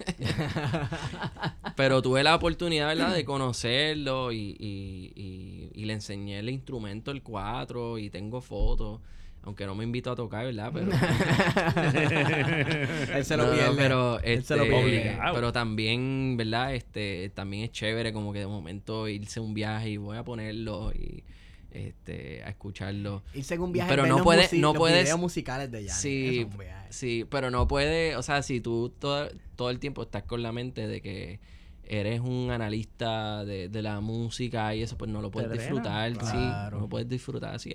pero 1.77 2.03
tuve 2.03 2.23
la 2.23 2.35
oportunidad, 2.35 2.89
¿verdad? 2.89 3.15
De 3.15 3.25
conocerlo 3.25 4.33
y, 4.33 4.57
y, 4.59 5.13
y, 5.15 5.71
y 5.75 5.85
le 5.85 5.93
enseñé 5.93 6.39
el 6.39 6.49
instrumento, 6.49 7.11
el 7.11 7.23
4, 7.23 7.99
y 7.99 8.11
tengo 8.11 8.41
fotos. 8.41 9.01
Aunque 9.47 9.65
no 9.65 9.77
me 9.77 9.85
invito 9.85 10.11
a 10.11 10.17
tocar, 10.17 10.45
¿verdad? 10.45 10.73
Pero, 10.75 10.91
él 13.17 13.25
se 13.25 13.37
lo 13.37 13.47
no, 13.47 13.53
pierde. 13.53 13.77
pero, 13.77 14.21
Él 14.21 14.45
se 14.45 14.57
lo 14.57 14.65
este, 14.65 14.75
obligado. 14.75 15.35
pero 15.35 15.53
también, 15.53 16.37
¿verdad? 16.37 16.75
Este, 16.75 17.31
también 17.35 17.65
es 17.65 17.73
chévere 17.73 18.13
como 18.13 18.33
que 18.33 18.41
de 18.41 18.47
momento 18.47 19.09
irse 19.09 19.39
a 19.39 19.43
un 19.43 19.55
viaje 19.55 19.91
y 19.91 19.97
voy 19.99 20.17
a 20.17 20.25
ponerlo 20.25 20.93
y 20.93 21.23
este 21.71 22.43
a 22.45 22.49
escucharlo. 22.49 23.23
Irse 23.35 23.55
en 23.55 23.61
un 23.63 23.73
viaje 23.73 23.89
Pero 23.89 24.07
no 24.07 24.15
los 24.17 24.23
puede- 24.23 24.49
no 24.59 24.69
los 24.73 24.77
puedes- 24.79 25.05
videos 25.05 25.21
musicales 25.21 25.71
de 25.71 25.85
Yanni. 25.85 26.01
Sí, 26.01 26.47
sí, 26.91 27.27
pero 27.31 27.51
no 27.51 27.69
puede, 27.69 28.17
o 28.17 28.23
sea, 28.23 28.43
si 28.43 28.61
tú 28.61 28.93
todo, 28.99 29.29
todo 29.57 29.71
el 29.71 29.79
tiempo 29.79 30.03
estás 30.03 30.25
con 30.25 30.43
la 30.43 30.53
mente 30.53 30.87
de 30.89 31.01
que 31.01 31.39
eres 31.85 32.21
un 32.21 32.51
analista 32.51 33.45
de, 33.45 33.69
de 33.69 33.83
la 33.83 34.01
música 34.01 34.75
y 34.75 34.83
eso, 34.83 34.99
pues 34.99 35.09
no 35.11 35.23
lo 35.23 35.31
puedes 35.31 35.53
disfrutar, 35.53 36.13
claro. 36.15 36.31
sí, 36.31 36.73
no 36.75 36.81
lo 36.81 36.89
puedes 36.89 37.09
disfrutar 37.09 37.55
así. 37.55 37.73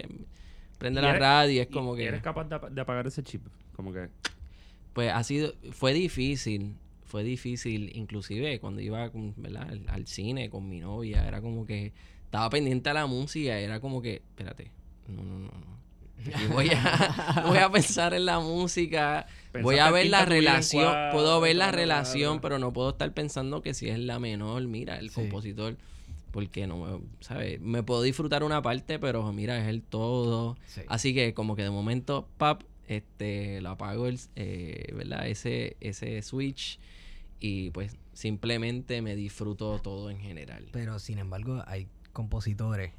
Prende 0.81 0.99
Y 0.99 1.03
la 1.03 1.09
eres- 1.11 1.21
radio 1.21 1.53
y 1.53 1.59
es 1.59 1.67
Y- 1.69 1.71
como 1.73 1.93
y 1.95 1.99
que... 1.99 2.05
¿Eres 2.07 2.21
capaz 2.23 2.45
de, 2.45 2.55
ap- 2.55 2.69
de 2.71 2.81
apagar 2.81 3.05
ese 3.05 3.21
chip? 3.21 3.45
Como 3.75 3.93
que... 3.93 4.09
Pues 4.93 5.11
ha 5.11 5.23
sido, 5.23 5.53
fue 5.71 5.93
difícil, 5.93 6.75
fue 7.05 7.23
difícil, 7.23 7.91
inclusive 7.95 8.59
cuando 8.59 8.81
iba 8.81 9.09
con- 9.11 9.35
¿verdad? 9.37 9.69
Al, 9.69 9.85
al 9.87 10.07
cine 10.07 10.49
con 10.49 10.67
mi 10.67 10.79
novia, 10.79 11.25
era 11.27 11.39
como 11.39 11.65
que 11.67 11.93
estaba 12.25 12.49
pendiente 12.49 12.89
a 12.89 12.93
la 12.95 13.05
música, 13.05 13.57
era 13.59 13.79
como 13.79 14.01
que, 14.01 14.15
espérate, 14.15 14.71
no, 15.07 15.23
no, 15.23 15.39
no, 15.39 15.45
no. 15.51 15.81
Aquí 16.35 16.45
voy 16.47 16.69
a, 16.71 17.43
voy 17.47 17.57
a 17.59 17.69
pensar 17.71 18.13
en 18.15 18.25
la 18.25 18.39
música, 18.39 19.27
voy 19.61 19.77
a 19.77 19.89
ver 19.91 20.07
la 20.07 20.25
relación, 20.25 20.93
puedo 21.11 21.39
ver 21.41 21.55
la 21.55 21.71
relación, 21.71 22.41
pero 22.41 22.57
no 22.59 22.73
puedo 22.73 22.89
estar 22.89 23.13
pensando 23.13 23.61
que 23.61 23.73
si 23.73 23.87
es 23.87 23.97
la 23.99 24.19
menor, 24.19 24.63
mira, 24.67 24.97
el 24.97 25.09
Sí. 25.09 25.15
compositor, 25.15 25.77
porque 26.31 26.65
no, 26.67 26.77
me- 26.99 27.03
¿sabes? 27.19 27.59
Me 27.61 27.83
puedo 27.83 28.01
disfrutar 28.01 28.43
una 28.43 28.61
parte, 28.61 28.97
pero 28.99 29.31
mira, 29.33 29.57
es 29.61 29.67
el 29.67 29.81
todo. 29.83 30.57
Sí. 30.67 30.81
Así 30.87 31.13
que 31.13 31.33
como 31.33 31.55
que 31.55 31.63
de 31.63 31.69
momento, 31.69 32.27
pap, 32.37 32.63
este, 32.87 33.61
lo 33.61 33.69
apago, 33.71 34.07
el, 34.07 34.19
eh, 34.35 34.91
¿verdad? 34.95 35.27
Ese, 35.27 35.77
ese 35.79 36.21
switch 36.21 36.79
y 37.39 37.69
pues 37.71 37.95
simplemente 38.13 39.01
me 39.01 39.15
disfruto 39.15 39.79
todo 39.79 40.09
en 40.09 40.19
general. 40.19 40.67
Pero 40.71 40.99
sin 40.99 41.17
embargo, 41.19 41.63
hay 41.67 41.87
compositores 42.13 42.91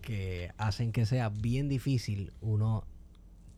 que 0.00 0.50
hacen 0.56 0.92
que 0.92 1.04
sea 1.06 1.28
bien 1.28 1.68
difícil 1.68 2.32
uno 2.40 2.84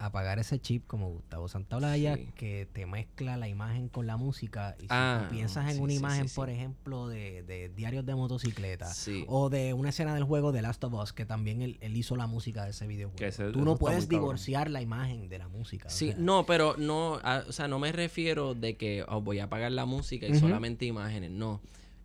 apagar 0.07 0.39
ese 0.39 0.61
chip 0.61 0.87
como 0.87 1.09
Gustavo 1.11 1.49
Santaolalla 1.49 2.17
Sí. 2.17 2.29
que 2.35 2.69
te 2.73 2.87
mezcla 2.87 3.37
la 3.37 3.49
imagen 3.49 3.89
con 3.89 4.07
la 4.07 4.17
música 4.17 4.75
y 4.79 4.83
si 4.83 4.87
Ah, 4.91 5.27
tú 5.29 5.35
piensas 5.35 5.67
en 5.71 5.77
sí, 5.77 5.81
una 5.81 5.93
sí, 5.93 5.99
imagen 5.99 6.27
por 6.35 6.51
ejemplo 6.51 7.09
de, 7.09 7.43
de 7.43 7.69
diarios 7.69 8.05
de 8.07 8.15
motocicleta 8.15 8.91
o 9.29 9.49
de 9.51 9.73
una 9.75 9.91
escena 9.91 10.15
del 10.15 10.25
juego 10.25 10.53
de 10.53 10.63
Last 10.63 10.83
of 10.85 10.93
Us 10.95 11.13
que 11.13 11.25
también 11.27 11.63
él, 11.63 11.79
él 11.81 11.97
hizo 11.97 12.17
la 12.17 12.27
música 12.27 12.65
de 12.65 12.71
ese 12.71 12.87
videojuego 12.87 13.25
ese- 13.27 13.51
tú 13.51 13.63
no 13.65 13.77
puedes 13.77 14.05
cabrón. 14.07 14.21
divorciar 14.21 14.71
la 14.71 14.83
imagen 14.83 15.29
de 15.29 15.39
la 15.39 15.49
música 15.49 15.89
o 15.89 15.91
Sí, 15.91 16.09
sea, 16.09 16.17
no, 16.19 16.45
pero 16.47 16.75
no, 16.79 17.21
a- 17.23 17.45
o 17.49 17.53
sea, 17.53 17.69
no 17.69 17.79
me 17.79 17.93
refiero 17.93 18.55
de 18.55 18.77
que 18.77 19.05
oh, 19.09 19.21
voy 19.21 19.39
a 19.39 19.45
apagar 19.45 19.73
la 19.73 19.85
música 19.85 20.27
y 20.27 20.35
solamente 20.39 20.85
imágenes, 20.87 21.31
no. 21.31 21.61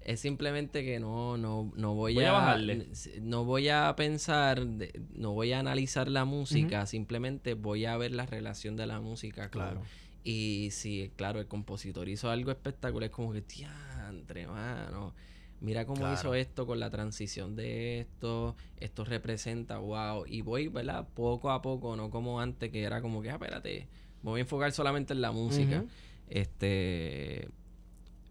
Es 0.07 0.21
simplemente 0.21 0.84
que 0.85 0.99
no, 1.01 1.35
no, 1.38 1.71
no 1.75 1.93
voy, 1.93 2.13
Voy 2.15 2.23
a 2.23 2.29
a, 2.29 2.31
bajarle. 2.34 2.88
no 3.21 3.43
voy 3.43 3.67
a 3.67 3.93
pensar, 3.97 4.65
no 5.13 5.34
voy 5.34 5.51
a 5.51 5.59
analizar 5.59 6.07
la 6.07 6.23
música, 6.23 6.85
simplemente 6.85 7.55
voy 7.55 7.84
a 7.85 7.97
ver 7.97 8.13
la 8.13 8.25
relación 8.25 8.77
de 8.77 8.88
la 8.88 9.01
música. 9.01 9.51
con- 9.51 9.61
Claro. 9.61 9.81
y 10.23 10.69
si, 10.71 11.11
claro, 11.17 11.39
el 11.41 11.47
compositor 11.47 12.07
hizo 12.09 12.29
algo 12.29 12.51
espectacular, 12.51 13.09
es 13.09 13.15
como 13.15 13.34
que, 13.34 13.41
diantre, 13.41 14.47
mano. 14.47 15.13
Mira 15.59 15.85
cómo 15.85 15.99
Claro. 16.01 16.13
hizo 16.13 16.34
esto 16.35 16.65
con 16.65 16.79
la 16.79 16.89
transición 16.89 17.55
de 17.57 17.99
esto. 18.01 18.55
Esto 18.79 19.03
representa, 19.03 19.77
wow. 19.79 20.23
Y 20.25 20.41
voy, 20.41 20.67
¿verdad? 20.69 21.05
Poco 21.15 21.49
a 21.51 21.61
poco, 21.61 21.95
no 21.97 22.09
como 22.09 22.39
antes, 22.39 22.71
que 22.71 22.84
era 22.84 23.01
como 23.01 23.21
que, 23.21 23.29
ah, 23.31 23.34
espérate, 23.34 23.88
me 24.23 24.29
voy 24.31 24.39
a 24.39 24.43
enfocar 24.43 24.71
solamente 24.71 25.13
en 25.13 25.19
la 25.21 25.31
música. 25.31 25.84
Este. 26.29 27.49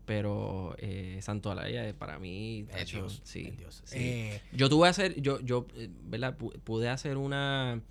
Pero 0.06 0.74
eh, 0.78 1.18
Santo 1.20 1.50
Alaya, 1.50 1.86
eh, 1.88 1.92
para 1.92 2.18
mí, 2.18 2.60
es 2.60 2.68
tacho, 2.68 2.98
Dios, 2.98 3.20
sí, 3.24 3.46
es 3.48 3.58
Dios. 3.58 3.82
sí. 3.84 3.98
Eh, 3.98 4.40
Yo 4.52 4.68
tuve 4.70 4.84
que 4.86 4.88
hacer, 4.90 5.20
yo, 5.20 5.40
yo, 5.40 5.66
eh, 5.74 5.90
¿verdad? 6.04 6.38
Pu- 6.38 6.56
Pude 6.60 6.88
hacer 6.88 7.16
una 7.18 7.82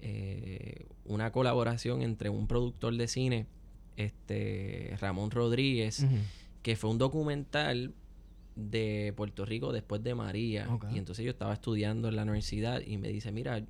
eh, 0.00 0.86
una 1.04 1.30
colaboración 1.32 2.02
entre 2.02 2.28
un 2.30 2.46
productor 2.48 2.96
de 2.96 3.06
cine, 3.08 3.46
este 3.96 4.96
Ramón 5.00 5.30
Rodríguez, 5.30 6.04
que 6.62 6.76
fue 6.76 6.90
un 6.90 6.98
documental 6.98 7.92
de 8.56 9.12
Puerto 9.16 9.44
Rico 9.44 9.72
después 9.72 10.02
de 10.02 10.14
María. 10.14 10.66
Y 10.92 10.98
entonces 10.98 11.24
yo 11.24 11.30
estaba 11.30 11.52
estudiando 11.54 12.08
en 12.08 12.16
la 12.16 12.22
universidad 12.22 12.82
y 12.84 12.98
me 12.98 13.08
dice, 13.08 13.30
mira, 13.32 13.64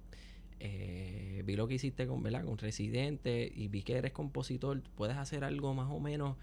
eh, 0.60 1.42
vi 1.44 1.56
lo 1.56 1.66
que 1.68 1.74
hiciste 1.74 2.06
con, 2.06 2.22
¿verdad? 2.22 2.44
con 2.44 2.56
Residente 2.58 3.50
y 3.54 3.68
vi 3.68 3.82
que 3.82 3.94
eres 3.94 4.12
compositor, 4.12 4.80
puedes 4.94 5.16
hacer 5.16 5.44
algo 5.44 5.74
más 5.74 5.90
o 5.90 6.00
menos. 6.00 6.36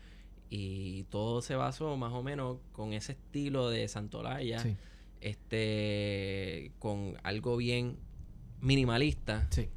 Y 0.50 1.04
todo 1.06 1.42
se 1.42 1.56
basó 1.56 1.96
más 1.98 2.12
o 2.14 2.24
menos 2.24 2.58
con 2.72 2.94
ese 2.94 3.12
estilo 3.14 3.70
de 3.70 3.88
Santolaya, 3.88 4.60
Sí, 4.60 4.76
este, 5.22 6.72
con 6.80 7.16
algo 7.24 7.58
bien 7.58 7.98
minimalista 8.62 9.48
sí. 9.52 9.68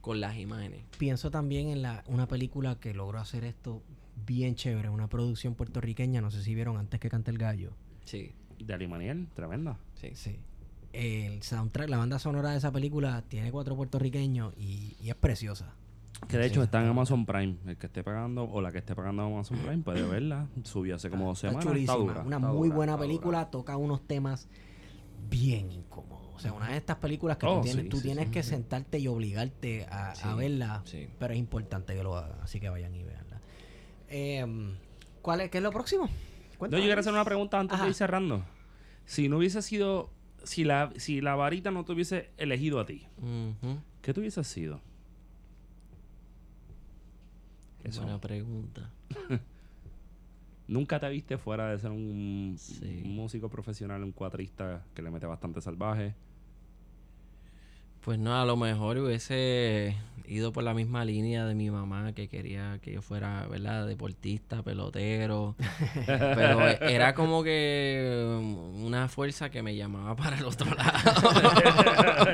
con 0.00 0.20
las 0.20 0.36
imágenes. 0.36 0.82
Pienso 0.98 1.30
también 1.30 1.68
en 1.68 1.82
la, 1.82 2.04
una 2.06 2.26
película 2.26 2.78
que 2.80 2.94
logró 2.94 3.18
hacer 3.18 3.44
esto 3.44 3.82
bien 4.26 4.54
chévere, 4.54 4.88
una 4.88 5.08
producción 5.08 5.54
puertorriqueña, 5.54 6.20
no 6.20 6.30
sé 6.30 6.42
si 6.42 6.54
vieron 6.54 6.76
antes 6.78 7.00
que 7.00 7.10
cante 7.10 7.30
el 7.30 7.38
gallo. 7.38 7.72
Sí, 8.04 8.32
De 8.58 8.74
Alimaniel, 8.74 9.28
tremenda. 9.34 9.78
sí. 9.94 10.10
Sí. 10.14 10.36
El 10.92 11.42
soundtrack, 11.42 11.88
la 11.88 11.96
banda 11.98 12.20
sonora 12.20 12.52
de 12.52 12.58
esa 12.58 12.70
película 12.70 13.24
tiene 13.26 13.50
cuatro 13.50 13.74
puertorriqueños 13.74 14.54
y, 14.56 14.96
y 15.02 15.08
es 15.10 15.16
preciosa. 15.16 15.74
Que 16.28 16.38
de 16.38 16.46
hecho 16.46 16.62
está 16.62 16.80
en 16.82 16.88
Amazon 16.88 17.26
Prime. 17.26 17.56
El 17.66 17.76
que 17.76 17.86
esté 17.86 18.02
pagando 18.02 18.44
o 18.44 18.60
la 18.60 18.72
que 18.72 18.78
esté 18.78 18.94
pagando 18.94 19.22
Amazon 19.24 19.58
Prime 19.58 19.82
puede 19.82 20.02
verla. 20.02 20.48
Subió 20.62 20.96
hace 20.96 21.10
como 21.10 21.26
dos 21.26 21.38
semanas. 21.38 21.66
Está 21.66 21.94
dura, 21.94 22.22
una 22.22 22.36
está 22.36 22.48
muy 22.52 22.68
dura, 22.68 22.76
buena 22.76 22.92
dura. 22.92 23.06
película, 23.06 23.50
toca 23.50 23.76
unos 23.76 24.06
temas 24.06 24.48
bien 25.28 25.70
incómodos. 25.72 26.24
O 26.34 26.38
sea, 26.40 26.52
una 26.52 26.68
de 26.70 26.76
estas 26.76 26.96
películas 26.96 27.36
que 27.36 27.46
Oh, 27.46 27.56
tú 27.58 27.62
tienes, 27.62 27.84
sí, 27.84 27.88
tú 27.88 27.96
sí, 27.98 28.02
tienes 28.04 28.26
sí. 28.26 28.30
que 28.32 28.42
sentarte 28.42 28.98
y 28.98 29.06
obligarte 29.08 29.86
a, 29.88 30.34
verla. 30.34 30.82
Pero 31.18 31.32
es 31.32 31.38
importante 31.38 31.94
que 31.94 32.02
lo 32.02 32.16
hagan, 32.16 32.40
así 32.42 32.58
que 32.60 32.68
vayan 32.68 32.94
y 32.94 33.04
veanla. 33.04 33.40
Em, 34.08 34.74
¿cuál 35.22 35.42
es, 35.42 35.50
¿Qué 35.50 35.58
es 35.58 35.64
lo 35.64 35.70
próximo? 35.70 36.08
No, 36.60 36.68
yo 36.78 36.84
quiero 36.84 37.00
hacer 37.00 37.12
una 37.12 37.24
pregunta 37.24 37.58
antes 37.60 37.74
Ajá. 37.74 37.84
de 37.84 37.90
ir 37.90 37.94
cerrando. 37.94 38.44
Si 39.04 39.28
no 39.28 39.38
hubiese 39.38 39.62
sido. 39.62 40.10
Si 40.42 40.64
la, 40.64 40.92
si 40.96 41.20
la 41.22 41.34
varita 41.36 41.70
no 41.70 41.84
te 41.84 41.92
hubiese 41.92 42.30
elegido 42.36 42.78
a 42.80 42.84
ti. 42.86 43.06
¿qué 44.02 44.12
tú 44.12 44.20
hubieses 44.20 44.46
sido? 44.46 44.80
Eso. 47.84 48.02
Buena 48.02 48.20
pregunta. 48.20 48.90
¿Nunca 50.66 50.98
te 50.98 51.08
viste 51.10 51.36
fuera 51.36 51.70
de 51.70 51.78
ser 51.78 51.90
un, 51.90 52.54
Sí. 52.58 53.02
un 53.04 53.14
músico 53.14 53.50
profesional, 53.50 54.02
un 54.02 54.12
cuatrista 54.12 54.82
que 54.94 55.02
le 55.02 55.10
mete 55.10 55.26
bastante 55.26 55.60
salvaje? 55.60 56.14
Pues 58.04 58.18
no, 58.18 58.38
a 58.38 58.44
lo 58.44 58.58
mejor 58.58 58.98
hubiese 58.98 59.96
ido 60.26 60.52
por 60.52 60.62
la 60.62 60.74
misma 60.74 61.06
línea 61.06 61.46
de 61.46 61.54
mi 61.54 61.70
mamá 61.70 62.12
que 62.12 62.28
quería 62.28 62.78
que 62.82 62.92
yo 62.92 63.00
fuera, 63.00 63.46
¿verdad? 63.46 63.86
Deportista, 63.86 64.62
pelotero. 64.62 65.56
Pero 66.06 66.68
era 66.68 67.14
como 67.14 67.42
que 67.42 68.36
um, 68.38 68.84
una 68.84 69.08
fuerza 69.08 69.48
que 69.48 69.62
me 69.62 69.74
llamaba 69.74 70.14
para 70.22 70.36
el 70.36 70.44
otro 70.44 70.66
lado. 70.74 71.30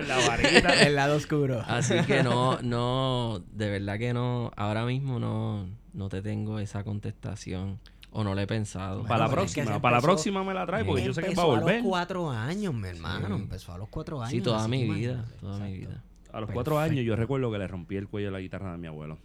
la 0.08 0.18
varita. 0.26 0.82
El 0.82 0.96
lado 0.96 1.14
oscuro. 1.14 1.62
Así 1.64 2.00
que 2.00 2.24
no, 2.24 2.60
no, 2.62 3.40
de 3.52 3.70
verdad 3.70 3.96
que 3.96 4.12
no, 4.12 4.50
ahora 4.56 4.84
mismo 4.84 5.20
no, 5.20 5.68
no 5.92 6.08
te 6.08 6.20
tengo 6.20 6.58
esa 6.58 6.82
contestación 6.82 7.78
o 8.12 8.24
no 8.24 8.34
lo 8.34 8.40
he 8.40 8.46
pensado. 8.46 9.02
para 9.04 9.20
la 9.20 9.26
Bueno, 9.26 9.42
es 9.42 9.54
que 9.54 9.60
próxima, 9.62 9.80
para 9.82 9.96
la 9.96 10.02
próxima 10.02 10.44
me 10.44 10.54
la 10.54 10.66
trae 10.66 10.84
porque 10.84 11.04
yo 11.04 11.12
sé 11.12 11.20
que 11.22 11.28
va 11.34 11.42
a 11.42 11.46
Empezó 11.46 11.46
volver. 11.60 11.76
los 11.80 11.88
cuatro 11.88 12.30
años, 12.30 12.74
mi 12.74 12.88
hermano. 12.88 13.26
Sí. 13.36 13.42
Empezó 13.42 13.72
a 13.72 13.78
los 13.78 13.88
cuatro 13.88 14.20
años. 14.20 14.30
Sí, 14.32 14.40
toda 14.40 14.66
mi 14.68 14.82
vida, 14.84 15.12
imagínate. 15.12 15.34
toda 15.40 15.58
mi 15.60 15.72
vida. 15.78 16.02
A 16.32 16.40
los 16.40 16.50
cuatro 16.50 16.78
años 16.78 17.04
yo 17.04 17.16
recuerdo 17.16 17.50
que 17.50 17.58
le 17.58 17.66
rompí 17.68 17.96
el 17.96 18.08
cuello 18.08 18.28
a 18.28 18.32
la 18.32 18.40
guitarra 18.40 18.72
de 18.72 18.78
mi 18.78 18.86
abuelo. 18.86 19.18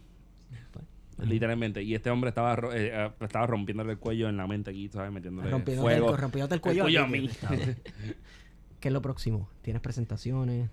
Pues, 1.16 1.28
Literalmente. 1.28 1.82
Y 1.82 1.94
este 1.94 2.10
hombre 2.10 2.28
estaba, 2.28 2.54
eh, 2.74 2.90
eh, 2.92 3.10
estaba 3.20 3.46
rompiéndole 3.46 3.92
el 3.92 3.98
cuello 3.98 4.28
en 4.28 4.36
la 4.36 4.46
mente 4.46 4.70
aquí, 4.70 4.88
¿sabes? 4.88 5.10
Metiéndole 5.10 5.50
Rompiéndote 5.50 5.92
el, 5.94 5.98
fuego. 6.00 6.14
cu- 6.14 6.20
rompiéndote 6.20 6.54
el 6.56 6.60
cuello, 6.60 6.86
El 6.86 6.92
cuello 6.92 7.00
a 7.00 7.04
a 7.04 7.08
mí. 7.08 7.30
¿Qué 8.80 8.88
es 8.88 8.92
lo 8.92 9.00
próximo? 9.00 9.48
¿Tienes 9.62 9.80
presentaciones? 9.82 10.68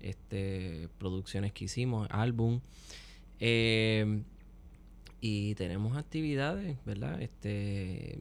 este, 0.00 0.88
producciones 0.98 1.52
que 1.52 1.64
hicimos, 1.64 2.06
álbum. 2.10 2.60
Eh, 3.40 4.22
y 5.20 5.54
tenemos 5.54 5.96
actividades, 5.96 6.76
¿verdad? 6.84 7.20
Este 7.20 8.18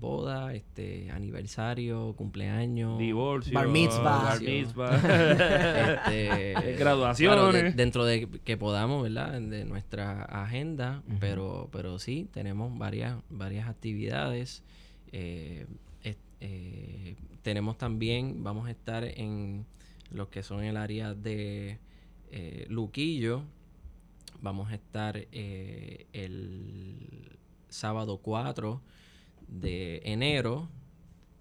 boda, 0.00 0.52
este 0.52 1.10
aniversario, 1.12 2.14
cumpleaños, 2.16 2.98
Divorcio. 2.98 3.54
Bar 3.54 3.68
mitzvah. 3.68 4.22
Bar 4.24 4.40
mitzvah. 4.40 4.96
este, 6.08 6.74
Graduaciones. 6.78 7.38
claro, 7.38 7.52
de- 7.52 7.72
dentro 7.72 8.04
de 8.04 8.28
que 8.44 8.56
podamos, 8.56 9.04
¿verdad? 9.04 9.40
De 9.40 9.64
nuestra 9.64 10.22
agenda, 10.24 11.02
pero, 11.20 11.68
pero 11.70 11.98
sí, 12.00 12.28
tenemos 12.32 12.76
varias, 12.76 13.16
varias 13.30 13.68
actividades. 13.68 14.64
Eh, 15.12 15.66
eh, 16.44 17.14
tenemos 17.42 17.78
también, 17.78 18.42
vamos 18.42 18.66
a 18.66 18.72
estar 18.72 19.04
en 19.04 19.64
lo 20.10 20.28
que 20.30 20.42
son 20.42 20.64
el 20.64 20.76
área 20.76 21.14
de 21.14 21.78
eh, 22.32 22.66
Luquillo. 22.68 23.44
Vamos 24.42 24.72
a 24.72 24.74
estar 24.74 25.28
eh, 25.30 26.06
el 26.12 27.38
sábado 27.68 28.18
4 28.18 28.82
de 29.46 30.02
enero 30.04 30.68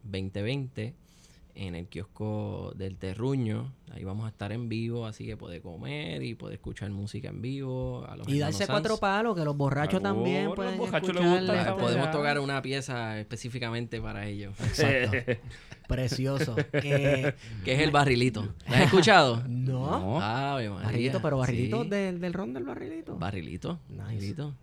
2020 0.03 0.93
en 1.55 1.75
el 1.75 1.87
kiosco 1.87 2.73
del 2.75 2.97
Terruño. 2.97 3.73
Ahí 3.91 4.03
vamos 4.03 4.25
a 4.25 4.29
estar 4.29 4.51
en 4.53 4.69
vivo, 4.69 5.05
así 5.05 5.25
que 5.25 5.35
puede 5.35 5.59
comer 5.61 6.23
y 6.23 6.33
puede 6.35 6.55
escuchar 6.55 6.89
música 6.91 7.29
en 7.29 7.41
vivo. 7.41 8.05
A 8.07 8.15
los 8.15 8.27
Y 8.29 8.39
darse 8.39 8.59
Sanz. 8.59 8.69
cuatro 8.69 8.97
palos, 8.97 9.35
que 9.35 9.43
los 9.43 9.55
borrachos 9.57 10.01
también 10.01 10.45
los 10.45 10.55
pueden 10.55 10.77
borrachos 10.77 11.11
Podemos 11.11 12.05
Ya. 12.05 12.11
tocar 12.11 12.39
una 12.39 12.61
pieza 12.61 13.19
específicamente 13.19 13.99
para 14.01 14.25
ellos. 14.27 14.53
Exacto. 14.59 15.17
Precioso. 15.87 16.55
Eh, 16.73 17.33
Que 17.65 17.73
es 17.73 17.79
el 17.81 17.91
barrilito. 17.91 18.53
¿La 18.69 18.77
has 18.77 18.83
escuchado? 18.83 19.43
no. 19.47 20.19
Barrilito, 20.19 21.21
pero 21.21 21.37
barrilito 21.37 21.83
Sí. 21.83 21.89
del, 21.89 22.19
del 22.21 22.33
ron 22.33 22.53
del 22.53 22.63
barrilito. 22.63 23.17
Barrilito. 23.17 23.79
Nice. 23.89 24.01
barrilito. 24.01 24.55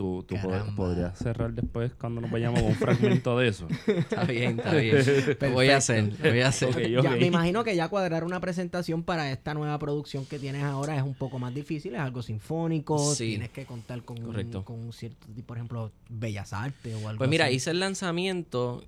Tú, 0.00 0.24
tú 0.26 0.34
pod- 0.36 0.48
Caramba. 0.48 0.74
podrías 0.76 1.18
cerrar 1.18 1.52
después 1.52 1.92
cuando 1.92 2.22
nos 2.22 2.30
vayamos 2.30 2.60
con 2.60 2.70
un 2.70 2.74
fragmento 2.74 3.36
de 3.38 3.48
eso. 3.48 3.68
Está 3.86 4.24
bien, 4.24 4.58
está 4.58 4.72
bien. 4.76 4.96
Lo 5.38 5.50
voy 5.50 5.68
a 5.68 5.76
hacer, 5.76 6.04
lo 6.22 6.30
voy 6.30 6.40
a 6.40 6.48
hacer. 6.48 6.90
Ya, 7.02 7.10
me 7.10 7.26
imagino 7.26 7.62
que 7.64 7.76
ya 7.76 7.88
cuadrar 7.88 8.24
una 8.24 8.40
presentación 8.40 9.02
para 9.02 9.30
esta 9.30 9.52
nueva 9.52 9.78
producción 9.78 10.24
que 10.24 10.38
tienes 10.38 10.62
ahora 10.62 10.96
es 10.96 11.02
un 11.02 11.12
poco 11.12 11.38
más 11.38 11.54
difícil, 11.54 11.94
es 11.96 12.00
algo 12.00 12.22
sinfónico, 12.22 12.96
Sí. 13.14 13.28
tienes 13.28 13.50
que 13.50 13.66
contar 13.66 14.02
con, 14.02 14.24
un, 14.24 14.52
con 14.62 14.76
un 14.80 14.92
cierto 14.94 15.26
tipo, 15.34 15.48
por 15.48 15.58
ejemplo, 15.58 15.92
bellas 16.08 16.54
artes 16.54 16.94
o 16.94 17.06
algo 17.06 17.18
Pues 17.18 17.28
mira, 17.28 17.44
así. 17.46 17.56
hice 17.56 17.72
el 17.72 17.80
lanzamiento 17.80 18.82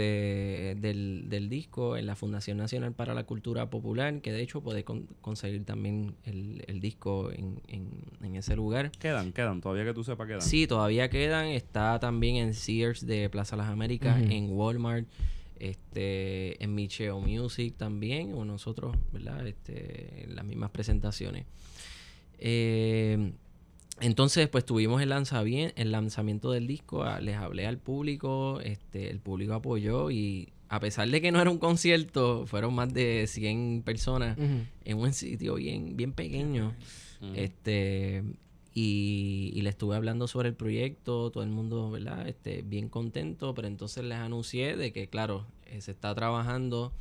este, 0.00 0.76
del, 0.80 1.26
del 1.28 1.48
disco 1.48 1.96
en 1.96 2.06
la 2.06 2.16
Fundación 2.16 2.56
Nacional 2.58 2.92
para 2.92 3.14
la 3.14 3.24
Cultura 3.24 3.70
Popular, 3.70 4.20
que 4.20 4.32
de 4.32 4.42
hecho 4.42 4.62
con- 4.62 5.06
conseguir 5.20 5.64
también 5.64 6.16
el, 6.24 6.64
el 6.66 6.80
disco 6.80 7.30
en, 7.30 7.60
en- 7.68 8.04
en 8.22 8.36
ese 8.36 8.56
lugar. 8.56 8.90
Quedan, 8.98 9.32
quedan. 9.32 9.60
Todavía 9.60 9.84
que 9.84 9.94
tú 9.94 10.02
sepas 10.02 10.26
quedan. 10.26 10.42
Sí, 10.42 10.55
todavía 10.66 11.10
quedan. 11.10 11.48
Está 11.48 11.98
también 12.00 12.36
en 12.36 12.54
Sears 12.54 13.04
de 13.04 13.28
Plaza 13.28 13.56
Las 13.56 13.68
Américas, 13.68 14.18
en 14.30 14.50
Walmart, 14.50 15.06
este, 15.58 16.62
en 16.62 16.74
Micheo 16.74 17.20
Music 17.20 17.74
también, 17.76 18.32
o 18.34 18.44
nosotros, 18.44 18.96
¿verdad? 19.12 19.46
Este, 19.46 20.24
en 20.24 20.36
las 20.36 20.44
mismas 20.44 20.70
presentaciones. 20.70 21.44
Eh, 22.38 23.32
entonces, 24.00 24.48
pues 24.48 24.64
tuvimos 24.64 25.00
el, 25.00 25.12
el 25.12 25.92
lanzamiento 25.92 26.50
del 26.50 26.66
disco, 26.66 27.04
les 27.20 27.36
hablé 27.36 27.66
al 27.66 27.78
público, 27.78 28.60
este, 28.60 29.10
el 29.10 29.20
público 29.20 29.54
apoyó 29.54 30.10
y 30.10 30.52
a 30.68 30.80
pesar 30.80 31.08
de 31.08 31.20
que 31.20 31.32
no 31.32 31.40
era 31.40 31.50
un 31.50 31.58
concierto, 31.58 32.46
fueron 32.46 32.74
más 32.74 32.92
de 32.92 33.26
100 33.26 33.82
personas 33.84 34.36
en 34.84 34.98
un 34.98 35.12
sitio 35.12 35.54
bien, 35.54 35.96
bien 35.96 36.12
pequeño. 36.12 36.74
Este, 37.34 38.22
y, 38.78 39.52
y 39.54 39.62
le 39.62 39.70
estuve 39.70 39.96
hablando 39.96 40.28
sobre 40.28 40.50
el 40.50 40.54
proyecto, 40.54 41.30
todo 41.30 41.42
el 41.42 41.48
mundo, 41.48 41.90
¿verdad? 41.90 42.28
Este, 42.28 42.60
bien 42.60 42.90
contento, 42.90 43.54
pero 43.54 43.68
entonces 43.68 44.04
les 44.04 44.18
anuncié 44.18 44.76
de 44.76 44.92
que, 44.92 45.08
claro, 45.08 45.46
eh, 45.64 45.80
se 45.80 45.92
está 45.92 46.14
trabajando 46.14 46.92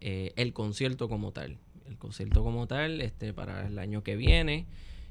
eh, 0.00 0.32
el 0.36 0.52
concierto 0.52 1.08
como 1.08 1.32
tal, 1.32 1.58
el 1.88 1.98
concierto 1.98 2.44
como 2.44 2.68
tal 2.68 3.00
este 3.00 3.34
para 3.34 3.66
el 3.66 3.80
año 3.80 4.04
que 4.04 4.14
viene, 4.14 4.66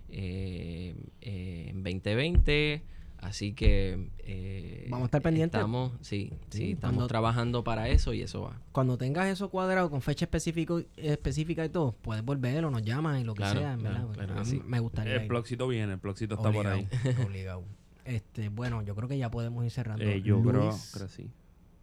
eh, 0.09 0.95
en 1.19 1.83
2020. 1.83 2.81
Así 3.25 3.53
que 3.53 4.09
eh, 4.19 4.85
Vamos 4.89 5.05
a 5.05 5.07
estar 5.07 5.21
pendientes. 5.21 5.57
Estamos, 5.59 5.93
sí, 6.01 6.31
sí, 6.51 6.57
Sí, 6.57 6.71
estamos 6.73 6.93
cuando- 6.95 7.07
trabajando 7.07 7.63
para 7.63 7.89
eso 7.89 8.13
y 8.13 8.21
eso 8.21 8.43
va. 8.43 8.61
Cuando 8.71 8.97
tengas 8.99 9.27
eso 9.27 9.49
cuadrado 9.49 9.89
con 9.89 10.01
fecha 10.01 10.25
específico, 10.25 10.83
específica 10.95 11.65
y 11.65 11.69
todo, 11.69 11.93
puedes 12.03 12.23
volver 12.23 12.63
o 12.65 12.69
nos 12.71 12.83
llamas 12.83 13.19
y 13.19 13.23
lo 13.23 13.33
que 13.33 13.39
Claro, 13.39 13.59
sea, 13.59 13.73
en 13.73 13.79
claro, 13.79 14.07
verdad. 14.09 14.25
claro 14.27 14.39
mí 14.41 14.45
sí. 14.51 14.61
Me 14.65 14.79
gustaría 14.79 15.15
El 15.15 15.21
ir. 15.23 15.27
Ploxito 15.27 15.67
viene, 15.67 15.93
el 15.93 15.99
Ploxito 15.99 16.35
está 16.35 16.51
por 16.51 16.67
ahí. 16.67 16.87
Obligado. 17.25 17.63
Este, 18.05 18.49
bueno, 18.49 18.83
yo 18.83 18.95
creo 18.95 19.09
que 19.09 19.17
ya 19.17 19.31
podemos 19.31 19.65
ir 19.65 19.71
cerrando. 19.71 20.03
Eh, 20.05 20.21
yo 20.21 20.39
creo, 20.43 20.69
Luis, 20.69 20.91
creo 20.93 21.07
sí. 21.09 21.31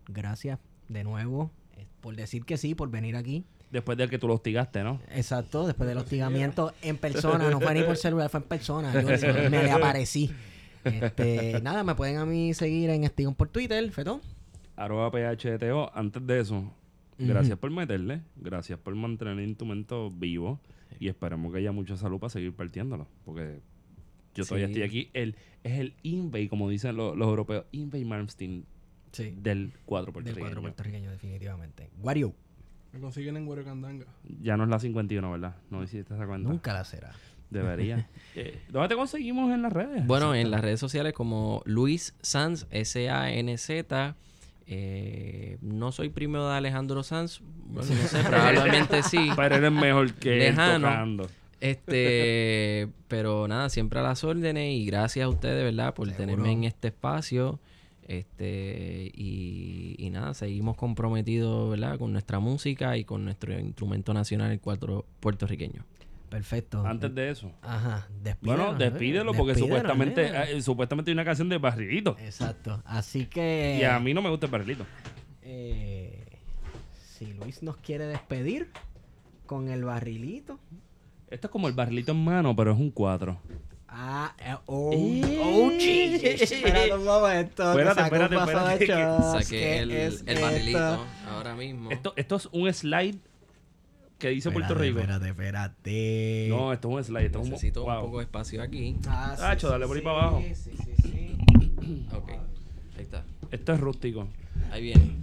Gracias 0.08 0.60
de 0.88 1.02
nuevo 1.04 1.50
eh, 1.76 1.86
por 2.00 2.14
decir 2.14 2.44
que 2.44 2.56
sí, 2.56 2.74
por 2.76 2.88
venir 2.90 3.16
aquí. 3.16 3.44
Después 3.72 3.96
de 3.98 4.06
que 4.08 4.18
tú 4.18 4.28
lo 4.28 4.34
hostigaste, 4.34 4.84
¿no? 4.84 5.00
Exacto, 5.10 5.66
después 5.66 5.88
del 5.88 5.96
hostigamiento 5.98 6.72
en 6.82 6.98
persona, 6.98 7.48
no 7.50 7.58
fue 7.58 7.72
ni 7.74 7.82
por 7.82 7.96
celular, 7.96 8.28
fue 8.28 8.40
en 8.40 8.46
persona. 8.46 8.92
Yo 8.92 9.02
me 9.50 9.62
le 9.64 9.70
aparecí. 9.72 10.30
Este, 10.84 11.60
nada, 11.62 11.84
me 11.84 11.94
pueden 11.94 12.16
a 12.18 12.26
mí 12.26 12.54
seguir 12.54 12.90
en 12.90 13.04
Estigón 13.04 13.34
por 13.34 13.48
Twitter, 13.48 13.90
Fetón. 13.92 14.20
Arroba 14.76 15.10
PHTO. 15.10 15.90
Antes 15.94 16.26
de 16.26 16.40
eso, 16.40 16.72
gracias 17.18 17.58
por 17.58 17.70
meterle. 17.70 18.22
Gracias 18.36 18.78
por 18.78 18.94
mantener 18.94 19.38
el 19.38 19.48
instrumento 19.48 20.10
vivo. 20.10 20.60
Y 20.98 21.08
esperemos 21.08 21.52
que 21.52 21.58
haya 21.58 21.72
mucha 21.72 21.96
salud 21.96 22.18
para 22.18 22.30
seguir 22.30 22.52
partiéndolo. 22.54 23.06
Porque 23.24 23.60
yo 24.34 24.44
todavía 24.44 24.66
Sí. 24.68 24.72
estoy 24.72 24.82
aquí. 24.82 25.10
El, 25.12 25.36
es 25.62 25.78
el 25.78 25.94
Invey, 26.02 26.48
como 26.48 26.68
dicen 26.68 26.96
los, 26.96 27.16
los 27.16 27.28
europeos. 27.28 27.64
Invey 27.72 28.04
Malmsteen 28.04 28.64
Sí. 29.12 29.34
del 29.36 29.72
cuadro 29.84 30.06
Del 30.06 30.12
puertorriqueño. 30.14 30.44
cuadro 30.46 30.60
puertorriqueño, 30.62 31.10
definitivamente. 31.10 31.90
Wario, 32.00 32.34
Me 32.92 33.00
consiguen 33.00 33.36
en 33.36 33.64
Candanga. 33.64 34.06
Ya 34.40 34.56
no 34.56 34.64
es 34.64 34.70
la 34.70 34.78
51, 34.78 35.30
¿verdad? 35.30 35.56
No 35.70 35.82
hiciste 35.82 36.14
esa 36.14 36.26
cuenta. 36.26 36.48
nunca 36.48 36.72
la 36.72 36.84
será. 36.84 37.12
Debería. 37.52 38.08
Eh, 38.34 38.58
¿Dónde 38.70 38.88
te 38.88 38.94
conseguimos 38.94 39.52
en 39.52 39.60
las 39.60 39.70
redes? 39.70 40.06
Bueno, 40.06 40.34
en 40.34 40.50
las 40.50 40.62
redes 40.62 40.80
sociales 40.80 41.12
como 41.12 41.60
Luis 41.66 42.14
Sanz, 42.22 42.66
S-A-N-Z. 42.70 44.16
eh, 44.66 45.58
no 45.60 45.92
soy 45.92 46.08
primo 46.08 46.48
de 46.48 46.54
Alejandro 46.56 47.02
Sanz. 47.02 47.40
Bueno, 47.42 47.90
no 47.90 48.08
sé, 48.08 48.22
probablemente 48.26 49.02
sí. 49.02 49.28
Pero 49.36 49.56
eres 49.56 49.70
mejor 49.72 50.14
que 50.14 50.32
él 50.48 50.54
Lejano. 50.54 50.88
tocando. 50.88 51.26
Este, 51.60 52.88
pero 53.08 53.46
nada, 53.48 53.68
siempre 53.68 54.00
a 54.00 54.02
las 54.02 54.24
órdenes 54.24 54.72
y 54.72 54.86
gracias 54.86 55.26
a 55.26 55.28
ustedes, 55.28 55.62
¿verdad? 55.62 55.92
Por 55.92 56.08
Seguro. 56.08 56.24
tenerme 56.26 56.52
en 56.52 56.64
este 56.64 56.88
espacio. 56.88 57.60
Este, 58.08 59.10
y, 59.14 59.94
y 59.98 60.10
nada, 60.10 60.34
seguimos 60.34 60.76
comprometidos, 60.76 61.70
¿verdad? 61.70 61.98
Con 61.98 62.12
nuestra 62.12 62.40
música 62.40 62.96
y 62.96 63.04
con 63.04 63.24
nuestro 63.24 63.58
instrumento 63.58 64.12
nacional, 64.14 64.50
el 64.52 64.60
cuatro 64.60 65.04
puertorriqueño. 65.20 65.84
Perfecto. 66.32 66.84
Antes 66.86 67.14
de 67.14 67.30
eso. 67.30 67.52
Ajá, 67.60 68.08
despídelo. 68.22 68.64
Bueno, 68.64 68.78
despídelo 68.78 69.32
porque 69.34 69.54
supuestamente 69.54 70.26
eh. 70.26 70.56
eh, 70.56 70.62
supuestamente 70.62 71.10
hay 71.10 71.12
una 71.12 71.24
canción 71.26 71.48
de 71.50 71.58
Barrilito. 71.58 72.16
Exacto. 72.18 72.82
Así 72.86 73.26
que. 73.26 73.78
Y 73.80 73.84
a 73.84 74.00
mí 74.00 74.14
no 74.14 74.22
me 74.22 74.30
gusta 74.30 74.46
el 74.46 74.52
Barrilito. 74.52 74.86
eh, 75.42 76.24
si 77.18 77.34
Luis 77.34 77.62
nos 77.62 77.76
quiere 77.76 78.06
despedir 78.06 78.70
con 79.46 79.68
el 79.68 79.84
barrilito. 79.84 80.58
Esto 81.28 81.46
es 81.48 81.50
como 81.50 81.68
el 81.68 81.74
Barrilito 81.74 82.12
en 82.12 82.24
mano, 82.24 82.56
pero 82.56 82.72
es 82.72 82.78
un 82.78 82.90
4. 82.90 83.38
Ah, 83.88 84.34
eh, 84.38 84.54
oh, 84.66 84.90
Eh. 84.92 85.38
oh. 85.42 85.70
Espérate 86.42 86.94
un 86.94 87.04
momento. 87.04 87.62
que 87.62 87.70
Espérate, 87.82 88.00
espérate, 88.02 88.36
espérate, 88.36 88.86
Saqué 88.86 89.46
¿qué 89.50 89.78
el, 89.80 89.90
es 89.90 90.22
el 90.22 90.28
esto? 90.30 90.40
barrilito 90.46 91.06
ahora 91.28 91.54
mismo. 91.54 91.90
Esto, 91.90 92.14
esto 92.16 92.36
es 92.36 92.48
un 92.52 92.72
slide 92.72 93.18
que 94.22 94.28
dice 94.28 94.52
Puerto 94.52 94.74
Espérate, 94.74 94.88
Rico. 94.88 95.00
Espérate, 95.00 95.28
espérate. 95.30 96.46
No, 96.48 96.72
esto 96.72 96.88
es 96.88 96.94
un 96.94 97.04
slide. 97.04 97.26
Esto 97.26 97.40
es 97.40 97.44
un, 97.44 97.50
Necesito 97.50 97.82
wow. 97.82 97.96
un 97.96 98.00
poco 98.02 98.18
de 98.18 98.24
espacio 98.24 98.62
aquí. 98.62 98.96
Ah, 99.08 99.32
sí, 99.34 99.42
Tacho, 99.42 99.66
sí, 99.66 99.72
dale 99.72 99.86
por 99.88 99.96
ahí 99.96 100.00
sí, 100.00 100.04
para 100.04 100.18
abajo. 100.18 100.42
Sí, 100.46 100.54
sí, 100.54 100.70
sí. 101.02 101.38
Ok, 102.14 102.30
ahí 102.30 103.02
está. 103.02 103.24
Esto 103.50 103.72
es 103.72 103.80
rústico. 103.80 104.28
Ahí 104.70 104.82
viene. 104.82 105.16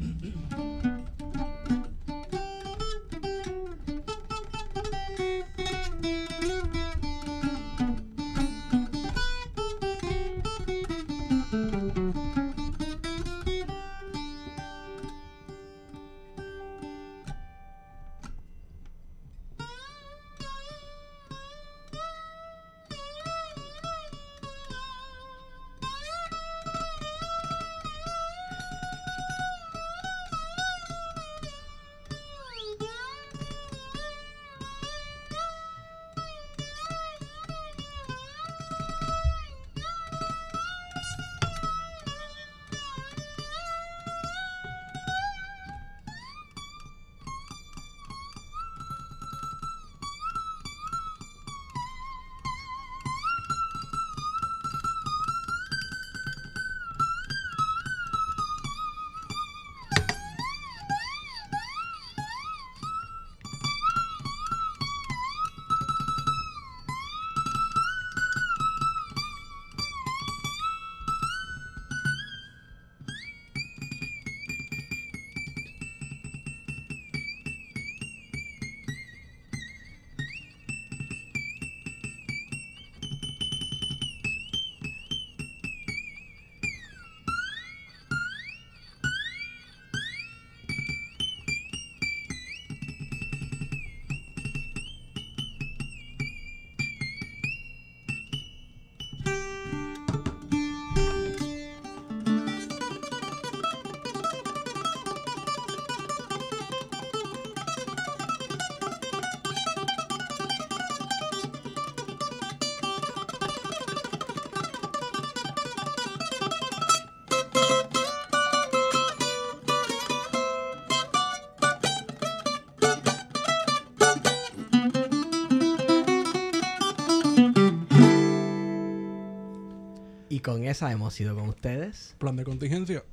Con 130.50 130.66
esa 130.66 130.92
hemos 130.92 131.20
ido 131.22 131.36
con 131.36 131.50
ustedes. 131.50 132.16
Plan 132.18 132.36
de 132.36 132.44
contingencia. 132.44 133.04